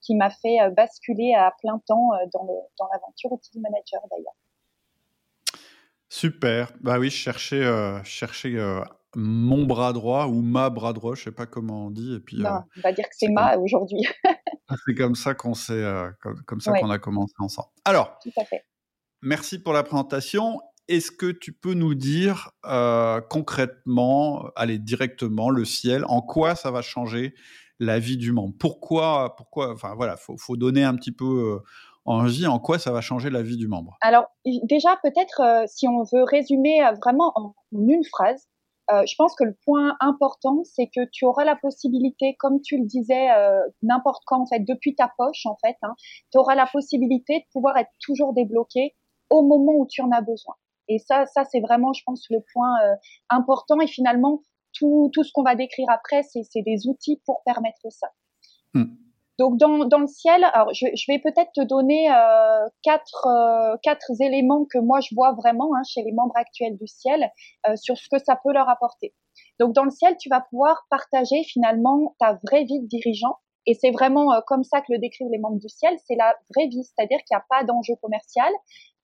qui 0.00 0.14
m'a 0.14 0.28
fait 0.28 0.58
basculer 0.76 1.32
à 1.34 1.54
plein 1.62 1.80
temps 1.86 2.10
dans 2.34 2.42
le 2.42 2.54
dans 2.78 2.86
l'aventure 2.92 3.32
outil 3.32 3.50
du 3.52 3.60
manager 3.60 4.02
d'ailleurs. 4.10 4.34
Super. 6.14 6.72
Bah 6.80 7.00
oui, 7.00 7.10
je 7.10 7.16
cherchais, 7.16 7.64
euh, 7.64 8.84
mon 9.16 9.64
bras 9.64 9.92
droit 9.92 10.26
ou 10.26 10.42
ma 10.42 10.70
bras 10.70 10.92
droit, 10.92 11.16
je 11.16 11.24
sais 11.24 11.32
pas 11.32 11.46
comment 11.46 11.86
on 11.86 11.90
dit. 11.90 12.14
Et 12.14 12.20
puis, 12.20 12.38
non, 12.38 12.60
on 12.76 12.80
va 12.82 12.92
dire 12.92 13.08
que 13.08 13.16
c'est 13.16 13.30
ma 13.30 13.56
aujourd'hui. 13.56 14.06
C'est 14.86 14.94
comme 14.94 15.14
ça 15.14 15.34
qu'on 15.34 15.54
s'est, 15.54 15.72
euh, 15.72 16.10
comme, 16.46 16.60
ça 16.60 16.72
qu'on 16.78 16.90
a 16.90 16.98
commencé 16.98 17.34
ensemble. 17.38 17.68
Alors, 17.84 18.18
merci 19.22 19.62
pour 19.62 19.72
la 19.72 19.82
présentation. 19.82 20.60
Est-ce 20.88 21.10
que 21.10 21.30
tu 21.30 21.52
peux 21.52 21.74
nous 21.74 21.94
dire 21.94 22.50
euh, 22.66 23.20
concrètement, 23.20 24.50
allez 24.54 24.78
directement, 24.78 25.50
le 25.50 25.64
ciel, 25.64 26.04
en 26.08 26.20
quoi 26.20 26.54
ça 26.54 26.70
va 26.70 26.82
changer 26.82 27.34
la 27.78 27.98
vie 27.98 28.18
du 28.18 28.32
membre 28.32 28.54
Pourquoi, 28.58 29.34
pourquoi 29.36 29.72
Enfin 29.72 29.94
voilà, 29.94 30.16
faut, 30.16 30.36
faut 30.36 30.56
donner 30.56 30.84
un 30.84 30.94
petit 30.94 31.12
peu 31.12 31.24
euh, 31.24 31.64
en 32.04 32.24
vie 32.24 32.46
en 32.46 32.58
quoi 32.58 32.78
ça 32.78 32.92
va 32.92 33.00
changer 33.00 33.30
la 33.30 33.42
vie 33.42 33.56
du 33.56 33.66
membre? 33.66 33.96
Alors 34.02 34.26
déjà 34.44 34.98
peut-être 35.02 35.64
si 35.66 35.88
on 35.88 36.02
veut 36.02 36.22
résumer 36.22 36.82
vraiment 37.02 37.32
en 37.34 37.54
une 37.72 38.04
phrase, 38.04 38.46
euh, 38.90 39.02
je 39.06 39.14
pense 39.16 39.34
que 39.34 39.44
le 39.44 39.56
point 39.64 39.96
important, 40.00 40.62
c'est 40.64 40.88
que 40.94 41.08
tu 41.10 41.24
auras 41.24 41.44
la 41.44 41.56
possibilité, 41.56 42.36
comme 42.38 42.60
tu 42.60 42.76
le 42.76 42.84
disais, 42.84 43.30
euh, 43.30 43.62
n'importe 43.82 44.22
quand, 44.26 44.42
en 44.42 44.46
fait, 44.46 44.60
depuis 44.60 44.94
ta 44.94 45.10
poche, 45.16 45.46
en 45.46 45.56
fait, 45.64 45.76
hein, 45.82 45.94
tu 46.30 46.38
auras 46.38 46.54
la 46.54 46.66
possibilité 46.66 47.40
de 47.40 47.44
pouvoir 47.52 47.76
être 47.78 47.90
toujours 48.00 48.34
débloqué 48.34 48.94
au 49.30 49.42
moment 49.42 49.72
où 49.72 49.86
tu 49.88 50.02
en 50.02 50.10
as 50.10 50.20
besoin. 50.20 50.54
Et 50.88 50.98
ça, 50.98 51.24
ça 51.26 51.44
c'est 51.44 51.60
vraiment, 51.60 51.94
je 51.94 52.02
pense, 52.04 52.26
le 52.28 52.40
point 52.52 52.74
euh, 52.84 52.94
important. 53.30 53.80
Et 53.80 53.86
finalement, 53.86 54.42
tout, 54.74 55.10
tout 55.14 55.24
ce 55.24 55.32
qu'on 55.32 55.42
va 55.42 55.54
décrire 55.54 55.86
après, 55.88 56.22
c'est 56.22 56.62
des 56.62 56.86
outils 56.86 57.22
pour 57.24 57.42
permettre 57.44 57.90
ça. 57.90 58.08
Hmm. 58.74 58.96
Donc 59.38 59.56
dans, 59.58 59.84
dans 59.84 59.98
le 59.98 60.06
ciel, 60.06 60.44
alors 60.52 60.72
je, 60.72 60.86
je 60.94 61.04
vais 61.12 61.18
peut-être 61.18 61.50
te 61.54 61.62
donner 61.62 62.10
euh, 62.10 62.66
quatre, 62.82 63.26
euh, 63.26 63.76
quatre 63.82 64.10
éléments 64.20 64.64
que 64.70 64.78
moi 64.78 65.00
je 65.00 65.14
vois 65.14 65.32
vraiment 65.32 65.74
hein, 65.74 65.82
chez 65.88 66.02
les 66.02 66.12
membres 66.12 66.36
actuels 66.36 66.76
du 66.76 66.86
ciel 66.86 67.30
euh, 67.68 67.74
sur 67.76 67.96
ce 67.96 68.08
que 68.08 68.22
ça 68.24 68.38
peut 68.42 68.52
leur 68.52 68.68
apporter. 68.68 69.12
Donc 69.58 69.72
dans 69.72 69.84
le 69.84 69.90
ciel, 69.90 70.16
tu 70.18 70.28
vas 70.28 70.40
pouvoir 70.40 70.86
partager 70.90 71.42
finalement 71.44 72.14
ta 72.18 72.38
vraie 72.46 72.64
vie 72.64 72.80
de 72.80 72.86
dirigeant. 72.86 73.36
Et 73.66 73.74
c'est 73.74 73.90
vraiment 73.90 74.32
euh, 74.32 74.40
comme 74.46 74.62
ça 74.62 74.80
que 74.80 74.92
le 74.92 74.98
décrivent 74.98 75.30
les 75.30 75.38
membres 75.38 75.58
du 75.58 75.68
ciel, 75.68 75.96
c'est 76.06 76.16
la 76.16 76.34
vraie 76.54 76.68
vie, 76.68 76.84
c'est-à-dire 76.84 77.18
qu'il 77.18 77.34
n'y 77.34 77.40
a 77.40 77.44
pas 77.48 77.64
d'enjeu 77.64 77.94
commercial, 78.02 78.52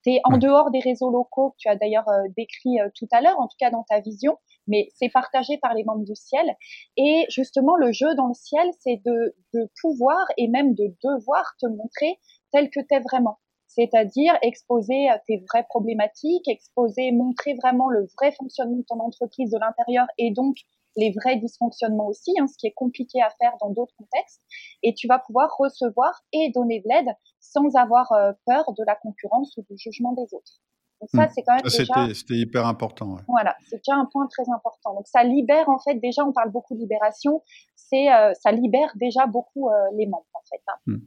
tu 0.04 0.12
es 0.12 0.20
en 0.24 0.38
dehors 0.38 0.70
des 0.70 0.80
réseaux 0.80 1.10
locaux 1.10 1.50
que 1.50 1.56
tu 1.58 1.68
as 1.68 1.76
d'ailleurs 1.76 2.08
euh, 2.08 2.28
décrit 2.36 2.80
euh, 2.80 2.88
tout 2.94 3.08
à 3.12 3.20
l'heure, 3.20 3.38
en 3.38 3.48
tout 3.48 3.56
cas 3.58 3.70
dans 3.70 3.84
ta 3.88 4.00
vision, 4.00 4.36
mais 4.66 4.88
c'est 4.94 5.08
partagé 5.08 5.58
par 5.58 5.74
les 5.74 5.84
membres 5.84 6.04
du 6.04 6.14
ciel. 6.14 6.56
Et 6.96 7.26
justement, 7.28 7.76
le 7.76 7.92
jeu 7.92 8.14
dans 8.14 8.28
le 8.28 8.34
ciel, 8.34 8.68
c'est 8.80 9.00
de, 9.04 9.34
de 9.54 9.70
pouvoir 9.80 10.24
et 10.36 10.48
même 10.48 10.74
de 10.74 10.94
devoir 11.02 11.44
te 11.60 11.66
montrer 11.66 12.18
tel 12.52 12.70
que 12.70 12.80
tu 12.80 12.94
es 12.94 13.00
vraiment. 13.00 13.38
C'est-à-dire 13.66 14.36
exposer 14.42 15.08
tes 15.28 15.38
vraies 15.48 15.64
problématiques, 15.68 16.48
exposer, 16.48 17.12
montrer 17.12 17.54
vraiment 17.54 17.88
le 17.88 18.08
vrai 18.18 18.32
fonctionnement 18.32 18.78
de 18.78 18.82
ton 18.82 18.98
entreprise 18.98 19.50
de 19.50 19.58
l'intérieur 19.58 20.06
et 20.18 20.32
donc 20.32 20.56
les 20.96 21.12
vrais 21.12 21.36
dysfonctionnements 21.36 22.08
aussi, 22.08 22.32
hein, 22.40 22.48
ce 22.48 22.56
qui 22.58 22.66
est 22.66 22.72
compliqué 22.72 23.22
à 23.22 23.30
faire 23.40 23.52
dans 23.60 23.70
d'autres 23.70 23.94
contextes. 23.96 24.42
Et 24.82 24.94
tu 24.94 25.06
vas 25.06 25.20
pouvoir 25.20 25.50
recevoir 25.58 26.20
et 26.32 26.50
donner 26.50 26.80
de 26.80 26.88
l'aide 26.88 27.14
sans 27.38 27.76
avoir 27.76 28.10
euh, 28.12 28.32
peur 28.46 28.72
de 28.76 28.84
la 28.84 28.96
concurrence 28.96 29.56
ou 29.56 29.62
du 29.62 29.78
jugement 29.78 30.12
des 30.14 30.34
autres. 30.34 30.60
Donc 31.00 31.08
ça, 31.14 31.26
hmm. 31.26 31.30
c'est 31.34 31.42
quand 31.42 31.54
même 31.54 31.62
déjà... 31.64 32.14
C'était 32.14 32.34
hyper 32.34 32.66
important. 32.66 33.16
Voilà, 33.28 33.56
c'est 33.68 33.76
déjà 33.76 33.96
un 33.96 34.06
point 34.06 34.26
très 34.26 34.48
important. 34.52 34.94
Donc 34.94 35.06
ça 35.06 35.22
libère 35.22 35.68
en 35.68 35.78
fait, 35.78 35.94
déjà 35.94 36.24
on 36.24 36.32
parle 36.32 36.50
beaucoup 36.50 36.74
de 36.74 36.80
libération, 36.80 37.42
c'est 37.74 38.12
euh, 38.12 38.32
ça 38.34 38.52
libère 38.52 38.92
déjà 38.96 39.26
beaucoup 39.26 39.68
euh, 39.68 39.72
les 39.96 40.06
membres 40.06 40.26
en 40.34 40.42
fait. 40.48 40.62
Hein. 40.68 40.78
Hmm. 40.86 40.98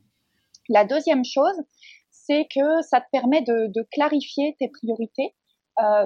La 0.69 0.85
deuxième 0.85 1.25
chose, 1.25 1.61
c'est 2.11 2.47
que 2.53 2.81
ça 2.81 3.01
te 3.01 3.07
permet 3.11 3.41
de, 3.41 3.67
de 3.67 3.87
clarifier 3.91 4.55
tes 4.59 4.69
priorités. 4.69 5.35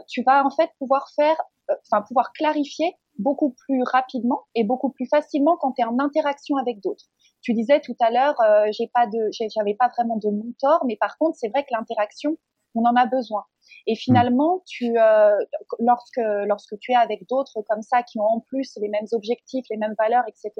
tu 0.08 0.24
vas 0.24 0.46
en 0.46 0.50
fait 0.50 0.70
pouvoir 0.80 1.08
faire, 1.16 1.38
enfin 1.86 2.02
pouvoir 2.02 2.34
clarifier 2.34 2.96
beaucoup 3.20 3.56
plus 3.66 3.84
rapidement 3.84 4.44
et 4.56 4.64
beaucoup 4.64 4.90
plus 4.90 5.08
facilement 5.08 5.58
quand 5.58 5.74
tu 5.74 5.82
es 5.82 5.86
en 5.86 6.00
interaction 6.00 6.58
avec 6.58 6.82
d'autres. 6.82 7.06
Tu 7.42 7.54
disais 7.54 7.80
tout 7.80 7.96
à 8.00 8.12
l'heure, 8.12 8.40
euh, 8.42 8.68
j'ai 8.72 8.88
pas 8.94 9.08
de, 9.08 9.30
j'avais 9.32 9.76
pas 9.76 9.90
vraiment 9.96 10.18
de 10.18 10.30
mentor, 10.30 10.84
mais 10.86 10.98
par 10.98 11.18
contre, 11.18 11.38
c'est 11.38 11.50
vrai 11.50 11.64
que 11.64 11.70
l'interaction, 11.72 12.38
on 12.76 12.84
en 12.86 12.96
a 12.96 13.06
besoin. 13.06 13.46
Et 13.86 13.96
finalement, 13.96 14.64
tu, 14.66 14.98
euh, 14.98 15.38
lorsque 15.80 16.20
lorsque 16.46 16.78
tu 16.80 16.92
es 16.92 16.96
avec 16.96 17.28
d'autres 17.28 17.62
comme 17.70 17.82
ça 17.82 18.04
qui 18.04 18.20
ont 18.20 18.24
en 18.24 18.40
plus 18.40 18.78
les 18.82 18.90
mêmes 18.90 19.08
objectifs, 19.12 19.66
les 19.70 19.78
mêmes 19.78 19.96
valeurs, 19.98 20.24
etc. 20.28 20.52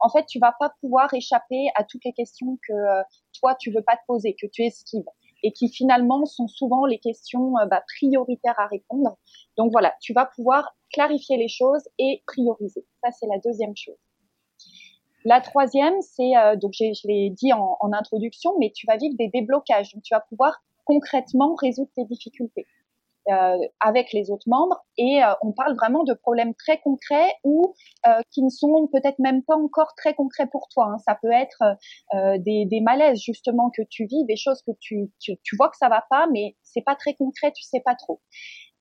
En 0.00 0.08
fait, 0.08 0.26
tu 0.26 0.38
vas 0.38 0.54
pas 0.58 0.72
pouvoir 0.80 1.12
échapper 1.14 1.66
à 1.74 1.84
toutes 1.84 2.04
les 2.04 2.12
questions 2.12 2.58
que 2.66 2.72
euh, 2.72 3.02
toi 3.40 3.54
tu 3.54 3.70
veux 3.70 3.82
pas 3.82 3.96
te 3.96 4.02
poser, 4.06 4.36
que 4.40 4.46
tu 4.46 4.62
esquives 4.62 5.04
et 5.44 5.52
qui 5.52 5.68
finalement 5.68 6.24
sont 6.24 6.48
souvent 6.48 6.86
les 6.86 6.98
questions 6.98 7.56
euh, 7.58 7.66
bah, 7.66 7.84
prioritaires 7.96 8.58
à 8.58 8.66
répondre. 8.66 9.16
Donc 9.56 9.70
voilà, 9.70 9.94
tu 10.00 10.12
vas 10.14 10.26
pouvoir 10.26 10.74
clarifier 10.92 11.36
les 11.36 11.48
choses 11.48 11.82
et 11.98 12.22
prioriser. 12.26 12.84
Ça, 13.02 13.10
c'est 13.12 13.26
la 13.26 13.38
deuxième 13.38 13.76
chose. 13.76 13.98
La 15.26 15.40
troisième, 15.40 16.00
c'est, 16.00 16.36
euh, 16.36 16.56
donc 16.56 16.72
je 16.72 17.06
l'ai 17.06 17.30
dit 17.30 17.52
en, 17.52 17.76
en, 17.80 17.92
introduction, 17.92 18.54
mais 18.58 18.72
tu 18.74 18.86
vas 18.86 18.96
vivre 18.96 19.14
des 19.18 19.28
déblocages. 19.28 19.92
Donc 19.92 20.02
tu 20.02 20.14
vas 20.14 20.20
pouvoir 20.20 20.62
concrètement 20.84 21.54
résoudre 21.54 21.90
tes 21.94 22.04
difficultés. 22.04 22.66
Euh, 23.30 23.56
avec 23.80 24.12
les 24.12 24.30
autres 24.30 24.46
membres 24.46 24.84
et 24.98 25.24
euh, 25.24 25.32
on 25.40 25.52
parle 25.52 25.74
vraiment 25.76 26.04
de 26.04 26.12
problèmes 26.12 26.54
très 26.54 26.78
concrets 26.82 27.32
ou 27.42 27.72
euh, 28.06 28.20
qui 28.30 28.42
ne 28.42 28.50
sont 28.50 28.86
peut-être 28.92 29.18
même 29.18 29.42
pas 29.42 29.56
encore 29.56 29.94
très 29.96 30.12
concrets 30.12 30.46
pour 30.46 30.68
toi. 30.68 30.90
Hein. 30.90 30.98
Ça 30.98 31.16
peut 31.22 31.32
être 31.32 31.62
des, 32.12 32.66
des, 32.66 32.80
malaises 32.82 33.22
justement 33.22 33.70
que 33.70 33.80
tu 33.88 34.04
vis, 34.04 34.26
des 34.26 34.36
choses 34.36 34.60
que 34.60 34.72
tu, 34.78 35.10
tu, 35.20 35.38
tu 35.42 35.56
vois 35.56 35.70
que 35.70 35.78
ça 35.78 35.88
va 35.88 36.04
pas, 36.10 36.26
mais 36.34 36.54
c'est 36.62 36.82
pas 36.82 36.96
très 36.96 37.14
concret, 37.14 37.50
tu 37.52 37.62
sais 37.62 37.80
pas 37.80 37.94
trop. 37.94 38.20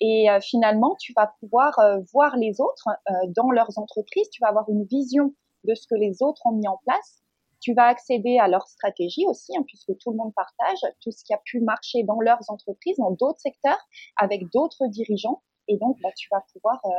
Et 0.02 0.28
finalement, 0.42 0.96
tu 1.00 1.14
vas 1.16 1.34
pouvoir 1.40 1.80
voir 2.12 2.36
les 2.36 2.60
autres 2.60 2.90
dans 3.38 3.50
leurs 3.50 3.78
entreprises, 3.78 4.30
tu 4.30 4.42
vas 4.42 4.50
avoir 4.50 4.70
une 4.70 4.84
vision 4.84 5.34
de 5.64 5.74
ce 5.74 5.88
que 5.88 5.96
les 5.96 6.22
autres 6.22 6.42
ont 6.46 6.52
mis 6.52 6.68
en 6.68 6.80
place 6.84 7.23
Tu 7.64 7.74
vas 7.74 7.86
accéder 7.86 8.40
à 8.40 8.50
leur 8.50 8.68
stratégie 8.68 9.26
aussi, 9.26 9.56
hein, 9.58 9.64
puisque 9.66 9.98
tout 9.98 10.12
le 10.12 10.18
monde 10.18 10.34
partage 10.36 10.80
tout 11.00 11.12
ce 11.12 11.24
qui 11.24 11.34
a 11.34 11.40
pu 11.46 11.62
marcher 11.62 12.04
dans 12.04 12.20
leurs 12.20 12.42
entreprises, 12.50 12.98
dans 12.98 13.12
d'autres 13.12 13.40
secteurs, 13.40 13.80
avec 14.18 14.52
d'autres 14.52 14.88
dirigeants. 14.88 15.42
Et 15.70 15.78
donc, 15.78 15.98
bah, 16.04 16.10
tu 16.18 16.28
vas 16.30 16.44
pouvoir 16.52 16.82
euh, 16.84 16.90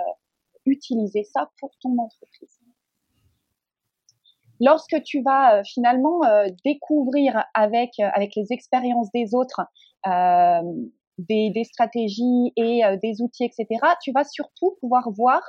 utiliser 0.65 1.23
ça 1.23 1.51
pour 1.61 1.71
ton 1.83 1.99
entreprise. 1.99 2.59
Lorsque 4.59 5.03
tu 5.03 5.21
vas 5.21 5.59
euh, 5.59 5.63
finalement 5.67 6.25
euh, 6.25 6.47
découvrir 6.65 7.45
avec 7.53 7.91
avec 8.01 8.35
les 8.35 8.47
expériences 8.51 9.11
des 9.13 9.35
autres 9.35 9.61
des, 11.19 11.51
des, 11.51 11.65
stratégies 11.65 12.53
et 12.57 12.83
des 13.03 13.23
outils, 13.23 13.45
etc., 13.45 13.67
tu 14.03 14.13
vas 14.13 14.25
surtout 14.25 14.77
pouvoir 14.81 15.11
voir 15.11 15.43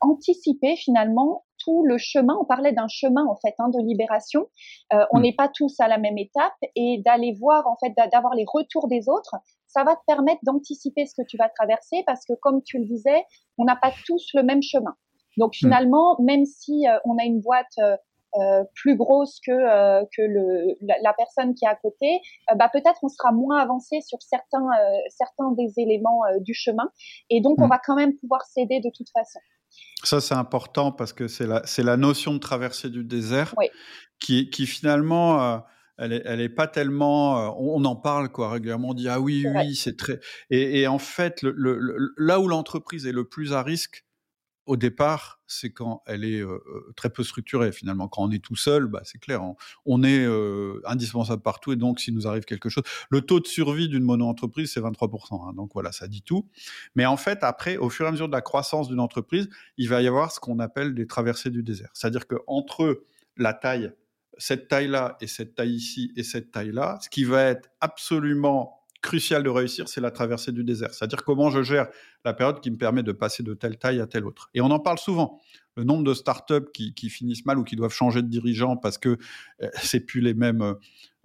anticiper 0.00 0.76
finalement 0.76 1.45
tout 1.66 1.84
le 1.84 1.98
chemin. 1.98 2.36
On 2.40 2.44
parlait 2.44 2.72
d'un 2.72 2.88
chemin 2.88 3.26
en 3.26 3.36
fait 3.36 3.54
hein, 3.58 3.68
de 3.68 3.82
libération. 3.84 4.46
Euh, 4.92 5.04
on 5.12 5.18
mm. 5.18 5.22
n'est 5.22 5.34
pas 5.34 5.48
tous 5.52 5.74
à 5.80 5.88
la 5.88 5.98
même 5.98 6.18
étape 6.18 6.54
et 6.74 7.02
d'aller 7.04 7.34
voir 7.38 7.66
en 7.66 7.76
fait 7.76 7.92
d'avoir 8.12 8.34
les 8.34 8.44
retours 8.46 8.88
des 8.88 9.08
autres, 9.08 9.34
ça 9.66 9.84
va 9.84 9.96
te 9.96 10.00
permettre 10.06 10.40
d'anticiper 10.44 11.06
ce 11.06 11.14
que 11.20 11.26
tu 11.26 11.36
vas 11.36 11.48
traverser 11.48 12.04
parce 12.06 12.24
que 12.24 12.32
comme 12.40 12.62
tu 12.62 12.78
le 12.78 12.84
disais, 12.84 13.24
on 13.58 13.64
n'a 13.64 13.76
pas 13.76 13.92
tous 14.06 14.28
le 14.34 14.42
même 14.42 14.62
chemin. 14.62 14.94
Donc 15.36 15.50
mm. 15.50 15.58
finalement, 15.58 16.16
même 16.20 16.44
si 16.44 16.88
euh, 16.88 16.98
on 17.04 17.18
a 17.18 17.24
une 17.24 17.40
boîte 17.40 17.66
euh, 17.78 17.96
euh 18.38 18.64
plus 18.74 18.96
grosse 18.96 19.40
que 19.46 19.52
que 20.14 20.20
le 20.20 20.76
la, 20.82 21.14
personne 21.14 21.54
qui 21.54 21.64
est 21.64 21.68
à 21.68 21.76
côté, 21.76 22.20
bah 22.56 22.68
peut-être 22.70 22.98
on 23.02 23.08
sera 23.08 23.32
moins 23.32 23.58
avancé 23.58 24.00
sur 24.02 24.20
certains 24.20 24.68
certains 25.08 25.52
des 25.52 25.72
éléments 25.78 26.20
du 26.40 26.52
chemin 26.52 26.90
et 27.30 27.40
donc 27.40 27.58
on 27.60 27.66
mm. 27.66 27.70
va 27.70 27.80
quand 27.82 27.94
même 27.94 28.14
pouvoir 28.16 28.44
s'aider 28.44 28.80
de 28.80 28.90
toute 28.94 29.08
façon. 29.10 29.38
Ça, 30.04 30.20
c'est 30.20 30.34
important 30.34 30.92
parce 30.92 31.12
que 31.12 31.26
c'est 31.28 31.46
la, 31.46 31.62
c'est 31.64 31.82
la 31.82 31.96
notion 31.96 32.34
de 32.34 32.38
traversée 32.38 32.90
du 32.90 33.04
désert 33.04 33.54
qui, 34.20 34.50
qui 34.50 34.66
finalement, 34.66 35.42
euh, 35.42 35.58
elle, 35.98 36.12
est, 36.12 36.22
elle 36.24 36.40
est 36.40 36.48
pas 36.48 36.68
tellement. 36.68 37.38
Euh, 37.38 37.50
on, 37.58 37.84
en 37.84 37.96
parle 37.96 38.30
quoi 38.30 38.50
régulièrement. 38.50 38.90
On 38.90 38.94
dit 38.94 39.08
ah 39.08 39.20
oui, 39.20 39.46
oui, 39.54 39.74
c'est 39.74 39.96
très. 39.96 40.20
Et, 40.50 40.80
et, 40.80 40.86
en 40.86 40.98
fait, 40.98 41.42
le, 41.42 42.14
là 42.16 42.40
où 42.40 42.48
l'entreprise 42.48 43.06
est 43.06 43.12
le 43.12 43.24
plus 43.24 43.52
à 43.52 43.62
risque, 43.62 44.05
au 44.66 44.76
départ, 44.76 45.40
c'est 45.46 45.70
quand 45.70 46.02
elle 46.06 46.24
est 46.24 46.40
euh, 46.40 46.58
très 46.96 47.08
peu 47.08 47.22
structurée. 47.22 47.72
Finalement, 47.72 48.08
quand 48.08 48.22
on 48.22 48.30
est 48.30 48.44
tout 48.44 48.56
seul, 48.56 48.86
bah, 48.86 49.00
c'est 49.04 49.18
clair, 49.18 49.42
on, 49.84 50.02
est 50.02 50.24
euh, 50.24 50.80
indispensable 50.84 51.42
partout. 51.42 51.72
Et 51.72 51.76
donc, 51.76 52.00
s'il 52.00 52.14
nous 52.14 52.26
arrive 52.26 52.44
quelque 52.44 52.68
chose, 52.68 52.84
le 53.10 53.20
taux 53.20 53.40
de 53.40 53.46
survie 53.46 53.88
d'une 53.88 54.02
mono-entreprise, 54.02 54.72
c'est 54.72 54.80
23%. 54.80 55.48
Hein. 55.48 55.52
donc 55.54 55.70
voilà, 55.72 55.92
ça 55.92 56.08
dit 56.08 56.22
tout. 56.22 56.48
Mais 56.96 57.06
en 57.06 57.16
fait, 57.16 57.42
après, 57.42 57.76
au 57.76 57.88
fur 57.88 58.06
et 58.06 58.08
à 58.08 58.12
mesure 58.12 58.28
de 58.28 58.32
la 58.32 58.42
croissance 58.42 58.88
d'une 58.88 59.00
entreprise, 59.00 59.48
il 59.78 59.88
va 59.88 60.02
y 60.02 60.08
avoir 60.08 60.32
ce 60.32 60.40
qu'on 60.40 60.58
appelle 60.58 60.94
des 60.94 61.06
traversées 61.06 61.50
du 61.50 61.62
désert. 61.62 61.90
C'est-à-dire 61.94 62.26
qu'entre 62.26 63.02
la 63.36 63.54
taille, 63.54 63.92
cette 64.38 64.68
taille-là 64.68 65.16
et 65.20 65.26
cette 65.26 65.54
taille 65.54 65.74
ici 65.74 66.12
et 66.16 66.22
cette 66.22 66.50
taille-là, 66.50 66.98
ce 67.00 67.08
qui 67.08 67.24
va 67.24 67.44
être 67.44 67.70
absolument 67.80 68.85
crucial 69.06 69.44
de 69.44 69.48
réussir, 69.48 69.88
c'est 69.88 70.00
la 70.00 70.10
traversée 70.10 70.50
du 70.50 70.64
désert. 70.64 70.92
C'est-à-dire 70.92 71.22
comment 71.22 71.48
je 71.48 71.62
gère 71.62 71.86
la 72.24 72.34
période 72.34 72.60
qui 72.60 72.72
me 72.72 72.76
permet 72.76 73.04
de 73.04 73.12
passer 73.12 73.44
de 73.44 73.54
telle 73.54 73.78
taille 73.78 74.00
à 74.00 74.06
telle 74.08 74.26
autre. 74.26 74.50
Et 74.52 74.60
on 74.60 74.70
en 74.72 74.80
parle 74.80 74.98
souvent. 74.98 75.40
Le 75.76 75.84
nombre 75.84 76.02
de 76.02 76.12
startups 76.12 76.72
qui, 76.74 76.92
qui 76.92 77.08
finissent 77.08 77.46
mal 77.46 77.58
ou 77.58 77.62
qui 77.62 77.76
doivent 77.76 77.92
changer 77.92 78.20
de 78.20 78.26
dirigeant 78.26 78.76
parce 78.76 78.98
que 78.98 79.16
euh, 79.62 79.68
c'est 79.80 80.00
plus 80.00 80.20
les 80.20 80.34
mêmes, 80.34 80.60
euh, 80.60 80.74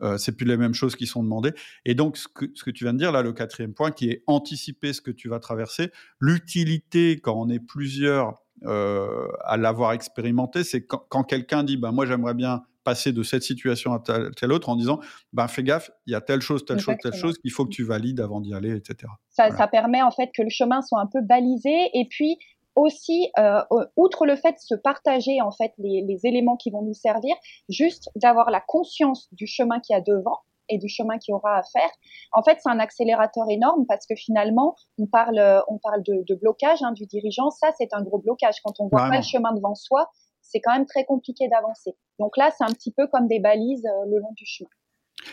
euh, 0.03 0.31
plus 0.37 0.45
les 0.45 0.57
mêmes 0.57 0.75
choses 0.75 0.95
qui 0.95 1.07
sont 1.07 1.23
demandées. 1.23 1.53
Et 1.85 1.95
donc, 1.95 2.17
ce 2.17 2.27
que, 2.27 2.45
ce 2.53 2.63
que 2.63 2.69
tu 2.69 2.83
viens 2.83 2.93
de 2.93 2.99
dire 2.99 3.11
là, 3.11 3.23
le 3.23 3.33
quatrième 3.33 3.73
point, 3.73 3.91
qui 3.91 4.09
est 4.11 4.23
anticiper 4.27 4.93
ce 4.93 5.01
que 5.01 5.11
tu 5.11 5.27
vas 5.27 5.39
traverser, 5.39 5.91
l'utilité 6.19 7.19
quand 7.19 7.33
on 7.35 7.49
est 7.49 7.59
plusieurs 7.59 8.43
à 8.65 9.57
l'avoir 9.57 9.93
expérimenté, 9.93 10.63
c'est 10.63 10.85
quand, 10.85 11.03
quand 11.09 11.23
quelqu'un 11.23 11.63
dit, 11.63 11.77
ben 11.77 11.91
moi 11.91 12.05
j'aimerais 12.05 12.33
bien 12.33 12.63
passer 12.83 13.11
de 13.11 13.23
cette 13.23 13.43
situation 13.43 13.93
à 13.93 13.99
telle, 13.99 14.51
autre 14.51 14.69
en 14.69 14.75
disant 14.75 14.99
ben 15.33 15.47
fais 15.47 15.63
gaffe, 15.63 15.91
il 16.07 16.13
y 16.13 16.15
a 16.15 16.21
telle 16.21 16.41
chose, 16.41 16.65
telle 16.65 16.79
chose, 16.79 16.95
telle 17.01 17.13
chose 17.13 17.37
qu'il 17.37 17.51
faut 17.51 17.65
que 17.65 17.71
tu 17.71 17.83
valides 17.83 18.19
avant 18.19 18.41
d'y 18.41 18.53
aller, 18.53 18.75
etc. 18.75 19.11
Ça, 19.29 19.51
ça, 19.51 19.67
permet 19.67 20.01
en 20.01 20.11
fait 20.11 20.31
que 20.35 20.41
le 20.41 20.49
chemin 20.49 20.81
soit 20.81 20.99
un 20.99 21.07
peu 21.07 21.21
balisé 21.21 21.89
et 21.93 22.07
puis 22.09 22.37
aussi, 22.75 23.29
euh, 23.37 23.61
outre 23.97 24.25
le 24.25 24.35
fait 24.35 24.53
de 24.53 24.59
se 24.59 24.75
partager 24.75 25.41
en 25.41 25.51
fait 25.51 25.73
les, 25.77 26.03
les 26.07 26.25
éléments 26.25 26.55
qui 26.55 26.71
vont 26.71 26.81
nous 26.81 26.93
servir, 26.93 27.35
juste 27.69 28.09
d'avoir 28.15 28.49
la 28.49 28.61
conscience 28.61 29.27
du 29.33 29.45
chemin 29.45 29.79
qu'il 29.79 29.93
y 29.93 29.97
a 29.97 30.01
devant 30.01 30.39
et 30.71 30.77
du 30.77 30.89
chemin 30.89 31.17
qu'il 31.19 31.33
y 31.33 31.35
aura 31.35 31.57
à 31.57 31.63
faire. 31.63 31.89
En 32.31 32.41
fait, 32.41 32.57
c'est 32.63 32.69
un 32.69 32.79
accélérateur 32.79 33.43
énorme 33.49 33.85
parce 33.87 34.05
que 34.07 34.15
finalement, 34.15 34.75
on 34.97 35.05
parle, 35.05 35.39
on 35.67 35.77
parle 35.77 36.01
de, 36.03 36.23
de 36.27 36.35
blocage 36.35 36.81
hein, 36.81 36.93
du 36.93 37.05
dirigeant. 37.05 37.51
Ça, 37.51 37.71
c'est 37.77 37.93
un 37.93 38.01
gros 38.01 38.19
blocage. 38.19 38.55
Quand 38.63 38.79
on 38.79 38.87
voit 38.87 39.09
pas 39.09 39.17
le 39.17 39.21
chemin 39.21 39.53
devant 39.53 39.75
soi, 39.75 40.09
c'est 40.41 40.59
quand 40.59 40.73
même 40.73 40.85
très 40.85 41.05
compliqué 41.05 41.47
d'avancer. 41.47 41.91
Donc 42.19 42.37
là, 42.37 42.51
c'est 42.57 42.63
un 42.63 42.73
petit 42.73 42.91
peu 42.91 43.07
comme 43.07 43.27
des 43.27 43.39
balises 43.39 43.85
euh, 43.85 44.05
le 44.09 44.19
long 44.19 44.33
du 44.35 44.45
chemin. 44.45 44.69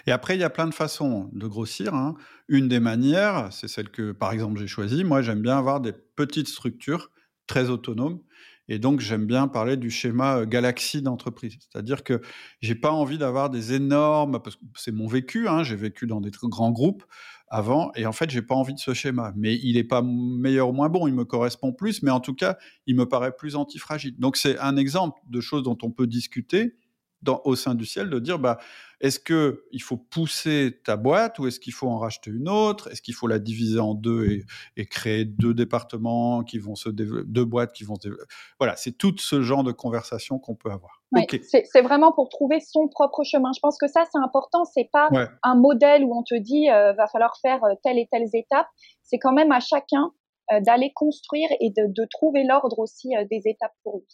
Et 0.07 0.13
après, 0.13 0.37
il 0.37 0.41
y 0.41 0.45
a 0.45 0.51
plein 0.51 0.67
de 0.67 0.75
façons 0.75 1.31
de 1.33 1.47
grossir. 1.47 1.95
Hein. 1.95 2.15
Une 2.49 2.69
des 2.69 2.81
manières, 2.81 3.49
c'est 3.53 3.69
celle 3.69 3.91
que, 3.91 4.13
par 4.13 4.33
exemple, 4.33 4.59
j'ai 4.59 4.67
choisie. 4.67 5.05
Moi, 5.05 5.23
j'aime 5.23 5.41
bien 5.41 5.57
avoir 5.57 5.81
des 5.81 5.93
petites 5.93 6.49
structures 6.49 7.11
très 7.47 7.71
autonomes. 7.71 8.21
Et 8.69 8.79
donc, 8.79 9.01
j'aime 9.01 9.27
bien 9.27 9.49
parler 9.49 9.77
du 9.77 9.91
schéma 9.91 10.39
euh, 10.39 10.47
galaxie 10.47 11.03
d'entreprise. 11.03 11.57
C'est-à-dire 11.61 12.05
que 12.05 12.21
j'ai 12.61 12.75
pas 12.75 12.93
envie 12.93 13.19
d'avoir 13.19 13.51
des 13.51 13.73
énormes, 13.73 14.41
parce 14.43 14.57
que 14.57 14.63
c'est 14.77 14.93
mon 14.93 15.07
vécu, 15.07 15.49
hein, 15.49 15.63
j'ai 15.63 15.77
vécu 15.77 16.07
dans 16.07 16.21
des 16.21 16.31
grands 16.31 16.71
groupes 16.71 17.05
avant, 17.49 17.91
et 17.95 18.05
en 18.05 18.13
fait, 18.13 18.29
j'ai 18.29 18.43
pas 18.43 18.55
envie 18.55 18.75
de 18.75 18.79
ce 18.79 18.93
schéma. 18.93 19.33
Mais 19.37 19.57
il 19.57 19.75
n'est 19.75 19.85
pas 19.85 20.03
meilleur 20.03 20.69
ou 20.69 20.73
moins 20.73 20.91
bon, 20.91 21.07
il 21.07 21.15
me 21.15 21.25
correspond 21.25 21.73
plus, 21.73 22.03
mais 22.03 22.11
en 22.11 22.21
tout 22.21 22.35
cas, 22.35 22.59
il 22.87 22.95
me 22.95 23.09
paraît 23.09 23.35
plus 23.35 23.57
antifragile. 23.57 24.17
Donc, 24.19 24.37
c'est 24.37 24.59
un 24.59 24.77
exemple 24.77 25.21
de 25.29 25.41
choses 25.41 25.63
dont 25.63 25.79
on 25.83 25.91
peut 25.91 26.07
discuter 26.07 26.75
dans, 27.23 27.41
au 27.45 27.57
sein 27.57 27.75
du 27.75 27.85
ciel, 27.85 28.11
de 28.11 28.19
dire, 28.19 28.39
bah, 28.39 28.59
est-ce 29.01 29.19
que 29.19 29.65
il 29.73 29.83
faut 29.83 29.97
pousser 29.97 30.81
ta 30.85 30.97
boîte 30.97 31.39
ou 31.39 31.47
est-ce 31.47 31.61
qu'il 31.61 31.73
faut 31.73 31.89
en 31.89 31.99
racheter 31.99 32.31
une 32.31 32.49
autre? 32.49 32.89
Est-ce 32.91 33.03
qu'il 33.03 33.15
faut 33.15 33.27
la 33.27 33.39
diviser 33.39 33.79
en 33.79 33.95
deux 33.95 34.43
et, 34.77 34.87
créer 34.87 35.25
deux 35.25 35.55
départements 35.55 36.43
qui 36.43 36.59
vont 36.59 36.75
se 36.75 36.89
développer, 36.89 37.29
deux 37.29 37.45
boîtes 37.45 37.73
qui 37.73 37.85
vont 37.85 37.95
se 37.97 38.01
développer 38.01 38.25
Voilà, 38.59 38.77
c'est 38.77 38.93
tout 38.93 39.15
ce 39.19 39.43
genre 39.43 39.65
de 39.65 39.73
conversation 39.73 40.39
qu'on 40.39 40.55
peut 40.55 40.71
avoir. 40.71 41.03
C'est 41.43 41.83
vraiment 41.83 42.13
pour 42.13 42.29
trouver 42.29 42.61
son 42.61 42.89
propre 42.89 43.23
chemin. 43.25 43.51
Je 43.55 43.61
pense 43.61 43.79
que 43.79 43.89
ça, 43.89 44.05
c'est 44.13 44.19
important. 44.19 44.65
C'est 44.65 44.91
pas 44.93 45.09
un 45.43 45.55
modèle 45.55 46.05
où 46.05 46.17
on 46.17 46.23
te 46.23 46.35
dit 46.35 46.71
euh, 46.71 46.93
va 46.93 47.07
falloir 47.07 47.37
faire 47.41 47.63
euh, 47.65 47.75
telle 47.83 47.99
et 47.99 48.09
telle 48.11 48.27
étape. 48.33 48.67
C'est 49.03 49.19
quand 49.19 49.33
même 49.33 49.53
à 49.53 49.61
chacun 49.61 50.13
euh, 50.51 50.61
d'aller 50.61 50.93
construire 50.95 51.49
et 51.61 51.69
de, 51.69 51.93
de 51.93 52.07
trouver 52.07 52.43
l'ordre 52.43 52.79
aussi 52.79 53.15
euh, 53.15 53.27
des 53.31 53.43
étapes 53.45 53.75
pour 53.83 53.99
lui. 53.99 54.07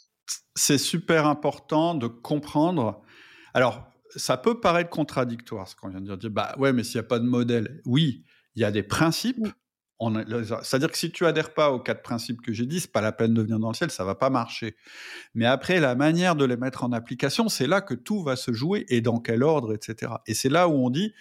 C'est 0.54 0.78
super 0.78 1.26
important 1.26 1.94
de 1.94 2.06
comprendre. 2.06 3.02
Alors, 3.52 3.86
ça 4.16 4.36
peut 4.36 4.60
paraître 4.60 4.90
contradictoire 4.90 5.68
ce 5.68 5.76
qu'on 5.76 5.88
vient 5.88 6.00
de 6.00 6.16
dire. 6.16 6.30
Bah 6.30 6.54
ouais, 6.58 6.72
mais 6.72 6.84
s'il 6.84 7.00
n'y 7.00 7.04
a 7.06 7.08
pas 7.08 7.18
de 7.18 7.26
modèle, 7.26 7.80
oui, 7.84 8.24
il 8.54 8.62
y 8.62 8.64
a 8.64 8.70
des 8.70 8.82
principes. 8.82 9.46
C'est-à-dire 10.62 10.90
que 10.90 10.98
si 10.98 11.10
tu 11.10 11.24
adhères 11.24 11.54
pas 11.54 11.70
aux 11.70 11.80
quatre 11.80 12.02
principes 12.02 12.42
que 12.42 12.52
j'ai 12.52 12.66
dit, 12.66 12.80
c'est 12.80 12.92
pas 12.92 13.00
la 13.00 13.12
peine 13.12 13.32
de 13.32 13.42
venir 13.42 13.58
dans 13.58 13.68
le 13.68 13.74
ciel, 13.74 13.90
ça 13.90 14.04
va 14.04 14.14
pas 14.14 14.28
marcher. 14.28 14.76
Mais 15.34 15.46
après, 15.46 15.80
la 15.80 15.94
manière 15.94 16.36
de 16.36 16.44
les 16.44 16.56
mettre 16.56 16.84
en 16.84 16.92
application, 16.92 17.48
c'est 17.48 17.66
là 17.66 17.80
que 17.80 17.94
tout 17.94 18.22
va 18.22 18.36
se 18.36 18.52
jouer 18.52 18.84
et 18.88 19.00
dans 19.00 19.18
quel 19.18 19.42
ordre, 19.42 19.72
etc. 19.72 20.12
Et 20.26 20.34
c'est 20.34 20.48
là 20.48 20.68
où 20.68 20.72
on 20.72 20.90
dit, 20.90 21.14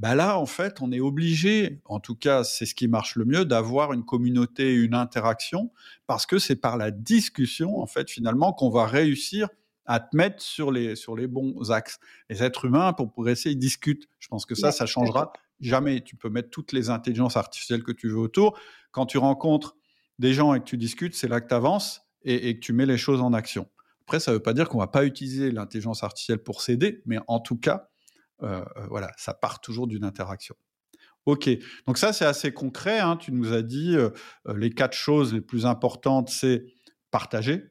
bah 0.00 0.14
là, 0.14 0.38
en 0.38 0.46
fait, 0.46 0.80
on 0.80 0.92
est 0.92 1.00
obligé, 1.00 1.82
en 1.84 2.00
tout 2.00 2.14
cas, 2.14 2.42
c'est 2.42 2.64
ce 2.64 2.74
qui 2.74 2.88
marche 2.88 3.16
le 3.16 3.26
mieux, 3.26 3.44
d'avoir 3.44 3.92
une 3.92 4.02
communauté, 4.02 4.72
une 4.72 4.94
interaction, 4.94 5.70
parce 6.06 6.24
que 6.24 6.38
c'est 6.38 6.56
par 6.56 6.78
la 6.78 6.90
discussion, 6.90 7.78
en 7.78 7.86
fait, 7.86 8.08
finalement, 8.08 8.54
qu'on 8.54 8.70
va 8.70 8.86
réussir 8.86 9.50
à 9.84 10.00
te 10.00 10.16
mettre 10.16 10.40
sur 10.40 10.72
les, 10.72 10.96
sur 10.96 11.16
les 11.16 11.26
bons 11.26 11.70
axes. 11.70 11.98
Les 12.30 12.42
êtres 12.42 12.64
humains, 12.64 12.94
pour 12.94 13.12
progresser, 13.12 13.50
ils 13.50 13.58
discutent. 13.58 14.08
Je 14.18 14.28
pense 14.28 14.46
que 14.46 14.54
ça, 14.54 14.72
ça 14.72 14.86
changera 14.86 15.34
jamais. 15.60 16.00
Tu 16.00 16.16
peux 16.16 16.30
mettre 16.30 16.48
toutes 16.48 16.72
les 16.72 16.88
intelligences 16.88 17.36
artificielles 17.36 17.82
que 17.82 17.92
tu 17.92 18.08
veux 18.08 18.16
autour. 18.16 18.58
Quand 18.92 19.04
tu 19.04 19.18
rencontres 19.18 19.76
des 20.18 20.32
gens 20.32 20.54
et 20.54 20.60
que 20.60 20.64
tu 20.64 20.78
discutes, 20.78 21.14
c'est 21.14 21.28
là 21.28 21.42
que 21.42 21.48
tu 21.48 21.54
avances 21.54 22.06
et, 22.24 22.54
que 22.54 22.60
tu 22.60 22.72
mets 22.72 22.86
les 22.86 22.96
choses 22.96 23.20
en 23.20 23.34
action. 23.34 23.68
Après, 24.06 24.18
ça 24.18 24.30
ne 24.30 24.36
veut 24.36 24.42
pas 24.42 24.54
dire 24.54 24.70
qu'on 24.70 24.78
va 24.78 24.86
pas 24.86 25.04
utiliser 25.04 25.50
l'intelligence 25.50 26.02
artificielle 26.02 26.42
pour 26.42 26.62
s'aider, 26.62 27.02
mais 27.04 27.18
en 27.26 27.38
tout 27.38 27.58
cas, 27.58 27.89
euh, 28.42 28.64
euh, 28.76 28.86
voilà, 28.88 29.10
ça 29.16 29.34
part 29.34 29.60
toujours 29.60 29.86
d'une 29.86 30.04
interaction. 30.04 30.54
Ok, 31.26 31.50
donc 31.86 31.98
ça 31.98 32.12
c'est 32.12 32.24
assez 32.24 32.52
concret. 32.52 32.98
Hein. 32.98 33.16
Tu 33.16 33.32
nous 33.32 33.52
as 33.52 33.62
dit 33.62 33.96
euh, 33.96 34.10
les 34.56 34.70
quatre 34.70 34.96
choses 34.96 35.34
les 35.34 35.40
plus 35.40 35.66
importantes, 35.66 36.30
c'est 36.30 36.64
partager, 37.10 37.64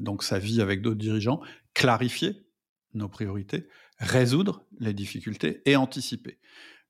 donc 0.00 0.22
sa 0.22 0.38
vie 0.38 0.60
avec 0.60 0.82
d'autres 0.82 0.98
dirigeants, 0.98 1.40
clarifier 1.74 2.46
nos 2.94 3.08
priorités, 3.08 3.66
résoudre 3.98 4.64
les 4.78 4.94
difficultés 4.94 5.62
et 5.64 5.74
anticiper. 5.74 6.38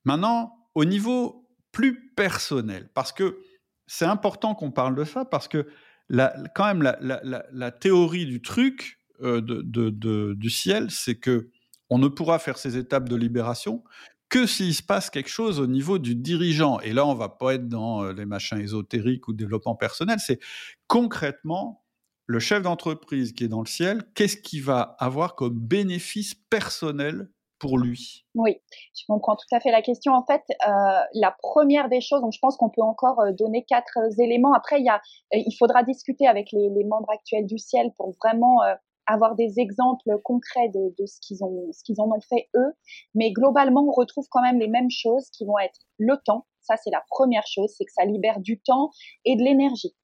Maintenant, 0.04 0.68
au 0.74 0.84
niveau 0.84 1.48
plus 1.72 2.12
personnel, 2.14 2.90
parce 2.94 3.12
que 3.12 3.40
c'est 3.86 4.04
important 4.04 4.54
qu'on 4.54 4.70
parle 4.70 4.94
de 4.94 5.04
ça, 5.04 5.24
parce 5.24 5.48
que 5.48 5.66
la, 6.08 6.34
quand 6.54 6.66
même 6.66 6.82
la, 6.82 7.70
théorie 7.70 8.26
du 8.26 8.40
truc 8.40 8.98
euh, 9.20 9.40
de, 9.40 9.90
du 10.34 10.50
ciel, 10.50 10.90
c'est 10.90 11.16
que 11.16 11.50
on 11.90 11.98
ne 11.98 12.08
pourra 12.08 12.38
faire 12.38 12.58
ces 12.58 12.76
étapes 12.76 13.08
de 13.08 13.16
libération 13.16 13.82
que 14.28 14.46
s'il 14.46 14.74
se 14.74 14.82
passe 14.82 15.10
quelque 15.10 15.30
chose 15.30 15.58
au 15.58 15.66
niveau 15.66 15.98
du 15.98 16.14
dirigeant. 16.14 16.80
Et 16.80 16.92
là, 16.92 17.06
on 17.06 17.14
va 17.14 17.28
pas 17.28 17.54
être 17.54 17.68
dans 17.68 18.04
euh, 18.04 18.12
les 18.12 18.26
machins 18.26 18.58
ésotériques 18.58 19.28
ou 19.28 19.32
développement 19.32 19.74
personnel, 19.74 20.18
c'est 20.18 20.38
concrètement 20.86 21.82
le 22.26 22.40
chef 22.40 22.62
d'entreprise 22.62 23.32
qui 23.32 23.44
est 23.44 23.48
dans 23.48 23.62
le 23.62 23.66
ciel, 23.66 24.02
qu'est-ce 24.14 24.36
qu'il 24.36 24.62
va 24.62 24.96
avoir 24.98 25.34
comme 25.34 25.58
bénéfice 25.58 26.34
personnel 26.34 27.30
pour 27.58 27.78
lui? 27.78 28.26
Oui, 28.34 28.60
je 28.94 29.04
comprends 29.08 29.34
tout 29.34 29.56
à 29.56 29.60
fait 29.60 29.70
la 29.70 29.80
question. 29.80 30.12
En 30.12 30.24
fait, 30.26 30.42
euh, 30.50 31.00
la 31.14 31.34
première 31.42 31.88
des 31.88 32.02
choses, 32.02 32.20
donc 32.20 32.34
je 32.34 32.38
pense 32.38 32.58
qu'on 32.58 32.68
peut 32.68 32.82
encore 32.82 33.20
euh, 33.20 33.32
donner 33.32 33.64
quatre 33.64 33.98
éléments. 34.20 34.52
Après, 34.52 34.78
il, 34.78 34.84
y 34.84 34.90
a, 34.90 35.00
il 35.32 35.56
faudra 35.58 35.82
discuter 35.82 36.26
avec 36.26 36.52
les, 36.52 36.84
membres 36.84 37.10
actuels 37.10 37.46
du 37.46 37.58
ciel 37.58 37.92
pour 37.96 38.14
vraiment 38.22 38.60
avoir 39.08 39.34
des 39.34 39.58
exemples 39.58 40.18
concrets 40.22 40.68
de, 40.68 41.06
ce 41.06 41.18
qu'ils 41.20 41.42
ont, 41.42 41.72
ce 41.72 41.82
qu'ils 41.82 42.00
en 42.00 42.08
ont 42.10 42.20
fait 42.20 42.48
eux. 42.56 42.72
Mais 43.14 43.32
globalement, 43.32 43.82
on 43.82 43.92
retrouve 43.92 44.26
quand 44.30 44.42
même 44.42 44.58
les 44.58 44.68
mêmes 44.68 44.90
choses 44.90 45.30
qui 45.30 45.44
vont 45.44 45.58
être 45.58 45.80
le 45.98 46.16
temps. 46.24 46.46
Ça, 46.60 46.76
c'est 46.76 46.90
la 46.90 47.02
première 47.10 47.46
chose, 47.46 47.72
c'est 47.76 47.84
que 47.84 47.92
ça 47.92 48.04
libère 48.04 48.40
du 48.40 48.60
temps 48.60 48.90
et 49.24 49.36
de 49.36 49.42
l'énergie. 49.42 49.94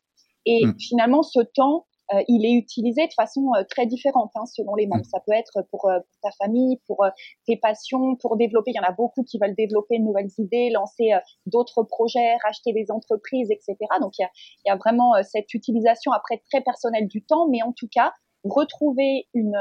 Et 0.46 0.66
mmh. 0.66 0.74
finalement, 0.78 1.22
ce 1.22 1.40
temps, 1.40 1.86
euh, 2.12 2.22
il 2.28 2.44
est 2.44 2.52
utilisé 2.52 3.06
de 3.06 3.12
façon 3.14 3.50
euh, 3.56 3.62
très 3.68 3.86
différente 3.86 4.30
hein, 4.34 4.44
selon 4.46 4.74
les 4.74 4.86
membres. 4.86 5.04
Mm. 5.06 5.10
Ça 5.10 5.20
peut 5.20 5.32
être 5.32 5.66
pour, 5.70 5.88
euh, 5.88 5.98
ta 6.22 6.30
famille, 6.32 6.78
pour 6.86 7.04
tes 7.46 7.56
passions, 7.56 8.16
pour 8.16 8.36
développer. 8.36 8.72
Il 8.72 8.76
y 8.76 8.80
en 8.80 8.88
a 8.88 8.92
beaucoup 8.92 9.22
qui 9.24 9.38
veulent 9.38 9.54
développer 9.54 9.98
de 9.98 10.04
nouvelles 10.04 10.30
idées, 10.38 10.70
lancer 10.70 11.12
d'autres 11.46 11.82
projets, 11.82 12.36
racheter 12.44 12.72
des 12.72 12.90
entreprises, 12.90 13.50
etc. 13.50 13.76
Donc 14.00 14.12
il 14.18 14.22
y 14.22 14.24
a, 14.24 14.30
il 14.64 14.68
y 14.68 14.70
a 14.70 14.76
vraiment 14.76 15.12
cette 15.22 15.52
utilisation 15.54 16.12
après 16.12 16.42
très 16.50 16.60
personnelle 16.60 17.08
du 17.08 17.24
temps, 17.24 17.48
mais 17.48 17.62
en 17.62 17.72
tout 17.72 17.88
cas 17.88 18.12
retrouver 18.44 19.28
une, 19.34 19.58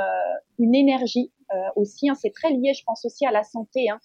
une 0.59 0.75
énergie 0.75 1.31
aussi. 1.75 2.09
Hein, 2.09 2.15
c'est 2.15 2.31
très 2.31 2.51
lié, 2.51 2.73
je 2.73 2.83
pense 2.83 3.05
aussi 3.05 3.25
à 3.25 3.31
la 3.31 3.43
santé. 3.43 3.89
Hein, 3.89 3.99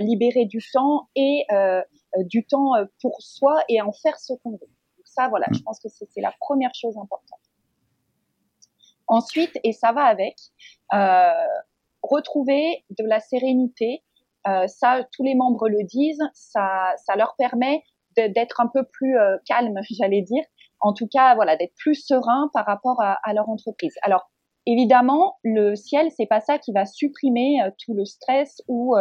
libérer 0.00 0.44
du 0.44 0.60
temps 0.72 1.08
et 1.14 1.46
du 2.18 2.44
temps 2.44 2.72
pour 3.00 3.20
soi 3.20 3.62
et 3.68 3.80
en 3.80 3.92
faire 3.92 4.18
ce 4.18 4.32
qu'on 4.34 4.52
veut. 4.52 4.58
Donc 4.96 5.06
ça, 5.06 5.28
voilà, 5.28 5.46
mm. 5.50 5.54
je 5.54 5.62
pense 5.62 5.80
que 5.80 5.88
c'est 5.88 6.20
la 6.20 6.32
première 6.40 6.74
chose 6.74 6.96
importante. 6.96 7.40
Ensuite, 9.12 9.58
et 9.62 9.72
ça 9.72 9.92
va 9.92 10.04
avec, 10.04 10.36
euh, 10.94 11.30
retrouver 12.02 12.84
de 12.90 13.04
la 13.04 13.20
sérénité. 13.20 14.02
Euh, 14.46 14.66
ça, 14.66 15.06
tous 15.12 15.22
les 15.22 15.34
membres 15.34 15.68
le 15.68 15.84
disent. 15.84 16.22
Ça, 16.32 16.94
ça 16.96 17.14
leur 17.16 17.34
permet 17.36 17.82
d'être 18.16 18.60
un 18.60 18.68
peu 18.68 18.84
plus 18.84 19.18
euh, 19.18 19.36
calme, 19.46 19.78
j'allais 19.90 20.22
dire. 20.22 20.44
En 20.82 20.92
tout 20.92 21.06
cas, 21.06 21.34
voilà, 21.34 21.56
d'être 21.56 21.74
plus 21.76 21.94
serein 21.94 22.50
par 22.52 22.66
rapport 22.66 23.00
à, 23.00 23.32
leur 23.32 23.48
entreprise. 23.48 23.94
Alors, 24.02 24.30
évidemment, 24.66 25.36
le 25.42 25.74
ciel, 25.74 26.10
c'est 26.16 26.26
pas 26.26 26.40
ça 26.40 26.58
qui 26.58 26.72
va 26.72 26.84
supprimer 26.84 27.58
tout 27.78 27.94
le 27.94 28.04
stress 28.04 28.60
ou, 28.68 28.94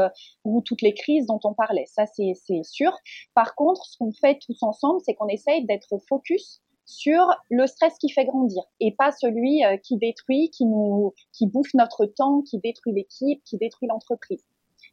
ou 0.46 0.62
toutes 0.62 0.82
les 0.82 0.94
crises 0.94 1.26
dont 1.26 1.40
on 1.44 1.54
parlait. 1.54 1.86
Ça, 1.88 2.06
c'est 2.06 2.64
sûr. 2.64 2.96
Par 3.34 3.56
contre, 3.56 3.84
ce 3.86 3.98
qu'on 3.98 4.12
fait 4.12 4.40
tous 4.46 4.62
ensemble, 4.62 5.02
c'est 5.04 5.16
qu'on 5.16 5.28
essaye 5.28 5.66
d'être 5.66 5.98
focus 6.08 6.62
sur 6.92 7.26
le 7.50 7.68
stress 7.68 7.98
qui 7.98 8.10
fait 8.10 8.26
grandir 8.26 8.64
et 8.80 8.94
pas 8.94 9.12
celui 9.12 9.64
euh, 9.64 9.78
qui 9.78 9.98
détruit, 9.98 10.50
qui 10.50 10.66
nous, 10.66 11.14
qui 11.32 11.48
bouffe 11.48 11.74
notre 11.74 12.06
temps, 12.06 12.42
qui 12.42 12.60
détruit 12.60 12.94
l'équipe, 12.94 13.42
qui 13.46 13.58
détruit 13.58 13.88
l'entreprise. 13.88 14.44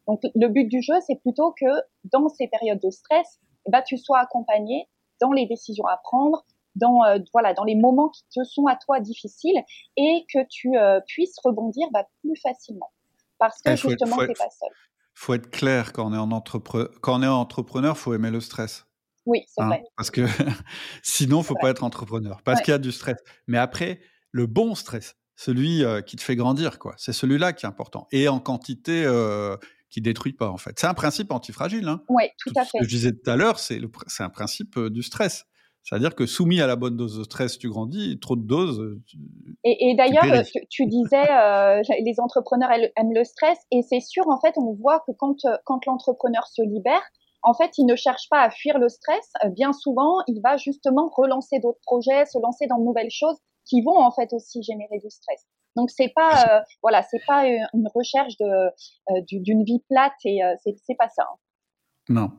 Donc 0.06 0.20
le 0.34 0.48
but 0.48 0.66
du 0.66 0.80
jeu, 0.80 0.94
c'est 1.06 1.16
plutôt 1.16 1.52
que 1.60 1.66
dans 2.04 2.28
ces 2.28 2.46
périodes 2.46 2.80
de 2.80 2.90
stress, 2.90 3.40
eh 3.66 3.70
ben, 3.70 3.82
tu 3.82 3.98
sois 3.98 4.20
accompagné 4.20 4.88
dans 5.20 5.32
les 5.32 5.46
décisions 5.46 5.86
à 5.86 5.98
prendre, 6.02 6.44
dans 6.74 7.04
euh, 7.04 7.18
voilà, 7.32 7.54
dans 7.54 7.64
les 7.64 7.74
moments 7.74 8.08
qui 8.08 8.22
te 8.34 8.44
sont 8.44 8.66
à 8.66 8.76
toi 8.76 9.00
difficiles 9.00 9.62
et 9.96 10.24
que 10.32 10.38
tu 10.48 10.76
euh, 10.76 11.00
puisses 11.06 11.36
rebondir 11.44 11.88
bah, 11.92 12.06
plus 12.20 12.36
facilement 12.42 12.92
parce 13.38 13.60
que 13.62 13.74
justement, 13.76 14.16
tu 14.18 14.28
n'es 14.28 14.34
pas 14.34 14.50
seul. 14.50 14.70
Faut 15.14 15.34
être 15.34 15.50
clair 15.50 15.92
quand 15.92 16.06
on 16.06 16.14
est 16.14 16.18
en 16.18 16.30
entrepreneur, 16.30 16.90
quand 17.00 17.18
on 17.18 17.22
est 17.22 17.26
entrepreneur, 17.26 17.96
faut 17.96 18.14
aimer 18.14 18.30
le 18.30 18.40
stress. 18.40 18.86
Oui, 19.26 19.44
c'est 19.48 19.62
hein, 19.62 19.68
vrai. 19.68 19.82
Parce 19.96 20.10
que 20.10 20.22
sinon, 21.02 21.42
faut 21.42 21.54
pas 21.54 21.70
être 21.70 21.84
entrepreneur. 21.84 22.40
Parce 22.42 22.62
qu'il 22.62 22.72
y 22.72 22.74
a 22.74 22.78
du 22.78 22.92
stress. 22.92 23.18
Mais 23.46 23.58
après, 23.58 24.00
le 24.30 24.46
bon 24.46 24.74
stress, 24.74 25.16
celui 25.36 25.82
qui 26.06 26.16
te 26.16 26.22
fait 26.22 26.36
grandir, 26.36 26.78
quoi. 26.78 26.94
C'est 26.96 27.12
celui-là 27.12 27.52
qui 27.52 27.66
est 27.66 27.68
important. 27.68 28.06
Et 28.10 28.28
en 28.28 28.40
quantité 28.40 29.06
qui 29.90 30.00
détruit 30.00 30.32
pas, 30.32 30.48
en 30.48 30.56
fait. 30.56 30.78
C'est 30.78 30.86
un 30.86 30.94
principe 30.94 31.32
antifragile. 31.32 31.88
Hein. 31.88 32.02
Oui, 32.08 32.24
tout, 32.38 32.52
à 32.56 32.64
fait. 32.64 32.78
Ce 32.78 32.78
que 32.78 32.84
je 32.84 32.88
disais 32.88 33.12
tout 33.12 33.30
à 33.30 33.36
l'heure, 33.36 33.58
c'est 33.58 33.80
un 34.20 34.30
principe 34.30 34.78
du 34.78 35.02
stress. 35.02 35.46
C'est-à-dire 35.88 36.14
que 36.14 36.26
soumis 36.26 36.60
à 36.60 36.66
la 36.66 36.76
bonne 36.76 36.96
dose 36.96 37.16
de 37.16 37.24
stress, 37.24 37.56
tu 37.56 37.70
grandis, 37.70 38.18
trop 38.20 38.36
de 38.36 38.46
doses. 38.46 39.00
et, 39.64 39.94
d'ailleurs, 39.96 40.44
tu, 40.68 40.86
disais, 40.86 41.24
les 42.04 42.20
entrepreneurs 42.20 42.70
aiment 42.72 43.14
le 43.14 43.24
stress, 43.24 43.58
et 43.70 43.80
c'est 43.80 44.00
sûr, 44.00 44.28
en 44.28 44.38
fait, 44.38 44.52
on 44.58 44.74
voit 44.74 45.00
que 45.06 45.12
quand, 45.16 45.36
quand 45.64 45.86
l'entrepreneur 45.86 46.46
se 46.46 46.60
libère, 46.60 47.02
en 47.42 47.54
fait, 47.54 47.78
il 47.78 47.86
ne 47.86 47.96
cherche 47.96 48.28
pas 48.28 48.42
à 48.42 48.50
fuir 48.50 48.78
le 48.78 48.88
stress. 48.88 49.32
Euh, 49.44 49.48
bien 49.50 49.72
souvent, 49.72 50.22
il 50.26 50.40
va 50.42 50.56
justement 50.56 51.08
relancer 51.14 51.60
d'autres 51.60 51.80
projets, 51.82 52.26
se 52.26 52.38
lancer 52.38 52.66
dans 52.66 52.78
de 52.78 52.84
nouvelles 52.84 53.10
choses 53.10 53.38
qui 53.64 53.82
vont 53.82 53.96
en 53.96 54.10
fait 54.10 54.32
aussi 54.32 54.62
générer 54.62 54.98
du 55.02 55.10
stress. 55.10 55.46
Donc 55.76 55.90
c'est 55.90 56.12
pas 56.14 56.44
euh, 56.50 56.60
voilà, 56.82 57.02
c'est 57.02 57.24
pas 57.26 57.46
une 57.46 57.88
recherche 57.94 58.36
de 58.38 58.46
euh, 58.46 59.20
d'une 59.30 59.62
vie 59.62 59.82
plate 59.88 60.14
et 60.24 60.40
c'est 60.64 60.96
pas 60.96 61.08
ça. 61.08 61.22
Hein. 61.22 61.36
Non. 62.08 62.30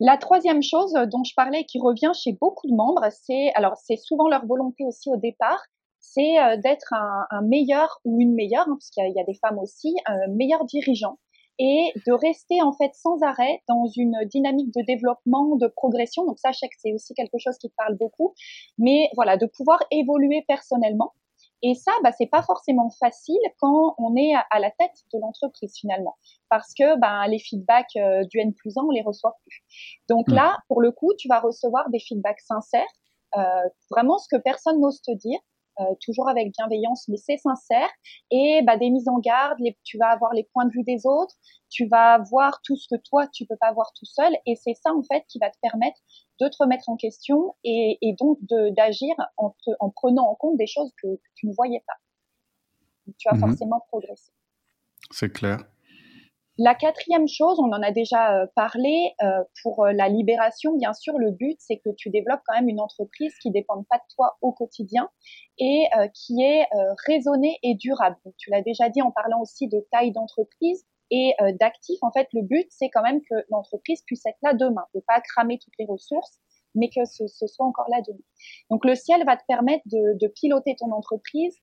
La 0.00 0.16
troisième 0.16 0.62
chose 0.62 0.92
dont 1.10 1.24
je 1.24 1.34
parlais 1.34 1.64
qui 1.64 1.78
revient 1.78 2.12
chez 2.14 2.32
beaucoup 2.40 2.66
de 2.68 2.74
membres, 2.74 3.06
c'est 3.10 3.52
alors 3.54 3.76
c'est 3.76 3.96
souvent 3.96 4.28
leur 4.28 4.46
volonté 4.46 4.84
aussi 4.84 5.10
au 5.10 5.16
départ, 5.16 5.62
c'est 6.00 6.34
d'être 6.62 6.92
un, 6.92 7.42
meilleur 7.42 8.00
ou 8.04 8.20
une 8.20 8.34
meilleure, 8.34 8.68
hein, 8.68 8.74
parce 8.74 8.90
qu'il 8.90 9.12
y, 9.14 9.20
a 9.20 9.24
des 9.24 9.34
femmes 9.34 9.58
aussi, 9.58 9.94
un 10.06 10.26
meilleur 10.28 10.64
dirigeant 10.64 11.18
et 11.58 11.92
de 12.06 12.12
rester 12.12 12.62
en 12.62 12.72
fait 12.72 12.92
sans 12.94 13.22
arrêt 13.22 13.62
dans 13.68 13.86
une 13.96 14.18
dynamique 14.26 14.72
de 14.74 14.82
développement, 14.84 15.56
de 15.56 15.68
progression. 15.68 16.24
Donc 16.24 16.38
sais 16.38 16.50
que 16.50 16.74
c'est 16.78 16.92
aussi 16.92 17.14
quelque 17.14 17.38
chose 17.38 17.56
qui 17.58 17.68
te 17.68 17.74
parle 17.76 17.96
beaucoup, 17.96 18.34
mais 18.78 19.10
voilà, 19.14 19.36
de 19.36 19.46
pouvoir 19.46 19.82
évoluer 19.90 20.44
personnellement. 20.48 21.12
Et 21.62 21.74
ça, 21.74 21.92
bah, 22.02 22.10
c'est 22.12 22.26
pas 22.26 22.42
forcément 22.42 22.90
facile 22.98 23.40
quand 23.60 23.94
on 23.98 24.16
est 24.16 24.34
à 24.50 24.58
la 24.58 24.70
tête 24.72 24.94
de 25.14 25.20
l'entreprise 25.20 25.72
finalement, 25.78 26.16
parce 26.48 26.74
que 26.74 26.98
bah, 26.98 27.26
les 27.28 27.38
feedbacks 27.38 27.96
euh, 27.96 28.24
du 28.24 28.40
N 28.40 28.52
plus 28.52 28.76
1, 28.76 28.82
on 28.82 28.90
les 28.90 29.02
reçoit 29.02 29.36
plus. 29.44 29.62
Donc 30.08 30.28
mmh. 30.28 30.34
là, 30.34 30.58
pour 30.68 30.80
le 30.80 30.90
coup, 30.90 31.12
tu 31.18 31.28
vas 31.28 31.40
recevoir 31.40 31.88
des 31.90 32.00
feedbacks 32.00 32.40
sincères, 32.40 32.82
euh, 33.36 33.68
vraiment 33.90 34.18
ce 34.18 34.26
que 34.28 34.40
personne 34.40 34.80
n'ose 34.80 35.00
te 35.02 35.12
dire, 35.12 35.38
euh, 35.80 35.94
toujours 36.04 36.28
avec 36.28 36.52
bienveillance, 36.52 37.08
mais 37.08 37.16
c'est 37.16 37.38
sincère. 37.38 37.88
Et 38.30 38.60
bah, 38.62 38.76
des 38.76 38.90
mises 38.90 39.08
en 39.08 39.18
garde, 39.20 39.58
les, 39.58 39.78
tu 39.84 39.96
vas 39.98 40.08
avoir 40.08 40.34
les 40.34 40.44
points 40.52 40.66
de 40.66 40.70
vue 40.70 40.82
des 40.82 41.06
autres, 41.06 41.34
tu 41.70 41.86
vas 41.86 42.18
voir 42.30 42.60
tout 42.62 42.76
ce 42.76 42.86
que 42.94 43.00
toi, 43.08 43.26
tu 43.32 43.46
peux 43.46 43.56
pas 43.56 43.72
voir 43.72 43.90
tout 43.98 44.04
seul. 44.04 44.34
Et 44.46 44.54
c'est 44.56 44.74
ça, 44.74 44.90
en 44.92 45.02
fait, 45.02 45.24
qui 45.28 45.38
va 45.38 45.48
te 45.48 45.56
permettre 45.62 45.98
de 46.42 46.48
te 46.48 46.56
remettre 46.58 46.88
en 46.88 46.96
question 46.96 47.54
et, 47.62 47.98
et 48.02 48.14
donc 48.18 48.38
d'agir 48.42 49.14
en, 49.36 49.54
en, 49.78 49.90
prenant 49.90 50.28
en 50.28 50.34
compte 50.34 50.56
des 50.56 50.66
choses 50.66 50.92
que, 51.00 51.06
tu 51.36 51.46
ne 51.46 51.54
voyais 51.54 51.82
pas. 51.86 53.12
tu 53.18 53.28
vas 53.30 53.36
mmh 53.36 53.40
forcément 53.40 53.80
progresser. 53.88 54.32
C'est 55.10 55.32
clair. 55.32 55.58
La 56.58 56.74
quatrième 56.74 57.26
chose, 57.28 57.58
on 57.58 57.72
en 57.72 57.82
a 57.82 57.92
déjà 57.92 58.36
euh, 58.36 58.46
parlé, 58.54 59.14
euh, 59.22 59.42
pour 59.62 59.84
euh, 59.84 59.92
la 59.92 60.08
libération, 60.08 60.76
bien 60.76 60.92
sûr, 60.92 61.18
le 61.18 61.30
but, 61.30 61.56
c'est 61.58 61.78
que 61.78 61.88
tu 61.96 62.10
développes 62.10 62.42
quand 62.46 62.54
même 62.54 62.68
une 62.68 62.80
entreprise 62.80 63.34
qui 63.40 63.48
ne 63.48 63.54
dépend 63.54 63.82
pas 63.88 63.96
de 63.96 64.14
toi 64.14 64.36
au 64.42 64.52
quotidien 64.52 65.08
et 65.58 65.84
qui 66.14 66.42
est 66.42 66.66
raisonnée 67.06 67.58
et 67.62 67.74
durable. 67.74 68.16
tu 68.36 68.50
l'as 68.50 68.62
déjà 68.62 68.88
dit 68.88 69.00
en 69.00 69.10
parlant 69.10 69.40
aussi 69.40 69.68
de 69.68 69.86
taille 69.92 70.12
d'entreprise 70.12 70.84
et 71.14 71.34
d'actifs. 71.60 71.98
En 72.02 72.10
fait, 72.10 72.26
le 72.32 72.42
but, 72.42 72.66
c'est 72.70 72.88
quand 72.88 73.02
même 73.02 73.20
que 73.20 73.34
l'entreprise 73.50 74.02
puisse 74.06 74.24
être 74.26 74.38
là 74.42 74.54
demain, 74.54 74.84
ne 74.94 75.00
pas 75.00 75.20
cramer 75.20 75.58
toutes 75.58 75.74
les 75.78 75.84
ressources, 75.84 76.40
mais 76.74 76.88
que 76.88 77.04
ce, 77.04 77.26
soit 77.28 77.66
encore 77.66 77.88
là 77.90 78.00
demain. 78.06 78.24
Donc, 78.70 78.84
le 78.84 78.94
ciel 78.94 79.22
va 79.26 79.36
te 79.36 79.44
permettre 79.46 79.84
de, 79.86 80.18
de 80.18 80.26
piloter 80.28 80.74
ton 80.74 80.90
entreprise 80.90 81.54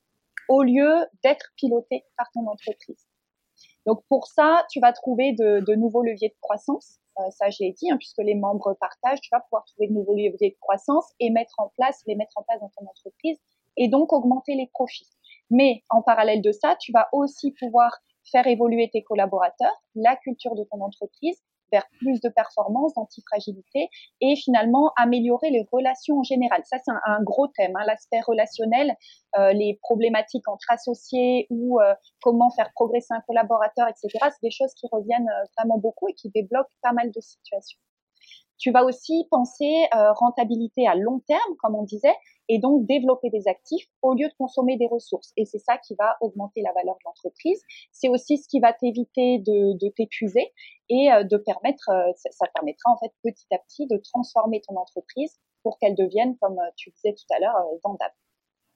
au 0.50 0.64
lieu 0.64 0.94
d'être 1.24 1.52
piloté 1.58 2.06
par 2.16 2.30
ton 2.32 2.48
entreprise. 2.48 3.10
Donc 3.86 4.04
pour 4.10 4.28
ça, 4.28 4.66
tu 4.70 4.80
vas 4.80 4.94
trouver 4.94 5.34
de, 5.34 5.76
nouveaux 5.76 6.04
leviers 6.04 6.30
de 6.30 6.38
croissance. 6.42 7.00
Euh, 7.18 7.30
ça, 7.32 7.50
je 7.50 7.58
l'ai 7.62 7.72
dit, 7.72 7.90
hein, 7.92 7.98
puisque 7.98 8.20
les 8.20 8.36
membres 8.36 8.76
partagent, 8.80 9.22
tu 9.22 9.30
vas 9.32 9.40
pouvoir 9.42 9.64
trouver 9.66 9.88
de 9.88 9.94
nouveaux 9.94 10.16
leviers 10.16 10.52
de 10.52 10.58
croissance 10.60 11.06
et 11.20 11.30
mettre 11.30 11.54
en 11.58 11.70
place, 11.76 12.02
les 12.08 12.16
mettre 12.16 12.34
en 12.38 12.44
place 12.44 12.60
dans 12.60 12.70
ton 12.70 12.86
entreprise 12.88 13.38
et 13.78 13.88
donc 13.88 14.12
augmenter 14.14 14.56
les 14.56 14.68
profits. 14.68 15.10
Mais 15.50 15.84
en 15.90 16.02
parallèle 16.02 16.42
de 16.42 16.52
ça, 16.52 16.76
tu 16.80 16.92
vas 16.92 17.08
aussi 17.12 17.52
pouvoir 17.52 17.98
faire 18.32 18.48
évoluer 18.48 18.90
tes 18.92 19.04
collaborateurs, 19.04 19.74
la 19.96 20.16
culture 20.16 20.56
de 20.56 20.64
ton 20.64 20.82
entreprise 20.82 21.42
vers 21.72 21.86
plus 22.00 22.20
de 22.22 22.30
performance, 22.30 22.94
d'antifragilité 22.96 23.90
et 24.22 24.36
finalement 24.36 24.92
améliorer 24.98 25.50
les 25.50 25.68
relations 25.72 26.20
en 26.20 26.24
général. 26.24 26.62
Ça, 26.66 26.78
c'est 26.84 26.92
un, 27.06 27.24
gros 27.24 27.48
thème, 27.48 27.76
hein, 27.76 27.84
l'aspect 27.86 28.22
relationnel, 28.22 28.96
euh, 29.38 29.54
les 29.54 29.80
problématiques 29.82 30.48
entre 30.48 30.66
associés 30.70 31.48
ou 31.50 31.80
euh, 31.80 31.94
comment 32.22 32.50
faire 32.52 32.72
progresser 32.74 33.14
un 33.14 33.22
collaborateur, 33.22 33.88
etc. 33.88 34.10
C'est 34.32 34.44
des 34.44 34.52
choses 34.52 34.74
qui 34.74 34.88
reviennent 34.92 35.30
euh, 35.30 35.46
vraiment 35.58 35.78
beaucoup 35.78 36.08
et 36.08 36.14
qui 36.14 36.30
débloquent 36.30 36.74
pas 36.82 36.94
mal 36.94 37.12
de 37.12 37.22
situations. 37.22 37.80
Tu 38.60 38.72
vas 38.72 38.84
aussi 38.84 39.26
penser 39.32 39.88
euh, 39.96 40.12
rentabilité 40.14 40.86
à 40.86 40.94
long 40.94 41.20
terme, 41.28 41.56
comme 41.60 41.76
on 41.76 41.84
disait, 41.84 42.14
et 42.50 42.60
donc 42.60 42.86
développer 42.86 43.30
des 43.30 43.48
actifs 43.48 43.88
au 44.02 44.14
lieu 44.14 44.28
de 44.28 44.34
consommer 44.38 44.78
des 44.78 44.88
ressources. 44.88 45.32
Et 45.38 45.46
c'est 45.46 45.60
ça 45.60 45.78
qui 45.78 45.96
va 45.98 46.18
augmenter 46.20 46.62
la 46.62 46.74
valeur 46.74 46.96
de 46.96 47.02
l'entreprise. 47.06 47.62
C'est 47.92 48.10
aussi 48.10 48.38
ce 48.38 48.48
qui 48.50 48.60
va 48.60 48.74
t'éviter 48.74 49.40
de, 49.40 49.78
de 49.78 49.90
t'épuiser 49.90 50.52
et 50.90 51.12
euh, 51.12 51.24
de 51.24 51.38
permettre, 51.38 51.90
euh, 51.90 52.12
ça, 52.16 52.46
permettra 52.54 52.92
en 52.92 52.98
fait 52.98 53.12
petit 53.24 53.48
à 53.54 53.58
petit 53.60 53.88
de 53.88 53.98
transformer 53.98 54.62
ton 54.68 54.76
entreprise 54.76 55.40
pour 55.64 55.80
qu'elle 55.80 55.96
devienne, 55.96 56.38
comme 56.42 56.58
tu 56.76 56.92
disais 56.92 57.14
tout 57.14 57.34
à 57.34 57.40
l'heure, 57.40 57.56
vendable. 57.84 58.14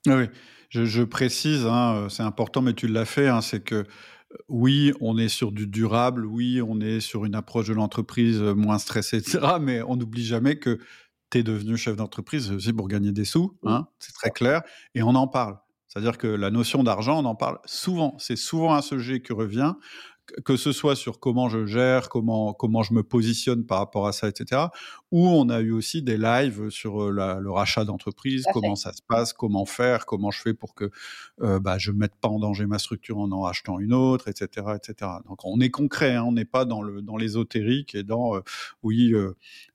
Oui, 0.05 0.29
je, 0.69 1.03
précise, 1.03 1.65
hein, 1.65 2.07
c'est 2.09 2.23
important, 2.23 2.61
mais 2.61 2.73
tu 2.73 2.87
l'as 2.87 3.05
fait, 3.05 3.29
hein, 3.29 3.39
c'est 3.39 3.63
que 3.63 3.85
oui, 4.49 4.93
on 5.01 5.17
est 5.17 5.29
sur 5.29 5.51
du 5.51 5.67
durable, 5.67 6.25
oui, 6.25 6.61
on 6.61 6.79
est 6.79 6.99
sur 6.99 7.25
une 7.25 7.35
approche 7.35 7.67
de 7.67 7.73
l'entreprise 7.73 8.39
moins 8.41 8.77
stressée, 8.77 9.17
etc. 9.17 9.39
Mais 9.61 9.81
on 9.81 9.95
n'oublie 9.95 10.25
jamais 10.25 10.57
que 10.57 10.79
tu 11.29 11.39
es 11.39 11.43
devenu 11.43 11.77
chef 11.77 11.95
d'entreprise 11.95 12.51
aussi 12.51 12.73
pour 12.73 12.87
gagner 12.87 13.11
des 13.11 13.25
sous, 13.25 13.57
hein, 13.63 13.87
c'est 13.99 14.13
très 14.13 14.29
clair, 14.29 14.61
et 14.95 15.03
on 15.03 15.15
en 15.15 15.27
parle. 15.27 15.57
C'est-à-dire 15.87 16.17
que 16.17 16.27
la 16.27 16.49
notion 16.49 16.83
d'argent, 16.83 17.19
on 17.19 17.25
en 17.25 17.35
parle 17.35 17.59
souvent. 17.65 18.15
C'est 18.17 18.35
souvent 18.35 18.73
un 18.73 18.81
sujet 18.81 19.21
qui 19.21 19.31
revient 19.31 19.73
que 20.45 20.55
ce 20.55 20.71
soit 20.71 20.95
sur 20.95 21.19
comment 21.19 21.49
je 21.49 21.65
gère, 21.65 22.09
comment, 22.09 22.53
comment 22.53 22.81
je 22.81 22.93
me 22.93 23.03
positionne 23.03 23.65
par 23.65 23.79
rapport 23.79 24.07
à 24.07 24.13
ça, 24.13 24.29
etc. 24.29 24.61
Ou 25.11 25.27
on 25.27 25.49
a 25.49 25.59
eu 25.59 25.71
aussi 25.71 26.01
des 26.01 26.17
lives 26.17 26.69
sur 26.69 27.03
euh, 27.03 27.39
le 27.39 27.51
rachat 27.51 27.83
d'entreprise, 27.85 28.45
comment 28.53 28.75
ça 28.75 28.93
se 28.93 29.01
passe, 29.07 29.33
comment 29.33 29.65
faire, 29.65 30.05
comment 30.05 30.31
je 30.31 30.41
fais 30.41 30.53
pour 30.53 30.75
que 30.75 30.89
euh, 31.41 31.59
bah, 31.59 31.77
je 31.77 31.91
ne 31.91 31.97
mette 31.97 32.15
pas 32.15 32.29
en 32.29 32.39
danger 32.39 32.65
ma 32.65 32.79
structure 32.79 33.17
en 33.17 33.31
en 33.31 33.41
rachetant 33.41 33.79
une 33.79 33.93
autre, 33.93 34.27
etc. 34.27 34.67
etc. 34.75 35.11
Donc 35.27 35.43
on 35.43 35.59
est 35.59 35.69
concret, 35.69 36.15
hein, 36.15 36.23
on 36.23 36.31
n'est 36.31 36.45
pas 36.45 36.65
dans, 36.65 36.81
le, 36.81 37.01
dans 37.01 37.17
l'ésotérique 37.17 37.95
et 37.95 38.03
dans, 38.03 38.35
euh, 38.35 38.41
oui, 38.81 39.13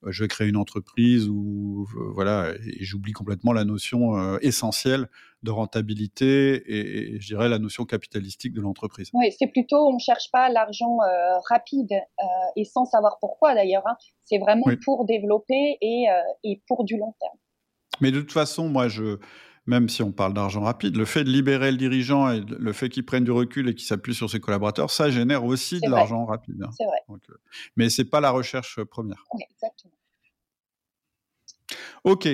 je 0.06 0.22
vais 0.24 0.28
créer 0.28 0.48
une 0.48 0.56
entreprise 0.56 1.28
ou 1.28 1.86
voilà, 2.14 2.54
et 2.64 2.84
j'oublie 2.84 3.12
complètement 3.12 3.52
la 3.52 3.64
notion 3.64 4.38
essentielle 4.38 5.08
de 5.42 5.50
rentabilité 5.50 6.62
et, 6.66 7.20
je 7.20 7.26
dirais 7.26 7.48
la 7.48 7.58
notion 7.58 7.84
capitalistique 7.84 8.52
de 8.52 8.60
l'entreprise. 8.60 9.10
Oui, 9.14 9.32
c'est 9.38 9.46
plutôt, 9.46 9.88
on 9.88 9.94
ne 9.94 9.98
cherche 9.98 10.30
pas 10.32 10.48
l'argent 10.48 10.98
euh, 11.02 11.38
rapide 11.48 11.92
euh, 11.92 12.24
et 12.56 12.64
sans 12.64 12.84
savoir 12.84 13.18
pourquoi 13.20 13.54
d'ailleurs. 13.54 13.86
Hein. 13.86 13.96
C'est 14.24 14.38
vraiment 14.38 14.66
pour 14.84 15.04
développer 15.04 15.78
et, 15.80 16.06
euh, 16.10 16.20
et, 16.42 16.60
pour 16.66 16.84
du 16.84 16.96
long 16.96 17.14
terme. 17.20 17.36
Mais 18.00 18.10
de 18.10 18.20
toute 18.20 18.32
façon, 18.32 18.68
moi, 18.68 18.88
je, 18.88 19.18
même 19.66 19.88
si 19.88 20.02
on 20.02 20.10
parle 20.10 20.34
d'argent 20.34 20.62
rapide, 20.62 20.96
le 20.96 21.04
fait 21.04 21.22
de 21.22 21.30
libérer 21.30 21.70
le 21.70 21.76
dirigeant 21.76 22.30
et 22.32 22.40
le 22.40 22.72
fait 22.72 22.88
qu'il 22.88 23.04
prenne 23.04 23.24
du 23.24 23.30
recul 23.30 23.68
et 23.68 23.74
qu'il 23.74 23.86
s'appuie 23.86 24.14
sur 24.14 24.28
ses 24.28 24.40
collaborateurs, 24.40 24.90
ça 24.90 25.08
génère 25.10 25.44
aussi 25.44 25.80
de 25.80 25.88
l'argent 25.88 26.24
rapide. 26.24 26.62
Hein. 26.62 26.70
C'est 26.76 26.84
vrai. 26.84 26.98
mais 27.76 27.90
c'est 27.90 28.04
pas 28.04 28.20
la 28.20 28.30
recherche 28.30 28.82
première. 28.82 29.24
Oui, 29.32 29.42
exactement. 29.50 29.94
Ok. 32.04 32.28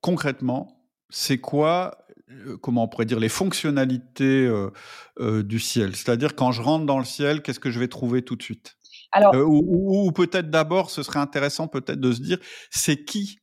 concrètement, 0.00 0.81
c'est 1.12 1.38
quoi, 1.38 1.98
euh, 2.30 2.56
comment 2.56 2.84
on 2.84 2.88
pourrait 2.88 3.04
dire, 3.04 3.20
les 3.20 3.28
fonctionnalités 3.28 4.46
euh, 4.46 4.70
euh, 5.20 5.42
du 5.42 5.60
ciel? 5.60 5.94
C'est-à-dire, 5.94 6.34
quand 6.34 6.50
je 6.50 6.62
rentre 6.62 6.86
dans 6.86 6.98
le 6.98 7.04
ciel, 7.04 7.42
qu'est-ce 7.42 7.60
que 7.60 7.70
je 7.70 7.78
vais 7.78 7.88
trouver 7.88 8.22
tout 8.22 8.34
de 8.34 8.42
suite? 8.42 8.76
Alors, 9.12 9.34
ou, 9.36 10.10
peut-être 10.12 10.48
d'abord, 10.48 10.90
ce 10.90 11.02
serait 11.02 11.18
intéressant 11.18 11.68
peut-être 11.68 12.00
de 12.00 12.12
se 12.12 12.22
dire, 12.22 12.38
c'est 12.70 13.04
qui 13.04 13.40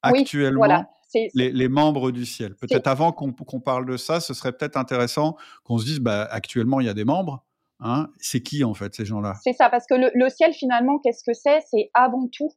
actuellement 0.00 0.86
les, 1.34 1.68
membres 1.68 2.10
du 2.10 2.24
ciel? 2.24 2.56
Peut-être 2.56 2.86
avant 2.86 3.12
qu'on 3.12 3.60
parle 3.60 3.84
de 3.84 3.98
ça, 3.98 4.20
ce 4.20 4.32
serait 4.32 4.52
peut-être 4.52 4.78
intéressant 4.78 5.36
qu'on 5.64 5.76
se 5.76 5.84
dise, 5.84 6.00
bah, 6.00 6.26
actuellement, 6.30 6.80
il 6.80 6.86
y 6.86 6.88
a 6.88 6.94
des 6.94 7.04
membres. 7.04 7.44
Hein, 7.84 8.08
c'est 8.20 8.40
qui 8.40 8.62
en 8.62 8.74
fait 8.74 8.94
ces 8.94 9.04
gens-là? 9.04 9.34
C'est 9.42 9.52
ça, 9.52 9.68
parce 9.68 9.86
que 9.86 9.94
le 9.96 10.28
ciel 10.30 10.54
finalement, 10.54 10.98
qu'est-ce 11.00 11.24
que 11.24 11.34
c'est? 11.34 11.60
C'est 11.68 11.90
avant 11.92 12.28
tout 12.28 12.50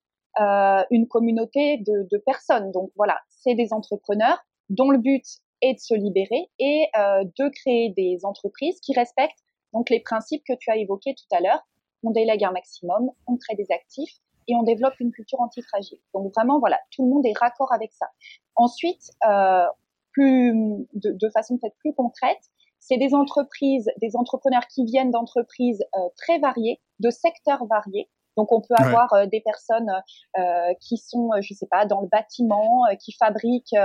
une 0.92 1.08
communauté 1.08 1.78
de, 1.78 2.08
de, 2.10 2.18
personnes. 2.26 2.72
Donc 2.72 2.92
voilà, 2.96 3.20
c'est 3.30 3.56
des 3.56 3.70
entrepreneurs 3.72 4.45
dont 4.70 4.90
le 4.90 4.98
but 4.98 5.24
est 5.62 5.74
de 5.76 5.80
se 5.80 5.94
libérer 5.94 6.50
et 6.60 6.88
euh, 6.98 7.24
de 7.24 7.50
créer 7.50 7.94
des 7.96 8.20
entreprises 8.24 8.80
qui 8.82 8.94
respectent 8.94 9.44
donc 9.74 9.90
les 9.90 10.00
principes 10.00 10.44
que 10.48 10.54
tu 10.60 10.72
as 10.72 10.78
évoqués 10.78 11.16
tout 11.16 11.36
à 11.36 11.42
l'heure. 11.42 11.62
On 12.04 12.12
délègue 12.12 12.44
un 12.44 12.52
maximum, 12.52 13.12
on 13.28 13.38
crée 13.38 13.56
des 13.56 13.68
actifs 13.72 14.20
et 14.48 14.56
on 14.56 14.64
développe 14.64 15.00
une 15.00 15.12
culture 15.12 15.42
antifragile. 15.42 16.00
Donc 16.14 16.34
vraiment, 16.34 16.60
voilà, 16.60 16.80
tout 16.92 17.04
le 17.04 17.10
monde 17.10 17.26
est 17.26 17.38
raccord 17.38 17.72
avec 17.74 17.92
ça. 17.94 18.08
Ensuite, 18.56 19.12
euh, 19.28 19.66
plus, 20.12 20.88
de, 20.94 21.30
façon 21.30 21.58
peut-être 21.58 21.76
plus 21.80 21.94
concrète, 21.94 22.40
c'est 22.80 22.98
des 22.98 23.14
entreprises, 23.14 23.90
des 23.98 24.16
entrepreneurs 24.16 24.66
qui 24.68 24.86
viennent 24.86 25.12
d'entreprises 25.12 25.84
euh, 25.96 26.10
très 26.16 26.40
variées, 26.40 26.80
de 27.00 27.10
secteurs 27.10 27.66
variés, 27.66 28.10
donc 28.38 28.52
on 28.52 28.62
peut 28.62 28.76
avoir 28.78 29.14
euh, 29.14 29.26
des 29.26 29.42
personnes 29.42 29.92
euh, 30.38 30.74
qui 30.82 30.98
sont, 30.98 31.30
je 31.42 31.54
sais 31.54 31.68
pas, 31.70 31.86
dans 31.86 32.02
le 32.02 32.08
bâtiment, 32.08 32.86
euh, 32.92 32.96
qui 32.96 33.14
fabriquent 33.14 33.76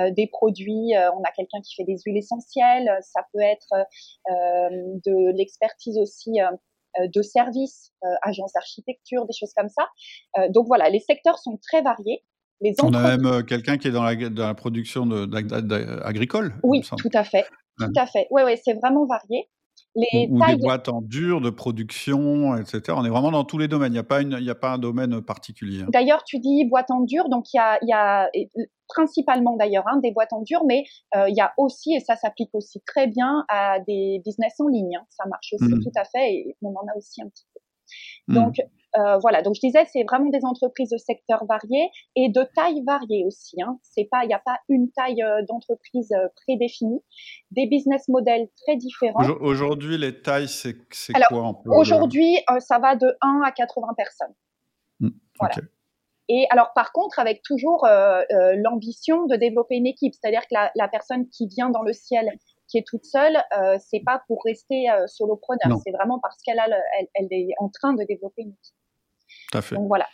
des 0.00 0.26
produits. 0.26 0.92
on 1.14 1.22
a 1.22 1.30
quelqu'un 1.34 1.60
qui 1.62 1.74
fait 1.74 1.84
des 1.84 1.96
huiles 2.04 2.16
essentielles. 2.16 2.90
Ça 3.02 3.20
peut 3.32 3.40
être 3.40 3.68
de 4.26 5.36
l'expertise 5.36 5.98
aussi 5.98 6.38
de 6.98 7.22
services, 7.22 7.92
agences 8.22 8.52
d'architecture, 8.52 9.26
des 9.26 9.32
choses 9.32 9.52
comme 9.56 9.68
ça. 9.68 9.88
donc 10.50 10.66
voilà, 10.66 10.88
les 10.88 11.00
secteurs 11.00 11.38
sont 11.38 11.58
très 11.62 11.82
variés. 11.82 12.24
Les 12.60 12.74
On 12.82 12.92
a 12.92 13.16
même 13.16 13.44
quelqu'un 13.44 13.78
qui 13.78 13.88
est 13.88 13.92
dans 13.92 14.02
la, 14.02 14.16
dans 14.16 14.46
la 14.46 14.54
production 14.54 15.08
agricole. 16.04 16.54
Oui, 16.62 16.82
tout 16.98 17.10
à 17.14 17.24
fait. 17.24 17.46
Tout 17.78 17.92
à 17.96 18.06
fait. 18.06 18.26
Oui, 18.30 18.42
oui, 18.44 18.58
c'est 18.64 18.74
vraiment 18.74 19.06
varié 19.06 19.48
ou, 19.94 20.46
des 20.46 20.56
boîtes 20.56 20.88
en 20.88 21.02
dur 21.02 21.40
de 21.40 21.50
production, 21.50 22.56
etc. 22.56 22.82
On 22.96 23.04
est 23.04 23.10
vraiment 23.10 23.30
dans 23.30 23.44
tous 23.44 23.58
les 23.58 23.68
domaines. 23.68 23.92
Il 23.92 23.94
n'y 23.94 23.98
a, 23.98 24.04
pas 24.04 24.20
a 24.20 24.54
pas 24.54 24.70
un 24.72 24.78
domaine 24.78 25.20
particulier. 25.22 25.82
Hein. 25.82 25.88
D'ailleurs, 25.92 26.24
tu 26.24 26.38
dis 26.38 26.64
boîte 26.64 26.90
en 26.90 27.00
dur, 27.00 27.28
donc 27.28 27.52
il 27.52 27.58
y 27.82 27.92
a, 27.92 28.30
principalement 28.88 29.56
d'ailleurs 29.56 29.84
hein, 29.86 29.98
des 30.02 30.12
boîtes 30.12 30.32
en 30.32 30.42
dur, 30.42 30.62
mais 30.66 30.84
euh, 31.16 31.28
il 31.28 31.36
y 31.36 31.40
a 31.40 31.52
aussi, 31.56 31.94
et 31.94 32.00
ça 32.00 32.16
s'applique 32.16 32.50
aussi 32.54 32.80
très 32.86 33.06
bien 33.06 33.44
à 33.48 33.80
des 33.80 34.20
business 34.24 34.54
en 34.60 34.68
ligne. 34.68 34.96
Hein. 34.96 35.04
Ça 35.10 35.24
marche 35.28 35.52
aussi 35.52 35.72
mmh. 35.72 35.82
tout 35.82 35.92
à 35.96 36.04
fait 36.04 36.32
et 36.32 36.56
on 36.62 36.70
en 36.70 36.86
a 36.92 36.96
aussi 36.96 37.22
un 37.22 37.28
petit 37.28 37.46
peu. 37.52 37.60
Mmh. 38.28 38.52
Euh, 38.98 39.18
voilà, 39.18 39.42
donc 39.42 39.54
je 39.54 39.60
disais, 39.60 39.84
c'est 39.92 40.02
vraiment 40.02 40.30
des 40.30 40.44
entreprises 40.44 40.90
de 40.90 40.96
secteurs 40.96 41.44
variés 41.46 41.90
et 42.16 42.28
de 42.28 42.42
tailles 42.54 42.82
variées 42.84 43.24
aussi. 43.26 43.60
Hein. 43.62 43.78
C'est 43.82 44.08
pas, 44.10 44.24
il 44.24 44.28
n'y 44.28 44.34
a 44.34 44.42
pas 44.44 44.58
une 44.68 44.90
taille 44.90 45.22
euh, 45.22 45.42
d'entreprise 45.48 46.10
euh, 46.12 46.28
prédéfinie. 46.46 47.00
Des 47.50 47.66
business 47.66 48.08
models 48.08 48.48
très 48.64 48.76
différents. 48.76 49.22
Aujourd'hui, 49.40 49.98
les 49.98 50.20
tailles, 50.20 50.48
c'est 50.48 50.76
quoi 51.28 51.60
Aujourd'hui, 51.66 52.38
ça 52.58 52.78
va 52.78 52.96
de 52.96 53.16
1 53.20 53.42
à 53.44 53.52
80 53.52 53.88
personnes. 53.96 54.34
Mmh, 55.00 55.08
voilà. 55.38 55.54
Et 56.30 56.46
alors, 56.50 56.72
par 56.74 56.92
contre, 56.92 57.18
avec 57.18 57.42
toujours 57.42 57.86
l'ambition 57.88 59.24
de 59.26 59.36
développer 59.36 59.76
une 59.76 59.86
équipe, 59.86 60.12
c'est-à-dire 60.12 60.42
que 60.42 60.52
la, 60.52 60.70
la, 60.74 60.86
personne 60.86 61.26
qui 61.30 61.48
vient 61.48 61.70
dans 61.70 61.80
le 61.80 61.94
ciel 61.94 62.30
qui 62.68 62.76
est 62.76 62.86
toute 62.86 63.06
seule, 63.06 63.38
euh, 63.56 63.78
c'est 63.80 64.02
pas 64.04 64.22
pour 64.26 64.42
rester 64.44 64.88
solopreneur, 65.06 65.78
c'est 65.82 65.90
vraiment 65.90 66.18
parce 66.20 66.36
qu'elle 66.42 66.60
elle, 67.14 67.28
est 67.30 67.54
en 67.58 67.70
train 67.70 67.94
de 67.94 68.04
développer 68.04 68.42
une 68.42 68.52
équipe. 68.52 68.77
Fait. 69.60 69.74
Donc 69.74 69.88
voilà. 69.88 70.06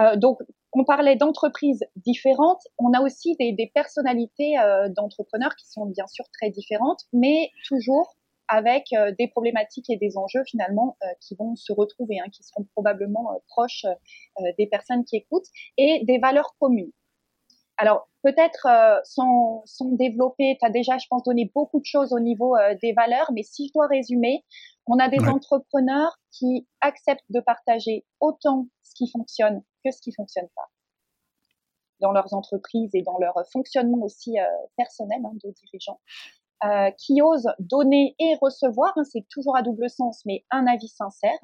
Euh, 0.00 0.16
donc 0.16 0.38
on 0.72 0.84
parlait 0.84 1.16
d'entreprises 1.16 1.84
différentes, 1.96 2.62
on 2.78 2.92
a 2.94 3.02
aussi 3.02 3.36
des, 3.38 3.70
personnalités 3.74 4.58
euh, 4.58 4.88
d'entrepreneurs 4.88 5.54
qui 5.56 5.68
sont 5.68 5.84
bien 5.86 6.06
sûr 6.06 6.24
très 6.32 6.50
différentes, 6.50 7.02
mais 7.12 7.50
toujours 7.68 8.16
avec 8.48 8.86
euh, 8.94 9.12
des 9.18 9.28
problématiques 9.28 9.90
et 9.90 9.96
des 9.96 10.16
enjeux 10.16 10.42
finalement 10.46 10.96
qui 11.20 11.34
vont 11.34 11.54
se 11.56 11.72
retrouver, 11.72 12.20
hein, 12.20 12.28
qui 12.32 12.42
seront 12.42 12.64
probablement 12.72 13.30
proches 13.48 13.84
des 14.58 14.66
personnes 14.66 15.04
qui 15.04 15.16
écoutent, 15.16 15.48
et 15.76 16.04
des 16.04 16.18
valeurs 16.18 16.54
communes. 16.58 16.90
Alors, 17.76 18.08
peut-être 18.22 18.66
euh, 18.66 19.00
sans, 19.04 19.64
développer, 19.92 20.56
tu 20.60 20.66
as 20.66 20.70
déjà, 20.70 20.98
je 20.98 21.06
pense, 21.08 21.22
donné 21.24 21.50
beaucoup 21.54 21.80
de 21.80 21.84
choses 21.84 22.12
au 22.12 22.20
niveau 22.20 22.56
des 22.80 22.92
valeurs, 22.92 23.30
mais 23.34 23.42
si 23.42 23.68
je 23.68 23.72
dois 23.72 23.86
résumer, 23.86 24.44
on 24.86 24.98
a 24.98 25.08
des 25.08 25.20
entrepreneurs 25.28 26.18
qui 26.30 26.66
acceptent 26.80 27.30
de 27.30 27.40
partager 27.40 28.04
autant 28.20 28.66
ce 28.82 28.94
qui 28.94 29.10
fonctionne 29.10 29.62
que 29.84 29.90
ce 29.90 30.00
qui 30.00 30.12
fonctionne 30.12 30.48
pas. 30.54 30.68
Dans 32.00 32.12
leurs 32.12 32.34
entreprises 32.34 32.90
et 32.94 33.02
dans 33.02 33.18
leur 33.18 33.34
fonctionnement 33.52 34.02
aussi 34.02 34.38
euh, 34.38 34.44
personnel 34.76 35.20
hein, 35.24 35.32
de 35.44 35.50
dirigeants, 35.50 36.00
qui 36.96 37.20
osent 37.22 37.50
donner 37.58 38.14
et 38.20 38.36
recevoir, 38.40 38.92
hein, 38.94 39.02
c'est 39.02 39.26
toujours 39.28 39.56
à 39.56 39.62
double 39.62 39.90
sens, 39.90 40.22
mais 40.24 40.44
un 40.52 40.68
avis 40.68 40.86
sincère, 40.86 41.40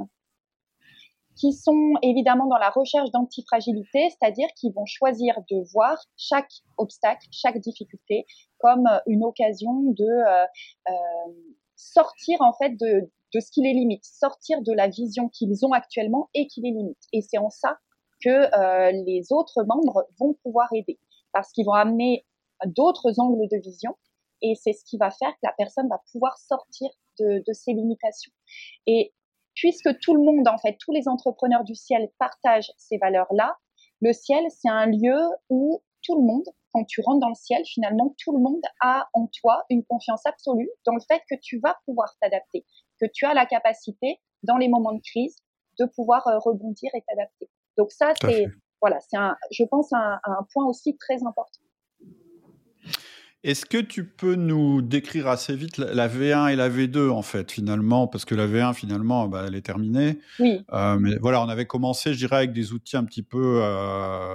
qui 1.39 1.52
sont 1.52 1.93
évidemment 2.02 2.47
dans 2.47 2.59
la 2.59 2.70
recherche 2.70 3.10
d'antifragilité, 3.12 4.10
c'est-à-dire 4.10 4.48
qu'ils 4.56 4.73
vont 4.73 4.86
choisir 4.86 5.40
de 5.51 5.62
voir 5.73 5.97
chaque 6.16 6.51
obstacle, 6.77 7.27
chaque 7.31 7.59
difficulté 7.59 8.27
comme 8.59 8.86
euh, 8.86 8.98
une 9.06 9.24
occasion 9.24 9.82
de 9.82 10.05
euh, 10.05 10.44
euh, 10.89 11.32
sortir 11.78 12.40
en 12.40 12.52
fait 12.52 12.70
de, 12.70 13.09
de 13.34 13.40
ce 13.40 13.50
qui 13.50 13.62
les 13.62 13.72
limite, 13.72 14.05
sortir 14.05 14.60
de 14.62 14.72
la 14.72 14.88
vision 14.88 15.28
qu'ils 15.28 15.64
ont 15.64 15.72
actuellement 15.72 16.28
et 16.34 16.46
qui 16.46 16.60
les 16.60 16.72
limite. 16.72 16.98
Et 17.12 17.22
c'est 17.22 17.38
en 17.38 17.48
ça 17.48 17.78
que 18.22 18.28
euh, 18.28 18.90
les 19.06 19.32
autres 19.32 19.62
membres 19.62 20.05
vont 20.18 20.34
pouvoir 20.42 20.68
aider, 20.74 20.98
parce 21.32 21.52
qu'ils 21.52 21.64
vont 21.64 21.72
amener 21.72 22.26
d'autres 22.66 23.20
angles 23.20 23.48
de 23.48 23.56
vision, 23.59 23.96
et 24.42 24.55
c'est 24.56 24.72
ce 24.72 24.84
qui 24.84 24.98
va 24.98 25.10
faire 25.10 25.30
que 25.30 25.44
la 25.44 25.55
personne 25.56 25.88
va 25.88 26.02
pouvoir 26.12 26.36
sortir 26.38 26.90
de, 27.20 27.42
de 27.46 27.52
ses 27.52 27.72
limitations. 27.72 28.32
Et 28.86 29.12
puisque 29.55 29.98
tout 30.00 30.14
le 30.14 30.22
monde, 30.22 30.48
en 30.48 30.59
fait, 30.59 30.76
tous 30.80 30.92
les 30.92 31.09
entrepreneurs 31.09 31.64
du 31.64 31.74
ciel 31.74 32.10
partagent 32.18 32.72
ces 32.76 32.98
valeurs-là, 32.98 33.56
le 34.00 34.12
ciel, 34.12 34.44
c'est 34.50 34.68
un 34.68 34.86
lieu 34.86 35.18
où 35.48 35.82
tout 36.02 36.16
le 36.16 36.24
monde, 36.24 36.48
quand 36.73 36.85
tu 36.85 37.01
rentres 37.01 37.20
dans 37.20 37.28
le 37.28 37.35
ciel, 37.35 37.62
finalement, 37.65 38.15
tout 38.19 38.32
le 38.32 38.43
monde 38.43 38.62
a 38.81 39.09
en 39.15 39.28
toi 39.40 39.65
une 39.70 39.85
confiance 39.85 40.24
absolue 40.27 40.70
dans 40.85 40.95
le 40.95 41.01
fait 41.01 41.23
que 41.31 41.36
tu 41.43 41.59
vas 41.61 41.77
pouvoir 41.85 42.15
t'adapter, 42.20 42.65
que 43.01 43.07
tu 43.12 43.24
as 43.24 43.35
la 43.35 43.47
capacité, 43.47 44.20
dans 44.43 44.57
les 44.57 44.69
moments 44.69 44.93
de 44.93 45.01
crise, 45.01 45.36
de 45.78 45.86
pouvoir 45.86 46.27
euh, 46.28 46.39
rebondir 46.39 46.90
et 46.95 47.03
t'adapter. 47.09 47.49
Donc 47.77 47.90
ça, 47.93 48.12
c'est, 48.20 48.47
voilà, 48.81 48.99
c'est 49.01 49.16
un, 49.16 49.36
je 49.51 49.65
pense, 49.65 49.93
un, 49.93 50.19
un 50.24 50.47
point 50.53 50.66
aussi 50.66 50.97
très 50.97 51.24
important. 51.24 51.61
Est-ce 53.45 53.65
que 53.66 53.78
tu 53.78 54.05
peux 54.05 54.35
nous 54.35 54.82
décrire 54.82 55.28
assez 55.28 55.55
vite 55.55 55.78
la, 55.78 56.09
V1 56.09 56.53
et 56.53 56.57
la 56.57 56.69
V2 56.69 57.09
en 57.09 57.23
fait 57.23 57.53
finalement? 57.53 58.09
Parce 58.09 58.24
que 58.24 58.35
la 58.35 58.49
V1 58.49 58.74
finalement 58.74 59.28
bah, 59.28 59.45
elle 59.47 59.55
est 59.55 59.62
terminée. 59.62 60.19
Oui. 60.40 60.65
Euh, 60.73 60.99
mais 60.99 61.16
voilà, 61.20 61.40
on 61.43 61.49
avait 61.49 61.66
commencé, 61.66 62.12
je 62.12 62.19
dirais, 62.19 62.36
avec 62.36 62.53
des 62.53 62.73
outils 62.73 62.97
un 62.97 63.05
petit 63.05 63.23
peu. 63.23 63.61
Euh, 63.62 64.35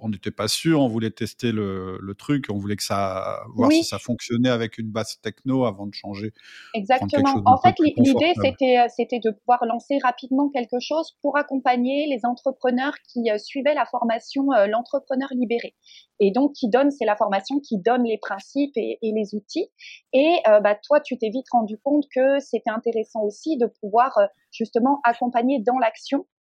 on 0.00 0.08
n'était 0.08 0.30
pas 0.30 0.48
sûr, 0.48 0.80
on 0.80 0.88
voulait 0.88 1.10
tester 1.10 1.52
le, 1.52 1.98
truc, 2.18 2.46
on 2.50 2.56
voulait 2.56 2.76
que 2.76 2.82
ça 2.82 3.42
voir 3.54 3.70
si 3.70 3.84
ça 3.84 3.98
fonctionnait 3.98 4.48
avec 4.48 4.78
une 4.78 4.90
base 4.90 5.20
techno 5.22 5.64
avant 5.64 5.86
de 5.86 5.94
changer. 5.94 6.32
Exactement. 6.74 7.42
En 7.46 7.58
fait, 7.58 7.76
l'idée 7.78 8.32
c'était 8.42 8.78
euh, 8.78 8.86
c'était 8.94 9.20
de 9.20 9.30
pouvoir 9.30 9.64
lancer 9.64 9.98
rapidement 10.02 10.50
quelque 10.50 10.80
chose 10.80 11.16
pour 11.22 11.38
accompagner 11.38 12.06
les 12.06 12.20
entrepreneurs 12.24 12.94
qui 13.08 13.28
suivaient 13.38 13.74
la 13.74 13.86
formation 13.86 14.46
l'entrepreneur 14.68 15.28
libéré. 15.32 15.74
Et 16.20 16.30
donc, 16.30 16.52
qui 16.52 16.68
donne, 16.68 16.90
c'est 16.90 17.06
la 17.06 17.16
formation 17.16 17.60
qui 17.60 17.78
donne 17.78 18.04
les 18.04 18.18
principes 18.18 18.76
et, 18.76 18.98
les 19.02 19.34
outils. 19.34 19.70
Et 20.12 20.36
euh, 20.48 20.60
bah, 20.60 20.74
toi, 20.74 21.00
tu 21.00 21.18
t'es 21.18 21.30
vite 21.30 21.46
rendu 21.50 21.78
compte 21.78 22.04
que 22.14 22.38
c'était 22.40 22.70
intéressant 22.70 23.22
aussi 23.22 23.56
de 23.56 23.66
pouvoir 23.80 24.16
euh, 24.18 24.26
justement 24.52 25.00
accompagner 25.04 25.60
dans 25.60 25.78
l'action 25.78 26.18
euh, 26.20 26.39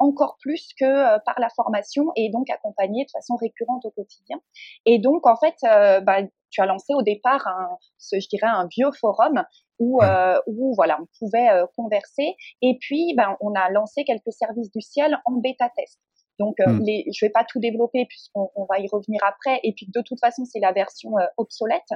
encore 0.00 0.36
plus 0.40 0.70
que 0.78 1.18
par 1.24 1.38
la 1.38 1.48
formation 1.50 2.06
et 2.16 2.30
donc 2.30 2.50
accompagner 2.50 3.04
de 3.04 3.10
façon 3.10 3.36
récurrente 3.36 3.84
au 3.84 3.90
quotidien. 3.90 4.40
Et 4.86 4.98
donc, 4.98 5.26
en 5.26 5.36
fait, 5.36 5.54
bah, 5.62 6.22
tu 6.50 6.60
as 6.60 6.66
lancé 6.66 6.94
au 6.94 7.02
départ 7.02 7.46
un, 7.46 7.76
ce, 7.98 8.18
je 8.18 8.28
dirais, 8.28 8.46
un 8.46 8.66
vieux 8.66 8.90
forum 8.92 9.44
où, 9.78 10.00
où 10.46 10.74
voilà, 10.74 10.98
on 11.00 11.06
pouvait 11.18 11.48
converser. 11.76 12.34
Et 12.62 12.76
puis, 12.80 13.14
ben, 13.16 13.36
on 13.40 13.52
a 13.54 13.70
lancé 13.70 14.04
quelques 14.04 14.32
services 14.32 14.70
du 14.70 14.80
ciel 14.80 15.18
en 15.26 15.32
bêta 15.34 15.70
test. 15.76 16.00
Donc, 16.38 16.60
euh, 16.60 16.70
hmm. 16.70 16.82
les, 16.84 17.04
je 17.12 17.24
vais 17.24 17.30
pas 17.30 17.44
tout 17.44 17.58
développer 17.58 18.06
puisqu'on 18.06 18.64
va 18.68 18.78
y 18.78 18.88
revenir 18.88 19.20
après. 19.24 19.60
Et 19.64 19.72
puis, 19.72 19.88
de 19.92 20.00
toute 20.00 20.20
façon, 20.20 20.44
c'est 20.44 20.60
la 20.60 20.72
version 20.72 21.18
euh, 21.18 21.26
obsolète. 21.36 21.88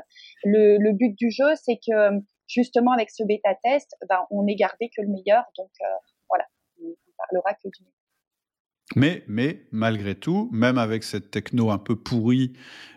Le, 0.44 0.78
le, 0.78 0.92
but 0.92 1.16
du 1.16 1.30
jeu, 1.30 1.54
c'est 1.54 1.76
que 1.76 2.20
justement, 2.48 2.92
avec 2.92 3.10
ce 3.10 3.22
bêta 3.22 3.54
test, 3.62 3.96
ben, 4.08 4.26
on 4.30 4.42
n'est 4.44 4.56
gardé 4.56 4.90
que 4.94 5.00
le 5.02 5.08
meilleur. 5.08 5.44
Donc, 5.56 5.70
euh, 7.32 7.52
que 7.62 7.68
du 7.68 7.82
meilleur. 7.82 7.96
Mais, 8.94 9.24
mais 9.26 9.66
malgré 9.70 10.14
tout, 10.14 10.48
même 10.52 10.76
avec 10.76 11.02
cette 11.02 11.30
techno 11.30 11.70
un 11.70 11.78
peu 11.78 11.96
pourrie, 11.96 12.52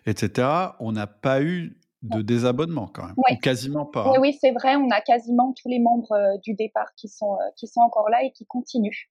etc., 0.05 0.47
on 0.79 0.91
n'a 0.91 1.07
pas 1.07 1.41
eu 1.41 1.77
de 2.01 2.21
désabonnement 2.21 2.87
quand 2.87 3.05
même, 3.05 3.15
ou 3.17 3.35
quasiment 3.41 3.85
pas. 3.85 4.11
Oui, 4.11 4.17
oui 4.19 4.37
c'est 4.39 4.51
vrai, 4.51 4.75
on 4.75 4.89
a 4.91 5.01
quasiment 5.01 5.53
tous 5.53 5.69
les 5.69 5.79
membres 5.79 6.37
du 6.43 6.53
départ 6.53 6.93
qui 6.95 7.07
sont, 7.07 7.37
qui 7.55 7.67
sont 7.67 7.79
encore 7.79 8.09
là 8.09 8.23
et 8.23 8.31
qui 8.31 8.45
continuent. 8.45 9.07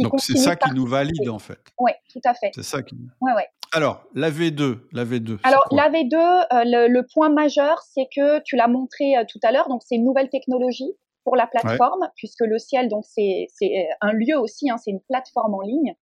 Donc 0.00 0.20
c'est 0.20 0.36
ça 0.36 0.56
qui 0.56 0.72
nous 0.74 0.86
valide 0.86 1.28
en 1.28 1.38
fait. 1.38 1.58
Oui, 1.78 1.92
tout 2.12 2.20
à 2.24 2.34
fait. 2.34 2.50
C'est 2.54 2.62
ça 2.62 2.82
qui. 2.82 2.96
Ouais, 3.20 3.32
ouais. 3.32 3.46
Alors 3.72 4.04
la 4.14 4.30
V2, 4.30 4.78
la 4.92 5.04
V2. 5.04 5.38
Alors 5.42 5.66
la 5.70 5.90
V2, 5.90 6.14
euh, 6.16 6.88
le, 6.88 7.02
point 7.12 7.28
majeur, 7.28 7.82
c'est 7.82 8.08
que 8.14 8.40
tu 8.42 8.56
l'as 8.56 8.68
montré 8.68 9.16
euh, 9.16 9.24
tout 9.28 9.40
à 9.42 9.52
l'heure. 9.52 9.68
Donc 9.68 9.82
c'est 9.84 9.96
une 9.96 10.04
nouvelle 10.04 10.30
technologie 10.30 10.92
pour 11.26 11.34
la 11.34 11.48
plateforme, 11.48 12.08
puisque 12.14 12.42
le 12.42 12.56
ciel, 12.56 12.88
donc 12.88 13.04
c'est 13.04 13.48
euh, 13.62 13.66
un 14.00 14.12
lieu 14.12 14.38
aussi, 14.38 14.70
hein, 14.70 14.76
c'est 14.76 14.92
une 14.92 15.00
plateforme 15.00 15.54
en 15.54 15.60
ligne. 15.60 15.94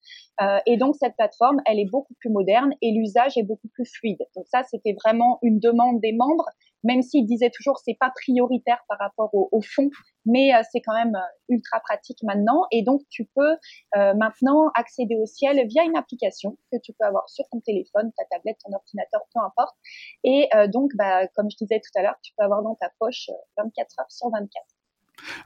et 0.67 0.77
donc 0.77 0.97
cette 1.01 1.17
plateforme, 1.17 1.63
elle 1.65 1.81
est 1.81 1.89
beaucoup 1.91 2.13
plus 2.21 2.31
moderne 2.31 2.75
et 2.83 2.93
l'usage 2.93 3.39
est 3.39 3.43
beaucoup 3.43 3.69
plus 3.69 3.87
fluide. 3.87 4.23
Donc 4.37 4.47
ça, 4.49 4.63
c'était 4.65 4.95
vraiment 5.03 5.39
une 5.43 5.61
demande 5.61 6.01
des 6.01 6.13
membres 6.13 6.47
même 6.85 7.03
s'il 7.03 7.27
disait 7.27 7.51
toujours 7.51 7.79
c'est 7.79 7.97
pas 7.99 8.13
prioritaire 8.15 8.85
par 8.89 8.99
rapport 8.99 9.31
au, 9.33 9.61
fond, 9.63 9.91
mais 10.27 10.55
euh, 10.55 10.61
c'est 10.71 10.81
quand 10.81 10.95
même 10.95 11.17
euh, 11.17 11.55
ultra 11.55 11.81
pratique 11.81 12.23
maintenant. 12.23 12.67
Et 12.71 12.83
donc 12.83 13.01
tu 13.09 13.25
peux 13.35 13.57
euh, 13.97 14.15
maintenant 14.15 14.69
accéder 14.75 15.17
au 15.17 15.27
ciel 15.27 15.67
via 15.67 15.83
une 15.83 15.97
application 15.97 16.57
que 16.71 16.79
tu 16.83 16.93
peux 16.93 17.07
avoir 17.07 17.29
sur 17.29 17.47
ton 17.51 17.61
téléphone, 17.61 18.13
ta 18.17 18.25
tablette, 18.31 18.59
ton 18.65 18.73
ordinateur, 18.73 19.23
peu 19.35 19.41
importe. 19.41 19.75
Et 20.23 20.49
donc, 20.69 20.91
bah, 20.95 21.27
comme 21.29 21.51
je 21.51 21.57
disais 21.57 21.81
tout 21.81 21.99
à 21.99 22.03
l'heure, 22.03 22.17
tu 22.23 22.33
peux 22.37 22.45
avoir 22.45 22.63
dans 22.63 22.75
ta 22.75 22.91
poche 22.99 23.31
24 23.57 24.01
heures 24.01 24.11
sur 24.11 24.29
24. 24.31 24.51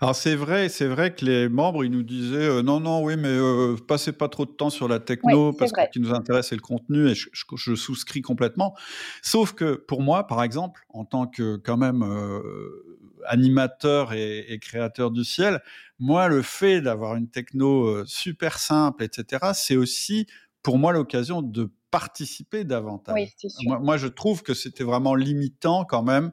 Alors 0.01 0.15
c'est 0.15 0.35
vrai, 0.35 0.69
c'est 0.69 0.87
vrai 0.87 1.15
que 1.15 1.25
les 1.25 1.49
membres, 1.49 1.85
ils 1.85 1.91
nous 1.91 2.03
disaient 2.03 2.49
euh, 2.49 2.63
non, 2.63 2.81
non, 2.81 3.03
oui, 3.03 3.17
mais 3.17 3.29
euh, 3.29 3.77
passez 3.77 4.13
pas 4.13 4.29
trop 4.29 4.45
de 4.45 4.51
temps 4.51 4.71
sur 4.71 4.89
la 4.89 4.99
techno 4.99 5.53
parce 5.53 5.73
que 5.73 5.81
ce 5.83 5.91
qui 5.91 6.01
nous 6.01 6.13
intéresse 6.13 6.49
c'est 6.49 6.57
le 6.57 6.61
contenu 6.61 7.09
et 7.09 7.15
je, 7.15 7.75
souscris 7.75 8.23
complètement. 8.23 8.75
Sauf 9.23 9.53
que 9.53 9.75
pour 9.75 10.03
moi, 10.03 10.27
par 10.27 10.43
exemple, 10.43 10.85
en 10.89 11.05
tant 11.05 11.27
que 11.27 11.57
quand 11.57 11.77
même 11.77 12.03
euh, 12.03 12.99
animateur 13.27 14.13
et, 14.13 14.59
créateur 14.61 15.11
du 15.11 15.25
ciel, 15.25 15.61
moi 15.99 16.29
le 16.29 16.43
fait 16.43 16.81
d'avoir 16.81 17.17
une 17.17 17.29
techno 17.29 18.05
super 18.07 18.59
simple, 18.59 19.05
etc., 19.05 19.51
c'est 19.55 19.77
aussi 19.77 20.27
pour 20.63 20.79
moi 20.79 20.93
l'occasion 20.93 21.43
de 21.43 21.71
participer 21.91 22.65
davantage. 22.65 23.35
moi, 23.65 23.97
je 23.97 24.09
trouve 24.09 24.43
que 24.43 24.55
c'était 24.55 24.85
vraiment 24.85 25.15
limitant 25.15 25.85
quand 25.85 26.03
même, 26.03 26.33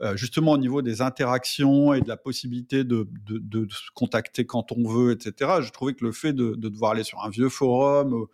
euh, 0.00 0.16
justement 0.16 0.52
au 0.52 0.58
niveau 0.58 0.82
des 0.82 1.02
interactions 1.02 1.94
et 1.94 2.00
de 2.00 2.08
la 2.08 2.16
possibilité 2.16 2.84
de, 2.84 3.08
de, 3.26 3.68
se 3.70 3.90
contacter 3.94 4.46
quand 4.46 4.72
on 4.72 4.88
veut, 4.88 5.12
etc. 5.12 5.52
Je 5.60 5.70
trouvais 5.70 5.94
que 5.94 6.04
le 6.04 6.12
fait 6.12 6.32
de, 6.32 6.54
devoir 6.54 6.92
aller 6.92 7.04
sur 7.04 7.22
un 7.22 7.30
vieux 7.30 7.48
forum, 7.48 8.26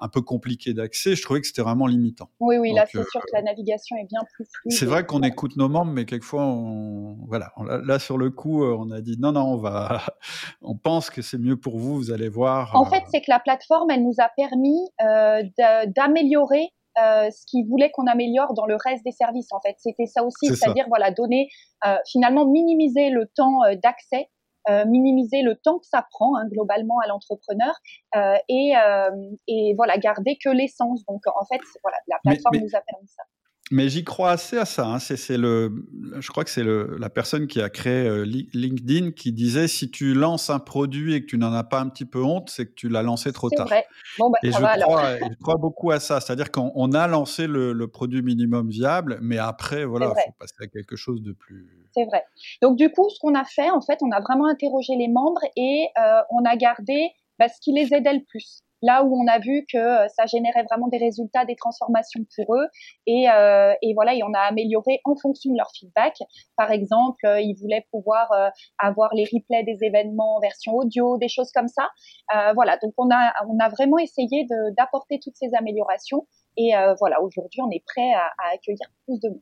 un 0.00 0.08
peu 0.08 0.22
compliqué 0.22 0.74
d'accès, 0.74 1.14
je 1.14 1.22
trouvais 1.22 1.40
que 1.40 1.46
c'était 1.46 1.62
vraiment 1.62 1.86
limitant. 1.86 2.28
Oui, 2.40 2.56
oui, 2.58 2.72
là, 2.72 2.86
c'est 2.90 2.98
euh, 2.98 3.04
sûr 3.10 3.20
que 3.20 3.32
la 3.32 3.42
navigation 3.42 3.96
est 3.96 4.04
bien 4.04 4.20
plus 4.34 4.46
fluide. 4.50 4.72
C'est 4.72 4.86
vrai 4.86 5.04
qu'on 5.04 5.22
écoute 5.22 5.56
nos 5.56 5.68
membres, 5.68 5.92
mais 5.92 6.04
quelquefois, 6.04 6.42
on, 6.42 7.16
voilà, 7.26 7.52
là, 7.84 7.98
sur 7.98 8.18
le 8.18 8.30
coup, 8.30 8.64
euh, 8.64 8.76
on 8.78 8.90
a 8.90 9.00
dit 9.00 9.16
non, 9.18 9.32
non, 9.32 9.42
on 9.42 9.56
va, 9.56 10.02
on 10.62 10.76
pense 10.76 11.10
que 11.10 11.22
c'est 11.22 11.38
mieux 11.38 11.56
pour 11.56 11.78
vous, 11.78 11.96
vous 11.96 12.10
allez 12.10 12.28
voir. 12.28 12.74
En 12.74 12.84
fait, 12.84 13.02
euh, 13.02 13.08
c'est 13.12 13.20
que 13.20 13.30
la 13.30 13.40
plateforme, 13.40 13.90
elle 13.90 14.02
nous 14.02 14.16
a 14.18 14.30
permis 14.36 14.80
d'améliorer 15.88 16.68
ce 16.96 17.46
qu'ils 17.46 17.66
voulaient 17.66 17.90
qu'on 17.90 18.06
améliore 18.06 18.54
dans 18.54 18.66
le 18.66 18.76
reste 18.76 19.04
des 19.04 19.12
services. 19.12 19.52
En 19.52 19.60
fait, 19.60 19.76
c'était 19.78 20.06
ça 20.06 20.22
aussi, 20.24 20.54
c'est-à-dire 20.54 20.86
voilà, 20.88 21.10
donner, 21.10 21.48
finalement, 22.10 22.46
minimiser 22.46 23.10
le 23.10 23.26
temps 23.26 23.60
d'accès 23.82 24.28
euh, 24.68 24.84
minimiser 24.84 25.42
le 25.42 25.56
temps 25.56 25.78
que 25.78 25.86
ça 25.86 26.04
prend 26.10 26.36
hein, 26.36 26.46
globalement 26.48 26.98
à 27.02 27.08
l'entrepreneur 27.08 27.74
euh, 28.14 28.36
et, 28.48 28.74
euh, 28.76 29.10
et, 29.48 29.74
voilà 29.74 29.96
garder 29.96 30.36
que 30.42 30.50
l'essence. 30.50 31.04
Donc 31.06 31.22
en 31.26 31.44
fait, 31.46 31.60
voilà, 31.82 31.96
la 32.08 32.18
plateforme 32.22 32.56
nous 32.58 32.76
a 32.76 32.80
permis 32.80 33.08
ça. 33.08 33.22
Mais 33.72 33.88
j'y 33.88 34.02
crois 34.02 34.32
assez 34.32 34.58
à 34.58 34.64
ça. 34.64 34.84
Hein. 34.86 34.98
C'est, 34.98 35.36
le, 35.36 35.84
je 36.18 36.28
crois 36.28 36.42
que 36.42 36.50
c'est 36.50 36.64
la 36.64 37.08
personne 37.08 37.46
qui 37.46 37.60
a 37.60 37.70
créé 37.70 38.04
euh, 38.06 38.24
LinkedIn 38.24 39.12
qui 39.12 39.32
disait 39.32 39.68
si 39.68 39.92
tu 39.92 40.12
lances 40.12 40.50
un 40.50 40.58
produit 40.58 41.14
et 41.14 41.20
que 41.20 41.26
tu 41.26 41.38
n'en 41.38 41.52
as 41.52 41.62
pas 41.62 41.80
un 41.80 41.88
petit 41.88 42.04
peu 42.04 42.20
honte, 42.20 42.50
c'est 42.50 42.66
que 42.66 42.74
tu 42.74 42.88
l'as 42.88 43.02
lancé 43.02 43.32
trop 43.32 43.48
tard. 43.48 43.68
Vrai. 43.68 43.86
Bon, 44.18 44.28
bah, 44.28 44.38
et 44.42 44.50
je, 44.50 44.56
crois, 44.56 45.18
je, 45.18 45.34
crois, 45.40 45.56
beaucoup 45.56 45.92
à 45.92 46.00
ça. 46.00 46.20
C'est-à-dire 46.20 46.50
qu'on 46.50 46.92
a 46.92 47.06
lancé 47.06 47.46
le, 47.46 47.86
produit 47.86 48.22
minimum 48.22 48.68
viable, 48.70 49.18
mais 49.22 49.38
après, 49.38 49.84
voilà, 49.84 50.12
il 50.16 50.22
faut 50.26 50.36
passer 50.38 50.54
à 50.60 50.66
quelque 50.66 50.96
chose 50.96 51.22
de 51.22 51.32
plus. 51.32 51.68
C'est 51.94 52.04
vrai. 52.06 52.24
Donc 52.62 52.76
du 52.76 52.90
coup, 52.90 53.08
ce 53.08 53.18
qu'on 53.20 53.34
a 53.34 53.44
fait, 53.44 53.70
en 53.70 53.80
fait, 53.80 53.98
on 54.02 54.10
a 54.10 54.20
vraiment 54.20 54.46
interrogé 54.46 54.94
les 54.96 55.08
membres 55.08 55.42
et 55.56 55.86
euh, 55.98 56.20
on 56.30 56.44
a 56.44 56.56
gardé 56.56 57.10
bah, 57.38 57.48
ce 57.48 57.60
qui 57.60 57.72
les 57.72 57.94
aidait 57.94 58.14
le 58.14 58.24
plus 58.28 58.62
là 58.82 59.04
où 59.04 59.14
on 59.20 59.26
a 59.26 59.38
vu 59.38 59.66
que 59.72 59.78
euh, 59.78 60.08
ça 60.08 60.26
générait 60.26 60.64
vraiment 60.64 60.88
des 60.88 60.98
résultats, 60.98 61.44
des 61.44 61.56
transformations 61.56 62.20
pour 62.36 62.54
eux. 62.54 62.66
Et, 63.06 63.30
euh, 63.30 63.74
et 63.82 63.94
voilà, 63.94 64.14
et 64.14 64.22
on 64.22 64.32
a 64.34 64.40
amélioré 64.40 65.00
en 65.04 65.16
fonction 65.16 65.52
de 65.52 65.56
leur 65.56 65.70
feedback. 65.78 66.16
Par 66.56 66.70
exemple, 66.70 67.24
euh, 67.26 67.40
ils 67.40 67.54
voulaient 67.60 67.86
pouvoir 67.90 68.30
avoir 68.78 69.14
les 69.14 69.24
replays 69.24 69.64
des 69.64 69.78
événements 69.82 70.36
en 70.36 70.40
version 70.40 70.74
audio, 70.74 71.18
des 71.18 71.28
choses 71.28 71.50
comme 71.52 71.68
ça. 71.68 71.88
Voilà, 72.54 72.76
donc 72.78 72.92
on 72.96 73.10
a, 73.10 73.32
on 73.48 73.58
a 73.58 73.68
vraiment 73.68 73.98
essayé 73.98 74.46
d'apporter 74.76 75.18
toutes 75.22 75.36
ces 75.36 75.50
améliorations. 75.54 76.26
Et 76.56 76.72
voilà, 76.98 77.20
aujourd'hui, 77.20 77.60
on 77.62 77.70
est 77.70 77.84
prêt 77.86 78.12
à, 78.12 78.26
à 78.26 78.54
accueillir 78.54 78.88
plus 79.04 79.20
de 79.20 79.28
monde. 79.28 79.40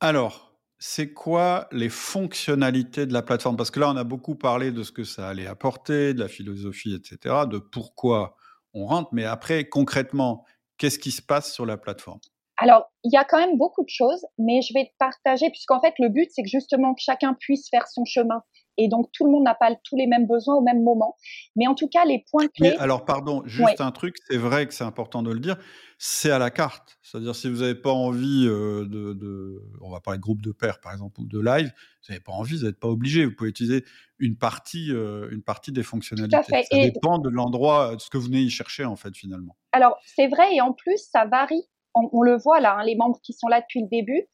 Alors, 0.00 0.49
c'est 0.82 1.12
quoi 1.12 1.68
les 1.72 1.90
fonctionnalités 1.90 3.04
de 3.04 3.12
la 3.12 3.20
plateforme? 3.20 3.56
Parce 3.56 3.70
que 3.70 3.78
là, 3.78 3.90
on 3.90 3.96
a 3.96 4.04
beaucoup 4.04 4.34
parlé 4.34 4.72
de 4.72 4.82
ce 4.82 4.90
que 4.90 5.04
ça 5.04 5.28
allait 5.28 5.46
apporter, 5.46 6.14
de 6.14 6.20
la 6.20 6.28
philosophie, 6.28 6.94
etc., 6.94 7.44
de 7.46 7.58
pourquoi 7.58 8.34
on 8.72 8.86
rentre, 8.86 9.10
mais 9.12 9.26
après, 9.26 9.68
concrètement, 9.68 10.46
qu'est-ce 10.78 10.98
qui 10.98 11.10
se 11.10 11.20
passe 11.20 11.52
sur 11.52 11.66
la 11.66 11.76
plateforme? 11.76 12.20
Alors, 12.56 12.90
il 13.04 13.12
y 13.12 13.18
a 13.18 13.24
quand 13.24 13.38
même 13.38 13.58
beaucoup 13.58 13.84
de 13.84 13.90
choses, 13.90 14.24
mais 14.38 14.62
je 14.62 14.72
vais 14.72 14.86
te 14.86 14.96
partager, 14.98 15.50
puisqu'en 15.50 15.80
fait, 15.80 15.94
le 15.98 16.08
but, 16.08 16.30
c'est 16.30 16.42
que 16.42 16.48
justement, 16.48 16.94
que 16.94 17.02
chacun 17.02 17.34
puisse 17.34 17.68
faire 17.68 17.86
son 17.86 18.06
chemin 18.06 18.42
et 18.80 18.88
donc 18.88 19.10
tout 19.12 19.24
le 19.24 19.30
monde 19.30 19.44
n'a 19.44 19.54
pas 19.54 19.74
tous 19.84 19.96
les 19.96 20.06
mêmes 20.06 20.26
besoins 20.26 20.56
au 20.56 20.62
même 20.62 20.82
moment. 20.82 21.16
Mais 21.54 21.66
en 21.66 21.74
tout 21.74 21.88
cas, 21.88 22.04
les 22.04 22.24
points 22.30 22.48
clés. 22.48 22.74
alors, 22.78 23.04
pardon, 23.04 23.42
juste 23.44 23.80
un 23.80 23.90
truc, 23.90 24.16
c'est 24.28 24.38
vrai 24.38 24.66
que 24.66 24.74
c'est 24.74 24.84
important 24.84 25.22
de 25.22 25.30
le 25.30 25.38
dire, 25.38 25.56
c'est 25.98 26.30
à 26.30 26.38
la 26.38 26.50
carte. 26.50 26.98
C'est-à-dire, 27.02 27.34
si 27.34 27.50
vous 27.50 27.58
n'avez 27.58 27.74
pas 27.74 27.92
envie 27.92 28.46
euh, 28.48 28.86
de, 28.86 29.62
On 29.82 29.90
va 29.90 30.00
parler 30.00 30.16
de 30.16 30.22
groupe 30.22 30.40
de 30.40 30.52
pairs, 30.52 30.80
par 30.80 30.92
exemple, 30.92 31.20
ou 31.20 31.26
de 31.26 31.38
live, 31.38 31.66
vous 31.66 32.12
n'avez 32.12 32.22
pas 32.22 32.32
envie, 32.32 32.56
vous 32.56 32.64
n'êtes 32.64 32.80
pas 32.80 32.88
obligé. 32.88 33.26
Vous 33.26 33.34
pouvez 33.34 33.50
utiliser 33.50 33.84
une 34.18 34.36
partie, 34.36 34.92
euh, 34.92 35.28
une 35.30 35.42
partie 35.42 35.72
des 35.72 35.82
fonctionnalités. 35.82 36.38
Ça 36.42 36.62
dépend 36.72 37.18
de 37.18 37.28
l'endroit, 37.28 37.96
de 37.96 38.00
ce 38.00 38.08
que 38.08 38.16
vous 38.16 38.26
venez 38.26 38.40
y 38.40 38.50
chercher, 38.50 38.86
en 38.86 38.96
fait, 38.96 39.14
finalement. 39.14 39.56
Alors, 39.72 39.98
c'est 40.06 40.28
vrai, 40.28 40.54
et 40.54 40.62
en 40.62 40.72
plus, 40.72 40.98
ça 41.10 41.26
varie. 41.26 41.64
On, 41.94 42.22
le 42.22 42.36
voit 42.38 42.60
là, 42.60 42.76
hein, 42.78 42.84
les 42.84 42.94
membres 42.94 43.18
qui 43.20 43.32
sont 43.32 43.48
là 43.48 43.60
depuis 43.60 43.80
le 43.80 43.88
début, 43.88 44.28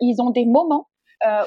ils 0.00 0.22
ont 0.22 0.30
des 0.30 0.46
moments 0.46 0.86
euh, 0.86 0.91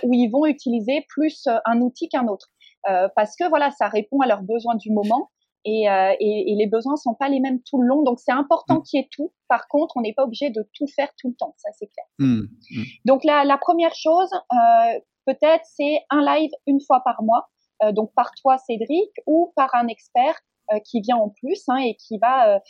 où 0.03 0.14
ils 0.14 0.30
vont 0.30 0.45
utiliser 0.45 1.06
plus 1.10 1.47
euh, 1.47 1.57
un 1.65 1.81
outil 1.81 2.10
qu'un 2.10 2.27
autre. 2.27 2.49
Euh, 2.89 3.07
parce 3.15 3.35
que 3.35 3.47
voilà, 3.49 3.72
ça 3.72 3.88
répond 3.88 4.19
à 4.19 4.27
leurs 4.27 4.43
besoins 4.43 4.76
du 4.76 4.91
moment. 4.91 5.31
et, 5.65 5.85
et, 6.19 6.56
les 6.56 6.68
besoins 6.68 6.95
sont 6.95 7.15
pas 7.15 7.27
les 7.27 7.39
mêmes 7.39 7.60
tout 7.64 7.81
le 7.81 7.88
long. 7.88 8.03
Donc 8.03 8.19
c'est 8.19 8.31
important 8.31 8.76
mmh. 8.76 8.84
qu'il 8.84 8.99
y 8.99 9.03
ait 9.03 9.10
tout. 9.11 9.34
Par 9.47 9.68
contre, 9.68 9.97
on 9.97 10.02
n'est 10.02 10.14
pas 10.14 10.23
obligé 10.23 10.52
de 10.52 10.68
tout 10.73 10.85
faire 10.88 11.10
tout 11.19 11.30
le 11.30 11.35
temps, 11.35 11.56
ça 11.57 11.69
c'est 11.73 11.88
clair. 11.88 12.06
Mmh, 12.19 12.41
mmh. 12.43 12.84
Donc 13.06 13.23
la, 13.23 13.43
la, 13.45 13.57
première 13.57 13.95
chose, 13.95 14.30
peut-être, 15.26 15.65
c'est 15.65 16.02
un 16.11 16.22
live 16.22 16.52
une 16.68 16.80
fois 16.80 17.02
par 17.03 17.23
mois, 17.23 17.49
donc 17.93 18.14
par 18.14 18.30
toi 18.39 18.60
Cédric 18.60 19.10
ou 19.26 19.53
par 19.56 19.73
un 19.73 19.88
expert 19.88 20.39
qui 20.84 21.02
vient 21.02 21.18
en 21.18 21.30
plus 21.30 21.64
hein, 21.68 21.77
et 21.77 21.95
qui 21.95 22.19
va 22.19 22.61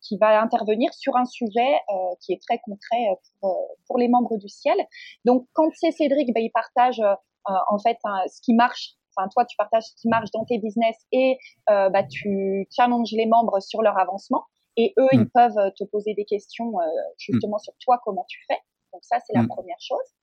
qui 0.00 0.16
va 0.16 0.40
intervenir 0.40 0.92
sur 0.94 1.16
un 1.16 1.24
sujet 1.24 1.74
euh, 1.90 2.14
qui 2.20 2.32
est 2.32 2.40
très 2.40 2.58
concret 2.58 3.08
euh, 3.10 3.14
pour, 3.40 3.50
euh, 3.50 3.74
pour, 3.86 3.98
les 3.98 4.08
membres 4.08 4.36
du 4.38 4.48
ciel. 4.48 4.76
Donc, 5.24 5.46
quand 5.52 5.68
c'est 5.74 5.90
Cédric, 5.90 6.32
bah, 6.34 6.40
il 6.40 6.50
partage 6.50 7.00
en 7.44 7.78
fait 7.78 7.96
ce 8.26 8.40
qui 8.42 8.54
marche. 8.54 8.94
Enfin, 9.16 9.28
toi, 9.32 9.44
tu 9.46 9.56
partages 9.56 9.84
ce 9.84 9.94
qui 10.00 10.08
marche 10.08 10.30
dans 10.32 10.44
tes 10.44 10.58
business 10.58 10.96
et 11.12 11.38
bah, 11.66 12.02
tu 12.04 12.68
challenges 12.70 13.12
les 13.12 13.26
membres 13.26 13.60
sur 13.60 13.82
leur 13.82 13.98
avancement. 13.98 14.44
Et 14.76 14.92
eux, 14.98 15.08
ils 15.12 15.22
mm. 15.22 15.30
peuvent 15.34 15.72
te 15.76 15.84
poser 15.84 16.14
des 16.14 16.24
questions 16.24 16.72
justement 17.16 17.56
mm. 17.56 17.60
sur 17.60 17.72
toi, 17.80 18.00
comment 18.04 18.24
tu 18.28 18.38
fais. 18.46 18.58
Donc 18.92 19.02
ça, 19.04 19.16
c'est 19.26 19.34
la 19.34 19.42
mm. 19.42 19.48
première 19.48 19.80
chose. 19.80 20.14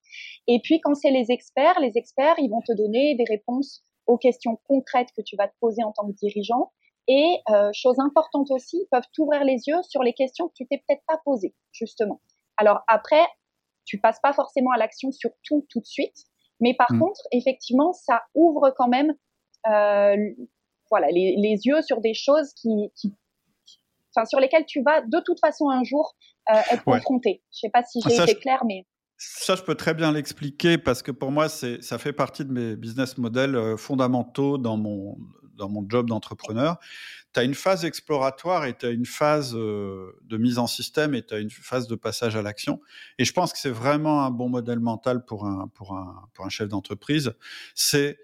Et 0.48 0.60
puis, 0.64 0.80
quand 0.82 0.94
c'est 0.94 1.10
les 1.10 1.32
experts, 1.32 1.80
les 1.80 1.98
experts, 1.98 2.36
ils 2.38 2.50
vont 2.50 2.62
te 2.62 2.74
donner 2.74 3.16
des 3.16 3.26
réponses 3.28 3.84
aux 4.06 4.18
questions 4.18 4.60
concrètes 4.68 5.10
que 5.18 5.22
tu 5.24 5.36
vas 5.36 5.48
te 5.48 5.56
poser 5.60 5.84
en 5.84 5.92
tant 5.92 6.06
que 6.08 6.14
dirigeant 6.14 6.72
et 7.08 7.38
euh, 7.50 7.70
chose 7.74 8.00
importante 8.00 8.50
aussi, 8.52 8.78
ils 8.78 8.88
peuvent 8.92 9.08
t'ouvrir 9.14 9.44
les 9.44 9.68
yeux 9.68 9.82
sur 9.84 10.02
les 10.02 10.14
questions 10.14 10.48
que 10.48 10.54
tu 10.56 10.68
t'es 10.68 10.84
peut-être 10.88 11.04
pas 11.08 11.20
posées, 11.24 11.54
justement. 11.72 12.22
Alors 12.58 12.82
après, 12.88 13.26
tu 13.86 14.00
passes 14.00 14.20
pas 14.22 14.34
forcément 14.34 14.72
à 14.72 14.78
l'action 14.78 15.12
sur 15.12 15.30
tout 15.44 15.66
tout 15.70 15.80
de 15.80 15.86
suite, 15.86 16.26
mais 16.60 16.74
par 16.74 16.92
mmh. 16.92 17.00
contre, 17.00 17.22
effectivement, 17.32 17.94
ça 17.94 18.24
ouvre 18.34 18.74
quand 18.76 18.88
même, 18.88 19.14
euh, 19.68 20.16
voilà, 20.90 21.08
les, 21.12 21.36
les, 21.38 21.60
yeux 21.66 21.82
sur 21.82 22.02
des 22.02 22.14
choses 22.14 22.54
qui, 22.54 22.92
qui 22.96 23.14
enfin, 24.16 24.26
sur 24.26 24.40
lesquelles 24.40 24.66
tu 24.66 24.82
vas 24.82 25.02
de 25.02 25.20
toute 25.26 25.40
façon 25.40 25.70
un 25.70 25.84
jour 25.84 26.16
euh, 26.50 26.56
être 26.72 26.84
confronté. 26.84 27.44
Je 27.52 27.60
sais 27.60 27.70
pas 27.70 27.84
si 27.84 28.00
j'ai 28.02 28.16
été 28.16 28.36
clair, 28.36 28.64
mais 28.66 28.86
ça, 29.18 29.56
je 29.56 29.64
peux 29.64 29.76
très 29.76 29.94
bien 29.94 30.12
l'expliquer 30.12 30.78
parce 30.78 31.02
que 31.02 31.12
pour 31.12 31.32
moi, 31.32 31.48
ça 31.48 31.98
fait 31.98 32.14
partie 32.14 32.44
de 32.44 32.52
mes 32.52 32.76
business 32.76 33.18
models 33.18 33.56
euh, 33.56 33.78
fondamentaux 33.78 34.58
dans 34.58 34.76
mon, 34.76 35.18
dans 35.56 35.70
mon 35.70 35.86
job 35.88 36.10
d'entrepreneur. 36.10 36.78
Tu 37.34 37.40
as 37.40 37.44
une 37.44 37.54
phase 37.54 37.86
exploratoire 37.86 38.66
et 38.66 38.78
tu 38.78 38.86
as 38.86 38.90
une 38.90 39.06
phase 39.06 39.56
euh, 39.56 40.14
de 40.24 40.38
mise 40.38 40.58
en 40.58 40.68
système 40.68 41.14
et 41.14 41.26
tu 41.26 41.34
as 41.34 41.40
une 41.40 41.50
phase 41.50 41.88
de 41.88 41.96
passage 41.96 42.36
à 42.36 42.42
l'action. 42.42 42.82
Et 43.18 43.26
je 43.26 43.34
pense 43.34 43.52
que 43.54 43.60
c'est 43.60 43.70
vraiment 43.70 44.24
un 44.24 44.32
bon 44.32 44.50
modèle 44.50 44.80
mental 44.80 45.26
pour 45.26 45.46
un, 45.46 45.68
pour 45.74 45.96
un, 45.96 46.30
pour 46.34 46.46
un 46.46 46.50
chef 46.50 46.70
d'entreprise. 46.70 47.34
C'est 47.74 48.18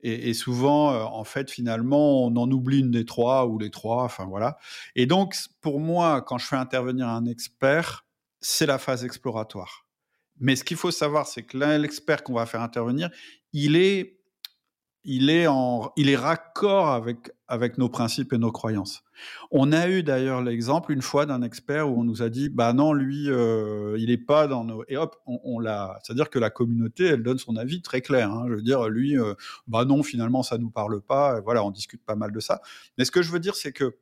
et, 0.00 0.32
souvent, 0.32 0.92
euh, 0.92 1.02
en 1.02 1.24
fait, 1.24 1.50
finalement, 1.50 2.24
on 2.24 2.36
en 2.36 2.48
oublie 2.52 2.78
une 2.78 2.92
des 2.92 3.04
trois 3.04 3.46
ou 3.46 3.58
les 3.58 3.70
trois. 3.70 4.04
Enfin 4.04 4.26
voilà. 4.26 4.56
Et 4.94 5.06
donc, 5.06 5.34
pour 5.60 5.80
moi, 5.80 6.22
quand 6.22 6.38
je 6.38 6.46
fais 6.46 6.54
intervenir 6.54 7.08
un 7.08 7.26
expert, 7.26 8.06
c'est 8.40 8.66
la 8.66 8.78
phase 8.78 9.04
exploratoire 9.04 9.88
mais 10.40 10.56
ce 10.56 10.64
qu'il 10.64 10.76
faut 10.76 10.90
savoir, 10.90 11.26
c'est 11.26 11.42
que 11.42 11.56
l'expert 11.56 12.22
qu'on 12.22 12.34
va 12.34 12.46
faire 12.46 12.62
intervenir, 12.62 13.10
il 13.52 13.76
est, 13.76 14.17
il 15.04 15.30
est, 15.30 15.46
en, 15.46 15.92
il 15.96 16.10
est 16.10 16.16
raccord 16.16 16.88
avec, 16.88 17.30
avec 17.46 17.78
nos 17.78 17.88
principes 17.88 18.32
et 18.32 18.38
nos 18.38 18.52
croyances. 18.52 19.02
On 19.50 19.72
a 19.72 19.88
eu 19.88 20.02
d'ailleurs 20.02 20.42
l'exemple 20.42 20.92
une 20.92 21.02
fois 21.02 21.24
d'un 21.26 21.42
expert 21.42 21.90
où 21.90 22.00
on 22.00 22.04
nous 22.04 22.22
a 22.22 22.28
dit, 22.28 22.48
bah 22.48 22.72
non, 22.72 22.92
lui, 22.92 23.30
euh, 23.30 23.96
il 23.98 24.06
n'est 24.06 24.18
pas 24.18 24.46
dans 24.46 24.64
nos... 24.64 24.84
Et 24.88 24.96
hop, 24.96 25.16
on, 25.26 25.58
l'a... 25.58 25.98
C'est-à-dire 26.02 26.30
que 26.30 26.38
la 26.38 26.50
communauté, 26.50 27.06
elle 27.06 27.22
donne 27.22 27.38
son 27.38 27.56
avis 27.56 27.80
très 27.82 28.00
clair. 28.00 28.30
Hein. 28.30 28.46
Je 28.48 28.54
veux 28.54 28.62
dire, 28.62 28.88
lui, 28.88 29.18
euh, 29.18 29.34
bah 29.66 29.84
non, 29.84 30.02
finalement, 30.02 30.42
ça 30.42 30.58
nous 30.58 30.70
parle 30.70 31.00
pas. 31.00 31.40
Voilà, 31.40 31.64
on 31.64 31.70
discute 31.70 32.04
pas 32.04 32.16
mal 32.16 32.32
de 32.32 32.40
ça. 32.40 32.60
Mais 32.96 33.04
ce 33.04 33.10
que 33.10 33.22
je 33.22 33.32
veux 33.32 33.40
dire, 33.40 33.56
c'est 33.56 33.72
que 33.72 33.96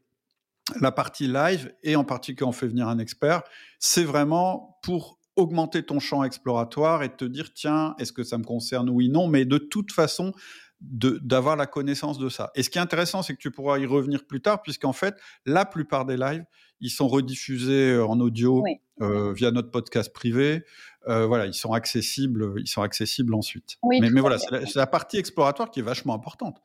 la 0.81 0.93
partie 0.93 1.29
live, 1.29 1.73
et 1.83 1.97
en 1.97 2.05
particulier 2.05 2.49
on 2.49 2.53
fait 2.53 2.67
venir 2.67 2.89
un 2.89 2.99
expert, 2.99 3.43
c'est 3.79 4.05
vraiment 4.05 4.79
pour 4.83 5.19
augmenter 5.37 5.83
ton 5.83 6.01
champ 6.01 6.25
exploratoire 6.25 7.03
et 7.03 7.15
te 7.15 7.25
dire 7.25 7.53
tiens, 7.55 7.95
est-ce 7.99 8.13
que 8.13 8.25
ça 8.25 8.39
me 8.39 8.45
concerne 8.45 8.89
Oui, 8.89 9.09
non, 9.09 9.29
mais 9.29 9.45
de 9.45 9.59
toute 9.59 9.93
façon, 9.93 10.33
d'avoir 10.81 11.57
la 11.57 11.67
connaissance 11.67 12.19
de 12.19 12.29
ça. 12.29 12.51
Et 12.55 12.63
ce 12.63 12.71
qui 12.71 12.79
est 12.79 12.81
intéressant, 12.81 13.23
c'est 13.23 13.35
que 13.35 13.41
tu 13.41 13.51
pourras 13.51 13.79
y 13.79 13.87
revenir 13.87 14.27
plus 14.27 14.41
tard, 14.41 14.63
puisqu'en 14.63 14.93
fait, 14.93 15.17
la 15.47 15.65
plupart 15.65 16.05
des 16.05 16.17
lives, 16.17 16.45
ils 16.81 16.91
sont 16.91 17.09
rediffusés 17.09 17.93
euh, 17.93 18.07
en 18.07 18.21
audio 18.21 18.63
euh, 19.01 19.33
via 19.33 19.51
notre 19.51 19.71
podcast 19.71 20.13
privé. 20.13 20.65
Euh, 21.09 21.27
voilà, 21.27 21.47
ils 21.47 21.55
sont 21.55 21.73
accessibles, 21.73 22.55
ils 22.59 22.67
sont 22.67 22.83
accessibles 22.83 23.35
ensuite. 23.35 23.77
mais, 23.89 24.11
mais 24.11 24.21
voilà, 24.21 24.39
c'est 24.39 24.75
la, 24.75 24.87
partie 24.87 25.17
exploratoire 25.17 25.71
qui 25.71 25.81
est 25.81 25.85
vachement 25.85 26.15
importante, 26.15 26.63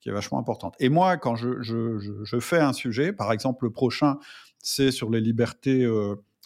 qui 0.00 0.10
est 0.10 0.12
vachement 0.12 0.38
importante. 0.38 0.74
Et 0.78 0.90
moi, 0.90 1.16
quand 1.16 1.36
je, 1.36 1.62
je, 1.62 1.98
je, 2.22 2.40
fais 2.40 2.60
un 2.60 2.72
sujet, 2.74 3.12
par 3.12 3.32
exemple, 3.32 3.64
le 3.64 3.70
prochain, 3.70 4.18
c'est 4.58 4.90
sur 4.90 5.10
les 5.10 5.20
libertés 5.20 5.86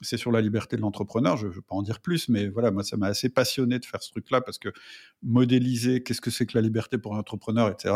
c'est 0.02 0.16
sur 0.16 0.32
la 0.32 0.40
liberté 0.40 0.76
de 0.76 0.82
l'entrepreneur. 0.82 1.36
Je 1.36 1.46
ne 1.46 1.52
veux 1.52 1.62
pas 1.62 1.74
en 1.74 1.82
dire 1.82 2.00
plus, 2.00 2.28
mais 2.28 2.48
voilà, 2.48 2.70
moi, 2.70 2.82
ça 2.82 2.96
m'a 2.96 3.06
assez 3.06 3.28
passionné 3.28 3.78
de 3.78 3.84
faire 3.84 4.02
ce 4.02 4.10
truc-là 4.10 4.40
parce 4.40 4.58
que 4.58 4.70
modéliser 5.22 6.02
qu'est-ce 6.02 6.20
que 6.20 6.30
c'est 6.30 6.46
que 6.46 6.56
la 6.56 6.62
liberté 6.62 6.98
pour 6.98 7.14
l'entrepreneur, 7.14 7.68
etc., 7.68 7.94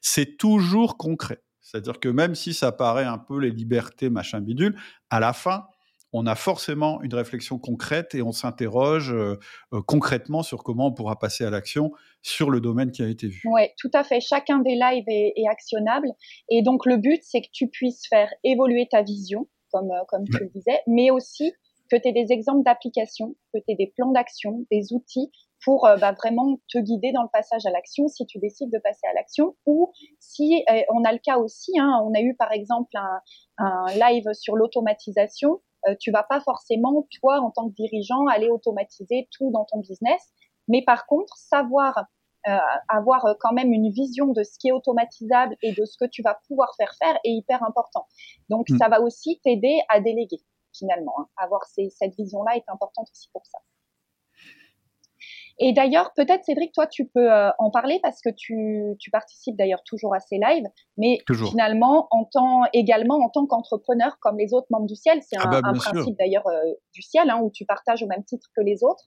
c'est 0.00 0.36
toujours 0.36 0.96
concret. 0.96 1.42
C'est-à-dire 1.60 1.98
que 1.98 2.08
même 2.08 2.34
si 2.34 2.52
ça 2.52 2.72
paraît 2.72 3.04
un 3.04 3.18
peu 3.18 3.40
les 3.40 3.50
libertés, 3.50 4.10
machin 4.10 4.40
bidule, 4.40 4.76
à 5.10 5.18
la 5.18 5.32
fin, 5.32 5.64
on 6.12 6.26
a 6.26 6.36
forcément 6.36 7.02
une 7.02 7.12
réflexion 7.12 7.58
concrète 7.58 8.14
et 8.14 8.22
on 8.22 8.30
s'interroge 8.30 9.12
euh, 9.12 9.36
euh, 9.72 9.82
concrètement 9.84 10.44
sur 10.44 10.62
comment 10.62 10.86
on 10.86 10.92
pourra 10.92 11.18
passer 11.18 11.44
à 11.44 11.50
l'action 11.50 11.90
sur 12.22 12.50
le 12.50 12.60
domaine 12.60 12.92
qui 12.92 13.02
a 13.02 13.08
été 13.08 13.26
vu. 13.26 13.42
Oui, 13.46 13.62
tout 13.78 13.90
à 13.94 14.04
fait. 14.04 14.20
Chacun 14.20 14.60
des 14.60 14.76
lives 14.76 15.04
est 15.08 15.48
actionnable. 15.50 16.06
Et 16.50 16.62
donc, 16.62 16.86
le 16.86 16.98
but, 16.98 17.20
c'est 17.22 17.40
que 17.40 17.48
tu 17.52 17.66
puisses 17.66 18.06
faire 18.08 18.28
évoluer 18.44 18.86
ta 18.88 19.02
vision 19.02 19.48
comme, 19.74 19.90
euh, 19.90 20.04
comme 20.06 20.24
tu 20.24 20.38
le 20.38 20.48
disais, 20.50 20.80
mais 20.86 21.10
aussi 21.10 21.52
que 21.90 21.96
tu 21.96 22.08
aies 22.08 22.12
des 22.12 22.32
exemples 22.32 22.62
d'applications, 22.62 23.34
que 23.52 23.58
tu 23.58 23.64
aies 23.72 23.74
des 23.74 23.92
plans 23.96 24.12
d'action, 24.12 24.64
des 24.70 24.92
outils 24.92 25.30
pour 25.64 25.86
euh, 25.86 25.96
bah, 25.96 26.12
vraiment 26.12 26.58
te 26.68 26.78
guider 26.78 27.10
dans 27.10 27.22
le 27.22 27.28
passage 27.32 27.66
à 27.66 27.70
l'action 27.70 28.06
si 28.06 28.24
tu 28.24 28.38
décides 28.38 28.70
de 28.70 28.78
passer 28.78 29.06
à 29.10 29.14
l'action 29.14 29.56
ou 29.66 29.92
si 30.20 30.64
euh, 30.70 30.80
on 30.92 31.02
a 31.04 31.12
le 31.12 31.18
cas 31.18 31.38
aussi, 31.38 31.72
hein, 31.78 32.00
on 32.04 32.14
a 32.14 32.20
eu 32.20 32.36
par 32.36 32.52
exemple 32.52 32.96
un, 32.96 33.20
un 33.58 33.86
live 33.94 34.32
sur 34.32 34.56
l'automatisation, 34.56 35.60
tu 36.00 36.10
vas 36.10 36.22
pas 36.22 36.40
forcément 36.40 37.06
toi 37.20 37.40
en 37.40 37.50
tant 37.50 37.68
que 37.68 37.74
dirigeant 37.74 38.26
aller 38.26 38.48
automatiser 38.48 39.28
tout 39.30 39.50
dans 39.50 39.66
ton 39.66 39.80
business, 39.80 40.32
mais 40.66 40.82
par 40.82 41.06
contre 41.06 41.36
savoir 41.36 41.98
euh, 41.98 42.02
avoir 42.88 43.26
euh, 43.26 43.34
quand 43.40 43.52
même 43.52 43.72
une 43.72 43.90
vision 43.90 44.26
de 44.28 44.42
ce 44.42 44.58
qui 44.58 44.68
est 44.68 44.72
automatisable 44.72 45.56
et 45.62 45.72
de 45.72 45.84
ce 45.84 45.96
que 45.98 46.04
tu 46.04 46.22
vas 46.22 46.38
pouvoir 46.46 46.74
faire 46.76 46.92
faire 46.98 47.16
est 47.24 47.30
hyper 47.30 47.62
important. 47.62 48.06
Donc, 48.48 48.68
mm. 48.70 48.78
ça 48.78 48.88
va 48.88 49.00
aussi 49.00 49.40
t'aider 49.42 49.80
à 49.88 50.00
déléguer 50.00 50.40
finalement. 50.76 51.14
Hein. 51.18 51.28
Avoir 51.36 51.64
cette 51.64 52.14
vision-là 52.16 52.56
est 52.56 52.68
importante 52.68 53.08
aussi 53.12 53.28
pour 53.32 53.46
ça. 53.46 53.58
Et 55.58 55.72
d'ailleurs, 55.72 56.12
peut-être 56.16 56.44
Cédric, 56.44 56.72
toi, 56.72 56.86
tu 56.86 57.06
peux 57.06 57.32
euh, 57.32 57.50
en 57.58 57.70
parler 57.70 58.00
parce 58.02 58.20
que 58.20 58.30
tu, 58.30 58.96
tu 58.98 59.10
participes 59.10 59.56
d'ailleurs 59.56 59.82
toujours 59.84 60.14
à 60.14 60.18
ces 60.18 60.36
lives, 60.36 60.66
mais 60.98 61.18
finalement, 61.28 62.08
en 62.10 62.24
tant, 62.24 62.62
également 62.72 63.16
en 63.24 63.28
tant 63.30 63.46
qu'entrepreneur, 63.46 64.18
comme 64.20 64.36
les 64.36 64.52
autres 64.52 64.66
membres 64.70 64.86
du 64.86 64.96
ciel, 64.96 65.20
c'est 65.22 65.36
ah 65.38 65.48
un, 65.48 65.60
bah, 65.60 65.72
principe 65.72 66.16
d'ailleurs 66.18 66.46
euh, 66.48 66.72
du 66.92 67.02
ciel, 67.02 67.30
hein, 67.30 67.40
où 67.40 67.50
tu 67.52 67.64
partages 67.64 68.02
au 68.02 68.08
même 68.08 68.24
titre 68.24 68.48
que 68.56 68.62
les 68.62 68.82
autres. 68.82 69.04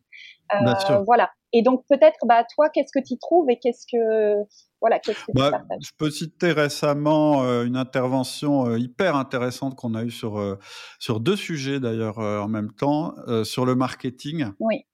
Euh, 0.53 1.03
voilà. 1.05 1.29
Et 1.51 1.61
donc 1.63 1.83
peut-être, 1.89 2.17
bah, 2.25 2.45
toi, 2.55 2.69
qu'est-ce 2.69 2.97
que 2.97 3.05
tu 3.05 3.17
trouves 3.17 3.49
et 3.49 3.59
qu'est-ce 3.59 3.85
que 3.91 4.47
voilà, 4.79 4.99
qu'est-ce 4.99 5.25
que 5.25 5.31
bah, 5.33 5.63
Je 5.81 5.89
peux 5.97 6.09
citer 6.09 6.51
récemment 6.53 7.41
une 7.63 7.75
intervention 7.75 8.75
hyper 8.75 9.15
intéressante 9.15 9.75
qu'on 9.75 9.95
a 9.95 10.03
eue 10.03 10.11
sur 10.11 10.57
sur 10.99 11.19
deux 11.19 11.35
sujets 11.35 11.79
d'ailleurs 11.79 12.19
en 12.19 12.47
même 12.47 12.71
temps, 12.73 13.15
sur 13.43 13.65
le 13.65 13.75
marketing. 13.75 14.45
Oui 14.59 14.85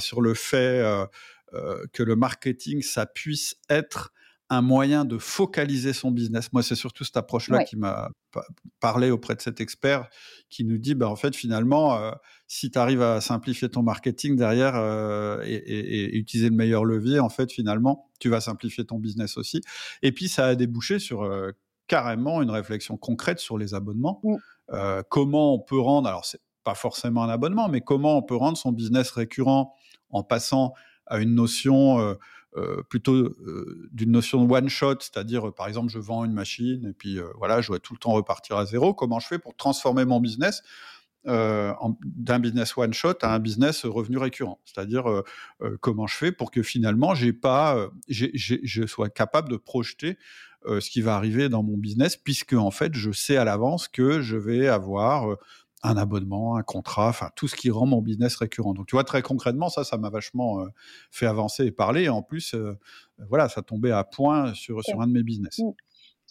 sur 0.00 0.20
le 0.20 0.34
fait 0.34 0.80
euh, 0.80 1.06
euh, 1.54 1.84
que 1.92 2.02
le 2.02 2.16
marketing, 2.16 2.82
ça 2.82 3.06
puisse 3.06 3.56
être 3.68 4.12
un 4.52 4.62
moyen 4.62 5.04
de 5.04 5.16
focaliser 5.16 5.92
son 5.92 6.10
business. 6.10 6.52
Moi, 6.52 6.64
c'est 6.64 6.74
surtout 6.74 7.04
cette 7.04 7.16
approche-là 7.16 7.62
qui 7.62 7.76
m'a 7.76 8.10
parlé 8.80 9.10
auprès 9.10 9.36
de 9.36 9.40
cet 9.40 9.60
expert 9.60 10.08
qui 10.48 10.64
nous 10.64 10.78
dit, 10.78 10.96
bah, 10.96 11.08
en 11.08 11.14
fait, 11.14 11.36
finalement, 11.36 11.96
euh, 11.96 12.10
si 12.48 12.68
tu 12.68 12.76
arrives 12.76 13.02
à 13.02 13.20
simplifier 13.20 13.68
ton 13.68 13.84
marketing 13.84 14.34
derrière 14.34 14.74
et, 15.44 16.16
utiliser 16.16 16.48
le 16.48 16.56
meilleur 16.56 16.84
levier, 16.84 17.20
en 17.20 17.28
fait, 17.28 17.52
finalement, 17.52 18.10
tu 18.18 18.28
vas 18.28 18.40
simplifier 18.40 18.84
ton 18.84 18.98
business 18.98 19.36
aussi. 19.36 19.60
Et 20.02 20.10
puis, 20.10 20.28
ça 20.28 20.46
a 20.46 20.54
débouché 20.56 20.98
sur 20.98 21.30
carrément 21.86 22.42
une 22.42 22.50
réflexion 22.50 22.96
concrète 22.96 23.38
sur 23.38 23.56
les 23.56 23.74
abonnements. 23.74 24.20
Mmh. 24.24 25.02
comment 25.08 25.54
on 25.54 25.60
peut 25.60 25.78
rendre, 25.78 26.08
alors 26.08 26.24
c'est 26.24 26.40
pas 26.64 26.74
forcément 26.74 27.22
un 27.22 27.28
abonnement, 27.28 27.68
mais 27.68 27.80
comment 27.80 28.16
on 28.16 28.22
peut 28.22 28.36
rendre 28.36 28.56
son 28.56 28.72
business 28.72 29.10
récurrent 29.10 29.74
en 30.10 30.22
passant 30.22 30.74
à 31.10 31.18
une 31.18 31.34
notion 31.34 32.00
euh, 32.00 32.14
euh, 32.56 32.82
plutôt 32.88 33.14
euh, 33.14 33.88
d'une 33.92 34.10
notion 34.10 34.44
de 34.44 34.52
one 34.52 34.68
shot, 34.68 34.96
c'est-à-dire 35.00 35.52
par 35.52 35.68
exemple 35.68 35.90
je 35.90 35.98
vends 35.98 36.24
une 36.24 36.32
machine 36.32 36.86
et 36.86 36.92
puis 36.92 37.18
voilà 37.36 37.60
je 37.60 37.68
dois 37.68 37.78
tout 37.78 37.92
le 37.92 37.98
temps 37.98 38.12
repartir 38.12 38.56
à 38.56 38.64
zéro. 38.64 38.94
Comment 38.94 39.20
je 39.20 39.26
fais 39.26 39.38
pour 39.38 39.54
transformer 39.54 40.04
mon 40.04 40.20
business 40.20 40.62
d'un 41.26 42.38
business 42.38 42.74
one 42.78 42.94
shot 42.94 43.12
à 43.20 43.34
un 43.34 43.40
business 43.40 43.84
revenu 43.84 44.16
récurrent, 44.16 44.58
c'est-à-dire 44.64 45.04
comment 45.80 46.06
je 46.06 46.16
fais 46.16 46.32
pour 46.32 46.50
que 46.50 46.62
finalement 46.62 47.14
j'ai 47.14 47.34
pas, 47.34 47.90
je 48.08 48.86
sois 48.86 49.10
capable 49.10 49.50
de 49.50 49.58
projeter 49.58 50.16
ce 50.64 50.88
qui 50.88 51.02
va 51.02 51.16
arriver 51.16 51.50
dans 51.50 51.62
mon 51.62 51.76
business, 51.76 52.16
puisque 52.16 52.54
en 52.54 52.70
fait, 52.70 52.94
je 52.94 53.12
sais 53.12 53.36
à 53.36 53.44
l'avance 53.44 53.86
que 53.86 54.22
je 54.22 54.38
vais 54.38 54.66
avoir 54.66 55.36
un 55.82 55.96
abonnement, 55.96 56.56
un 56.56 56.62
contrat, 56.62 57.08
enfin 57.08 57.30
tout 57.36 57.48
ce 57.48 57.56
qui 57.56 57.70
rend 57.70 57.86
mon 57.86 58.02
business 58.02 58.36
récurrent. 58.36 58.74
Donc 58.74 58.86
tu 58.86 58.96
vois 58.96 59.04
très 59.04 59.22
concrètement 59.22 59.68
ça, 59.68 59.84
ça 59.84 59.96
m'a 59.96 60.10
vachement 60.10 60.64
fait 61.10 61.26
avancer 61.26 61.64
et 61.66 61.70
parler. 61.70 62.04
Et 62.04 62.08
en 62.08 62.22
plus, 62.22 62.54
voilà, 63.28 63.48
ça 63.48 63.62
tombait 63.62 63.92
à 63.92 64.04
point 64.04 64.52
sur, 64.54 64.84
sur 64.84 65.00
un 65.00 65.06
de 65.06 65.12
mes 65.12 65.22
business. 65.22 65.58
Mmh. 65.58 65.70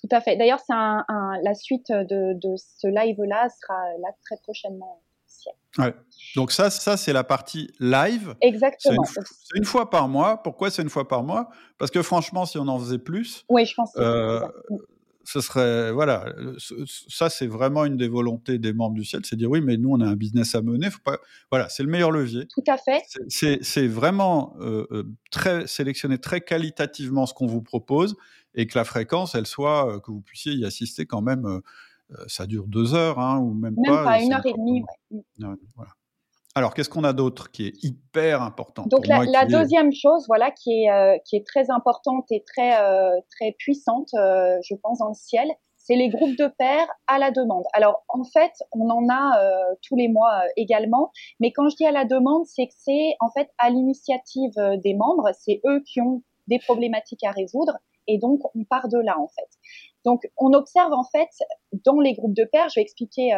Tout 0.01 0.15
à 0.15 0.21
fait. 0.21 0.37
D'ailleurs, 0.37 0.59
c'est 0.65 0.73
un, 0.73 1.03
la 1.43 1.53
suite 1.55 1.91
de, 1.91 2.33
de 2.33 2.55
ce 2.55 2.87
live-là 2.87 3.49
sera 3.49 3.79
là 3.99 4.09
très 4.23 4.37
prochainement. 4.43 5.01
Ouais. 5.77 5.93
Donc 6.35 6.51
ça, 6.51 6.69
ça 6.69 6.97
c'est 6.97 7.13
la 7.13 7.23
partie 7.23 7.71
live. 7.79 8.35
Exactement. 8.41 9.03
C'est 9.05 9.57
une, 9.57 9.65
fois 9.65 9.89
par 9.89 10.07
mois. 10.07 10.41
Pourquoi 10.41 10.71
c'est 10.71 10.81
une 10.81 10.89
fois 10.89 11.07
par 11.07 11.23
mois? 11.23 11.49
Parce 11.77 11.91
que 11.91 12.01
franchement, 12.01 12.45
si 12.45 12.57
on 12.57 12.67
en 12.67 12.79
faisait 12.79 12.97
plus, 12.97 13.45
oui, 13.49 13.65
je 13.65 13.75
pense. 13.75 13.95
Euh, 13.97 14.41
ce 15.31 15.41
serait 15.41 15.91
voilà, 15.91 16.33
ça 17.07 17.29
c'est 17.29 17.45
vraiment 17.45 17.85
une 17.85 17.97
des 17.97 18.07
volontés 18.07 18.57
des 18.57 18.73
membres 18.73 18.95
du 18.95 19.05
ciel, 19.05 19.21
c'est 19.25 19.35
dire 19.35 19.51
oui, 19.51 19.61
mais 19.61 19.77
nous 19.77 19.91
on 19.91 20.01
a 20.01 20.07
un 20.07 20.15
business 20.15 20.55
à 20.55 20.63
mener, 20.63 20.89
faut 20.89 21.03
pas, 21.03 21.19
voilà, 21.51 21.69
c'est 21.69 21.83
le 21.83 21.89
meilleur 21.89 22.09
levier. 22.09 22.47
Tout 22.47 22.63
à 22.65 22.77
fait. 22.77 23.03
C'est 23.27 23.87
vraiment 23.87 24.55
euh, 24.59 24.87
euh, 24.91 25.03
très 25.29 25.67
sélectionner 25.67 26.17
très 26.17 26.41
qualitativement 26.41 27.27
ce 27.27 27.35
qu'on 27.35 27.45
vous 27.45 27.61
propose 27.61 28.15
et 28.55 28.65
que 28.65 28.75
la 28.75 28.85
fréquence, 28.85 29.35
elle 29.35 29.45
soit 29.45 29.87
euh, 29.87 29.99
que 29.99 30.09
vous 30.09 30.21
puissiez 30.21 30.53
y 30.53 30.65
assister 30.65 31.05
quand 31.05 31.21
même. 31.21 31.61
ça 32.25 32.47
dure 32.47 32.65
deux 32.65 32.95
heures 32.95 33.19
hein, 33.19 33.37
ou 33.37 33.53
même, 33.53 33.75
même 33.77 34.03
pas. 34.03 34.19
une 34.19 34.33
heure 34.33 34.45
et 34.47 34.53
demie. 34.53 34.83
Voilà. 35.75 35.91
Alors, 36.59 36.73
qu'est-ce 36.73 36.89
qu'on 36.89 37.05
a 37.05 37.13
d'autre 37.13 37.51
qui 37.51 37.67
est 37.67 37.83
hyper 37.85 38.41
important 38.41 38.83
Donc, 38.85 39.07
la, 39.07 39.45
deuxième 39.45 39.93
chose, 39.93 40.25
voilà, 40.27 40.51
qui 40.51 40.83
est, 40.83 40.91
euh, 40.91 41.17
qui 41.23 41.37
est 41.37 41.47
très 41.47 41.71
importante 41.71 42.25
et 42.31 42.43
très, 42.45 42.77
euh, 42.83 43.17
très 43.31 43.55
puissante, 43.57 44.09
euh, 44.15 44.57
je 44.67 44.75
pense, 44.75 44.99
dans 44.99 45.07
le 45.07 45.13
ciel, 45.13 45.47
c'est 45.77 45.95
les 45.95 46.09
groupes 46.09 46.35
de 46.37 46.47
pairs 46.47 46.89
à 47.07 47.17
la 47.17 47.31
demande. 47.31 47.63
Alors, 47.71 48.03
en 48.09 48.25
fait, 48.25 48.51
on 48.73 48.89
en 48.89 49.07
a 49.09 49.41
tous 49.87 49.95
les 49.95 50.09
mois 50.09 50.41
également, 50.57 51.11
mais 51.39 51.53
quand 51.53 51.69
je 51.69 51.77
dis 51.77 51.85
à 51.85 51.93
la 51.93 52.03
demande, 52.03 52.45
c'est 52.45 52.67
que 52.67 52.73
c'est 52.77 53.15
en 53.21 53.31
fait 53.31 53.49
à 53.57 53.69
l'initiative 53.69 54.51
des 54.83 54.95
membres, 54.95 55.29
c'est 55.39 55.61
eux 55.65 55.81
qui 55.87 56.01
ont 56.01 56.23
des 56.47 56.59
problématiques 56.59 57.23
à 57.23 57.31
résoudre, 57.31 57.77
et 58.07 58.17
donc 58.17 58.41
on 58.53 58.65
part 58.65 58.89
de 58.89 58.99
là, 58.99 59.17
en 59.17 59.29
fait. 59.29 59.49
Donc, 60.03 60.23
on 60.37 60.51
observe 60.51 60.91
en 60.91 61.05
fait 61.05 61.29
dans 61.85 62.01
les 62.01 62.13
groupes 62.15 62.35
de 62.35 62.43
pairs, 62.43 62.67
je 62.67 62.81
vais 62.81 62.83
expliquer 62.83 63.31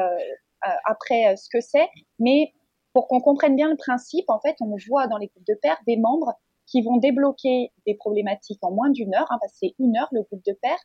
après 0.85 1.35
ce 1.38 1.48
que 1.48 1.61
c'est, 1.61 1.88
mais 2.18 2.52
pour 2.93 3.07
qu'on 3.07 3.19
comprenne 3.19 3.55
bien 3.55 3.69
le 3.69 3.77
principe, 3.77 4.30
en 4.30 4.39
fait, 4.39 4.55
on 4.61 4.76
voit 4.88 5.07
dans 5.07 5.18
les 5.18 5.27
groupes 5.27 5.47
de 5.47 5.55
pairs 5.61 5.80
des 5.88 5.97
membres 5.97 6.34
qui 6.68 6.81
vont 6.81 6.97
débloquer 6.97 7.72
des 7.85 7.95
problématiques 7.95 8.59
en 8.61 8.72
moins 8.72 8.89
d'une 8.89 9.13
heure, 9.13 9.27
hein, 9.30 9.38
parce 9.41 9.51
que 9.53 9.57
c'est 9.61 9.76
une 9.80 9.97
heure 9.97 10.07
le 10.11 10.22
groupe 10.23 10.43
de 10.45 10.53
pairs, 10.61 10.80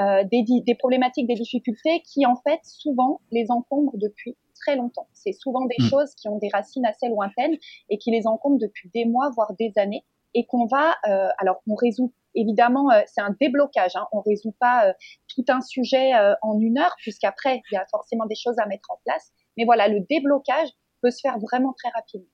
euh, 0.00 0.24
des, 0.24 0.42
des, 0.42 0.74
problématiques, 0.74 1.28
des 1.28 1.34
difficultés 1.34 2.02
qui 2.02 2.26
en 2.26 2.36
fait 2.36 2.60
souvent 2.64 3.20
les 3.30 3.46
encombrent 3.50 3.96
depuis 3.96 4.36
très 4.60 4.74
longtemps. 4.74 5.06
C'est 5.12 5.32
souvent 5.32 5.66
des 5.66 5.76
mmh. 5.78 5.88
choses 5.88 6.14
qui 6.16 6.28
ont 6.28 6.38
des 6.38 6.48
racines 6.52 6.84
assez 6.86 7.08
lointaines 7.08 7.56
et 7.88 7.98
qui 7.98 8.10
les 8.10 8.26
encombrent 8.26 8.58
depuis 8.58 8.90
des 8.92 9.04
mois, 9.04 9.30
voire 9.36 9.52
des 9.58 9.72
années, 9.76 10.04
et 10.34 10.44
qu'on 10.46 10.66
va, 10.66 10.96
euh, 11.08 11.28
alors 11.38 11.62
on 11.68 11.74
résout 11.76 12.12
évidemment, 12.38 12.90
euh, 12.90 13.00
c'est 13.06 13.20
un 13.20 13.34
déblocage. 13.40 13.96
Hein, 13.96 14.06
on 14.12 14.20
résout 14.20 14.54
pas 14.58 14.88
euh, 14.88 14.92
tout 15.34 15.44
un 15.48 15.60
sujet 15.60 16.14
euh, 16.14 16.34
en 16.42 16.58
une 16.58 16.78
heure, 16.78 16.94
puisqu'après 16.98 17.62
il 17.70 17.74
y 17.74 17.76
a 17.76 17.84
forcément 17.90 18.26
des 18.26 18.34
choses 18.34 18.56
à 18.58 18.66
mettre 18.66 18.90
en 18.90 18.98
place. 19.04 19.32
Mais 19.56 19.64
voilà, 19.64 19.88
le 19.88 20.00
déblocage, 20.08 20.68
peut 21.00 21.10
se 21.10 21.20
faire 21.20 21.38
vraiment 21.38 21.72
très 21.72 21.90
rapidement. 21.94 22.26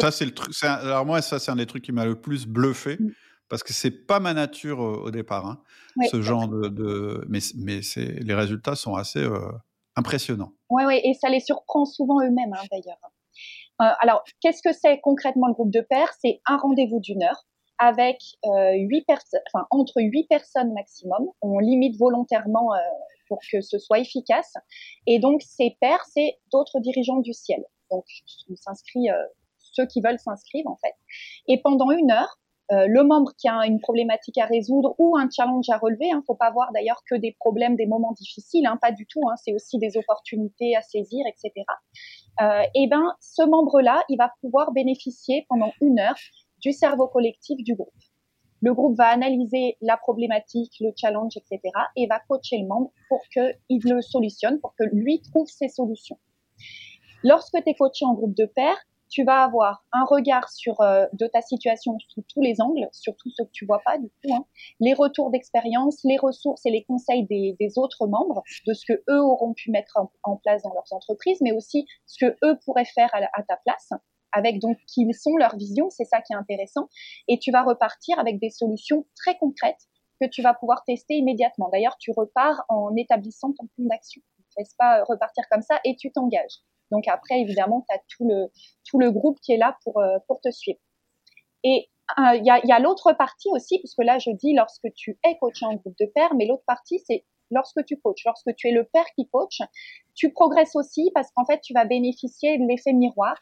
ça, 0.00 0.10
c'est 0.10 0.24
le 0.24 0.34
truc. 0.34 0.52
Alors, 0.62 1.06
moi, 1.06 1.22
ça, 1.22 1.38
c'est 1.38 1.50
un 1.50 1.56
des 1.56 1.66
trucs 1.66 1.84
qui 1.84 1.92
m'a 1.92 2.04
le 2.04 2.20
plus 2.20 2.46
bluffé. 2.46 2.96
Mm. 2.98 3.10
Parce 3.48 3.62
que 3.62 3.72
c'est 3.72 3.90
pas 3.90 4.20
ma 4.20 4.32
nature 4.32 4.80
au 4.80 5.10
départ, 5.10 5.46
hein, 5.46 5.62
ce 6.10 6.22
genre 6.22 6.48
de, 6.48 7.24
mais 7.28 7.40
mais 7.56 7.82
c'est 7.82 8.18
les 8.24 8.34
résultats 8.34 8.74
sont 8.74 8.94
assez 8.94 9.20
euh, 9.20 9.52
impressionnants. 9.96 10.52
Oui, 10.70 10.84
oui, 10.86 11.00
et 11.04 11.12
ça 11.14 11.28
les 11.28 11.40
surprend 11.40 11.84
souvent 11.84 12.20
eux-mêmes 12.22 12.54
hein, 12.54 12.66
d'ailleurs. 12.72 12.98
Euh, 13.82 13.92
alors, 14.00 14.24
qu'est-ce 14.40 14.62
que 14.62 14.72
c'est 14.72 14.98
concrètement 15.00 15.46
le 15.46 15.52
groupe 15.52 15.70
de 15.70 15.82
pairs? 15.82 16.10
C'est 16.20 16.40
un 16.46 16.56
rendez-vous 16.56 17.00
d'une 17.00 17.22
heure 17.22 17.46
avec 17.78 18.18
euh, 18.46 18.72
huit 18.76 19.04
personnes, 19.06 19.42
enfin 19.52 19.66
entre 19.70 20.00
huit 20.00 20.26
personnes 20.26 20.72
maximum. 20.72 21.28
On 21.42 21.58
limite 21.58 21.98
volontairement 21.98 22.70
pour 23.34 23.42
que 23.50 23.60
ce 23.60 23.78
soit 23.78 23.98
efficace. 23.98 24.54
Et 25.06 25.18
donc, 25.18 25.42
ces 25.42 25.76
pairs, 25.80 26.04
c'est 26.12 26.38
d'autres 26.52 26.78
dirigeants 26.80 27.20
du 27.20 27.32
ciel. 27.32 27.64
Donc, 27.90 28.04
on 28.48 28.56
s'inscrit, 28.56 29.10
euh, 29.10 29.14
ceux 29.58 29.86
qui 29.86 30.00
veulent 30.00 30.20
s'inscrire, 30.20 30.66
en 30.66 30.76
fait. 30.76 30.94
Et 31.48 31.60
pendant 31.60 31.90
une 31.90 32.12
heure, 32.12 32.38
euh, 32.72 32.86
le 32.88 33.02
membre 33.02 33.32
qui 33.36 33.48
a 33.48 33.66
une 33.66 33.80
problématique 33.80 34.38
à 34.38 34.46
résoudre 34.46 34.94
ou 34.98 35.16
un 35.16 35.28
challenge 35.28 35.68
à 35.68 35.76
relever, 35.76 36.06
il 36.06 36.12
hein, 36.12 36.22
faut 36.26 36.36
pas 36.36 36.50
voir 36.50 36.70
d'ailleurs 36.72 37.02
que 37.10 37.16
des 37.16 37.36
problèmes, 37.38 37.76
des 37.76 37.86
moments 37.86 38.12
difficiles, 38.12 38.66
hein, 38.66 38.78
pas 38.80 38.92
du 38.92 39.06
tout, 39.06 39.28
hein, 39.28 39.34
c'est 39.36 39.52
aussi 39.52 39.78
des 39.78 39.98
opportunités 39.98 40.74
à 40.76 40.80
saisir, 40.80 41.24
etc. 41.26 41.52
Euh, 42.40 42.62
et 42.74 42.86
ben, 42.88 43.14
ce 43.20 43.42
membre-là, 43.42 44.02
il 44.08 44.16
va 44.16 44.30
pouvoir 44.40 44.72
bénéficier 44.72 45.44
pendant 45.48 45.72
une 45.80 45.98
heure 45.98 46.16
du 46.60 46.72
cerveau 46.72 47.06
collectif 47.08 47.58
du 47.62 47.74
groupe. 47.74 47.92
Le 48.64 48.72
groupe 48.72 48.96
va 48.96 49.08
analyser 49.08 49.76
la 49.82 49.98
problématique, 49.98 50.72
le 50.80 50.90
challenge, 50.96 51.36
etc. 51.36 51.60
et 51.96 52.06
va 52.06 52.18
coacher 52.20 52.56
le 52.56 52.66
membre 52.66 52.92
pour 53.10 53.20
qu'il 53.30 53.80
le 53.84 54.00
solutionne, 54.00 54.58
pour 54.58 54.74
que 54.74 54.84
lui 54.90 55.20
trouve 55.20 55.46
ses 55.48 55.68
solutions. 55.68 56.18
Lorsque 57.22 57.62
tu 57.62 57.68
es 57.68 57.74
coaché 57.74 58.06
en 58.06 58.14
groupe 58.14 58.34
de 58.34 58.46
pairs, 58.46 58.78
tu 59.10 59.22
vas 59.22 59.44
avoir 59.44 59.84
un 59.92 60.06
regard 60.06 60.48
sur 60.48 60.80
euh, 60.80 61.04
de 61.12 61.26
ta 61.26 61.42
situation 61.42 61.98
sous 62.08 62.22
tous 62.22 62.40
les 62.40 62.62
angles, 62.62 62.88
surtout 62.90 63.28
ceux 63.36 63.44
que 63.44 63.50
tu 63.52 63.66
vois 63.66 63.82
pas 63.84 63.98
du 63.98 64.08
coup, 64.08 64.34
hein. 64.34 64.46
les 64.80 64.94
retours 64.94 65.30
d'expérience, 65.30 66.00
les 66.02 66.16
ressources 66.16 66.64
et 66.64 66.70
les 66.70 66.84
conseils 66.84 67.26
des, 67.26 67.72
autres 67.76 68.06
membres, 68.06 68.42
de 68.66 68.72
ce 68.72 68.86
que 68.86 68.94
eux 69.10 69.20
auront 69.20 69.52
pu 69.52 69.70
mettre 69.72 69.98
en, 70.22 70.36
place 70.36 70.62
dans 70.62 70.72
leurs 70.72 70.90
entreprises, 70.92 71.42
mais 71.42 71.52
aussi 71.52 71.86
ce 72.06 72.24
que 72.24 72.36
eux 72.42 72.58
pourraient 72.64 72.86
faire 72.86 73.10
à 73.12 73.42
ta 73.42 73.58
place 73.58 73.92
avec 74.34 74.60
donc 74.60 74.76
qui 74.86 75.10
sont 75.12 75.36
leurs 75.36 75.56
visions, 75.56 75.90
c'est 75.90 76.04
ça 76.04 76.20
qui 76.20 76.32
est 76.32 76.36
intéressant, 76.36 76.88
et 77.28 77.38
tu 77.38 77.50
vas 77.50 77.62
repartir 77.62 78.18
avec 78.18 78.38
des 78.38 78.50
solutions 78.50 79.06
très 79.16 79.36
concrètes 79.38 79.88
que 80.20 80.26
tu 80.28 80.42
vas 80.42 80.54
pouvoir 80.54 80.84
tester 80.84 81.14
immédiatement. 81.14 81.68
D'ailleurs, 81.72 81.96
tu 81.98 82.12
repars 82.16 82.62
en 82.68 82.94
établissant 82.96 83.52
ton 83.52 83.66
plan 83.76 83.86
d'action. 83.86 84.22
Tu 84.36 84.42
ne 84.58 84.62
laisses 84.62 84.74
pas 84.74 85.02
repartir 85.04 85.44
comme 85.50 85.62
ça 85.62 85.80
et 85.84 85.96
tu 85.96 86.12
t'engages. 86.12 86.60
Donc 86.90 87.08
après, 87.08 87.40
évidemment, 87.40 87.84
tu 87.88 87.94
as 87.94 87.98
tout 88.08 88.28
le, 88.28 88.50
tout 88.88 88.98
le 88.98 89.10
groupe 89.10 89.38
qui 89.40 89.52
est 89.52 89.56
là 89.56 89.76
pour, 89.82 89.98
euh, 89.98 90.18
pour 90.28 90.40
te 90.40 90.50
suivre. 90.50 90.78
Et 91.64 91.88
euh, 92.18 92.36
il 92.36 92.44
y 92.44 92.50
a, 92.50 92.64
y 92.64 92.72
a 92.72 92.78
l'autre 92.78 93.12
partie 93.14 93.48
aussi, 93.50 93.78
puisque 93.78 94.02
là, 94.04 94.18
je 94.18 94.30
dis 94.30 94.54
lorsque 94.54 94.92
tu 94.94 95.18
es 95.24 95.38
coaché 95.38 95.64
en 95.66 95.74
groupe 95.74 95.96
de 95.98 96.06
pairs, 96.06 96.34
mais 96.34 96.46
l'autre 96.46 96.64
partie, 96.66 97.00
c'est 97.06 97.24
lorsque 97.54 97.84
tu 97.84 97.96
coaches, 97.96 98.24
lorsque 98.24 98.54
tu 98.56 98.68
es 98.68 98.72
le 98.72 98.84
père 98.84 99.06
qui 99.16 99.28
coach, 99.28 99.60
tu 100.14 100.30
progresses 100.32 100.76
aussi 100.76 101.10
parce 101.14 101.30
qu'en 101.32 101.44
fait, 101.44 101.60
tu 101.60 101.72
vas 101.72 101.84
bénéficier 101.84 102.58
de 102.58 102.66
l'effet 102.66 102.92
miroir 102.92 103.36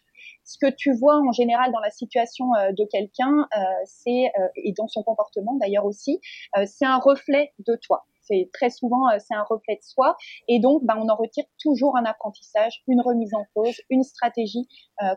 ce 0.44 0.58
que 0.58 0.70
tu 0.70 0.92
vois 0.92 1.18
en 1.18 1.32
général 1.32 1.72
dans 1.72 1.80
la 1.80 1.90
situation 1.90 2.54
euh, 2.54 2.72
de 2.72 2.84
quelqu'un, 2.84 3.48
euh, 3.56 3.60
c'est 3.84 4.32
euh, 4.38 4.48
et 4.56 4.72
dans 4.72 4.88
son 4.88 5.02
comportement 5.02 5.56
d'ailleurs 5.56 5.84
aussi, 5.84 6.20
c'est 6.66 6.86
un 6.86 6.98
reflet 6.98 7.52
de 7.66 7.76
toi. 7.76 8.04
C'est 8.24 8.50
très 8.52 8.70
souvent 8.70 9.08
c'est 9.18 9.34
un 9.34 9.42
reflet 9.42 9.74
de 9.74 9.82
soi 9.82 10.16
et 10.46 10.60
donc 10.60 10.84
ben, 10.84 10.94
on 10.96 11.08
en 11.08 11.16
retire 11.16 11.44
toujours 11.60 11.96
un 11.96 12.04
apprentissage, 12.04 12.82
une 12.86 13.00
remise 13.00 13.34
en 13.34 13.44
cause, 13.52 13.74
une 13.90 14.04
stratégie 14.04 14.68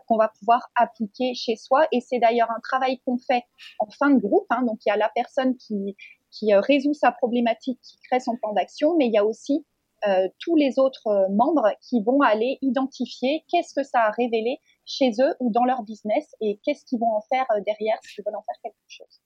qu'on 0.08 0.16
va 0.16 0.32
pouvoir 0.40 0.68
appliquer 0.74 1.32
chez 1.34 1.54
soi 1.54 1.86
et 1.92 2.00
c'est 2.00 2.18
d'ailleurs 2.18 2.50
un 2.50 2.58
travail 2.60 2.98
qu'on 3.06 3.16
fait 3.16 3.44
en 3.78 3.88
fin 3.90 4.10
de 4.10 4.18
groupe. 4.18 4.46
Hein, 4.50 4.62
donc 4.62 4.80
il 4.84 4.88
y 4.88 4.92
a 4.92 4.96
la 4.96 5.10
personne 5.14 5.56
qui 5.56 5.96
qui 6.38 6.54
résout 6.54 6.94
sa 6.94 7.12
problématique, 7.12 7.78
qui 7.82 7.96
crée 8.08 8.20
son 8.20 8.36
plan 8.36 8.52
d'action, 8.52 8.96
mais 8.96 9.06
il 9.06 9.12
y 9.12 9.18
a 9.18 9.24
aussi 9.24 9.64
euh, 10.06 10.28
tous 10.38 10.56
les 10.56 10.78
autres 10.78 11.26
membres 11.30 11.70
qui 11.80 12.02
vont 12.02 12.20
aller 12.20 12.58
identifier 12.60 13.44
qu'est-ce 13.48 13.74
que 13.74 13.82
ça 13.82 14.00
a 14.00 14.10
révélé 14.10 14.58
chez 14.84 15.10
eux 15.20 15.34
ou 15.40 15.50
dans 15.50 15.64
leur 15.64 15.82
business 15.82 16.34
et 16.40 16.60
qu'est-ce 16.62 16.84
qu'ils 16.84 17.00
vont 17.00 17.12
en 17.12 17.22
faire 17.22 17.46
euh, 17.50 17.60
derrière 17.64 17.96
s'ils 18.02 18.22
veulent 18.24 18.36
en 18.36 18.44
faire 18.44 18.56
quelque 18.62 18.74
chose. 18.88 19.20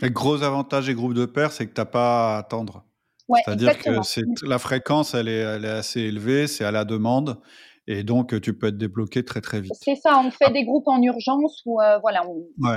Le 0.00 0.10
gros 0.10 0.42
avantage 0.42 0.86
des 0.86 0.94
groupes 0.94 1.14
de 1.14 1.26
pairs, 1.26 1.52
c'est 1.52 1.66
que 1.66 1.74
tu 1.74 1.80
n'as 1.80 1.86
pas 1.86 2.36
à 2.36 2.38
attendre. 2.38 2.84
C'est-à-dire 3.44 3.78
que 3.78 4.46
la 4.46 4.58
fréquence, 4.58 5.14
elle 5.14 5.28
est, 5.28 5.40
elle 5.40 5.64
est 5.64 5.70
assez 5.70 6.00
élevée, 6.00 6.46
c'est 6.46 6.64
à 6.64 6.70
la 6.70 6.84
demande. 6.84 7.40
Et 7.86 8.04
donc, 8.04 8.40
tu 8.40 8.54
peux 8.54 8.68
être 8.68 8.78
débloqué 8.78 9.24
très 9.24 9.40
très 9.40 9.60
vite. 9.60 9.72
C'est 9.80 9.96
ça, 9.96 10.20
on 10.24 10.30
fait 10.30 10.46
ah. 10.46 10.52
des 10.52 10.64
groupes 10.64 10.86
en 10.86 11.02
urgence 11.02 11.62
où 11.66 11.80
euh, 11.80 11.98
voilà, 11.98 12.22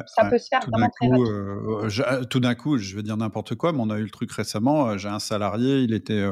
ça 0.08 0.26
peut 0.30 0.38
se 0.38 0.48
faire 0.48 0.62
vraiment 0.68 0.90
très 0.90 1.10
coup, 1.10 1.26
euh, 1.26 2.24
tout 2.26 2.40
d'un 2.40 2.56
coup, 2.56 2.78
je 2.78 2.96
vais 2.96 3.04
dire 3.04 3.18
n'importe 3.18 3.56
quoi, 3.56 3.72
mais 3.72 3.80
on 3.82 3.90
a 3.90 3.98
eu 3.98 4.04
le 4.04 4.10
truc 4.10 4.32
récemment. 4.32 4.98
J'ai 4.98 5.10
un 5.10 5.20
salarié, 5.20 5.80
il 5.80 5.94
était 5.94 6.26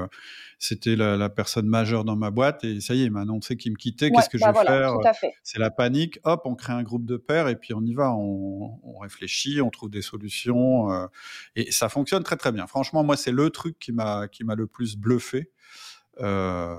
c'était 0.63 0.95
la, 0.95 1.29
personne 1.29 1.67
majeure 1.67 2.05
dans 2.05 2.15
ma 2.15 2.31
boîte 2.31 2.63
et 2.63 2.79
ça 2.79 2.93
y 2.93 3.01
est, 3.01 3.05
il 3.05 3.11
m'a 3.11 3.21
annoncé 3.21 3.57
qu'il 3.57 3.73
me 3.73 3.77
quittait. 3.77 4.11
Qu'est-ce 4.11 4.29
que 4.29 4.37
je 4.37 4.45
bah 4.45 4.53
vais 4.53 4.65
faire 4.65 4.95
C'est 5.43 5.59
la 5.59 5.69
panique. 5.69 6.19
Hop, 6.23 6.43
on 6.45 6.55
crée 6.55 6.71
un 6.71 6.83
groupe 6.83 7.05
de 7.05 7.17
pairs 7.17 7.49
et 7.49 7.57
puis 7.57 7.73
on 7.73 7.81
y 7.81 7.93
va. 7.93 8.13
On, 8.13 8.97
réfléchit, 9.01 9.59
on 9.59 9.69
trouve 9.69 9.89
des 9.89 10.01
solutions 10.01 10.89
euh, 10.89 11.07
et 11.57 11.69
ça 11.71 11.89
fonctionne 11.89 12.23
très 12.23 12.37
très 12.37 12.53
bien. 12.53 12.65
Franchement, 12.65 13.03
moi, 13.03 13.17
c'est 13.17 13.33
le 13.33 13.49
truc 13.49 13.77
qui 13.77 13.91
m'a 13.91 14.29
qui 14.29 14.45
m'a 14.45 14.55
le 14.55 14.65
plus 14.65 14.95
bluffé. 14.95 15.51
Euh, 16.21 16.77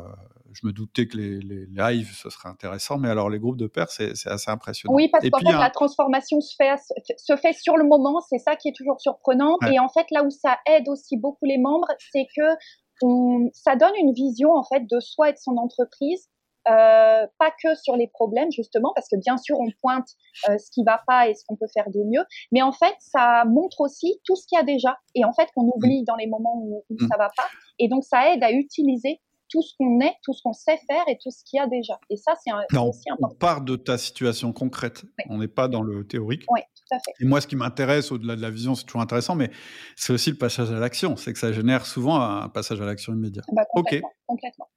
je 0.55 0.66
me 0.66 0.72
doutais 0.72 1.06
que 1.06 1.16
les, 1.16 1.40
les, 1.40 1.66
lives, 1.66 2.12
ce 2.14 2.31
serait 2.31 2.48
intéressant, 2.48 2.98
mais 2.98 3.09
alors 3.09 3.28
les 3.28 3.39
groupes 3.39 3.56
de 3.56 3.66
pairs, 3.66 3.90
c'est 3.90 4.12
assez 4.26 4.51
impressionnant. 4.51 4.94
Oui, 4.94 5.09
parce 5.09 5.28
qu'en 5.28 5.39
fait, 5.39 5.52
la 5.52 5.70
transformation 5.70 6.40
se 6.40 6.55
fait, 6.56 6.74
se 7.16 7.36
fait 7.36 7.52
sur 7.52 7.76
le 7.76 7.85
moment, 7.85 8.20
c'est 8.28 8.39
ça 8.39 8.56
qui 8.56 8.68
est 8.68 8.76
toujours 8.76 9.01
surprenant. 9.01 9.56
Et 9.70 9.78
en 9.78 9.89
fait, 9.89 10.06
là 10.10 10.24
où 10.24 10.31
ça 10.31 10.59
aide 10.66 10.89
aussi 10.89 11.16
beaucoup 11.16 11.44
les 11.44 11.59
membres, 11.59 11.89
c'est 12.12 12.26
que 12.36 12.56
on, 13.02 13.51
ça 13.52 13.74
donne 13.74 13.94
une 13.98 14.12
vision 14.12 14.52
en 14.52 14.62
fait 14.62 14.86
de 14.89 15.01
soi 15.01 15.31
et 15.31 15.32
de 15.32 15.39
son 15.39 15.56
entreprise 15.56 16.28
euh, 16.66 17.26
pas 17.39 17.51
que 17.62 17.74
sur 17.74 17.94
les 17.94 18.06
problèmes 18.06 18.51
justement, 18.51 18.93
parce 18.94 19.06
que 19.09 19.16
bien 19.16 19.36
sûr 19.36 19.60
on 19.60 19.66
pointe 19.82 20.09
euh, 20.48 20.56
ce 20.56 20.70
qui 20.70 20.82
va 20.82 21.02
pas 21.06 21.28
et 21.28 21.35
ce 21.35 21.44
qu'on 21.47 21.56
peut 21.56 21.66
faire 21.74 21.90
de 21.90 22.01
mieux, 22.05 22.24
mais 22.52 22.62
en 22.62 22.72
fait 22.72 22.94
ça 23.01 23.44
montre 23.44 23.82
aussi 23.82 24.18
tout 24.24 24.35
ce 24.35 24.47
qu'il 24.47 24.56
y 24.56 24.60
a 24.60 24.64
déjà 24.64 24.97
et 25.14 25.26
en 25.26 25.32
fait 25.35 25.51
qu'on 25.55 25.70
oublie 25.74 26.05
dans 26.05 26.16
les 26.16 26.26
moments 26.26 26.56
où, 26.56 26.82
où 26.89 26.94
mm. 26.94 27.09
ça 27.09 27.18
va 27.18 27.28
pas, 27.36 27.48
et 27.78 27.89
donc 27.89 28.05
ça 28.05 28.32
aide 28.32 28.43
à 28.43 28.51
utiliser 28.51 29.20
tout 29.55 29.62
ce 29.62 29.72
qu'on 29.78 30.01
est, 30.01 30.16
tout 30.24 30.32
ce 30.32 30.43
qu'on 30.43 30.52
sait 30.52 30.78
faire 30.89 31.05
et 31.06 31.16
tout 31.22 31.31
ce 31.31 31.44
qu'il 31.44 31.59
y 31.59 31.60
a 31.60 31.68
déjà. 31.68 31.97
Et 32.10 32.16
ça, 32.16 32.32
c'est 32.43 32.52
aussi 32.52 33.09
important. 33.09 33.28
On 33.31 33.39
part 33.39 33.60
de 33.60 33.76
ta 33.76 33.97
situation 33.98 34.52
concrète. 34.52 35.05
On 35.31 35.39
n'est 35.39 35.48
pas 35.48 35.68
dans 35.68 35.82
le 35.82 36.05
théorique. 36.05 36.43
Oui, 36.51 36.60
tout 36.74 36.97
à 36.97 36.98
fait. 36.98 37.12
Et 37.20 37.24
moi, 37.24 37.40
ce 37.40 37.47
qui 37.47 37.55
m'intéresse, 37.55 38.10
au-delà 38.10 38.35
de 38.35 38.43
la 38.43 38.51
vision, 38.51 38.74
c'est 38.74 38.85
toujours 38.85 39.01
intéressant, 39.01 39.36
mais 39.36 39.51
c'est 39.94 40.12
aussi 40.12 40.31
le 40.31 40.39
passage 40.39 40.72
à 40.72 40.81
l'action. 40.81 41.16
C'est 41.16 41.32
que 41.32 41.39
ça 41.39 41.52
génère 41.52 41.86
souvent 41.86 42.20
un 42.20 42.48
passage 42.48 42.81
à 42.81 42.85
l'action 42.85 43.12
immédiat. 43.12 43.43
Bah, 43.52 43.64
complètement, 43.70 44.09
ok. 44.09 44.14
Complètement. 44.26 44.68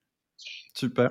Super. 0.76 1.10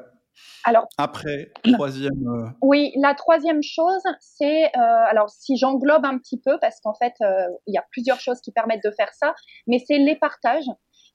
Alors, 0.63 0.87
après, 0.97 1.51
troisième. 1.73 2.29
Euh, 2.29 2.49
oui, 2.63 2.93
la 2.97 3.15
troisième 3.15 3.63
chose, 3.63 4.03
c'est 4.21 4.67
euh, 4.67 5.05
alors 5.09 5.29
si 5.31 5.57
j'englobe 5.57 6.05
un 6.05 6.19
petit 6.19 6.41
peu 6.41 6.59
parce 6.61 6.81
qu'en 6.81 6.95
fait, 6.95 7.15
euh, 7.21 7.47
il 7.67 7.75
y 7.75 7.79
a 7.79 7.85
plusieurs 7.91 8.21
choses 8.21 8.41
qui 8.41 8.53
permettent 8.53 8.85
de 8.85 8.93
faire 8.93 9.13
ça, 9.15 9.35
mais 9.67 9.79
c'est 9.85 9.99
les 9.99 10.17
partages 10.17 10.69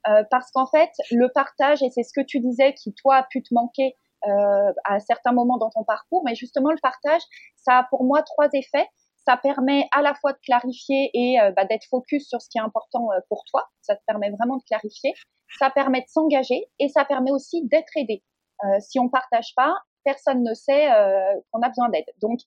parce 0.04 0.52
qu'en 0.52 0.66
fait, 0.68 0.90
le 1.12 1.30
partage 1.34 1.82
et 1.84 1.90
c'est 1.90 2.04
ce 2.04 2.14
que 2.14 2.26
tu 2.26 2.40
disais 2.40 2.74
qui 2.74 2.94
toi 2.94 3.18
a 3.18 3.24
pu 3.24 3.44
te 3.44 3.54
manquer 3.54 3.96
à 4.24 5.00
certains 5.00 5.32
moments 5.32 5.58
dans 5.58 5.70
ton 5.70 5.84
parcours, 5.84 6.24
mais 6.26 6.36
justement 6.36 6.72
le 6.72 6.80
partage, 6.82 7.22
ça 7.56 7.80
a 7.80 7.84
pour 7.90 8.04
moi 8.04 8.24
trois 8.24 8.50
effets. 8.54 8.88
Ça 9.28 9.38
permet 9.38 9.88
à 9.96 10.02
la 10.02 10.16
fois 10.16 10.34
de 10.34 10.40
clarifier 10.44 11.12
et 11.14 11.38
bah, 11.56 11.66
d'être 11.66 11.86
focus 11.90 12.28
sur 12.28 12.42
ce 12.42 12.50
qui 12.50 12.58
est 12.58 12.62
important 12.62 13.10
pour 13.30 13.44
toi. 13.46 13.68
Ça 13.82 13.96
te 13.96 14.02
permet 14.08 14.32
vraiment 14.32 14.58
de 14.58 14.64
clarifier. 14.64 15.14
Ça 15.60 15.70
permet 15.70 16.02
de 16.02 16.08
s'engager 16.08 16.66
et 16.80 16.88
ça 16.90 17.06
permet 17.06 17.32
aussi 17.32 17.68
d'être 17.68 17.92
aidé. 17.96 18.24
Euh, 18.64 18.80
si 18.80 19.00
on 19.00 19.10
partage 19.10 19.54
pas, 19.56 19.76
personne 20.04 20.44
ne 20.44 20.54
sait 20.54 20.92
euh, 20.92 21.34
qu'on 21.52 21.62
a 21.62 21.70
besoin 21.70 21.90
d'aide. 21.90 22.06
Donc 22.22 22.40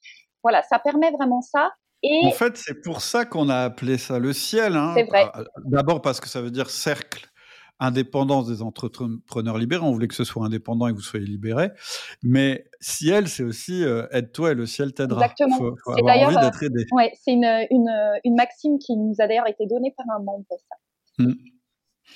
voilà, 0.42 0.62
ça 0.62 0.78
permet 0.78 1.10
vraiment 1.10 1.40
ça. 1.40 1.72
Et... 2.02 2.26
En 2.26 2.30
fait, 2.30 2.56
c'est 2.56 2.82
pour 2.82 3.00
ça 3.00 3.24
qu'on 3.24 3.48
a 3.48 3.64
appelé 3.64 3.98
ça 3.98 4.18
le 4.18 4.32
ciel. 4.32 4.76
Hein. 4.76 4.92
C'est 4.96 5.04
vrai. 5.04 5.30
Euh, 5.36 5.44
d'abord 5.64 6.02
parce 6.02 6.20
que 6.20 6.28
ça 6.28 6.40
veut 6.40 6.50
dire 6.50 6.70
cercle 6.70 7.26
indépendance 7.80 8.46
des 8.48 8.62
entrepreneurs 8.62 9.58
libérés. 9.58 9.82
On 9.84 9.92
voulait 9.92 10.08
que 10.08 10.14
ce 10.14 10.24
soit 10.24 10.44
indépendant 10.44 10.86
et 10.86 10.92
que 10.92 10.96
vous 10.96 11.02
soyez 11.02 11.26
libérés. 11.26 11.70
Mais 12.22 12.64
ciel, 12.80 13.28
c'est 13.28 13.42
aussi 13.42 13.84
aide-toi 14.12 14.52
et 14.52 14.54
le 14.54 14.66
ciel 14.66 14.92
t'aidera. 14.92 15.22
Exactement. 15.22 15.56
Faut, 15.56 15.92
avoir 15.92 16.28
envie 16.28 16.36
d'être 16.36 16.62
aidé. 16.62 16.86
Ouais, 16.92 17.12
c'est 17.22 17.32
une, 17.32 17.44
une, 17.70 17.90
une, 18.24 18.34
maxime 18.34 18.78
qui 18.78 18.96
nous 18.96 19.14
a 19.18 19.26
d'ailleurs 19.26 19.48
été 19.48 19.66
donnée 19.66 19.94
par 19.96 20.06
un 20.16 20.22
membre. 20.22 20.46
Ça. 20.50 21.24
Mmh. 21.24 21.32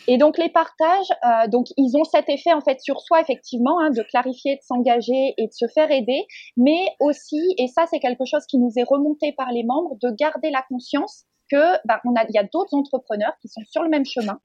Et 0.07 0.19
donc 0.19 0.39
les 0.39 0.49
partages, 0.49 1.11
euh, 1.25 1.49
donc 1.49 1.67
ils 1.77 1.97
ont 1.97 2.05
cet 2.05 2.29
effet 2.29 2.53
en 2.53 2.61
fait 2.61 2.81
sur 2.81 3.01
soi 3.01 3.21
effectivement 3.21 3.81
hein, 3.81 3.91
de 3.91 4.03
clarifier, 4.03 4.57
de 4.57 4.63
s'engager 4.63 5.35
et 5.37 5.47
de 5.47 5.53
se 5.53 5.67
faire 5.67 5.91
aider, 5.91 6.27
mais 6.57 6.79
aussi 7.01 7.41
et 7.59 7.67
ça 7.69 7.87
c'est 7.91 7.99
quelque 7.99 8.25
chose 8.25 8.45
qui 8.47 8.59
nous 8.59 8.73
est 8.77 8.85
remonté 8.85 9.33
par 9.33 9.51
les 9.53 9.65
membres 9.65 9.97
de 10.03 10.11
garder 10.11 10.51
la 10.51 10.63
conscience 10.69 11.25
que 11.51 11.77
bah, 11.87 12.01
on 12.05 12.15
a 12.15 12.25
il 12.29 12.35
y 12.35 12.39
a 12.39 12.45
d'autres 12.45 12.75
entrepreneurs 12.75 13.33
qui 13.41 13.49
sont 13.49 13.63
sur 13.65 13.83
le 13.83 13.89
même 13.89 14.05
chemin. 14.05 14.41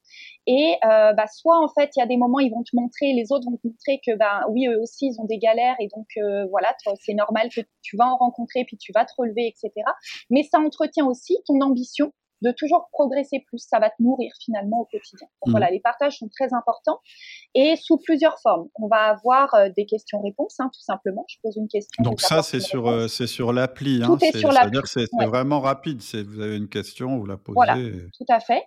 Et 0.48 0.76
euh, 0.86 1.14
bah, 1.14 1.26
soit 1.28 1.60
en 1.60 1.68
fait 1.70 1.92
il 1.96 2.00
y 2.00 2.04
a 2.04 2.06
des 2.06 2.18
moments 2.18 2.40
ils 2.40 2.52
vont 2.52 2.64
te 2.64 2.76
montrer 2.76 3.14
les 3.14 3.32
autres 3.32 3.46
vont 3.50 3.58
te 3.58 3.68
montrer 3.68 4.02
que 4.06 4.16
bah 4.18 4.46
oui 4.50 4.68
eux 4.68 4.80
aussi 4.82 5.08
ils 5.08 5.20
ont 5.20 5.26
des 5.26 5.38
galères 5.38 5.76
et 5.80 5.88
donc 5.96 6.08
euh, 6.18 6.46
voilà 6.50 6.74
c'est 7.00 7.14
normal 7.14 7.50
que 7.56 7.62
tu 7.82 7.96
vas 7.96 8.08
en 8.08 8.18
rencontrer 8.18 8.66
puis 8.66 8.78
tu 8.78 8.92
vas 8.94 9.06
te 9.06 9.14
relever 9.18 9.48
etc 9.48 9.72
mais 10.30 10.44
ça 10.44 10.60
entretient 10.60 11.08
aussi 11.08 11.38
ton 11.46 11.62
ambition 11.62 12.12
de 12.44 12.52
toujours 12.52 12.90
progresser 12.92 13.44
plus. 13.48 13.60
Ça 13.60 13.80
va 13.80 13.90
te 13.90 13.96
nourrir 14.02 14.32
finalement 14.40 14.82
au 14.82 14.86
quotidien. 14.86 15.28
Donc, 15.46 15.52
Voilà, 15.52 15.70
mm. 15.70 15.74
les 15.74 15.80
partages 15.80 16.18
sont 16.18 16.30
très 16.30 16.54
importants 16.54 17.00
et 17.56 17.76
sous 17.76 17.98
plusieurs 17.98 18.40
formes. 18.42 18.68
On 18.76 18.88
va 18.88 19.10
avoir 19.10 19.54
euh, 19.56 19.70
des 19.76 19.86
questions-réponses, 19.86 20.60
hein, 20.60 20.70
tout 20.74 20.82
simplement. 20.82 21.26
Je 21.30 21.38
pose 21.42 21.56
une 21.58 21.68
question. 21.68 22.04
Donc 22.04 22.22
ça, 22.22 22.44
c'est 22.44 22.60
sur, 22.60 22.88
euh, 22.88 23.08
c'est 23.08 23.28
sur 23.28 23.54
l'appli. 23.54 24.02
Hein. 24.04 24.08
Tout 24.08 24.24
est, 24.24 24.38
sur 24.38 24.52
l'appli. 24.52 24.80
C'est 24.86 25.08
vraiment 25.26 25.62
rapide. 25.62 26.02
Vous 26.02 26.42
avez 26.42 26.58
une 26.58 26.70
question, 26.70 27.18
vous 27.18 27.26
la 27.26 27.38
posez. 27.38 27.56
Voilà, 27.56 27.76
tout 27.76 28.26
à 28.30 28.40
fait. 28.40 28.64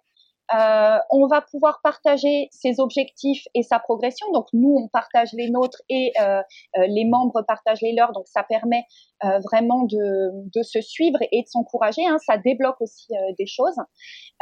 Euh, 0.55 0.99
on 1.11 1.27
va 1.27 1.41
pouvoir 1.41 1.81
partager 1.83 2.49
ses 2.53 2.79
objectifs 2.79 3.45
et 3.55 3.63
sa 3.63 3.79
progression. 3.79 4.31
Donc 4.33 4.47
nous, 4.53 4.77
on 4.77 4.89
partage 4.89 5.33
les 5.33 5.51
nôtres 5.51 5.83
et 5.89 6.13
euh, 6.21 6.41
euh, 6.79 6.87
les 6.87 7.05
membres 7.05 7.43
partagent 7.43 7.83
les 7.83 7.93
leurs. 7.93 8.13
Donc 8.13 8.27
ça 8.29 8.43
permet 8.43 8.85
vraiment 9.23 9.85
de, 9.85 10.31
de, 10.55 10.63
se 10.63 10.81
suivre 10.83 11.19
et 11.33 11.43
de 11.43 11.49
s'encourager. 11.49 12.07
Hein. 12.07 12.19
Ça 12.25 12.37
débloque 12.37 12.81
aussi 12.81 13.13
des 13.39 13.47
choses. 13.47 13.77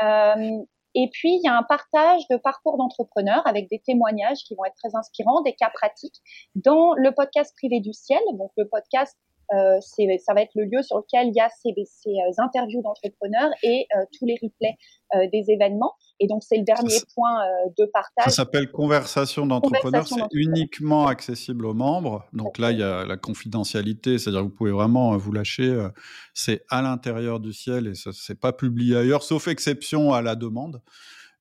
et 0.01 1.11
puis, 1.13 1.37
il 1.37 1.41
y 1.45 1.49
a 1.49 1.57
un 1.57 1.63
partage 1.63 2.23
de 2.29 2.37
parcours 2.37 2.77
d'entrepreneurs 2.77 3.47
avec 3.47 3.71
des 3.71 3.79
témoignages 3.79 4.39
qui 4.39 4.57
vont 4.57 4.65
être 4.65 4.75
très 4.75 4.97
inspirants, 4.97 5.43
des 5.43 5.55
cas 5.55 5.71
pratiques 5.73 6.17
dans 6.57 6.93
le 6.95 7.13
podcast 7.13 7.55
privé 7.57 7.79
du 7.79 7.93
ciel. 7.93 8.21
Donc, 8.35 8.51
le 8.57 8.69
podcast 8.69 9.17
euh, 9.53 9.79
ça 9.81 10.35
va 10.35 10.43
être 10.43 10.53
le 10.55 10.65
lieu 10.65 10.83
sur 10.83 10.97
lequel 10.97 11.29
il 11.29 11.35
y 11.35 11.41
a 11.41 11.49
ces, 11.63 11.71
euh, 11.71 12.43
interviews 12.43 12.83
d'entrepreneurs 12.83 13.51
et 13.63 13.87
euh, 13.97 14.05
tous 14.19 14.27
les 14.27 14.37
replays 14.43 14.77
des 15.31 15.45
événements. 15.49 15.93
Et 16.19 16.27
donc, 16.27 16.43
c'est 16.43 16.57
le 16.57 16.65
dernier 16.65 16.97
point 17.15 17.39
de 17.79 17.85
partage. 17.85 18.25
Ça 18.25 18.31
s'appelle 18.31 18.69
Conversation 18.73 19.47
d'entrepreneurs. 19.47 20.09
C'est 20.09 20.25
uniquement 20.33 21.07
accessible 21.07 21.67
aux 21.67 21.75
membres. 21.75 22.27
Donc 22.33 22.59
là, 22.59 22.73
il 22.73 22.81
y 22.81 22.83
a 22.83 23.05
la 23.05 23.17
confidentialité, 23.17 24.19
c'est-à-dire 24.19 24.41
que 24.41 24.47
vous 24.47 24.55
pouvez 24.55 24.73
vraiment 24.73 25.17
vous 25.17 25.31
lâcher. 25.31 25.87
c'est 26.33 26.65
à 26.69 26.83
l'intérieur 26.83 27.39
du 27.39 27.53
ciel 27.53 27.87
et 27.87 27.95
ce 27.95 28.11
n'est 28.11 28.37
pas 28.37 28.53
publié 28.53 28.97
ailleurs, 28.97 29.23
sauf 29.23 29.47
exception 29.47 30.13
à 30.13 30.21
la 30.21 30.35
demande. 30.35 30.83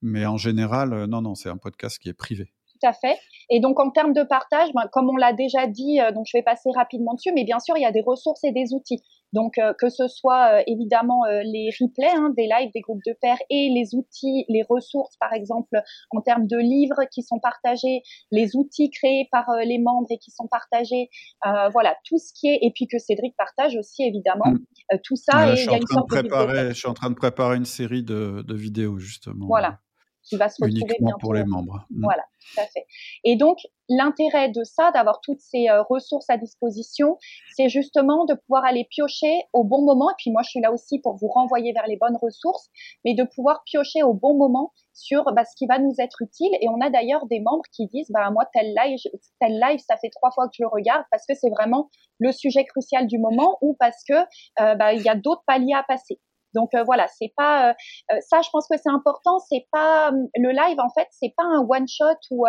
Mais 0.03 0.27
en 0.27 0.37
général, 0.37 1.05
non, 1.05 1.23
non, 1.23 1.33
c'est 1.33 1.49
un 1.49 1.57
podcast 1.57 1.97
qui 1.97 2.09
est 2.09 2.13
privé 2.13 2.53
à 2.85 2.93
fait. 2.93 3.17
Et 3.49 3.59
donc 3.59 3.79
en 3.79 3.89
termes 3.89 4.13
de 4.13 4.23
partage, 4.23 4.69
ben, 4.73 4.87
comme 4.91 5.09
on 5.09 5.15
l'a 5.15 5.33
déjà 5.33 5.67
dit, 5.67 5.99
euh, 5.99 6.11
donc 6.11 6.25
je 6.27 6.37
vais 6.37 6.43
passer 6.43 6.69
rapidement 6.75 7.13
dessus, 7.13 7.31
mais 7.33 7.43
bien 7.43 7.59
sûr 7.59 7.77
il 7.77 7.81
y 7.81 7.85
a 7.85 7.91
des 7.91 8.01
ressources 8.01 8.43
et 8.43 8.51
des 8.51 8.73
outils. 8.73 9.01
Donc 9.33 9.57
euh, 9.57 9.73
que 9.79 9.89
ce 9.89 10.07
soit 10.07 10.59
euh, 10.59 10.63
évidemment 10.67 11.21
les 11.43 11.69
replays 11.79 12.15
hein, 12.15 12.31
des 12.37 12.43
lives 12.47 12.71
des 12.73 12.81
groupes 12.81 13.01
de 13.05 13.15
pairs 13.19 13.37
et 13.49 13.69
les 13.69 13.95
outils, 13.95 14.45
les 14.47 14.63
ressources 14.63 15.15
par 15.17 15.33
exemple 15.33 15.81
en 16.11 16.21
termes 16.21 16.47
de 16.47 16.57
livres 16.57 17.03
qui 17.11 17.23
sont 17.23 17.39
partagés, 17.39 18.03
les 18.31 18.55
outils 18.55 18.89
créés 18.89 19.27
par 19.31 19.45
les 19.65 19.79
membres 19.79 20.07
et 20.09 20.17
qui 20.17 20.31
sont 20.31 20.47
partagés, 20.47 21.09
voilà 21.43 21.95
tout 22.05 22.17
ce 22.17 22.31
qui 22.33 22.47
est 22.47 22.59
et 22.61 22.71
puis 22.71 22.87
que 22.87 22.97
Cédric 22.97 23.35
partage 23.37 23.75
aussi 23.75 24.03
évidemment 24.03 24.51
mm. 24.51 24.97
tout 25.03 25.15
ça. 25.15 25.51
et 25.51 25.55
je, 25.55 25.61
suis 25.61 25.69
en 25.69 25.79
train 25.79 26.01
de 26.01 26.05
préparer, 26.05 26.69
je 26.69 26.73
suis 26.73 26.87
en 26.87 26.93
train 26.93 27.09
de 27.09 27.15
préparer 27.15 27.57
une 27.57 27.65
série 27.65 28.03
de, 28.03 28.43
de 28.47 28.55
vidéos 28.55 28.97
justement. 28.99 29.47
Voilà 29.47 29.79
qui 30.23 30.37
va 30.37 30.49
se 30.49 30.63
retrouver 30.63 30.95
Uniquement 30.99 31.17
pour 31.19 31.33
les 31.33 31.43
membres. 31.43 31.85
Mm. 31.89 32.03
Voilà, 32.03 32.23
tout 32.39 32.61
à 32.61 32.65
fait. 32.65 32.85
Et 33.23 33.35
donc, 33.35 33.59
l'intérêt 33.89 34.49
de 34.49 34.63
ça, 34.63 34.91
d'avoir 34.91 35.19
toutes 35.21 35.39
ces 35.39 35.69
euh, 35.69 35.83
ressources 35.83 36.29
à 36.29 36.37
disposition, 36.37 37.17
c'est 37.55 37.69
justement 37.69 38.25
de 38.25 38.33
pouvoir 38.33 38.65
aller 38.65 38.87
piocher 38.89 39.43
au 39.53 39.63
bon 39.63 39.83
moment. 39.83 40.09
Et 40.09 40.15
puis 40.17 40.31
moi, 40.31 40.41
je 40.43 40.49
suis 40.49 40.61
là 40.61 40.71
aussi 40.71 40.99
pour 40.99 41.15
vous 41.15 41.27
renvoyer 41.27 41.73
vers 41.73 41.87
les 41.87 41.97
bonnes 41.97 42.17
ressources, 42.21 42.69
mais 43.05 43.13
de 43.13 43.23
pouvoir 43.23 43.63
piocher 43.65 44.03
au 44.03 44.13
bon 44.13 44.35
moment 44.35 44.71
sur 44.93 45.23
bah, 45.33 45.43
ce 45.43 45.55
qui 45.55 45.65
va 45.65 45.79
nous 45.79 45.95
être 45.99 46.21
utile. 46.21 46.51
Et 46.61 46.69
on 46.69 46.79
a 46.81 46.89
d'ailleurs 46.89 47.25
des 47.27 47.39
membres 47.39 47.65
qui 47.71 47.87
disent, 47.87 48.11
bah 48.11 48.29
moi 48.31 48.45
tel 48.53 48.73
live, 48.73 48.99
tel 49.39 49.59
live, 49.59 49.79
ça 49.79 49.97
fait 49.97 50.09
trois 50.09 50.31
fois 50.31 50.47
que 50.47 50.53
je 50.57 50.63
le 50.63 50.69
regarde 50.69 51.03
parce 51.11 51.25
que 51.27 51.35
c'est 51.35 51.49
vraiment 51.49 51.89
le 52.19 52.31
sujet 52.31 52.65
crucial 52.65 53.07
du 53.07 53.19
moment 53.19 53.57
ou 53.61 53.75
parce 53.79 54.03
que 54.07 54.13
euh, 54.61 54.75
bah, 54.75 54.93
il 54.93 55.01
y 55.01 55.09
a 55.09 55.15
d'autres 55.15 55.43
paliers 55.45 55.73
à 55.73 55.83
passer. 55.83 56.19
Donc 56.53 56.73
euh, 56.73 56.83
voilà, 56.83 57.07
c'est 57.07 57.33
pas 57.35 57.69
euh, 57.69 57.73
euh, 58.11 58.17
ça. 58.21 58.41
Je 58.41 58.49
pense 58.51 58.67
que 58.69 58.77
c'est 58.77 58.89
important. 58.89 59.39
C'est 59.39 59.67
pas 59.71 60.11
le 60.11 60.49
live 60.49 60.79
en 60.79 60.89
fait, 60.89 61.07
c'est 61.11 61.33
pas 61.35 61.43
un 61.43 61.65
one 61.67 61.87
shot 61.87 62.17
où 62.31 62.45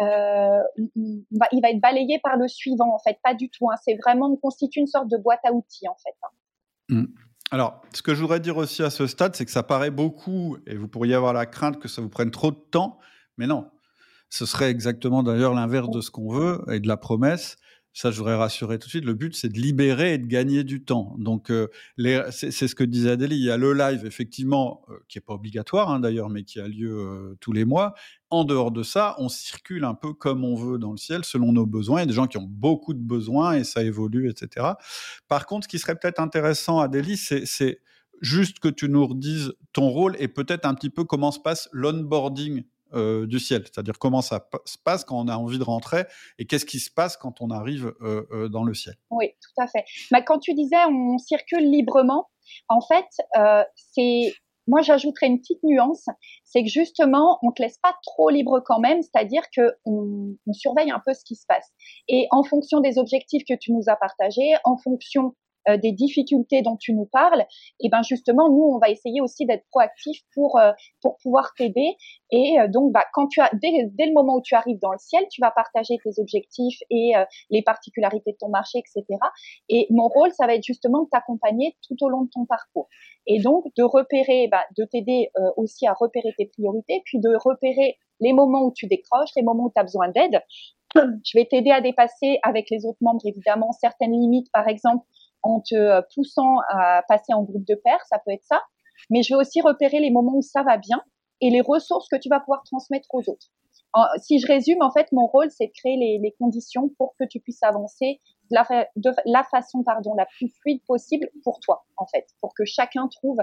il 0.00 1.60
va 1.62 1.70
être 1.70 1.80
balayé 1.80 2.18
par 2.22 2.36
le 2.36 2.48
suivant 2.48 2.94
en 2.94 2.98
fait, 2.98 3.18
pas 3.22 3.34
du 3.34 3.50
tout. 3.50 3.70
Hein. 3.70 3.76
C'est 3.84 3.96
vraiment 4.04 4.30
on 4.30 4.36
constitue 4.36 4.80
une 4.80 4.86
sorte 4.86 5.08
de 5.08 5.16
boîte 5.16 5.40
à 5.44 5.52
outils 5.52 5.88
en 5.88 5.96
fait. 6.02 6.16
Hein. 6.22 6.28
Mmh. 6.90 7.06
Alors, 7.52 7.82
ce 7.92 8.02
que 8.02 8.14
je 8.14 8.20
voudrais 8.20 8.38
dire 8.38 8.56
aussi 8.56 8.82
à 8.82 8.90
ce 8.90 9.08
stade, 9.08 9.34
c'est 9.34 9.44
que 9.44 9.50
ça 9.50 9.64
paraît 9.64 9.90
beaucoup, 9.90 10.56
et 10.68 10.76
vous 10.76 10.86
pourriez 10.86 11.14
avoir 11.14 11.32
la 11.32 11.46
crainte 11.46 11.80
que 11.80 11.88
ça 11.88 12.00
vous 12.00 12.08
prenne 12.08 12.30
trop 12.30 12.52
de 12.52 12.56
temps, 12.70 12.98
mais 13.38 13.48
non. 13.48 13.68
Ce 14.28 14.46
serait 14.46 14.70
exactement 14.70 15.24
d'ailleurs 15.24 15.52
l'inverse 15.52 15.90
de 15.90 16.00
ce 16.00 16.12
qu'on 16.12 16.32
veut 16.32 16.64
et 16.70 16.78
de 16.78 16.86
la 16.86 16.96
promesse 16.96 17.56
ça, 17.92 18.12
je 18.12 18.18
voudrais 18.18 18.36
rassurer 18.36 18.78
tout 18.78 18.86
de 18.86 18.90
suite. 18.90 19.04
Le 19.04 19.14
but, 19.14 19.34
c'est 19.34 19.48
de 19.48 19.58
libérer 19.58 20.14
et 20.14 20.18
de 20.18 20.26
gagner 20.26 20.62
du 20.62 20.84
temps. 20.84 21.16
Donc, 21.18 21.50
euh, 21.50 21.66
c'est 22.30 22.50
ce 22.50 22.74
que 22.74 22.84
disait 22.84 23.10
Adélie. 23.10 23.36
Il 23.36 23.44
y 23.44 23.50
a 23.50 23.56
le 23.56 23.72
live, 23.72 24.06
effectivement, 24.06 24.82
euh, 24.90 24.94
qui 25.08 25.18
est 25.18 25.20
pas 25.20 25.34
obligatoire 25.34 25.90
hein, 25.90 25.98
d'ailleurs, 25.98 26.30
mais 26.30 26.44
qui 26.44 26.60
a 26.60 26.68
lieu 26.68 26.90
euh, 26.92 27.36
tous 27.40 27.52
les 27.52 27.64
mois. 27.64 27.94
En 28.30 28.44
dehors 28.44 28.70
de 28.70 28.84
ça, 28.84 29.16
on 29.18 29.28
circule 29.28 29.84
un 29.84 29.94
peu 29.94 30.12
comme 30.12 30.44
on 30.44 30.54
veut 30.54 30.78
dans 30.78 30.92
le 30.92 30.98
ciel, 30.98 31.24
selon 31.24 31.52
nos 31.52 31.66
besoins. 31.66 31.98
Il 31.98 32.02
y 32.02 32.04
a 32.04 32.06
des 32.06 32.12
gens 32.12 32.28
qui 32.28 32.38
ont 32.38 32.48
beaucoup 32.48 32.94
de 32.94 33.02
besoins 33.02 33.54
et 33.54 33.64
ça 33.64 33.82
évolue, 33.82 34.30
etc. 34.30 34.66
Par 35.26 35.46
contre, 35.46 35.64
ce 35.64 35.68
qui 35.68 35.80
serait 35.80 35.96
peut-être 35.96 36.20
intéressant, 36.20 36.78
Adélie, 36.78 37.16
c'est 37.16 37.80
juste 38.20 38.60
que 38.60 38.68
tu 38.68 38.88
nous 38.88 39.04
redises 39.04 39.52
ton 39.72 39.88
rôle 39.88 40.14
et 40.20 40.28
peut-être 40.28 40.64
un 40.64 40.74
petit 40.74 40.90
peu 40.90 41.02
comment 41.02 41.32
se 41.32 41.40
passe 41.40 41.68
l'onboarding 41.72 42.62
du 42.92 43.38
ciel, 43.38 43.62
c'est-à-dire 43.62 43.98
comment 43.98 44.22
ça 44.22 44.48
se 44.64 44.76
passe 44.78 45.04
quand 45.04 45.18
on 45.18 45.28
a 45.28 45.36
envie 45.36 45.58
de 45.58 45.64
rentrer 45.64 46.04
et 46.38 46.46
qu'est-ce 46.46 46.66
qui 46.66 46.78
se 46.78 46.90
passe 46.90 47.16
quand 47.16 47.40
on 47.40 47.50
arrive 47.50 47.92
dans 48.50 48.64
le 48.64 48.74
ciel. 48.74 48.94
Oui, 49.10 49.28
tout 49.40 49.62
à 49.62 49.66
fait. 49.66 49.84
Mais 50.12 50.24
quand 50.24 50.38
tu 50.38 50.54
disais 50.54 50.84
on 50.88 51.18
circule 51.18 51.70
librement, 51.70 52.28
en 52.68 52.80
fait, 52.80 53.06
c'est 53.74 54.32
moi, 54.70 54.82
j'ajouterais 54.82 55.26
une 55.26 55.40
petite 55.40 55.62
nuance, 55.64 56.06
c'est 56.44 56.62
que 56.62 56.68
justement, 56.68 57.40
on 57.42 57.50
te 57.50 57.60
laisse 57.60 57.78
pas 57.78 57.94
trop 58.04 58.30
libre 58.30 58.62
quand 58.64 58.78
même, 58.78 59.02
c'est-à-dire 59.02 59.42
que 59.54 59.74
on, 59.84 60.36
surveille 60.52 60.92
un 60.92 61.02
peu 61.04 61.12
ce 61.12 61.24
qui 61.24 61.34
se 61.34 61.44
passe. 61.46 61.68
Et 62.06 62.28
en 62.30 62.44
fonction 62.44 62.80
des 62.80 62.96
objectifs 62.96 63.42
que 63.48 63.54
tu 63.54 63.72
nous 63.72 63.84
as 63.88 63.96
partagés, 63.96 64.54
en 64.64 64.76
fonction 64.76 65.34
euh, 65.68 65.76
des 65.76 65.92
difficultés 65.92 66.62
dont 66.62 66.76
tu 66.76 66.94
nous 66.94 67.04
parles, 67.04 67.44
et 67.80 67.90
ben 67.90 68.02
justement 68.02 68.48
nous 68.48 68.62
on 68.62 68.78
va 68.78 68.88
essayer 68.88 69.20
aussi 69.20 69.44
d'être 69.44 69.66
proactif 69.70 70.22
pour 70.34 70.58
euh, 70.58 70.72
pour 71.02 71.18
pouvoir 71.18 71.52
t'aider. 71.54 71.96
Et 72.30 72.58
euh, 72.58 72.66
donc 72.68 72.92
bah 72.92 73.04
quand 73.12 73.26
tu 73.26 73.40
as 73.40 73.50
dès, 73.52 73.88
dès, 73.92 74.06
le 74.06 74.14
moment 74.14 74.36
où 74.36 74.40
tu 74.42 74.54
arrives 74.54 74.78
dans 74.78 74.92
le 74.92 74.98
ciel, 74.98 75.26
tu 75.30 75.42
vas 75.42 75.50
partager 75.50 75.98
tes 76.02 76.18
objectifs 76.18 76.78
et 76.88 77.12
les 77.50 77.62
particularités 77.62 78.32
de 78.32 78.36
ton 78.38 78.48
marché, 78.48 78.78
etc. 78.78 79.04
Et 79.68 79.86
mon 79.90 80.08
rôle 80.08 80.32
ça 80.32 80.46
va 80.46 80.54
être 80.54 80.64
justement 80.64 81.02
de 81.02 81.08
t'accompagner 81.10 81.76
tout 81.86 81.96
au 82.02 82.08
long 82.08 82.22
de 82.22 82.30
ton 82.30 82.46
parcours. 82.46 82.88
Et 83.26 83.40
donc 83.40 83.64
de 83.76 83.82
repérer, 83.82 84.48
bah, 84.48 84.64
de 84.78 84.84
t'aider 84.84 85.30
aussi 85.56 85.86
à 85.86 85.92
repérer 85.92 86.32
tes 86.38 86.46
priorités, 86.46 87.02
puis 87.04 87.20
de 87.20 87.36
repérer 87.44 87.98
les 88.20 88.32
moments 88.32 88.62
où 88.62 88.72
tu 88.74 88.86
décroches, 88.86 89.30
les 89.36 89.42
moments 89.42 89.64
où 89.64 89.72
tu 89.74 89.80
as 89.80 89.84
besoin 89.84 90.08
d'aide. 90.08 90.40
Je 90.94 91.38
vais 91.38 91.44
t'aider 91.44 91.70
à 91.70 91.80
dépasser 91.80 92.38
avec 92.42 92.68
les 92.70 92.84
autres 92.84 92.98
membres 93.00 93.24
évidemment 93.24 93.72
certaines 93.72 94.12
limites, 94.12 94.50
par 94.52 94.68
exemple 94.68 95.04
en 95.42 95.60
te 95.60 96.00
poussant 96.14 96.56
à 96.68 97.02
passer 97.08 97.32
en 97.32 97.42
groupe 97.42 97.66
de 97.66 97.74
pairs, 97.74 98.04
ça 98.08 98.18
peut 98.24 98.32
être 98.32 98.44
ça. 98.44 98.62
Mais 99.08 99.22
je 99.22 99.34
vais 99.34 99.40
aussi 99.40 99.60
repérer 99.60 100.00
les 100.00 100.10
moments 100.10 100.36
où 100.36 100.42
ça 100.42 100.62
va 100.62 100.76
bien 100.76 101.02
et 101.40 101.50
les 101.50 101.60
ressources 101.60 102.08
que 102.08 102.16
tu 102.16 102.28
vas 102.28 102.40
pouvoir 102.40 102.62
transmettre 102.64 103.08
aux 103.12 103.22
autres. 103.28 103.48
si 104.18 104.38
je 104.38 104.46
résume, 104.46 104.82
en 104.82 104.90
fait, 104.90 105.10
mon 105.12 105.26
rôle, 105.26 105.50
c'est 105.50 105.66
de 105.66 105.72
créer 105.72 105.96
les, 105.96 106.34
conditions 106.38 106.90
pour 106.98 107.14
que 107.18 107.24
tu 107.24 107.40
puisses 107.40 107.62
avancer 107.62 108.20
de 108.50 108.56
la, 108.56 108.88
de 108.96 109.10
la, 109.24 109.44
façon 109.44 109.82
pardon, 109.82 110.14
la 110.14 110.26
plus 110.26 110.48
fluide 110.60 110.82
possible 110.86 111.28
pour 111.44 111.60
toi, 111.60 111.84
en 111.96 112.06
fait, 112.06 112.26
pour 112.40 112.52
que 112.54 112.64
chacun 112.64 113.08
trouve 113.08 113.38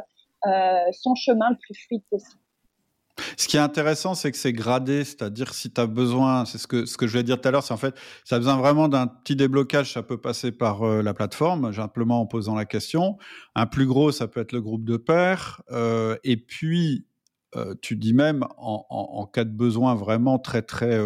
euh, 0.46 0.92
son 0.92 1.16
chemin 1.16 1.50
le 1.50 1.58
plus 1.58 1.74
fluide 1.74 2.04
possible. 2.10 2.42
Ce 3.40 3.48
qui 3.48 3.56
est 3.56 3.60
intéressant, 3.60 4.16
c'est 4.16 4.32
que 4.32 4.38
c'est 4.38 4.52
gradé, 4.52 5.04
c'est-à-dire 5.04 5.54
si 5.54 5.70
tu 5.72 5.80
as 5.80 5.86
besoin, 5.86 6.46
c'est 6.46 6.58
ce 6.58 6.66
que, 6.66 6.88
ce 6.88 6.98
que 6.98 7.06
je 7.06 7.12
voulais 7.12 7.24
dire 7.24 7.40
tout 7.40 7.48
à 7.48 7.52
l'heure, 7.52 7.64
c'est 7.64 7.74
en 7.74 7.78
fait, 7.78 7.96
ça 8.24 8.38
a 8.38 8.40
besoin 8.40 8.58
vraiment 8.58 8.90
d'un 8.90 9.06
petit 9.06 9.36
déblocage, 9.36 9.94
ça 9.94 10.02
peut 10.02 10.18
passer 10.18 10.52
par 10.52 10.82
euh, 10.82 11.04
la 11.04 11.14
plateforme, 11.14 11.72
simplement 11.72 12.20
en 12.20 12.26
posant 12.26 12.56
la 12.56 12.66
question. 12.66 13.20
Un 13.54 13.68
plus 13.68 13.86
gros, 13.86 14.12
ça 14.12 14.28
peut 14.28 14.40
être 14.40 14.54
le 14.54 14.62
groupe 14.62 14.84
de 14.86 14.98
pairs. 14.98 15.62
Euh, 15.72 16.18
et 16.24 16.38
puis, 16.38 17.06
euh, 17.56 17.76
tu 17.80 17.96
dis 17.96 18.16
même, 18.16 18.44
en, 18.58 18.88
en, 18.90 19.26
cas 19.28 19.44
de 19.44 19.56
besoin 19.56 19.94
vraiment 19.94 20.40
très, 20.40 20.64
très 20.64 21.00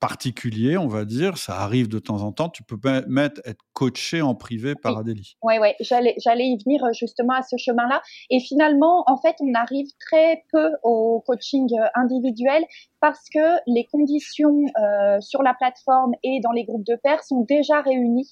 particulier, 0.00 0.76
on 0.76 0.86
va 0.86 1.04
dire. 1.04 1.38
Ça 1.38 1.60
arrive 1.60 1.88
de 1.88 1.98
temps 1.98 2.22
en 2.22 2.32
temps. 2.32 2.48
Tu 2.48 2.62
peux 2.62 2.78
mettre 3.06 3.40
être 3.44 3.64
coaché 3.72 4.22
en 4.22 4.34
privé 4.34 4.74
par 4.74 4.98
Adélie. 4.98 5.36
Oui, 5.42 5.54
oui. 5.60 5.68
J'allais, 5.80 6.14
j'allais 6.18 6.46
y 6.46 6.62
venir 6.62 6.84
euh, 6.84 6.92
justement 6.92 7.34
à 7.34 7.42
ce 7.42 7.56
chemin-là. 7.56 8.02
Et 8.30 8.40
finalement, 8.40 9.04
en 9.06 9.16
fait, 9.16 9.36
on 9.40 9.52
arrive 9.54 9.88
très 9.98 10.44
peu 10.52 10.70
au 10.82 11.22
coaching 11.26 11.68
euh, 11.78 11.86
individuel 11.94 12.64
parce 13.00 13.28
que 13.32 13.58
les 13.66 13.86
conditions 13.86 14.64
euh, 14.78 15.20
sur 15.20 15.42
la 15.42 15.54
plateforme 15.54 16.12
et 16.22 16.40
dans 16.40 16.52
les 16.52 16.64
groupes 16.64 16.86
de 16.86 16.96
pairs 16.96 17.22
sont 17.22 17.42
déjà 17.42 17.80
réunies 17.80 18.30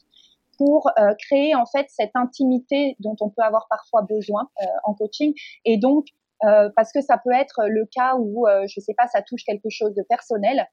pour 0.59 0.91
créer 1.19 1.55
en 1.57 1.65
fait 1.67 1.87
cette 1.89 2.15
intimité 2.15 2.95
dont 3.01 3.17
on 3.21 3.31
peut 3.31 3.43
avoir 3.43 3.67
parfois 3.69 4.03
besoin 4.03 4.49
en 4.85 4.95
coaching. 4.95 5.33
Et 5.65 5.77
donc, 5.77 6.07
euh, 6.45 6.71
parce 6.75 6.93
que 6.93 7.01
ça 7.01 7.19
peut 7.19 7.33
être 7.33 7.67
le 7.69 7.87
cas 7.87 8.17
où, 8.17 8.47
euh, 8.49 8.67
je 8.67 8.81
sais 8.81 8.95
pas, 8.97 9.07
ça 9.07 9.23
touche 9.23 9.45
quelque 9.45 9.71
chose 9.71 9.95
de 9.95 10.03
personnel. 10.09 10.67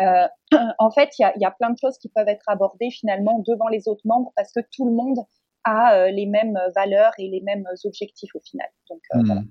Euh, 0.00 0.26
en 0.78 0.90
fait, 0.90 1.10
il 1.18 1.22
y 1.22 1.24
a, 1.24 1.32
y 1.38 1.44
a, 1.44 1.50
plein 1.50 1.70
de 1.70 1.78
choses 1.80 1.96
qui 1.98 2.08
peuvent 2.08 2.28
être 2.28 2.44
abordées 2.46 2.90
finalement 2.90 3.42
devant 3.46 3.68
les 3.68 3.88
autres 3.88 4.06
membres 4.06 4.32
parce 4.36 4.52
que 4.52 4.60
tout 4.72 4.86
le 4.86 4.92
monde 4.92 5.18
a 5.64 5.94
euh, 5.94 6.10
les 6.10 6.26
mêmes 6.26 6.58
valeurs 6.74 7.12
et 7.18 7.28
les 7.28 7.40
mêmes 7.40 7.66
objectifs 7.84 8.34
au 8.34 8.40
final. 8.40 8.68
Donc, 8.90 9.00
voilà. 9.14 9.40
Hmm. 9.40 9.48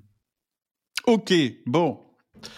Ok, 1.08 1.34
bon. 1.66 2.00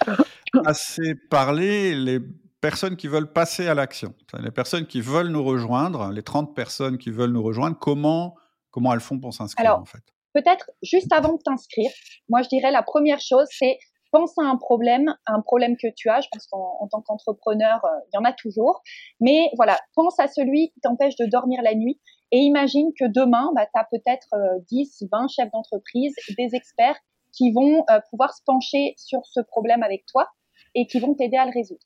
Assez 0.66 1.16
parlé, 1.16 1.96
les 1.96 2.20
personnes 2.60 2.96
qui 2.98 3.08
veulent 3.08 3.32
passer 3.32 3.68
à 3.68 3.76
l'action, 3.76 4.14
les 4.40 4.52
personnes 4.52 4.88
qui 4.88 5.00
veulent 5.00 5.30
nous 5.30 5.44
rejoindre, 5.44 6.12
les 6.12 6.24
30 6.24 6.56
personnes 6.56 6.98
qui 6.98 7.12
veulent 7.12 7.32
nous 7.32 7.44
rejoindre, 7.44 7.78
comment, 7.78 8.36
comment 8.72 8.94
elles 8.94 9.00
font 9.00 9.20
pour 9.20 9.34
s'inscrire 9.34 9.80
en 9.80 9.86
fait? 9.86 10.15
Peut-être 10.36 10.70
juste 10.84 11.12
avant 11.12 11.34
de 11.34 11.42
t'inscrire, 11.44 11.90
moi 12.30 12.44
je 12.44 12.50
dirais 12.50 12.72
la 12.72 12.84
première 12.84 13.22
chose, 13.22 13.48
c'est 13.50 13.80
pense 14.16 14.38
à 14.38 14.44
un 14.44 14.56
problème, 14.56 15.14
un 15.28 15.42
problème 15.42 15.76
que 15.76 15.88
tu 15.94 16.10
as. 16.10 16.22
Je 16.22 16.28
pense 16.32 16.48
qu'en 16.48 16.88
tant 16.90 17.02
qu'entrepreneur, 17.02 17.84
euh, 17.84 18.00
il 18.08 18.16
y 18.16 18.18
en 18.18 18.24
a 18.24 18.32
toujours. 18.32 18.82
Mais 19.20 19.50
voilà, 19.58 19.78
pense 19.94 20.18
à 20.20 20.28
celui 20.28 20.70
qui 20.70 20.80
t'empêche 20.80 21.18
de 21.18 21.26
dormir 21.26 21.62
la 21.62 21.76
nuit 21.76 22.00
et 22.32 22.38
imagine 22.38 22.92
que 22.98 23.06
demain, 23.06 23.52
bah, 23.56 23.66
tu 23.66 23.78
as 23.80 23.86
peut-être 23.92 24.30
10, 24.70 25.04
euh, 25.04 25.08
20 25.12 25.28
chefs 25.28 25.52
d'entreprise, 25.52 26.16
des 26.38 26.56
experts 26.56 26.98
qui 27.34 27.52
vont 27.52 27.84
euh, 27.90 28.00
pouvoir 28.10 28.34
se 28.34 28.42
pencher 28.46 28.94
sur 28.98 29.20
ce 29.26 29.42
problème 29.42 29.84
avec 29.84 30.06
toi 30.06 30.30
et 30.76 30.88
qui 30.88 31.00
vont 31.00 31.14
t'aider 31.14 31.38
à 31.38 31.46
le 31.46 31.52
résoudre. 31.54 31.86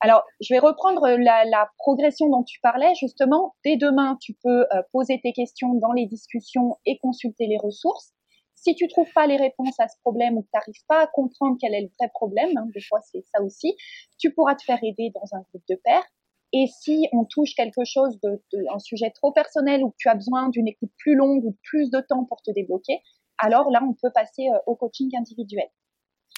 Alors, 0.00 0.24
je 0.40 0.54
vais 0.54 0.60
reprendre 0.60 1.08
la, 1.08 1.44
la, 1.44 1.70
progression 1.76 2.28
dont 2.28 2.44
tu 2.44 2.60
parlais. 2.60 2.94
Justement, 2.94 3.56
dès 3.64 3.76
demain, 3.76 4.16
tu 4.20 4.34
peux 4.42 4.66
euh, 4.72 4.82
poser 4.92 5.20
tes 5.20 5.32
questions 5.32 5.74
dans 5.74 5.92
les 5.92 6.06
discussions 6.06 6.76
et 6.86 6.98
consulter 6.98 7.46
les 7.46 7.58
ressources. 7.58 8.12
Si 8.54 8.74
tu 8.74 8.88
trouves 8.88 9.12
pas 9.14 9.26
les 9.26 9.36
réponses 9.36 9.78
à 9.78 9.88
ce 9.88 9.96
problème 10.00 10.36
ou 10.36 10.42
que 10.42 10.48
tu 10.52 10.56
n'arrives 10.56 10.84
pas 10.88 11.02
à 11.02 11.06
comprendre 11.06 11.56
quel 11.60 11.74
est 11.74 11.82
le 11.82 11.90
vrai 11.98 12.08
problème, 12.12 12.56
hein, 12.56 12.66
des 12.74 12.80
fois 12.80 13.00
c'est 13.02 13.24
ça 13.32 13.40
aussi, 13.42 13.76
tu 14.18 14.32
pourras 14.32 14.56
te 14.56 14.64
faire 14.64 14.82
aider 14.82 15.12
dans 15.14 15.36
un 15.36 15.42
groupe 15.42 15.62
de 15.68 15.76
pairs. 15.76 16.04
Et 16.52 16.66
si 16.66 17.08
on 17.12 17.24
touche 17.24 17.54
quelque 17.54 17.84
chose 17.84 18.18
de, 18.20 18.42
de 18.52 18.64
un 18.74 18.78
sujet 18.78 19.10
trop 19.10 19.32
personnel 19.32 19.84
ou 19.84 19.90
que 19.90 19.96
tu 19.98 20.08
as 20.08 20.14
besoin 20.14 20.48
d'une 20.48 20.66
écoute 20.66 20.90
plus 20.98 21.14
longue 21.14 21.44
ou 21.44 21.56
plus 21.62 21.90
de 21.90 22.00
temps 22.00 22.24
pour 22.24 22.42
te 22.42 22.50
débloquer, 22.50 23.00
alors 23.38 23.70
là, 23.70 23.80
on 23.82 23.94
peut 23.94 24.10
passer 24.12 24.48
euh, 24.48 24.58
au 24.66 24.74
coaching 24.74 25.10
individuel. 25.16 25.68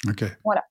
Ok. 0.08 0.24
Voilà. 0.44 0.64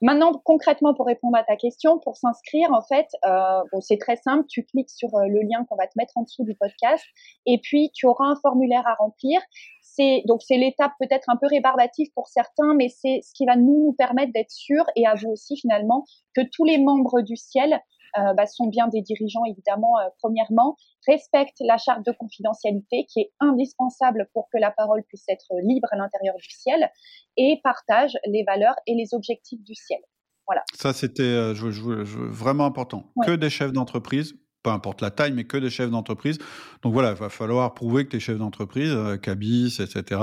Maintenant, 0.00 0.32
concrètement, 0.44 0.92
pour 0.92 1.06
répondre 1.06 1.36
à 1.36 1.44
ta 1.44 1.56
question, 1.56 1.98
pour 1.98 2.16
s'inscrire, 2.16 2.72
en 2.72 2.82
fait, 2.82 3.06
euh, 3.24 3.62
bon, 3.72 3.80
c'est 3.80 3.96
très 3.96 4.16
simple. 4.16 4.44
Tu 4.48 4.64
cliques 4.64 4.90
sur 4.90 5.14
euh, 5.14 5.26
le 5.26 5.40
lien 5.40 5.64
qu'on 5.64 5.76
va 5.76 5.86
te 5.86 5.92
mettre 5.96 6.12
en 6.16 6.22
dessous 6.22 6.44
du 6.44 6.54
podcast, 6.54 7.02
et 7.46 7.58
puis 7.58 7.90
tu 7.94 8.06
auras 8.06 8.26
un 8.26 8.36
formulaire 8.36 8.86
à 8.86 8.94
remplir. 8.94 9.40
C'est 9.82 10.22
donc 10.26 10.42
c'est 10.42 10.56
l'étape 10.56 10.92
peut-être 10.98 11.30
un 11.30 11.36
peu 11.36 11.46
rébarbative 11.46 12.08
pour 12.14 12.26
certains, 12.26 12.74
mais 12.74 12.88
c'est 12.88 13.20
ce 13.22 13.32
qui 13.32 13.46
va 13.46 13.56
nous 13.56 13.84
nous 13.84 13.92
permettre 13.92 14.32
d'être 14.32 14.50
sûrs 14.50 14.86
et 14.96 15.06
à 15.06 15.14
vous 15.14 15.30
aussi 15.30 15.56
finalement 15.56 16.04
que 16.34 16.40
tous 16.52 16.64
les 16.64 16.78
membres 16.78 17.20
du 17.20 17.36
ciel 17.36 17.80
bah, 18.16 18.46
sont 18.46 18.66
bien 18.66 18.88
des 18.88 19.02
dirigeants, 19.02 19.44
évidemment, 19.44 19.98
euh, 19.98 20.08
premièrement, 20.18 20.76
respectent 21.06 21.60
la 21.60 21.76
charte 21.78 22.04
de 22.06 22.12
confidentialité 22.12 23.06
qui 23.12 23.20
est 23.20 23.32
indispensable 23.40 24.28
pour 24.32 24.48
que 24.52 24.58
la 24.58 24.70
parole 24.70 25.02
puisse 25.08 25.28
être 25.28 25.46
libre 25.62 25.88
à 25.90 25.96
l'intérieur 25.96 26.36
du 26.36 26.50
ciel 26.50 26.88
et 27.36 27.60
partagent 27.62 28.16
les 28.26 28.44
valeurs 28.44 28.76
et 28.86 28.94
les 28.94 29.14
objectifs 29.14 29.62
du 29.62 29.74
ciel. 29.74 30.00
Voilà. 30.46 30.62
Ça, 30.74 30.92
c'était 30.92 31.22
euh, 31.22 31.54
vraiment 31.54 32.66
important. 32.66 33.04
Que 33.24 33.34
des 33.34 33.50
chefs 33.50 33.72
d'entreprise, 33.72 34.34
peu 34.62 34.70
importe 34.70 35.00
la 35.00 35.10
taille, 35.10 35.32
mais 35.32 35.44
que 35.44 35.56
des 35.56 35.70
chefs 35.70 35.90
d'entreprise. 35.90 36.38
Donc 36.82 36.92
voilà, 36.92 37.10
il 37.10 37.16
va 37.16 37.30
falloir 37.30 37.72
prouver 37.74 38.04
que 38.04 38.10
tu 38.10 38.16
es 38.16 38.20
chef 38.20 38.38
d'entreprise, 38.38 38.92
euh, 38.92 39.16
CABIS, 39.16 39.80
etc. 39.80 40.20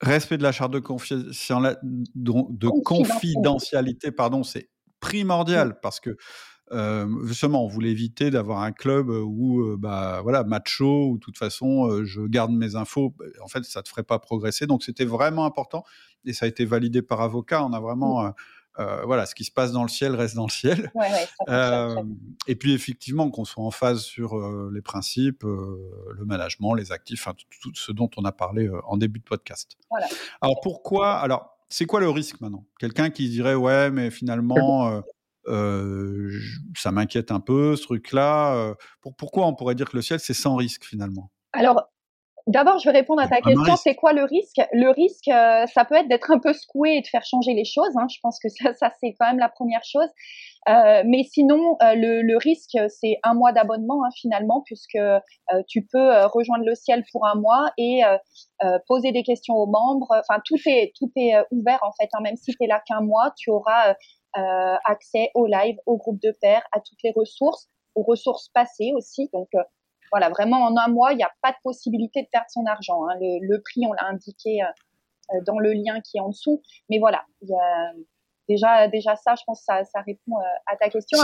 Respect 0.00 0.38
de 0.38 0.44
la 0.44 0.52
charte 0.52 0.72
de, 0.72 0.78
de 0.78 2.68
confidentialité, 2.84 4.12
pardon, 4.12 4.44
c'est 4.44 4.70
primordial 5.00 5.78
parce 5.80 6.00
que 6.00 6.16
justement, 7.24 7.64
on 7.64 7.68
voulait 7.68 7.90
éviter 7.90 8.30
d'avoir 8.30 8.62
un 8.62 8.72
club 8.72 9.08
où, 9.08 9.76
bah, 9.78 10.20
voilà, 10.22 10.44
macho, 10.44 11.10
où 11.10 11.14
de 11.18 11.20
toute 11.20 11.38
façon, 11.38 12.04
je 12.04 12.22
garde 12.22 12.52
mes 12.52 12.76
infos. 12.76 13.14
Bah, 13.18 13.24
en 13.42 13.48
fait, 13.48 13.64
ça 13.64 13.82
te 13.82 13.88
ferait 13.88 14.02
pas 14.02 14.18
progresser. 14.18 14.66
Donc, 14.66 14.82
c'était 14.82 15.04
vraiment 15.04 15.44
important. 15.44 15.84
Et 16.24 16.32
ça 16.32 16.46
a 16.46 16.48
été 16.48 16.64
validé 16.64 17.02
par 17.02 17.20
avocat. 17.20 17.64
On 17.64 17.72
a 17.72 17.80
vraiment, 17.80 18.32
voilà, 18.76 19.26
ce 19.26 19.34
qui 19.34 19.44
se 19.44 19.50
passe 19.50 19.72
dans 19.72 19.82
le 19.82 19.88
ciel 19.88 20.14
reste 20.14 20.34
dans 20.34 20.46
le 20.46 20.50
ciel. 20.50 20.92
et 22.46 22.54
puis, 22.54 22.74
effectivement, 22.74 23.30
qu'on 23.30 23.44
soit 23.44 23.64
en 23.64 23.70
phase 23.70 24.02
sur 24.02 24.38
les 24.70 24.82
principes, 24.82 25.44
le 25.44 26.24
management, 26.24 26.74
les 26.74 26.92
actifs, 26.92 27.28
tout, 27.62 27.72
ce 27.74 27.92
dont 27.92 28.10
on 28.16 28.24
a 28.24 28.32
parlé 28.32 28.70
en 28.84 28.96
début 28.96 29.20
de 29.20 29.24
podcast. 29.24 29.76
Alors, 30.40 30.60
pourquoi 30.60 31.14
Alors, 31.14 31.54
c'est 31.70 31.84
quoi 31.84 32.00
le 32.00 32.08
risque 32.08 32.40
maintenant? 32.40 32.64
Quelqu'un 32.78 33.10
qui 33.10 33.28
dirait, 33.28 33.54
ouais, 33.54 33.90
mais 33.90 34.10
finalement 34.10 35.02
euh, 35.48 36.30
ça 36.76 36.92
m'inquiète 36.92 37.30
un 37.30 37.40
peu, 37.40 37.76
ce 37.76 37.82
truc-là. 37.82 38.54
Euh, 38.54 38.74
pour, 39.00 39.14
pourquoi 39.16 39.46
on 39.46 39.54
pourrait 39.54 39.74
dire 39.74 39.88
que 39.88 39.96
le 39.96 40.02
ciel, 40.02 40.20
c'est 40.20 40.34
sans 40.34 40.56
risque 40.56 40.84
finalement? 40.84 41.30
Alors, 41.52 41.88
D'abord, 42.48 42.78
je 42.78 42.88
vais 42.88 42.96
répondre 42.96 43.20
à 43.20 43.28
ta 43.28 43.42
question. 43.42 43.76
C'est 43.76 43.94
quoi 43.94 44.14
le 44.14 44.24
risque? 44.24 44.56
Le 44.72 44.88
risque, 44.88 45.28
euh, 45.28 45.66
ça 45.66 45.84
peut 45.84 45.96
être 45.96 46.08
d'être 46.08 46.30
un 46.30 46.38
peu 46.38 46.54
secoué 46.54 46.96
et 46.96 47.00
de 47.02 47.06
faire 47.06 47.22
changer 47.22 47.52
les 47.52 47.66
choses. 47.66 47.94
Hein. 47.96 48.06
Je 48.10 48.18
pense 48.22 48.38
que 48.42 48.48
ça, 48.48 48.72
ça 48.72 48.90
c'est 49.00 49.14
quand 49.20 49.26
même 49.26 49.38
la 49.38 49.50
première 49.50 49.84
chose. 49.84 50.08
Euh, 50.66 51.02
mais 51.04 51.24
sinon, 51.24 51.76
euh, 51.82 51.94
le, 51.94 52.22
le, 52.22 52.36
risque, 52.38 52.78
c'est 52.88 53.18
un 53.22 53.34
mois 53.34 53.52
d'abonnement 53.52 54.02
hein, 54.02 54.08
finalement, 54.16 54.62
puisque 54.64 54.98
tu 55.68 55.86
peux 55.92 56.24
rejoindre 56.26 56.64
le 56.64 56.74
ciel 56.74 57.04
pour 57.12 57.26
un 57.26 57.34
mois 57.34 57.70
et 57.76 58.00
poser 58.86 59.12
des 59.12 59.22
questions 59.22 59.54
aux 59.54 59.66
membres. 59.66 60.08
Enfin, 60.10 60.40
tout 60.44 60.56
est 60.66 60.92
tout 60.98 61.10
est 61.16 61.34
ouvert 61.50 61.80
en 61.82 61.92
fait. 62.00 62.08
Hein. 62.14 62.20
Même 62.22 62.36
si 62.36 62.52
tu 62.52 62.64
es 62.64 62.66
là 62.66 62.80
qu'un 62.86 63.02
mois, 63.02 63.32
tu 63.36 63.50
auras 63.50 63.94
accès 64.84 65.30
au 65.34 65.46
live, 65.46 65.76
au 65.86 65.96
groupe 65.96 66.20
de 66.20 66.30
pairs, 66.40 66.62
à 66.72 66.80
toutes 66.80 67.02
les 67.02 67.12
ressources, 67.14 67.68
aux 67.94 68.02
ressources 68.02 68.48
passées 68.48 68.92
aussi. 68.94 69.28
Donc 69.32 69.48
voilà, 70.10 70.30
vraiment 70.30 70.64
en 70.64 70.76
un 70.76 70.88
mois, 70.88 71.12
il 71.12 71.16
n'y 71.16 71.22
a 71.22 71.32
pas 71.42 71.50
de 71.50 71.56
possibilité 71.62 72.22
de 72.22 72.28
perdre 72.30 72.48
son 72.50 72.64
argent. 72.66 73.06
Hein. 73.08 73.14
Le, 73.20 73.58
prix, 73.58 73.82
on 73.86 73.92
l'a 73.92 74.06
indiqué 74.06 74.60
dans 75.46 75.58
le 75.58 75.72
lien 75.72 76.00
qui 76.00 76.18
est 76.18 76.20
en 76.20 76.30
dessous. 76.30 76.62
Mais 76.88 76.98
voilà, 76.98 77.24
y 77.42 77.52
a, 77.52 77.92
déjà, 78.48 78.88
déjà 78.88 79.16
ça, 79.16 79.34
je 79.38 79.42
pense 79.46 79.60
que 79.60 79.64
ça, 79.64 79.84
ça 79.84 80.00
répond 80.02 80.36
à 80.66 80.76
ta 80.76 80.88
question. 80.88 81.18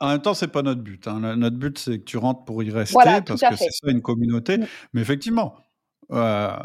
En 0.00 0.08
même 0.08 0.22
temps, 0.22 0.34
c'est 0.34 0.48
pas 0.48 0.62
notre 0.62 0.82
but. 0.82 1.06
Hein. 1.08 1.36
Notre 1.36 1.56
but, 1.56 1.78
c'est 1.78 1.98
que 1.98 2.04
tu 2.04 2.16
rentres 2.16 2.44
pour 2.44 2.62
y 2.62 2.70
rester, 2.70 2.96
parce 3.26 3.40
que 3.40 3.56
c'est 3.56 3.70
ça 3.70 3.90
une 3.90 4.02
communauté. 4.02 4.58
Mm. 4.58 4.66
Mais 4.92 5.00
effectivement, 5.00 5.54
euh, 6.12 6.16
euh, 6.16 6.50
euh, 6.50 6.56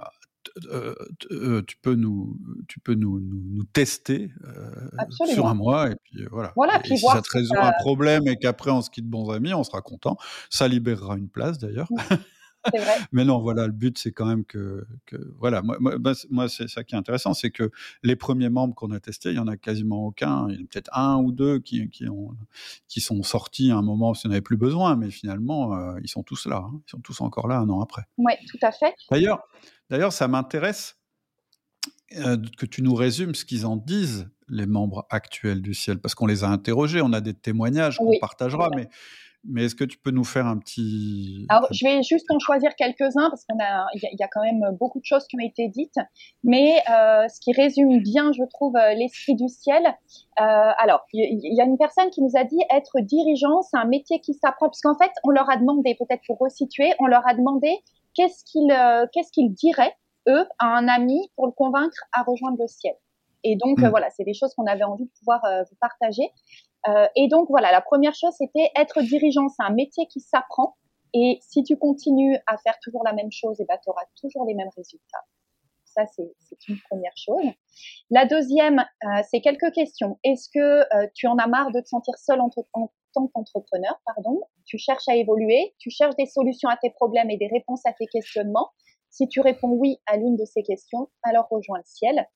tu 1.67 1.77
peux 1.81 1.95
nous, 1.95 2.37
tu 2.67 2.79
peux 2.79 2.93
nous, 2.93 3.19
nous, 3.19 3.63
tester 3.73 4.31
sur 5.27 5.47
un 5.47 5.53
mois 5.53 5.89
et 5.91 5.95
puis 6.03 6.25
voilà. 6.31 6.53
voilà 6.55 6.81
et 6.83 6.97
si 6.97 6.97
ça 6.97 7.21
te 7.21 7.29
résout 7.31 7.55
un 7.59 7.73
problème 7.79 8.27
et 8.27 8.35
qu'après 8.35 8.71
on 8.71 8.81
se 8.81 8.89
quitte 8.89 9.07
bons 9.07 9.29
amis, 9.29 9.53
on 9.53 9.63
sera 9.63 9.81
content. 9.81 10.17
Ça 10.49 10.67
libérera 10.67 11.17
une 11.17 11.29
place 11.29 11.57
d'ailleurs. 11.59 11.89
Mais 13.11 13.25
non, 13.25 13.39
voilà, 13.39 13.67
le 13.67 13.73
but, 13.73 13.97
c'est 13.97 14.11
quand 14.11 14.25
même 14.25 14.45
que, 14.45 14.85
voilà, 15.37 15.61
moi, 15.61 16.49
c'est 16.49 16.67
ça 16.67 16.83
qui 16.83 16.95
est 16.95 16.97
intéressant, 16.97 17.33
c'est 17.33 17.51
que 17.51 17.71
les 18.03 18.15
premiers 18.15 18.49
membres 18.49 18.75
qu'on 18.75 18.91
a 18.91 18.99
testés, 18.99 19.29
il 19.29 19.35
y 19.35 19.39
en 19.39 19.47
a 19.47 19.57
quasiment 19.57 20.07
aucun, 20.07 20.47
il 20.49 20.55
y 20.55 20.57
en 20.57 20.63
a 20.63 20.67
peut-être 20.67 20.89
un 20.93 21.17
ou 21.17 21.31
deux 21.31 21.59
qui, 21.59 21.89
qui, 21.89 22.07
ont, 22.07 22.35
qui 22.87 23.01
sont 23.01 23.23
sortis 23.23 23.71
à 23.71 23.77
un 23.77 23.81
moment 23.81 24.11
où 24.11 24.15
on 24.25 24.29
n'avait 24.29 24.41
plus 24.41 24.57
besoin, 24.57 24.95
mais 24.95 25.11
finalement, 25.11 25.75
euh, 25.75 25.99
ils 26.03 26.09
sont 26.09 26.23
tous 26.23 26.45
là, 26.47 26.65
hein. 26.65 26.81
ils 26.87 26.89
sont 26.91 26.99
tous 26.99 27.21
encore 27.21 27.47
là 27.47 27.57
un 27.57 27.69
an 27.69 27.81
après. 27.81 28.03
Oui, 28.17 28.33
tout 28.49 28.59
à 28.61 28.71
fait. 28.71 28.93
D'ailleurs, 29.11 29.43
d'ailleurs, 29.89 30.13
ça 30.13 30.27
m'intéresse 30.27 30.97
euh, 32.17 32.37
que 32.57 32.65
tu 32.65 32.81
nous 32.81 32.95
résumes 32.95 33.35
ce 33.35 33.45
qu'ils 33.45 33.65
en 33.65 33.75
disent, 33.75 34.29
les 34.47 34.65
membres 34.65 35.05
actuels 35.11 35.61
du 35.61 35.75
ciel, 35.75 35.99
parce 35.99 36.15
qu'on 36.15 36.25
les 36.25 36.43
a 36.43 36.49
interrogés, 36.49 37.01
on 37.01 37.13
a 37.13 37.21
des 37.21 37.35
témoignages 37.35 37.97
qu'on 37.97 38.17
partagera, 38.19 38.69
mais 38.75 38.89
mais 39.45 39.65
est-ce 39.65 39.75
que 39.75 39.85
tu 39.85 39.97
peux 39.97 40.11
nous 40.11 40.25
faire 40.25 40.45
un 40.47 40.57
petit... 40.57 41.45
Alors, 41.49 41.67
je 41.71 41.85
vais 41.85 42.03
juste 42.03 42.29
en 42.29 42.39
choisir 42.39 42.75
quelques-uns 42.75 43.29
parce 43.29 43.45
qu'il 43.45 43.55
y, 43.55 44.15
y, 44.19 44.23
a 44.23 44.27
quand 44.27 44.41
même 44.43 44.75
beaucoup 44.77 44.99
de 44.99 45.05
choses 45.05 45.25
qui 45.27 45.37
ont 45.37 45.45
été 45.45 45.69
dites. 45.69 45.95
Mais 46.43 46.81
euh, 46.89 47.27
ce 47.29 47.39
qui 47.39 47.53
résume 47.53 47.99
bien, 47.99 48.31
je 48.33 48.43
trouve, 48.49 48.75
euh, 48.75 48.93
l'esprit 48.93 49.35
du 49.35 49.47
ciel. 49.47 49.83
Euh, 49.85 50.71
alors, 50.77 51.05
il 51.13 51.39
y, 51.41 51.61
a 51.61 51.63
une 51.63 51.77
personne 51.77 52.09
qui 52.09 52.21
nous 52.21 52.31
a 52.35 52.43
dit 52.43 52.59
être 52.69 52.99
dirigeant, 52.99 53.61
c'est 53.61 53.77
un 53.77 53.85
métier 53.85 54.19
qui 54.19 54.33
s'apprend. 54.33 54.67
Parce 54.67 54.81
qu'en 54.81 54.97
fait, 54.97 55.11
on 55.23 55.29
leur 55.29 55.49
a 55.49 55.55
demandé, 55.55 55.95
peut-être 55.95 56.21
pour 56.27 56.37
resituer, 56.39 56.91
on 56.99 57.05
leur 57.05 57.25
a 57.27 57.33
demandé 57.33 57.69
qu'est-ce 58.15 58.43
qu'ils 58.43 58.71
euh, 58.71 59.05
qu'est-ce 59.13 59.31
qu'ils 59.31 59.53
diraient, 59.53 59.95
eux, 60.27 60.45
à 60.59 60.65
un 60.65 60.87
ami 60.89 61.31
pour 61.35 61.45
le 61.45 61.53
convaincre 61.53 61.97
à 62.11 62.23
rejoindre 62.23 62.57
le 62.59 62.67
ciel. 62.67 62.93
Et 63.45 63.55
donc, 63.55 63.79
mmh. 63.79 63.87
voilà, 63.87 64.09
c'est 64.09 64.25
des 64.25 64.33
choses 64.33 64.53
qu'on 64.53 64.65
avait 64.65 64.83
envie 64.83 65.05
de 65.05 65.11
pouvoir 65.17 65.41
vous 65.69 65.77
partager. 65.79 66.29
Euh, 66.87 67.07
et 67.15 67.27
donc 67.27 67.47
voilà, 67.49 67.71
la 67.71 67.81
première 67.81 68.15
chose, 68.15 68.33
c'était 68.37 68.71
être 68.75 69.01
dirigeant, 69.01 69.49
c'est 69.49 69.63
un 69.63 69.73
métier 69.73 70.07
qui 70.07 70.19
s'apprend. 70.19 70.75
Et 71.13 71.39
si 71.41 71.63
tu 71.63 71.77
continues 71.77 72.37
à 72.47 72.57
faire 72.57 72.77
toujours 72.81 73.03
la 73.03 73.13
même 73.13 73.31
chose, 73.31 73.57
eh 73.59 73.65
ben, 73.65 73.77
tu 73.83 73.89
auras 73.89 74.05
toujours 74.19 74.45
les 74.45 74.53
mêmes 74.53 74.69
résultats. 74.75 75.25
Ça, 75.85 76.05
c'est 76.05 76.67
une 76.67 76.77
première 76.89 77.17
chose. 77.17 77.43
La 78.11 78.25
deuxième, 78.25 78.79
euh, 79.03 79.21
c'est 79.29 79.41
quelques 79.41 79.71
questions. 79.73 80.19
Est-ce 80.23 80.47
que 80.53 80.59
euh, 80.59 81.07
tu 81.15 81.27
en 81.27 81.37
as 81.37 81.47
marre 81.47 81.71
de 81.71 81.81
te 81.81 81.87
sentir 81.87 82.13
seul 82.17 82.39
en, 82.39 82.49
en 82.73 82.91
tant 83.13 83.27
qu'entrepreneur 83.27 83.99
pardon? 84.05 84.39
Tu 84.65 84.77
cherches 84.77 85.09
à 85.09 85.15
évoluer, 85.15 85.73
tu 85.79 85.89
cherches 85.89 86.15
des 86.15 86.27
solutions 86.27 86.69
à 86.69 86.77
tes 86.77 86.91
problèmes 86.91 87.31
et 87.31 87.37
des 87.37 87.47
réponses 87.47 87.81
à 87.85 87.93
tes 87.93 88.05
questionnements. 88.05 88.69
Si 89.09 89.27
tu 89.27 89.41
réponds 89.41 89.71
oui 89.71 89.97
à 90.05 90.17
l'une 90.17 90.35
de 90.35 90.45
ces 90.45 90.61
questions, 90.61 91.09
alors 91.23 91.47
rejoins 91.49 91.79
le 91.79 91.85
ciel. 91.85 92.27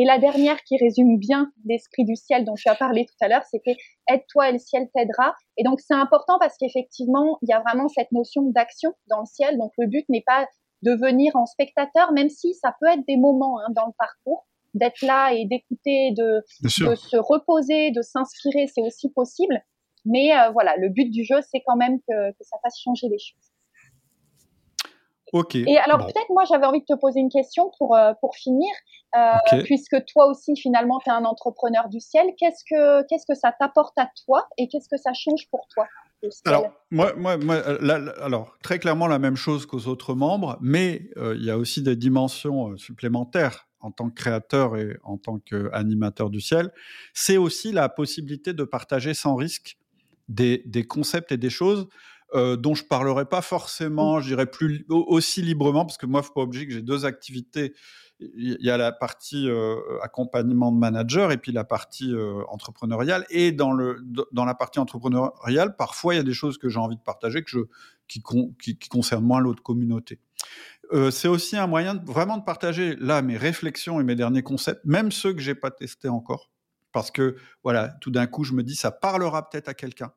Et 0.00 0.04
la 0.04 0.18
dernière 0.18 0.56
qui 0.64 0.78
résume 0.78 1.18
bien 1.18 1.52
l'esprit 1.66 2.06
du 2.06 2.16
ciel 2.16 2.46
dont 2.46 2.54
tu 2.54 2.70
as 2.70 2.74
parlé 2.74 3.04
tout 3.04 3.16
à 3.20 3.28
l'heure, 3.28 3.44
c'était 3.44 3.76
aide-toi 4.08 4.48
et 4.48 4.52
le 4.52 4.58
ciel 4.58 4.88
t'aidera. 4.94 5.34
Et 5.58 5.62
donc 5.62 5.78
c'est 5.80 5.92
important 5.92 6.38
parce 6.38 6.56
qu'effectivement, 6.56 7.36
il 7.42 7.50
y 7.50 7.52
a 7.52 7.60
vraiment 7.60 7.86
cette 7.88 8.10
notion 8.10 8.44
d'action 8.44 8.94
dans 9.10 9.20
le 9.20 9.26
ciel. 9.26 9.58
Donc 9.58 9.72
le 9.76 9.86
but 9.88 10.08
n'est 10.08 10.24
pas 10.26 10.48
de 10.80 10.92
venir 10.92 11.36
en 11.36 11.44
spectateur, 11.44 12.12
même 12.12 12.30
si 12.30 12.54
ça 12.54 12.74
peut 12.80 12.86
être 12.86 13.04
des 13.06 13.18
moments 13.18 13.60
hein, 13.60 13.70
dans 13.76 13.84
le 13.84 13.92
parcours, 13.98 14.46
d'être 14.72 15.02
là 15.02 15.34
et 15.34 15.44
d'écouter, 15.44 16.12
de, 16.12 16.42
de, 16.62 16.68
se 16.70 17.18
reposer, 17.18 17.90
de 17.90 18.00
s'inspirer, 18.00 18.68
c'est 18.74 18.80
aussi 18.80 19.10
possible. 19.10 19.62
Mais 20.06 20.32
euh, 20.32 20.48
voilà, 20.52 20.76
le 20.78 20.88
but 20.88 21.10
du 21.10 21.24
jeu, 21.24 21.40
c'est 21.42 21.60
quand 21.66 21.76
même 21.76 22.00
que, 22.08 22.30
que 22.30 22.42
ça 22.44 22.56
fasse 22.62 22.80
changer 22.80 23.10
les 23.10 23.18
choses. 23.18 23.49
Et 25.66 25.78
alors 25.78 25.98
peut-être 25.98 26.30
moi 26.30 26.44
j'avais 26.48 26.66
envie 26.66 26.80
de 26.80 26.86
te 26.86 26.98
poser 26.98 27.20
une 27.20 27.28
question 27.28 27.70
pour, 27.78 27.96
euh, 27.96 28.12
pour 28.20 28.34
finir, 28.34 28.68
euh, 29.16 29.62
puisque 29.64 30.04
toi 30.06 30.26
aussi 30.26 30.56
finalement 30.56 30.98
tu 31.02 31.10
es 31.10 31.12
un 31.12 31.24
entrepreneur 31.24 31.88
du 31.88 32.00
ciel, 32.00 32.26
qu'est-ce 32.38 32.64
que, 32.68 33.06
qu'est-ce 33.06 33.26
que 33.26 33.38
ça 33.38 33.52
t'apporte 33.58 33.96
à 33.98 34.10
toi 34.26 34.46
et 34.58 34.68
qu'est-ce 34.68 34.88
que 34.88 34.96
ça 34.96 35.12
change 35.12 35.48
pour 35.50 35.66
toi 35.72 35.86
alors, 36.44 36.70
moi, 36.90 37.14
moi, 37.16 37.38
moi 37.38 37.54
euh, 37.54 38.12
alors, 38.20 38.54
très 38.62 38.78
clairement 38.78 39.06
la 39.06 39.18
même 39.18 39.36
chose 39.36 39.64
qu'aux 39.64 39.86
autres 39.86 40.14
membres, 40.14 40.58
mais 40.60 41.08
il 41.16 41.42
y 41.42 41.50
a 41.50 41.56
aussi 41.56 41.82
des 41.82 41.96
dimensions 41.96 42.76
supplémentaires 42.76 43.66
en 43.80 43.90
tant 43.90 44.10
que 44.10 44.14
créateur 44.14 44.76
et 44.76 44.98
en 45.02 45.16
tant 45.16 45.38
qu'animateur 45.38 46.28
du 46.28 46.42
ciel. 46.42 46.70
C'est 47.14 47.38
aussi 47.38 47.72
la 47.72 47.88
possibilité 47.88 48.52
de 48.52 48.64
partager 48.64 49.14
sans 49.14 49.34
risque 49.34 49.78
des, 50.28 50.62
des 50.66 50.86
concepts 50.86 51.32
et 51.32 51.38
des 51.38 51.48
choses 51.48 51.88
euh, 52.34 52.56
dont 52.56 52.74
je 52.74 52.84
parlerai 52.84 53.24
pas 53.24 53.42
forcément, 53.42 54.18
mmh. 54.18 54.22
je 54.22 54.26
dirais 54.28 54.46
plus 54.46 54.84
aussi 54.88 55.42
librement, 55.42 55.84
parce 55.84 55.98
que 55.98 56.06
moi, 56.06 56.22
faut 56.22 56.32
pas 56.32 56.42
oublier 56.42 56.66
que 56.66 56.72
j'ai 56.72 56.82
deux 56.82 57.04
activités. 57.04 57.74
Il 58.20 58.58
y 58.60 58.70
a 58.70 58.76
la 58.76 58.92
partie 58.92 59.48
euh, 59.48 59.76
accompagnement 60.02 60.72
de 60.72 60.76
manager 60.76 61.32
et 61.32 61.38
puis 61.38 61.52
la 61.52 61.64
partie 61.64 62.12
euh, 62.12 62.42
entrepreneuriale. 62.48 63.24
Et 63.30 63.50
dans, 63.50 63.72
le, 63.72 63.96
dans 64.32 64.44
la 64.44 64.54
partie 64.54 64.78
entrepreneuriale, 64.78 65.74
parfois, 65.76 66.14
il 66.14 66.18
y 66.18 66.20
a 66.20 66.24
des 66.24 66.34
choses 66.34 66.58
que 66.58 66.68
j'ai 66.68 66.78
envie 66.78 66.96
de 66.96 67.02
partager 67.02 67.42
que 67.42 67.48
je, 67.48 67.60
qui, 68.08 68.22
qui, 68.60 68.76
qui 68.78 68.88
concernent 68.90 69.24
moins 69.24 69.40
l'autre 69.40 69.62
communauté. 69.62 70.20
Euh, 70.92 71.10
c'est 71.10 71.28
aussi 71.28 71.56
un 71.56 71.66
moyen 71.66 71.94
de, 71.94 72.04
vraiment 72.04 72.36
de 72.36 72.44
partager 72.44 72.96
là 72.96 73.22
mes 73.22 73.36
réflexions 73.36 74.00
et 74.00 74.04
mes 74.04 74.16
derniers 74.16 74.42
concepts, 74.42 74.84
même 74.84 75.12
ceux 75.12 75.32
que 75.32 75.40
j'ai 75.40 75.54
pas 75.54 75.70
testés 75.70 76.08
encore, 76.08 76.50
parce 76.92 77.10
que 77.10 77.36
voilà, 77.62 77.88
tout 78.00 78.10
d'un 78.10 78.26
coup, 78.26 78.42
je 78.42 78.54
me 78.54 78.62
dis 78.62 78.74
ça 78.74 78.90
parlera 78.90 79.48
peut-être 79.48 79.68
à 79.68 79.74
quelqu'un. 79.74 80.12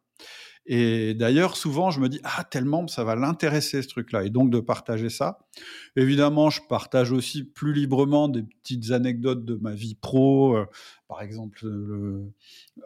Et 0.66 1.14
d'ailleurs, 1.14 1.58
souvent, 1.58 1.92
je 1.92 2.00
me 2.00 2.08
dis, 2.08 2.22
ah, 2.24 2.44
tel 2.46 2.64
membre, 2.64 2.90
ça 2.90 3.04
va 3.04 3.16
l'intéresser, 3.16 3.82
ce 3.82 3.88
truc-là. 3.90 4.24
Et 4.24 4.30
donc, 4.30 4.50
de 4.50 4.60
partager 4.60 5.10
ça. 5.10 5.40
Évidemment, 5.98 6.50
je 6.50 6.62
partage 6.70 7.12
aussi 7.12 7.44
plus 7.44 7.74
librement 7.74 8.30
des 8.30 8.44
petites 8.44 8.92
anecdotes 8.92 9.44
de 9.44 9.56
ma 9.56 9.74
vie 9.74 9.96
pro. 9.96 10.56
Euh, 10.56 10.66
par 11.10 11.22
exemple, 11.22 11.68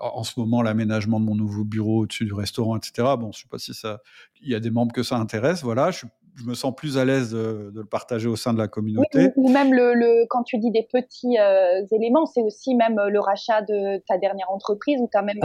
en 0.01 0.23
ce 0.23 0.39
moment, 0.39 0.61
l'aménagement 0.61 1.19
de 1.19 1.25
mon 1.25 1.35
nouveau 1.35 1.63
bureau 1.63 2.01
au-dessus 2.01 2.25
du 2.25 2.33
restaurant, 2.33 2.77
etc. 2.77 3.09
Bon, 3.19 3.31
je 3.31 3.41
sais 3.41 3.47
pas 3.49 3.59
si 3.59 3.73
ça, 3.73 4.01
il 4.41 4.49
y 4.49 4.55
a 4.55 4.59
des 4.59 4.71
membres 4.71 4.93
que 4.93 5.03
ça 5.03 5.17
intéresse. 5.17 5.63
Voilà, 5.63 5.91
je 5.91 6.05
je 6.37 6.43
me 6.43 6.53
sens 6.53 6.73
plus 6.75 6.97
à 6.97 7.05
l'aise 7.05 7.31
de, 7.31 7.71
le 7.73 7.85
partager 7.85 8.27
au 8.27 8.35
sein 8.35 8.53
de 8.53 8.59
la 8.59 8.67
communauté. 8.67 9.31
ou, 9.35 9.49
même 9.49 9.73
le, 9.73 10.25
quand 10.29 10.43
tu 10.43 10.57
dis 10.57 10.71
des 10.71 10.83
petits 10.83 11.37
euh, 11.39 11.83
éléments, 11.91 12.25
c'est 12.25 12.41
aussi 12.41 12.75
même 12.75 12.99
euh, 12.99 13.09
le 13.09 13.19
rachat 13.19 13.61
de 13.63 14.01
ta 14.07 14.17
dernière 14.17 14.51
entreprise 14.51 14.99
où 15.01 15.09
tu 15.11 15.17
as 15.17 15.23
même 15.23 15.39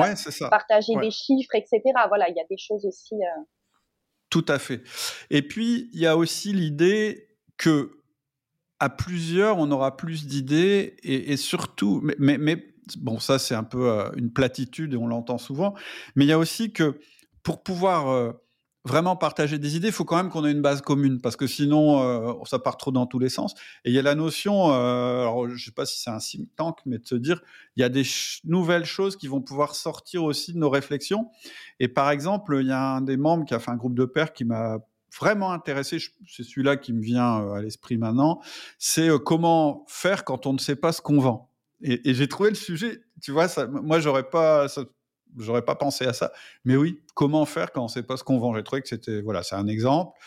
partagé 0.50 0.94
des 0.96 1.10
chiffres, 1.10 1.54
etc. 1.54 1.80
Voilà, 2.08 2.28
il 2.28 2.36
y 2.36 2.40
a 2.40 2.46
des 2.48 2.58
choses 2.58 2.84
aussi. 2.84 3.14
Euh, 3.14 3.42
Tout 4.28 4.44
à 4.48 4.58
fait. 4.58 4.82
Et 5.30 5.42
puis, 5.42 5.88
il 5.94 6.00
y 6.00 6.06
a 6.06 6.16
aussi 6.16 6.52
l'idée 6.52 7.26
que 7.56 7.98
à 8.78 8.90
plusieurs, 8.90 9.58
on 9.58 9.70
aura 9.70 9.96
plus 9.96 10.26
d'idées 10.26 10.96
et, 11.04 11.36
surtout, 11.36 12.02
mais, 12.18 12.36
mais, 12.36 12.56
bon, 12.98 13.20
ça 13.20 13.38
c'est 13.38 13.54
un 13.54 13.62
peu 13.62 14.10
une 14.16 14.32
platitude 14.32 14.94
et 14.94 14.96
on 14.96 15.06
l'entend 15.06 15.38
souvent, 15.38 15.74
mais 16.16 16.24
il 16.24 16.28
y 16.28 16.32
a 16.32 16.38
aussi 16.38 16.72
que 16.72 16.98
pour 17.44 17.62
pouvoir 17.62 18.34
vraiment 18.84 19.16
partager 19.16 19.58
des 19.58 19.76
idées, 19.76 19.88
il 19.88 19.92
faut 19.92 20.04
quand 20.04 20.16
même 20.16 20.28
qu'on 20.28 20.44
ait 20.44 20.50
une 20.50 20.62
base 20.62 20.82
commune, 20.82 21.20
parce 21.20 21.36
que 21.36 21.46
sinon, 21.46 22.02
euh, 22.02 22.32
ça 22.44 22.58
part 22.58 22.76
trop 22.76 22.90
dans 22.90 23.06
tous 23.06 23.18
les 23.18 23.28
sens. 23.28 23.54
Et 23.84 23.90
il 23.90 23.92
y 23.92 23.98
a 23.98 24.02
la 24.02 24.14
notion, 24.14 24.72
euh, 24.72 25.22
alors 25.22 25.48
je 25.48 25.54
ne 25.54 25.58
sais 25.58 25.70
pas 25.70 25.86
si 25.86 26.00
c'est 26.00 26.10
un 26.10 26.18
think 26.18 26.48
tank, 26.56 26.78
mais 26.84 26.98
de 26.98 27.06
se 27.06 27.14
dire, 27.14 27.40
il 27.76 27.80
y 27.80 27.84
a 27.84 27.88
des 27.88 28.04
nouvelles 28.44 28.84
choses 28.84 29.16
qui 29.16 29.28
vont 29.28 29.40
pouvoir 29.40 29.74
sortir 29.74 30.24
aussi 30.24 30.52
de 30.52 30.58
nos 30.58 30.70
réflexions. 30.70 31.30
Et 31.78 31.88
par 31.88 32.10
exemple, 32.10 32.58
il 32.60 32.66
y 32.66 32.72
a 32.72 32.82
un 32.96 33.02
des 33.02 33.16
membres 33.16 33.44
qui 33.44 33.54
a 33.54 33.60
fait 33.60 33.70
un 33.70 33.76
groupe 33.76 33.94
de 33.94 34.04
pairs 34.04 34.32
qui 34.32 34.44
m'a 34.44 34.78
vraiment 35.16 35.52
intéressé, 35.52 35.98
c'est 36.26 36.42
celui-là 36.42 36.76
qui 36.76 36.92
me 36.92 37.02
vient 37.02 37.42
euh, 37.42 37.52
à 37.52 37.62
l'esprit 37.62 37.98
maintenant, 37.98 38.40
c'est 38.78 39.10
comment 39.24 39.84
faire 39.86 40.24
quand 40.24 40.46
on 40.46 40.54
ne 40.54 40.58
sait 40.58 40.76
pas 40.76 40.90
ce 40.90 41.02
qu'on 41.02 41.20
vend. 41.20 41.50
Et, 41.82 42.10
et 42.10 42.14
j'ai 42.14 42.28
trouvé 42.28 42.48
le 42.48 42.56
sujet, 42.56 43.02
tu 43.20 43.30
vois, 43.30 43.46
ça, 43.46 43.66
moi 43.66 44.00
j'aurais 44.00 44.28
pas, 44.28 44.68
ça, 44.68 44.84
j'aurais 45.38 45.64
pas 45.64 45.74
pensé 45.74 46.06
à 46.06 46.12
ça. 46.12 46.32
Mais 46.64 46.76
oui, 46.76 47.00
comment 47.14 47.44
faire 47.44 47.72
quand 47.72 47.84
on 47.84 47.88
sait 47.88 48.02
pas 48.02 48.16
ce 48.16 48.24
qu'on 48.24 48.38
vend? 48.38 48.54
J'ai 48.54 48.62
trouvé 48.62 48.82
que 48.82 48.88
c'était, 48.88 49.20
voilà, 49.20 49.42
c'est 49.42 49.56
un 49.56 49.66
exemple. 49.66 50.18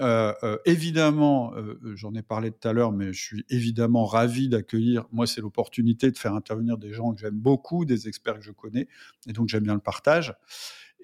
Euh, 0.00 0.32
euh, 0.42 0.56
évidemment, 0.64 1.52
euh, 1.54 1.78
j'en 1.94 2.14
ai 2.14 2.22
parlé 2.22 2.50
tout 2.50 2.66
à 2.66 2.72
l'heure, 2.72 2.92
mais 2.92 3.12
je 3.12 3.22
suis 3.22 3.44
évidemment 3.50 4.06
ravi 4.06 4.48
d'accueillir. 4.48 5.06
Moi, 5.12 5.26
c'est 5.26 5.40
l'opportunité 5.40 6.10
de 6.10 6.18
faire 6.18 6.34
intervenir 6.34 6.78
des 6.78 6.92
gens 6.92 7.12
que 7.12 7.20
j'aime 7.20 7.38
beaucoup, 7.38 7.84
des 7.84 8.08
experts 8.08 8.38
que 8.38 8.44
je 8.44 8.52
connais, 8.52 8.88
et 9.26 9.32
donc 9.32 9.48
j'aime 9.48 9.64
bien 9.64 9.74
le 9.74 9.80
partage. 9.80 10.34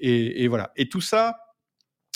Et, 0.01 0.47
voilà. 0.47 0.73
Et 0.77 0.89
tout 0.89 1.01
ça, 1.01 1.39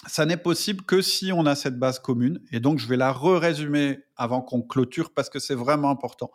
ça 0.07 0.25
n'est 0.25 0.37
possible 0.37 0.85
que 0.85 1.03
si 1.03 1.33
on 1.33 1.47
a 1.47 1.57
cette 1.57 1.79
base 1.79 1.99
commune. 1.99 2.41
Et 2.53 2.61
donc, 2.61 2.79
je 2.79 2.87
vais 2.87 2.97
la 2.97 3.13
re-résumer 3.13 3.99
avant 4.17 4.41
qu'on 4.41 4.63
clôture 4.63 5.13
parce 5.13 5.29
que 5.29 5.41
c'est 5.41 5.57
vraiment 5.57 5.91
important 5.91 6.31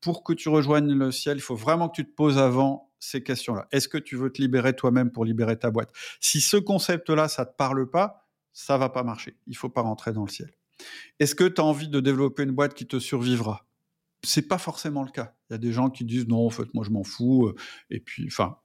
pour 0.00 0.22
que 0.22 0.34
tu 0.34 0.50
rejoignes 0.50 0.92
le 0.92 1.10
ciel, 1.10 1.38
il 1.38 1.40
faut 1.40 1.56
vraiment 1.56 1.88
que 1.88 1.96
tu 1.96 2.04
te 2.04 2.14
poses 2.14 2.36
avant 2.36 2.83
ces 2.98 3.22
questions-là. 3.22 3.66
Est-ce 3.72 3.88
que 3.88 3.98
tu 3.98 4.16
veux 4.16 4.30
te 4.30 4.40
libérer 4.40 4.74
toi-même 4.74 5.10
pour 5.10 5.24
libérer 5.24 5.58
ta 5.58 5.70
boîte? 5.70 5.90
Si 6.20 6.40
ce 6.40 6.56
concept-là, 6.56 7.28
ça 7.28 7.46
te 7.46 7.56
parle 7.56 7.90
pas, 7.90 8.28
ça 8.52 8.78
va 8.78 8.88
pas 8.88 9.02
marcher. 9.02 9.36
Il 9.46 9.56
faut 9.56 9.68
pas 9.68 9.82
rentrer 9.82 10.12
dans 10.12 10.24
le 10.24 10.30
ciel. 10.30 10.50
Est-ce 11.18 11.34
que 11.34 11.44
tu 11.44 11.60
as 11.60 11.64
envie 11.64 11.88
de 11.88 12.00
développer 12.00 12.44
une 12.44 12.52
boîte 12.52 12.74
qui 12.74 12.86
te 12.86 12.98
survivra? 12.98 13.66
C'est 14.22 14.48
pas 14.48 14.58
forcément 14.58 15.02
le 15.02 15.10
cas. 15.10 15.34
Il 15.50 15.52
y 15.52 15.56
a 15.56 15.58
des 15.58 15.72
gens 15.72 15.90
qui 15.90 16.04
disent 16.04 16.26
non, 16.26 16.46
en 16.46 16.50
fait, 16.50 16.72
moi 16.72 16.82
je 16.84 16.90
m'en 16.90 17.04
fous. 17.04 17.46
Euh, 17.46 17.54
et 17.90 18.00
puis, 18.00 18.26
enfin, 18.26 18.56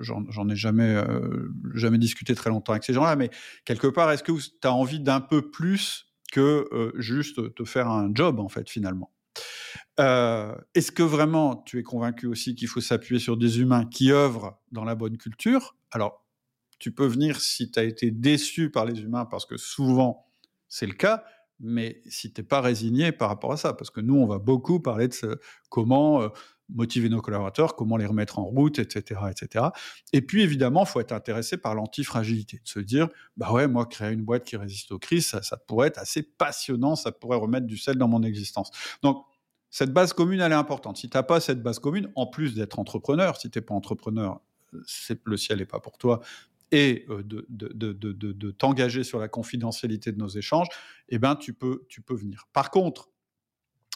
j'en 0.00 0.48
ai 0.48 0.56
jamais, 0.56 0.96
euh, 0.96 1.52
jamais 1.74 1.98
discuté 1.98 2.34
très 2.34 2.50
longtemps 2.50 2.72
avec 2.72 2.84
ces 2.84 2.92
gens-là, 2.92 3.14
mais 3.14 3.30
quelque 3.64 3.86
part, 3.86 4.10
est-ce 4.10 4.24
que 4.24 4.32
tu 4.32 4.50
as 4.64 4.72
envie 4.72 4.98
d'un 5.00 5.20
peu 5.20 5.50
plus 5.50 6.06
que 6.32 6.68
euh, 6.72 6.92
juste 6.96 7.54
te 7.54 7.64
faire 7.64 7.88
un 7.88 8.10
job, 8.12 8.40
en 8.40 8.48
fait, 8.48 8.68
finalement? 8.68 9.12
Est-ce 9.98 10.92
que 10.92 11.02
vraiment 11.02 11.56
tu 11.56 11.78
es 11.78 11.82
convaincu 11.82 12.26
aussi 12.26 12.54
qu'il 12.54 12.68
faut 12.68 12.80
s'appuyer 12.80 13.20
sur 13.20 13.36
des 13.36 13.60
humains 13.60 13.84
qui 13.84 14.12
œuvrent 14.12 14.60
dans 14.70 14.84
la 14.84 14.94
bonne 14.94 15.16
culture? 15.16 15.76
Alors, 15.90 16.24
tu 16.78 16.92
peux 16.92 17.06
venir 17.06 17.40
si 17.40 17.70
tu 17.70 17.78
as 17.78 17.84
été 17.84 18.10
déçu 18.10 18.70
par 18.70 18.84
les 18.84 19.00
humains, 19.00 19.24
parce 19.24 19.46
que 19.46 19.56
souvent 19.56 20.26
c'est 20.68 20.86
le 20.86 20.92
cas, 20.92 21.24
mais 21.60 22.02
si 22.06 22.32
tu 22.32 22.40
n'es 22.40 22.46
pas 22.46 22.60
résigné 22.60 23.10
par 23.10 23.28
rapport 23.28 23.52
à 23.52 23.56
ça, 23.56 23.72
parce 23.72 23.90
que 23.90 24.00
nous, 24.00 24.16
on 24.16 24.26
va 24.26 24.38
beaucoup 24.38 24.80
parler 24.80 25.08
de 25.08 25.40
comment 25.70 26.22
euh, 26.22 26.28
motiver 26.68 27.08
nos 27.08 27.20
collaborateurs, 27.20 27.76
comment 27.76 27.96
les 27.96 28.06
remettre 28.06 28.38
en 28.38 28.44
route, 28.44 28.78
etc. 28.78 29.20
etc. 29.30 29.66
Et 30.12 30.20
puis, 30.22 30.42
évidemment, 30.42 30.84
faut 30.84 31.00
être 31.00 31.12
intéressé 31.12 31.56
par 31.56 31.74
l'antifragilité, 31.74 32.58
de 32.58 32.68
se 32.68 32.80
dire, 32.80 33.08
bah 33.36 33.52
ouais, 33.52 33.66
moi, 33.66 33.86
créer 33.86 34.12
une 34.12 34.22
boîte 34.22 34.44
qui 34.44 34.56
résiste 34.56 34.92
aux 34.92 34.98
crises, 34.98 35.28
ça, 35.40 35.56
pourrait 35.56 35.88
être 35.88 35.98
assez 35.98 36.22
passionnant, 36.22 36.96
ça 36.96 37.12
pourrait 37.12 37.38
remettre 37.38 37.66
du 37.66 37.78
sel 37.78 37.96
dans 37.96 38.08
mon 38.08 38.22
existence. 38.22 38.70
Donc, 39.02 39.24
cette 39.70 39.92
base 39.92 40.12
commune, 40.12 40.40
elle 40.40 40.52
est 40.52 40.54
importante. 40.56 40.96
Si 40.96 41.10
tu 41.10 41.16
n'as 41.16 41.22
pas 41.22 41.40
cette 41.40 41.62
base 41.62 41.78
commune, 41.78 42.10
en 42.14 42.26
plus 42.26 42.54
d'être 42.54 42.78
entrepreneur, 42.78 43.36
si 43.36 43.50
tu 43.50 43.58
n'es 43.58 43.62
pas 43.62 43.74
entrepreneur, 43.74 44.40
le 44.72 45.36
ciel 45.36 45.58
n'est 45.58 45.66
pas 45.66 45.80
pour 45.80 45.98
toi, 45.98 46.20
et 46.70 47.06
de, 47.08 47.46
de, 47.48 48.50
t'engager 48.50 49.04
sur 49.04 49.18
la 49.18 49.28
confidentialité 49.28 50.12
de 50.12 50.18
nos 50.18 50.28
échanges, 50.28 50.68
eh 51.08 51.18
ben, 51.18 51.34
tu, 51.36 51.54
peux, 51.54 51.86
tu 51.88 52.02
peux 52.02 52.14
venir. 52.14 52.46
Par 52.52 52.70
contre, 52.70 53.08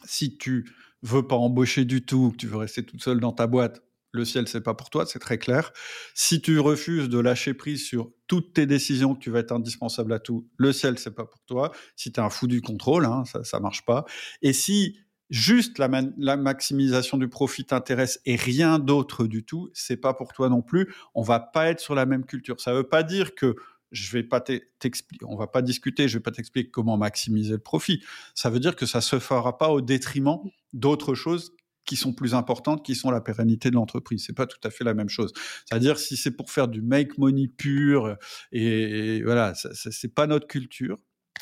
si 0.05 0.37
tu 0.37 0.69
veux 1.03 1.27
pas 1.27 1.37
embaucher 1.37 1.85
du 1.85 2.05
tout, 2.05 2.31
que 2.33 2.37
tu 2.37 2.47
veux 2.47 2.57
rester 2.57 2.85
toute 2.85 3.03
seule 3.03 3.20
dans 3.20 3.33
ta 3.33 3.47
boîte, 3.47 3.83
le 4.12 4.24
ciel, 4.27 4.47
c'est 4.47 4.61
pas 4.61 4.74
pour 4.74 4.91
toi, 4.91 5.07
c'est 5.07 5.19
très 5.19 5.39
clair. 5.39 5.73
Si 6.15 6.43
tu 6.43 6.59
refuses 6.59 7.09
de 7.09 7.19
lâcher 7.19 7.55
prise 7.55 7.83
sur 7.83 8.12
toutes 8.27 8.53
tes 8.53 8.66
décisions, 8.66 9.15
que 9.15 9.20
tu 9.20 9.31
vas 9.31 9.39
être 9.39 9.53
indispensable 9.53 10.12
à 10.12 10.19
tout, 10.19 10.49
le 10.59 10.73
ciel, 10.73 10.99
c'est 10.99 11.15
pas 11.15 11.24
pour 11.24 11.41
toi. 11.47 11.73
Si 11.97 12.12
tu 12.12 12.20
es 12.20 12.23
un 12.23 12.29
fou 12.29 12.47
du 12.47 12.61
contrôle, 12.61 13.07
hein, 13.07 13.24
ça, 13.24 13.43
ça 13.43 13.59
marche 13.59 13.87
pas. 13.87 14.05
Et 14.43 14.53
si 14.53 14.99
juste 15.33 15.79
la, 15.79 16.37
maximisation 16.37 17.16
du 17.16 17.27
profit 17.27 17.65
t'intéresse 17.65 18.20
et 18.27 18.37
rien 18.37 18.79
d'autre 18.79 19.27
du 19.27 19.45
tout, 19.45 19.70
c'est 19.73 19.97
pas 19.97 20.12
pour 20.12 20.35
toi 20.35 20.51
non 20.51 20.61
plus. 20.61 20.95
On 21.15 21.23
va 21.23 21.41
pas 21.41 21.70
être 21.70 21.81
sur 21.81 21.95
la 21.95 22.05
même 22.05 22.27
culture. 22.27 22.61
Ça 22.61 22.74
veut 22.74 22.87
pas 22.87 23.03
dire 23.03 23.35
que 23.35 23.57
je 23.93 24.10
vais 24.12 24.23
pas 24.23 24.40
t'expliquer, 24.40 25.24
on 25.27 25.36
va 25.36 25.47
pas 25.47 25.62
discuter, 25.62 26.09
je 26.09 26.19
vais 26.19 26.23
pas 26.23 26.32
t'expliquer 26.32 26.70
comment 26.70 26.97
maximiser 26.97 27.52
le 27.52 27.59
profit. 27.59 28.02
Ça 28.35 28.51
veut 28.51 28.59
dire 28.59 28.74
que 28.74 28.86
ça 28.86 29.01
se 29.01 29.19
fera 29.19 29.59
pas 29.59 29.69
au 29.69 29.81
détriment 29.81 30.39
d'autres 30.73 31.14
choses 31.14 31.55
qui 31.85 31.97
sont 31.97 32.12
plus 32.12 32.35
importantes, 32.35 32.85
qui 32.85 32.94
sont 32.94 33.10
la 33.10 33.20
pérennité 33.20 33.70
de 33.70 33.74
l'entreprise. 33.74 34.24
C'est 34.27 34.36
pas 34.36 34.47
tout 34.47 34.60
à 34.64 34.70
fait 34.70 34.85
la 34.85 34.94
même 34.94 35.09
chose. 35.09 35.32
C'est-à-dire 35.66 35.98
si 35.98 36.16
c'est 36.16 36.31
pour 36.31 36.51
faire 36.51 36.69
du 36.69 36.81
make 36.81 37.19
money 37.19 37.48
pur 37.48 38.16
et, 38.52 39.16
et 39.16 39.23
voilà, 39.23 39.52
c'est 39.55 40.14
pas 40.14 40.27
notre 40.27 40.47
culture. 40.47 40.98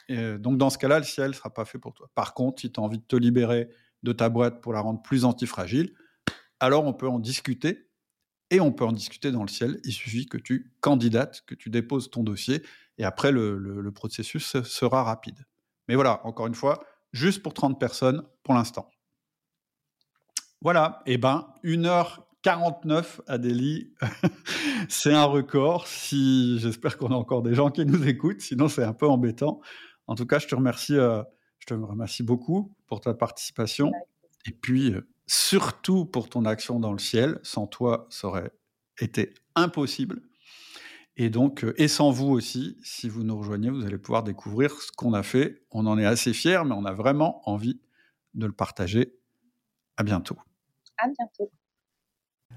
Donc 0.08 0.58
dans 0.58 0.70
ce 0.70 0.78
cas-là, 0.78 0.98
le 0.98 1.04
ciel 1.04 1.28
ne 1.28 1.34
sera 1.34 1.52
pas 1.52 1.64
fait 1.64 1.78
pour 1.78 1.94
toi. 1.94 2.10
Par 2.14 2.34
contre, 2.34 2.62
si 2.62 2.72
tu 2.72 2.80
as 2.80 2.82
envie 2.82 2.98
de 2.98 3.04
te 3.04 3.16
libérer 3.16 3.68
de 4.02 4.12
ta 4.12 4.28
boîte 4.28 4.62
pour 4.62 4.72
la 4.72 4.80
rendre 4.80 5.02
plus 5.02 5.24
antifragile, 5.24 5.92
alors 6.58 6.84
on 6.84 6.94
peut 6.94 7.08
en 7.08 7.18
discuter. 7.18 7.89
Et 8.50 8.60
on 8.60 8.72
peut 8.72 8.84
en 8.84 8.92
discuter 8.92 9.30
dans 9.30 9.42
le 9.42 9.48
ciel. 9.48 9.80
Il 9.84 9.92
suffit 9.92 10.26
que 10.26 10.36
tu 10.36 10.72
candidates, 10.80 11.42
que 11.46 11.54
tu 11.54 11.70
déposes 11.70 12.10
ton 12.10 12.22
dossier, 12.22 12.62
et 12.98 13.04
après 13.04 13.32
le, 13.32 13.90
processus 13.94 14.60
sera 14.62 15.04
rapide. 15.04 15.46
Mais 15.88 15.94
voilà, 15.94 16.20
encore 16.24 16.46
une 16.46 16.54
fois, 16.54 16.84
juste 17.12 17.42
pour 17.42 17.54
30 17.54 17.78
personnes 17.78 18.22
pour 18.42 18.54
l'instant. 18.54 18.88
Voilà, 20.60 21.02
et 21.06 21.14
eh 21.14 21.18
ben 21.18 21.48
1h49 21.64 23.20
Adélie, 23.26 23.94
c'est 24.88 25.14
un 25.14 25.24
record. 25.24 25.86
Si 25.86 26.58
j'espère 26.58 26.98
qu'on 26.98 27.08
a 27.08 27.14
encore 27.14 27.42
des 27.42 27.54
gens 27.54 27.70
qui 27.70 27.86
nous 27.86 28.06
écoutent, 28.06 28.42
sinon 28.42 28.68
c'est 28.68 28.84
un 28.84 28.92
peu 28.92 29.08
embêtant. 29.08 29.60
En 30.06 30.16
tout 30.16 30.26
cas, 30.26 30.38
je 30.38 30.48
te 30.48 30.54
remercie, 30.54 30.96
euh, 30.96 31.22
je 31.60 31.66
te 31.66 31.74
remercie 31.74 32.22
beaucoup 32.22 32.74
pour 32.86 33.00
ta 33.00 33.14
participation. 33.14 33.92
Et 34.46 34.52
puis, 34.52 34.92
euh, 34.92 35.08
surtout 35.30 36.06
pour 36.06 36.28
ton 36.28 36.44
action 36.44 36.80
dans 36.80 36.92
le 36.92 36.98
ciel. 36.98 37.38
Sans 37.44 37.68
toi, 37.68 38.08
ça 38.10 38.26
aurait 38.26 38.50
été 39.00 39.32
impossible. 39.54 40.22
Et 41.16 41.30
donc, 41.30 41.62
euh, 41.62 41.72
et 41.76 41.86
sans 41.86 42.10
vous 42.10 42.28
aussi, 42.28 42.78
si 42.82 43.08
vous 43.08 43.22
nous 43.22 43.38
rejoignez, 43.38 43.70
vous 43.70 43.84
allez 43.84 43.98
pouvoir 43.98 44.24
découvrir 44.24 44.80
ce 44.80 44.90
qu'on 44.90 45.12
a 45.14 45.22
fait. 45.22 45.62
On 45.70 45.86
en 45.86 45.98
est 45.98 46.04
assez 46.04 46.32
fiers, 46.32 46.62
mais 46.66 46.74
on 46.74 46.84
a 46.84 46.92
vraiment 46.92 47.48
envie 47.48 47.80
de 48.34 48.46
le 48.46 48.52
partager. 48.52 49.14
À 49.96 50.02
bientôt. 50.02 50.36
À 50.98 51.06
bientôt. 51.06 51.52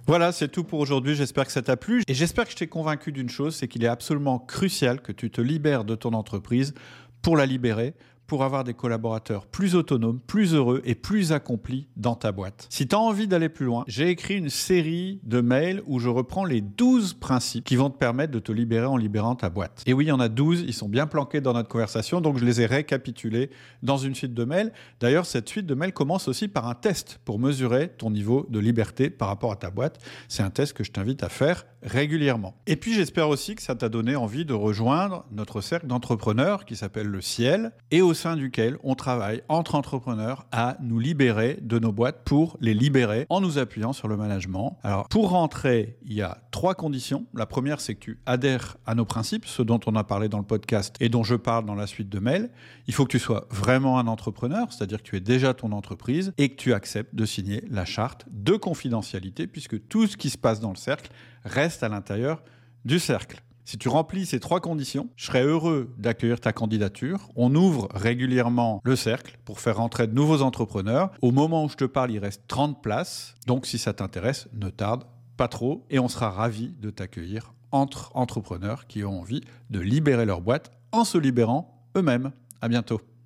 Voilà, 0.08 0.32
c'est 0.32 0.48
tout 0.48 0.64
pour 0.64 0.80
aujourd'hui. 0.80 1.14
J'espère 1.14 1.46
que 1.46 1.52
ça 1.52 1.62
t'a 1.62 1.78
plu. 1.78 2.02
Et 2.08 2.16
j'espère 2.16 2.46
que 2.46 2.52
je 2.52 2.56
t'ai 2.56 2.68
convaincu 2.68 3.12
d'une 3.12 3.30
chose, 3.30 3.56
c'est 3.56 3.68
qu'il 3.68 3.84
est 3.84 3.88
absolument 3.88 4.40
crucial 4.40 5.02
que 5.02 5.12
tu 5.12 5.30
te 5.30 5.42
libères 5.42 5.86
de 5.86 5.94
ton 5.94 6.14
entreprise 6.14 6.74
pour 7.22 7.38
la 7.38 7.46
libérer, 7.46 7.94
pour 8.28 8.44
avoir 8.44 8.64
des 8.64 8.74
collaborateurs 8.74 9.46
plus 9.46 9.76
autonomes, 9.76 10.20
plus 10.26 10.54
heureux 10.54 10.82
et 10.86 10.96
plus 10.96 11.32
accomplis 11.32 11.88
dans 11.98 12.16
ta 12.16 12.32
boîte. 12.32 12.68
Si 12.70 12.88
tu 12.88 12.96
as 12.96 13.00
envie 13.00 13.28
d'aller 13.28 13.50
plus 13.50 13.66
loin, 13.66 13.84
j'ai 13.88 14.10
écrit 14.10 14.38
une 14.38 14.50
série 14.50 15.20
de 15.24 15.42
mails 15.42 15.82
où 15.86 16.00
je 16.00 16.10
reprends 16.10 16.46
les 16.46 16.62
12 16.62 17.14
principes 17.14 17.66
qui 17.66 17.76
vont 17.76 17.90
te 17.90 17.98
permettre 17.98 18.32
de 18.32 18.40
te 18.40 18.52
libérer 18.52 18.86
en 18.86 18.98
libérant 18.98 19.36
ta 19.36 19.50
boîte. 19.50 19.84
Et 19.86 19.94
oui, 19.94 20.06
il 20.06 20.10
y 20.10 20.12
en 20.12 20.20
a 20.20 20.30
12, 20.30 20.62
ils 20.68 20.74
sont 20.74 20.90
bien 20.90 21.08
planqués 21.08 21.42
dans 21.42 21.54
notre 21.54 21.70
conversation, 21.70 22.22
donc 22.22 22.38
je 22.38 22.46
les 22.46 22.62
ai 22.62 22.66
récapitulés 22.66 23.50
dans 23.82 23.98
une 23.98 24.16
suite 24.16 24.34
de 24.34 24.44
mails. 24.44 24.72
D'ailleurs, 25.00 25.26
cette 25.26 25.50
suite 25.50 25.66
de 25.66 25.76
mails 25.76 25.94
commence 25.94 26.28
aussi 26.28 26.48
par 26.48 26.68
un 26.68 26.76
test 26.76 27.20
pour 27.26 27.40
mesurer 27.40 27.90
ton 27.90 28.12
niveau 28.12 28.46
de 28.50 28.60
liberté 28.60 29.10
par 29.10 29.28
rapport 29.28 29.52
à 29.52 29.56
ta 29.56 29.70
boîte. 29.70 30.00
C'est 30.28 30.44
un 30.44 30.50
test 30.50 30.74
que 30.74 30.84
je 30.84 30.92
t'invite 30.92 31.24
à 31.24 31.30
faire 31.30 31.66
régulièrement. 31.84 32.56
Et 32.66 32.76
puis 32.76 32.94
j'espère 32.94 33.30
aussi 33.30 33.56
que 33.56 33.62
ça 33.62 33.76
t'a 33.76 33.90
donné 33.90 34.16
envie 34.16 34.46
de 34.46 34.54
rejoindre 34.54 35.26
notre 35.32 35.62
cercle 35.62 35.88
d'entrepreneurs 35.88 36.66
qui 36.66 36.76
s'appelle 36.76 37.08
le 37.08 37.22
Ciel 37.22 37.72
et 37.92 38.02
au 38.14 38.16
sein 38.16 38.36
duquel 38.36 38.78
on 38.84 38.94
travaille 38.94 39.42
entre 39.50 39.74
entrepreneurs 39.74 40.46
à 40.52 40.78
nous 40.84 41.00
libérer 41.00 41.58
de 41.64 41.80
nos 41.80 41.92
boîtes 41.92 42.22
pour 42.26 42.58
les 42.62 42.76
libérer 42.76 43.26
en 43.32 43.42
nous 43.42 43.58
appuyant 43.58 43.92
sur 43.92 44.08
le 44.08 44.16
management. 44.16 44.78
Alors 44.84 45.10
pour 45.10 45.32
rentrer, 45.32 45.98
il 46.06 46.14
y 46.14 46.22
a 46.22 46.38
trois 46.52 46.76
conditions. 46.76 47.26
La 47.34 47.48
première, 47.48 47.82
c'est 47.82 47.96
que 47.96 48.00
tu 48.00 48.20
adhères 48.28 48.78
à 48.86 48.94
nos 48.94 49.06
principes, 49.06 49.48
ce 49.48 49.64
dont 49.64 49.80
on 49.88 49.96
a 49.96 50.04
parlé 50.04 50.30
dans 50.30 50.38
le 50.38 50.44
podcast 50.44 50.96
et 51.00 51.10
dont 51.10 51.24
je 51.24 51.34
parle 51.34 51.66
dans 51.66 51.74
la 51.74 51.88
suite 51.88 52.10
de 52.10 52.20
mails. 52.20 52.52
Il 52.86 52.94
faut 52.94 53.04
que 53.04 53.12
tu 53.12 53.18
sois 53.18 53.48
vraiment 53.50 53.98
un 53.98 54.06
entrepreneur, 54.06 54.72
c'est-à-dire 54.72 55.02
que 55.02 55.10
tu 55.10 55.16
es 55.16 55.20
déjà 55.20 55.56
ton 55.56 55.72
entreprise 55.72 56.34
et 56.38 56.50
que 56.50 56.56
tu 56.56 56.72
acceptes 56.76 57.16
de 57.16 57.26
signer 57.26 57.64
la 57.72 57.84
charte 57.84 58.28
de 58.30 58.56
confidentialité 58.56 59.48
puisque 59.48 59.88
tout 59.88 60.06
ce 60.06 60.18
qui 60.18 60.30
se 60.30 60.38
passe 60.38 60.60
dans 60.60 60.70
le 60.70 60.76
cercle 60.76 61.10
reste 61.46 61.82
à 61.82 61.90
l'intérieur 61.90 62.44
du 62.86 63.00
cercle. 63.00 63.42
Si 63.66 63.78
tu 63.78 63.88
remplis 63.88 64.26
ces 64.26 64.40
trois 64.40 64.60
conditions, 64.60 65.10
je 65.16 65.26
serai 65.26 65.42
heureux 65.44 65.94
d'accueillir 65.98 66.40
ta 66.40 66.52
candidature. 66.52 67.30
On 67.36 67.56
ouvre 67.56 67.88
régulièrement 67.94 68.82
le 68.84 68.96
cercle 68.96 69.40
pour 69.46 69.60
faire 69.60 69.78
rentrer 69.78 70.08
de 70.08 70.14
nouveaux 70.14 70.42
entrepreneurs. 70.42 71.12
Au 71.22 71.32
moment 71.32 71.64
où 71.64 71.70
je 71.70 71.76
te 71.76 71.86
parle, 71.86 72.12
il 72.12 72.20
reste 72.20 72.44
30 72.48 72.84
places. 72.84 73.36
Donc 73.48 73.66
si 73.66 73.78
ça 73.78 73.94
t'intéresse, 73.94 74.50
ne 74.54 74.70
tarde 74.70 75.06
pas 75.38 75.48
trop 75.48 75.86
et 75.90 76.00
on 76.00 76.10
sera 76.10 76.30
ravis 76.30 76.74
de 76.80 76.90
t'accueillir 76.90 77.54
entre 77.72 78.12
entrepreneurs 78.16 78.86
qui 78.86 79.04
ont 79.04 79.20
envie 79.20 79.42
de 79.70 79.80
libérer 79.80 80.26
leur 80.26 80.42
boîte 80.42 80.72
en 80.92 81.06
se 81.06 81.18
libérant 81.18 81.88
eux-mêmes. 81.96 82.32
À 82.62 82.68
bientôt. 82.68 83.02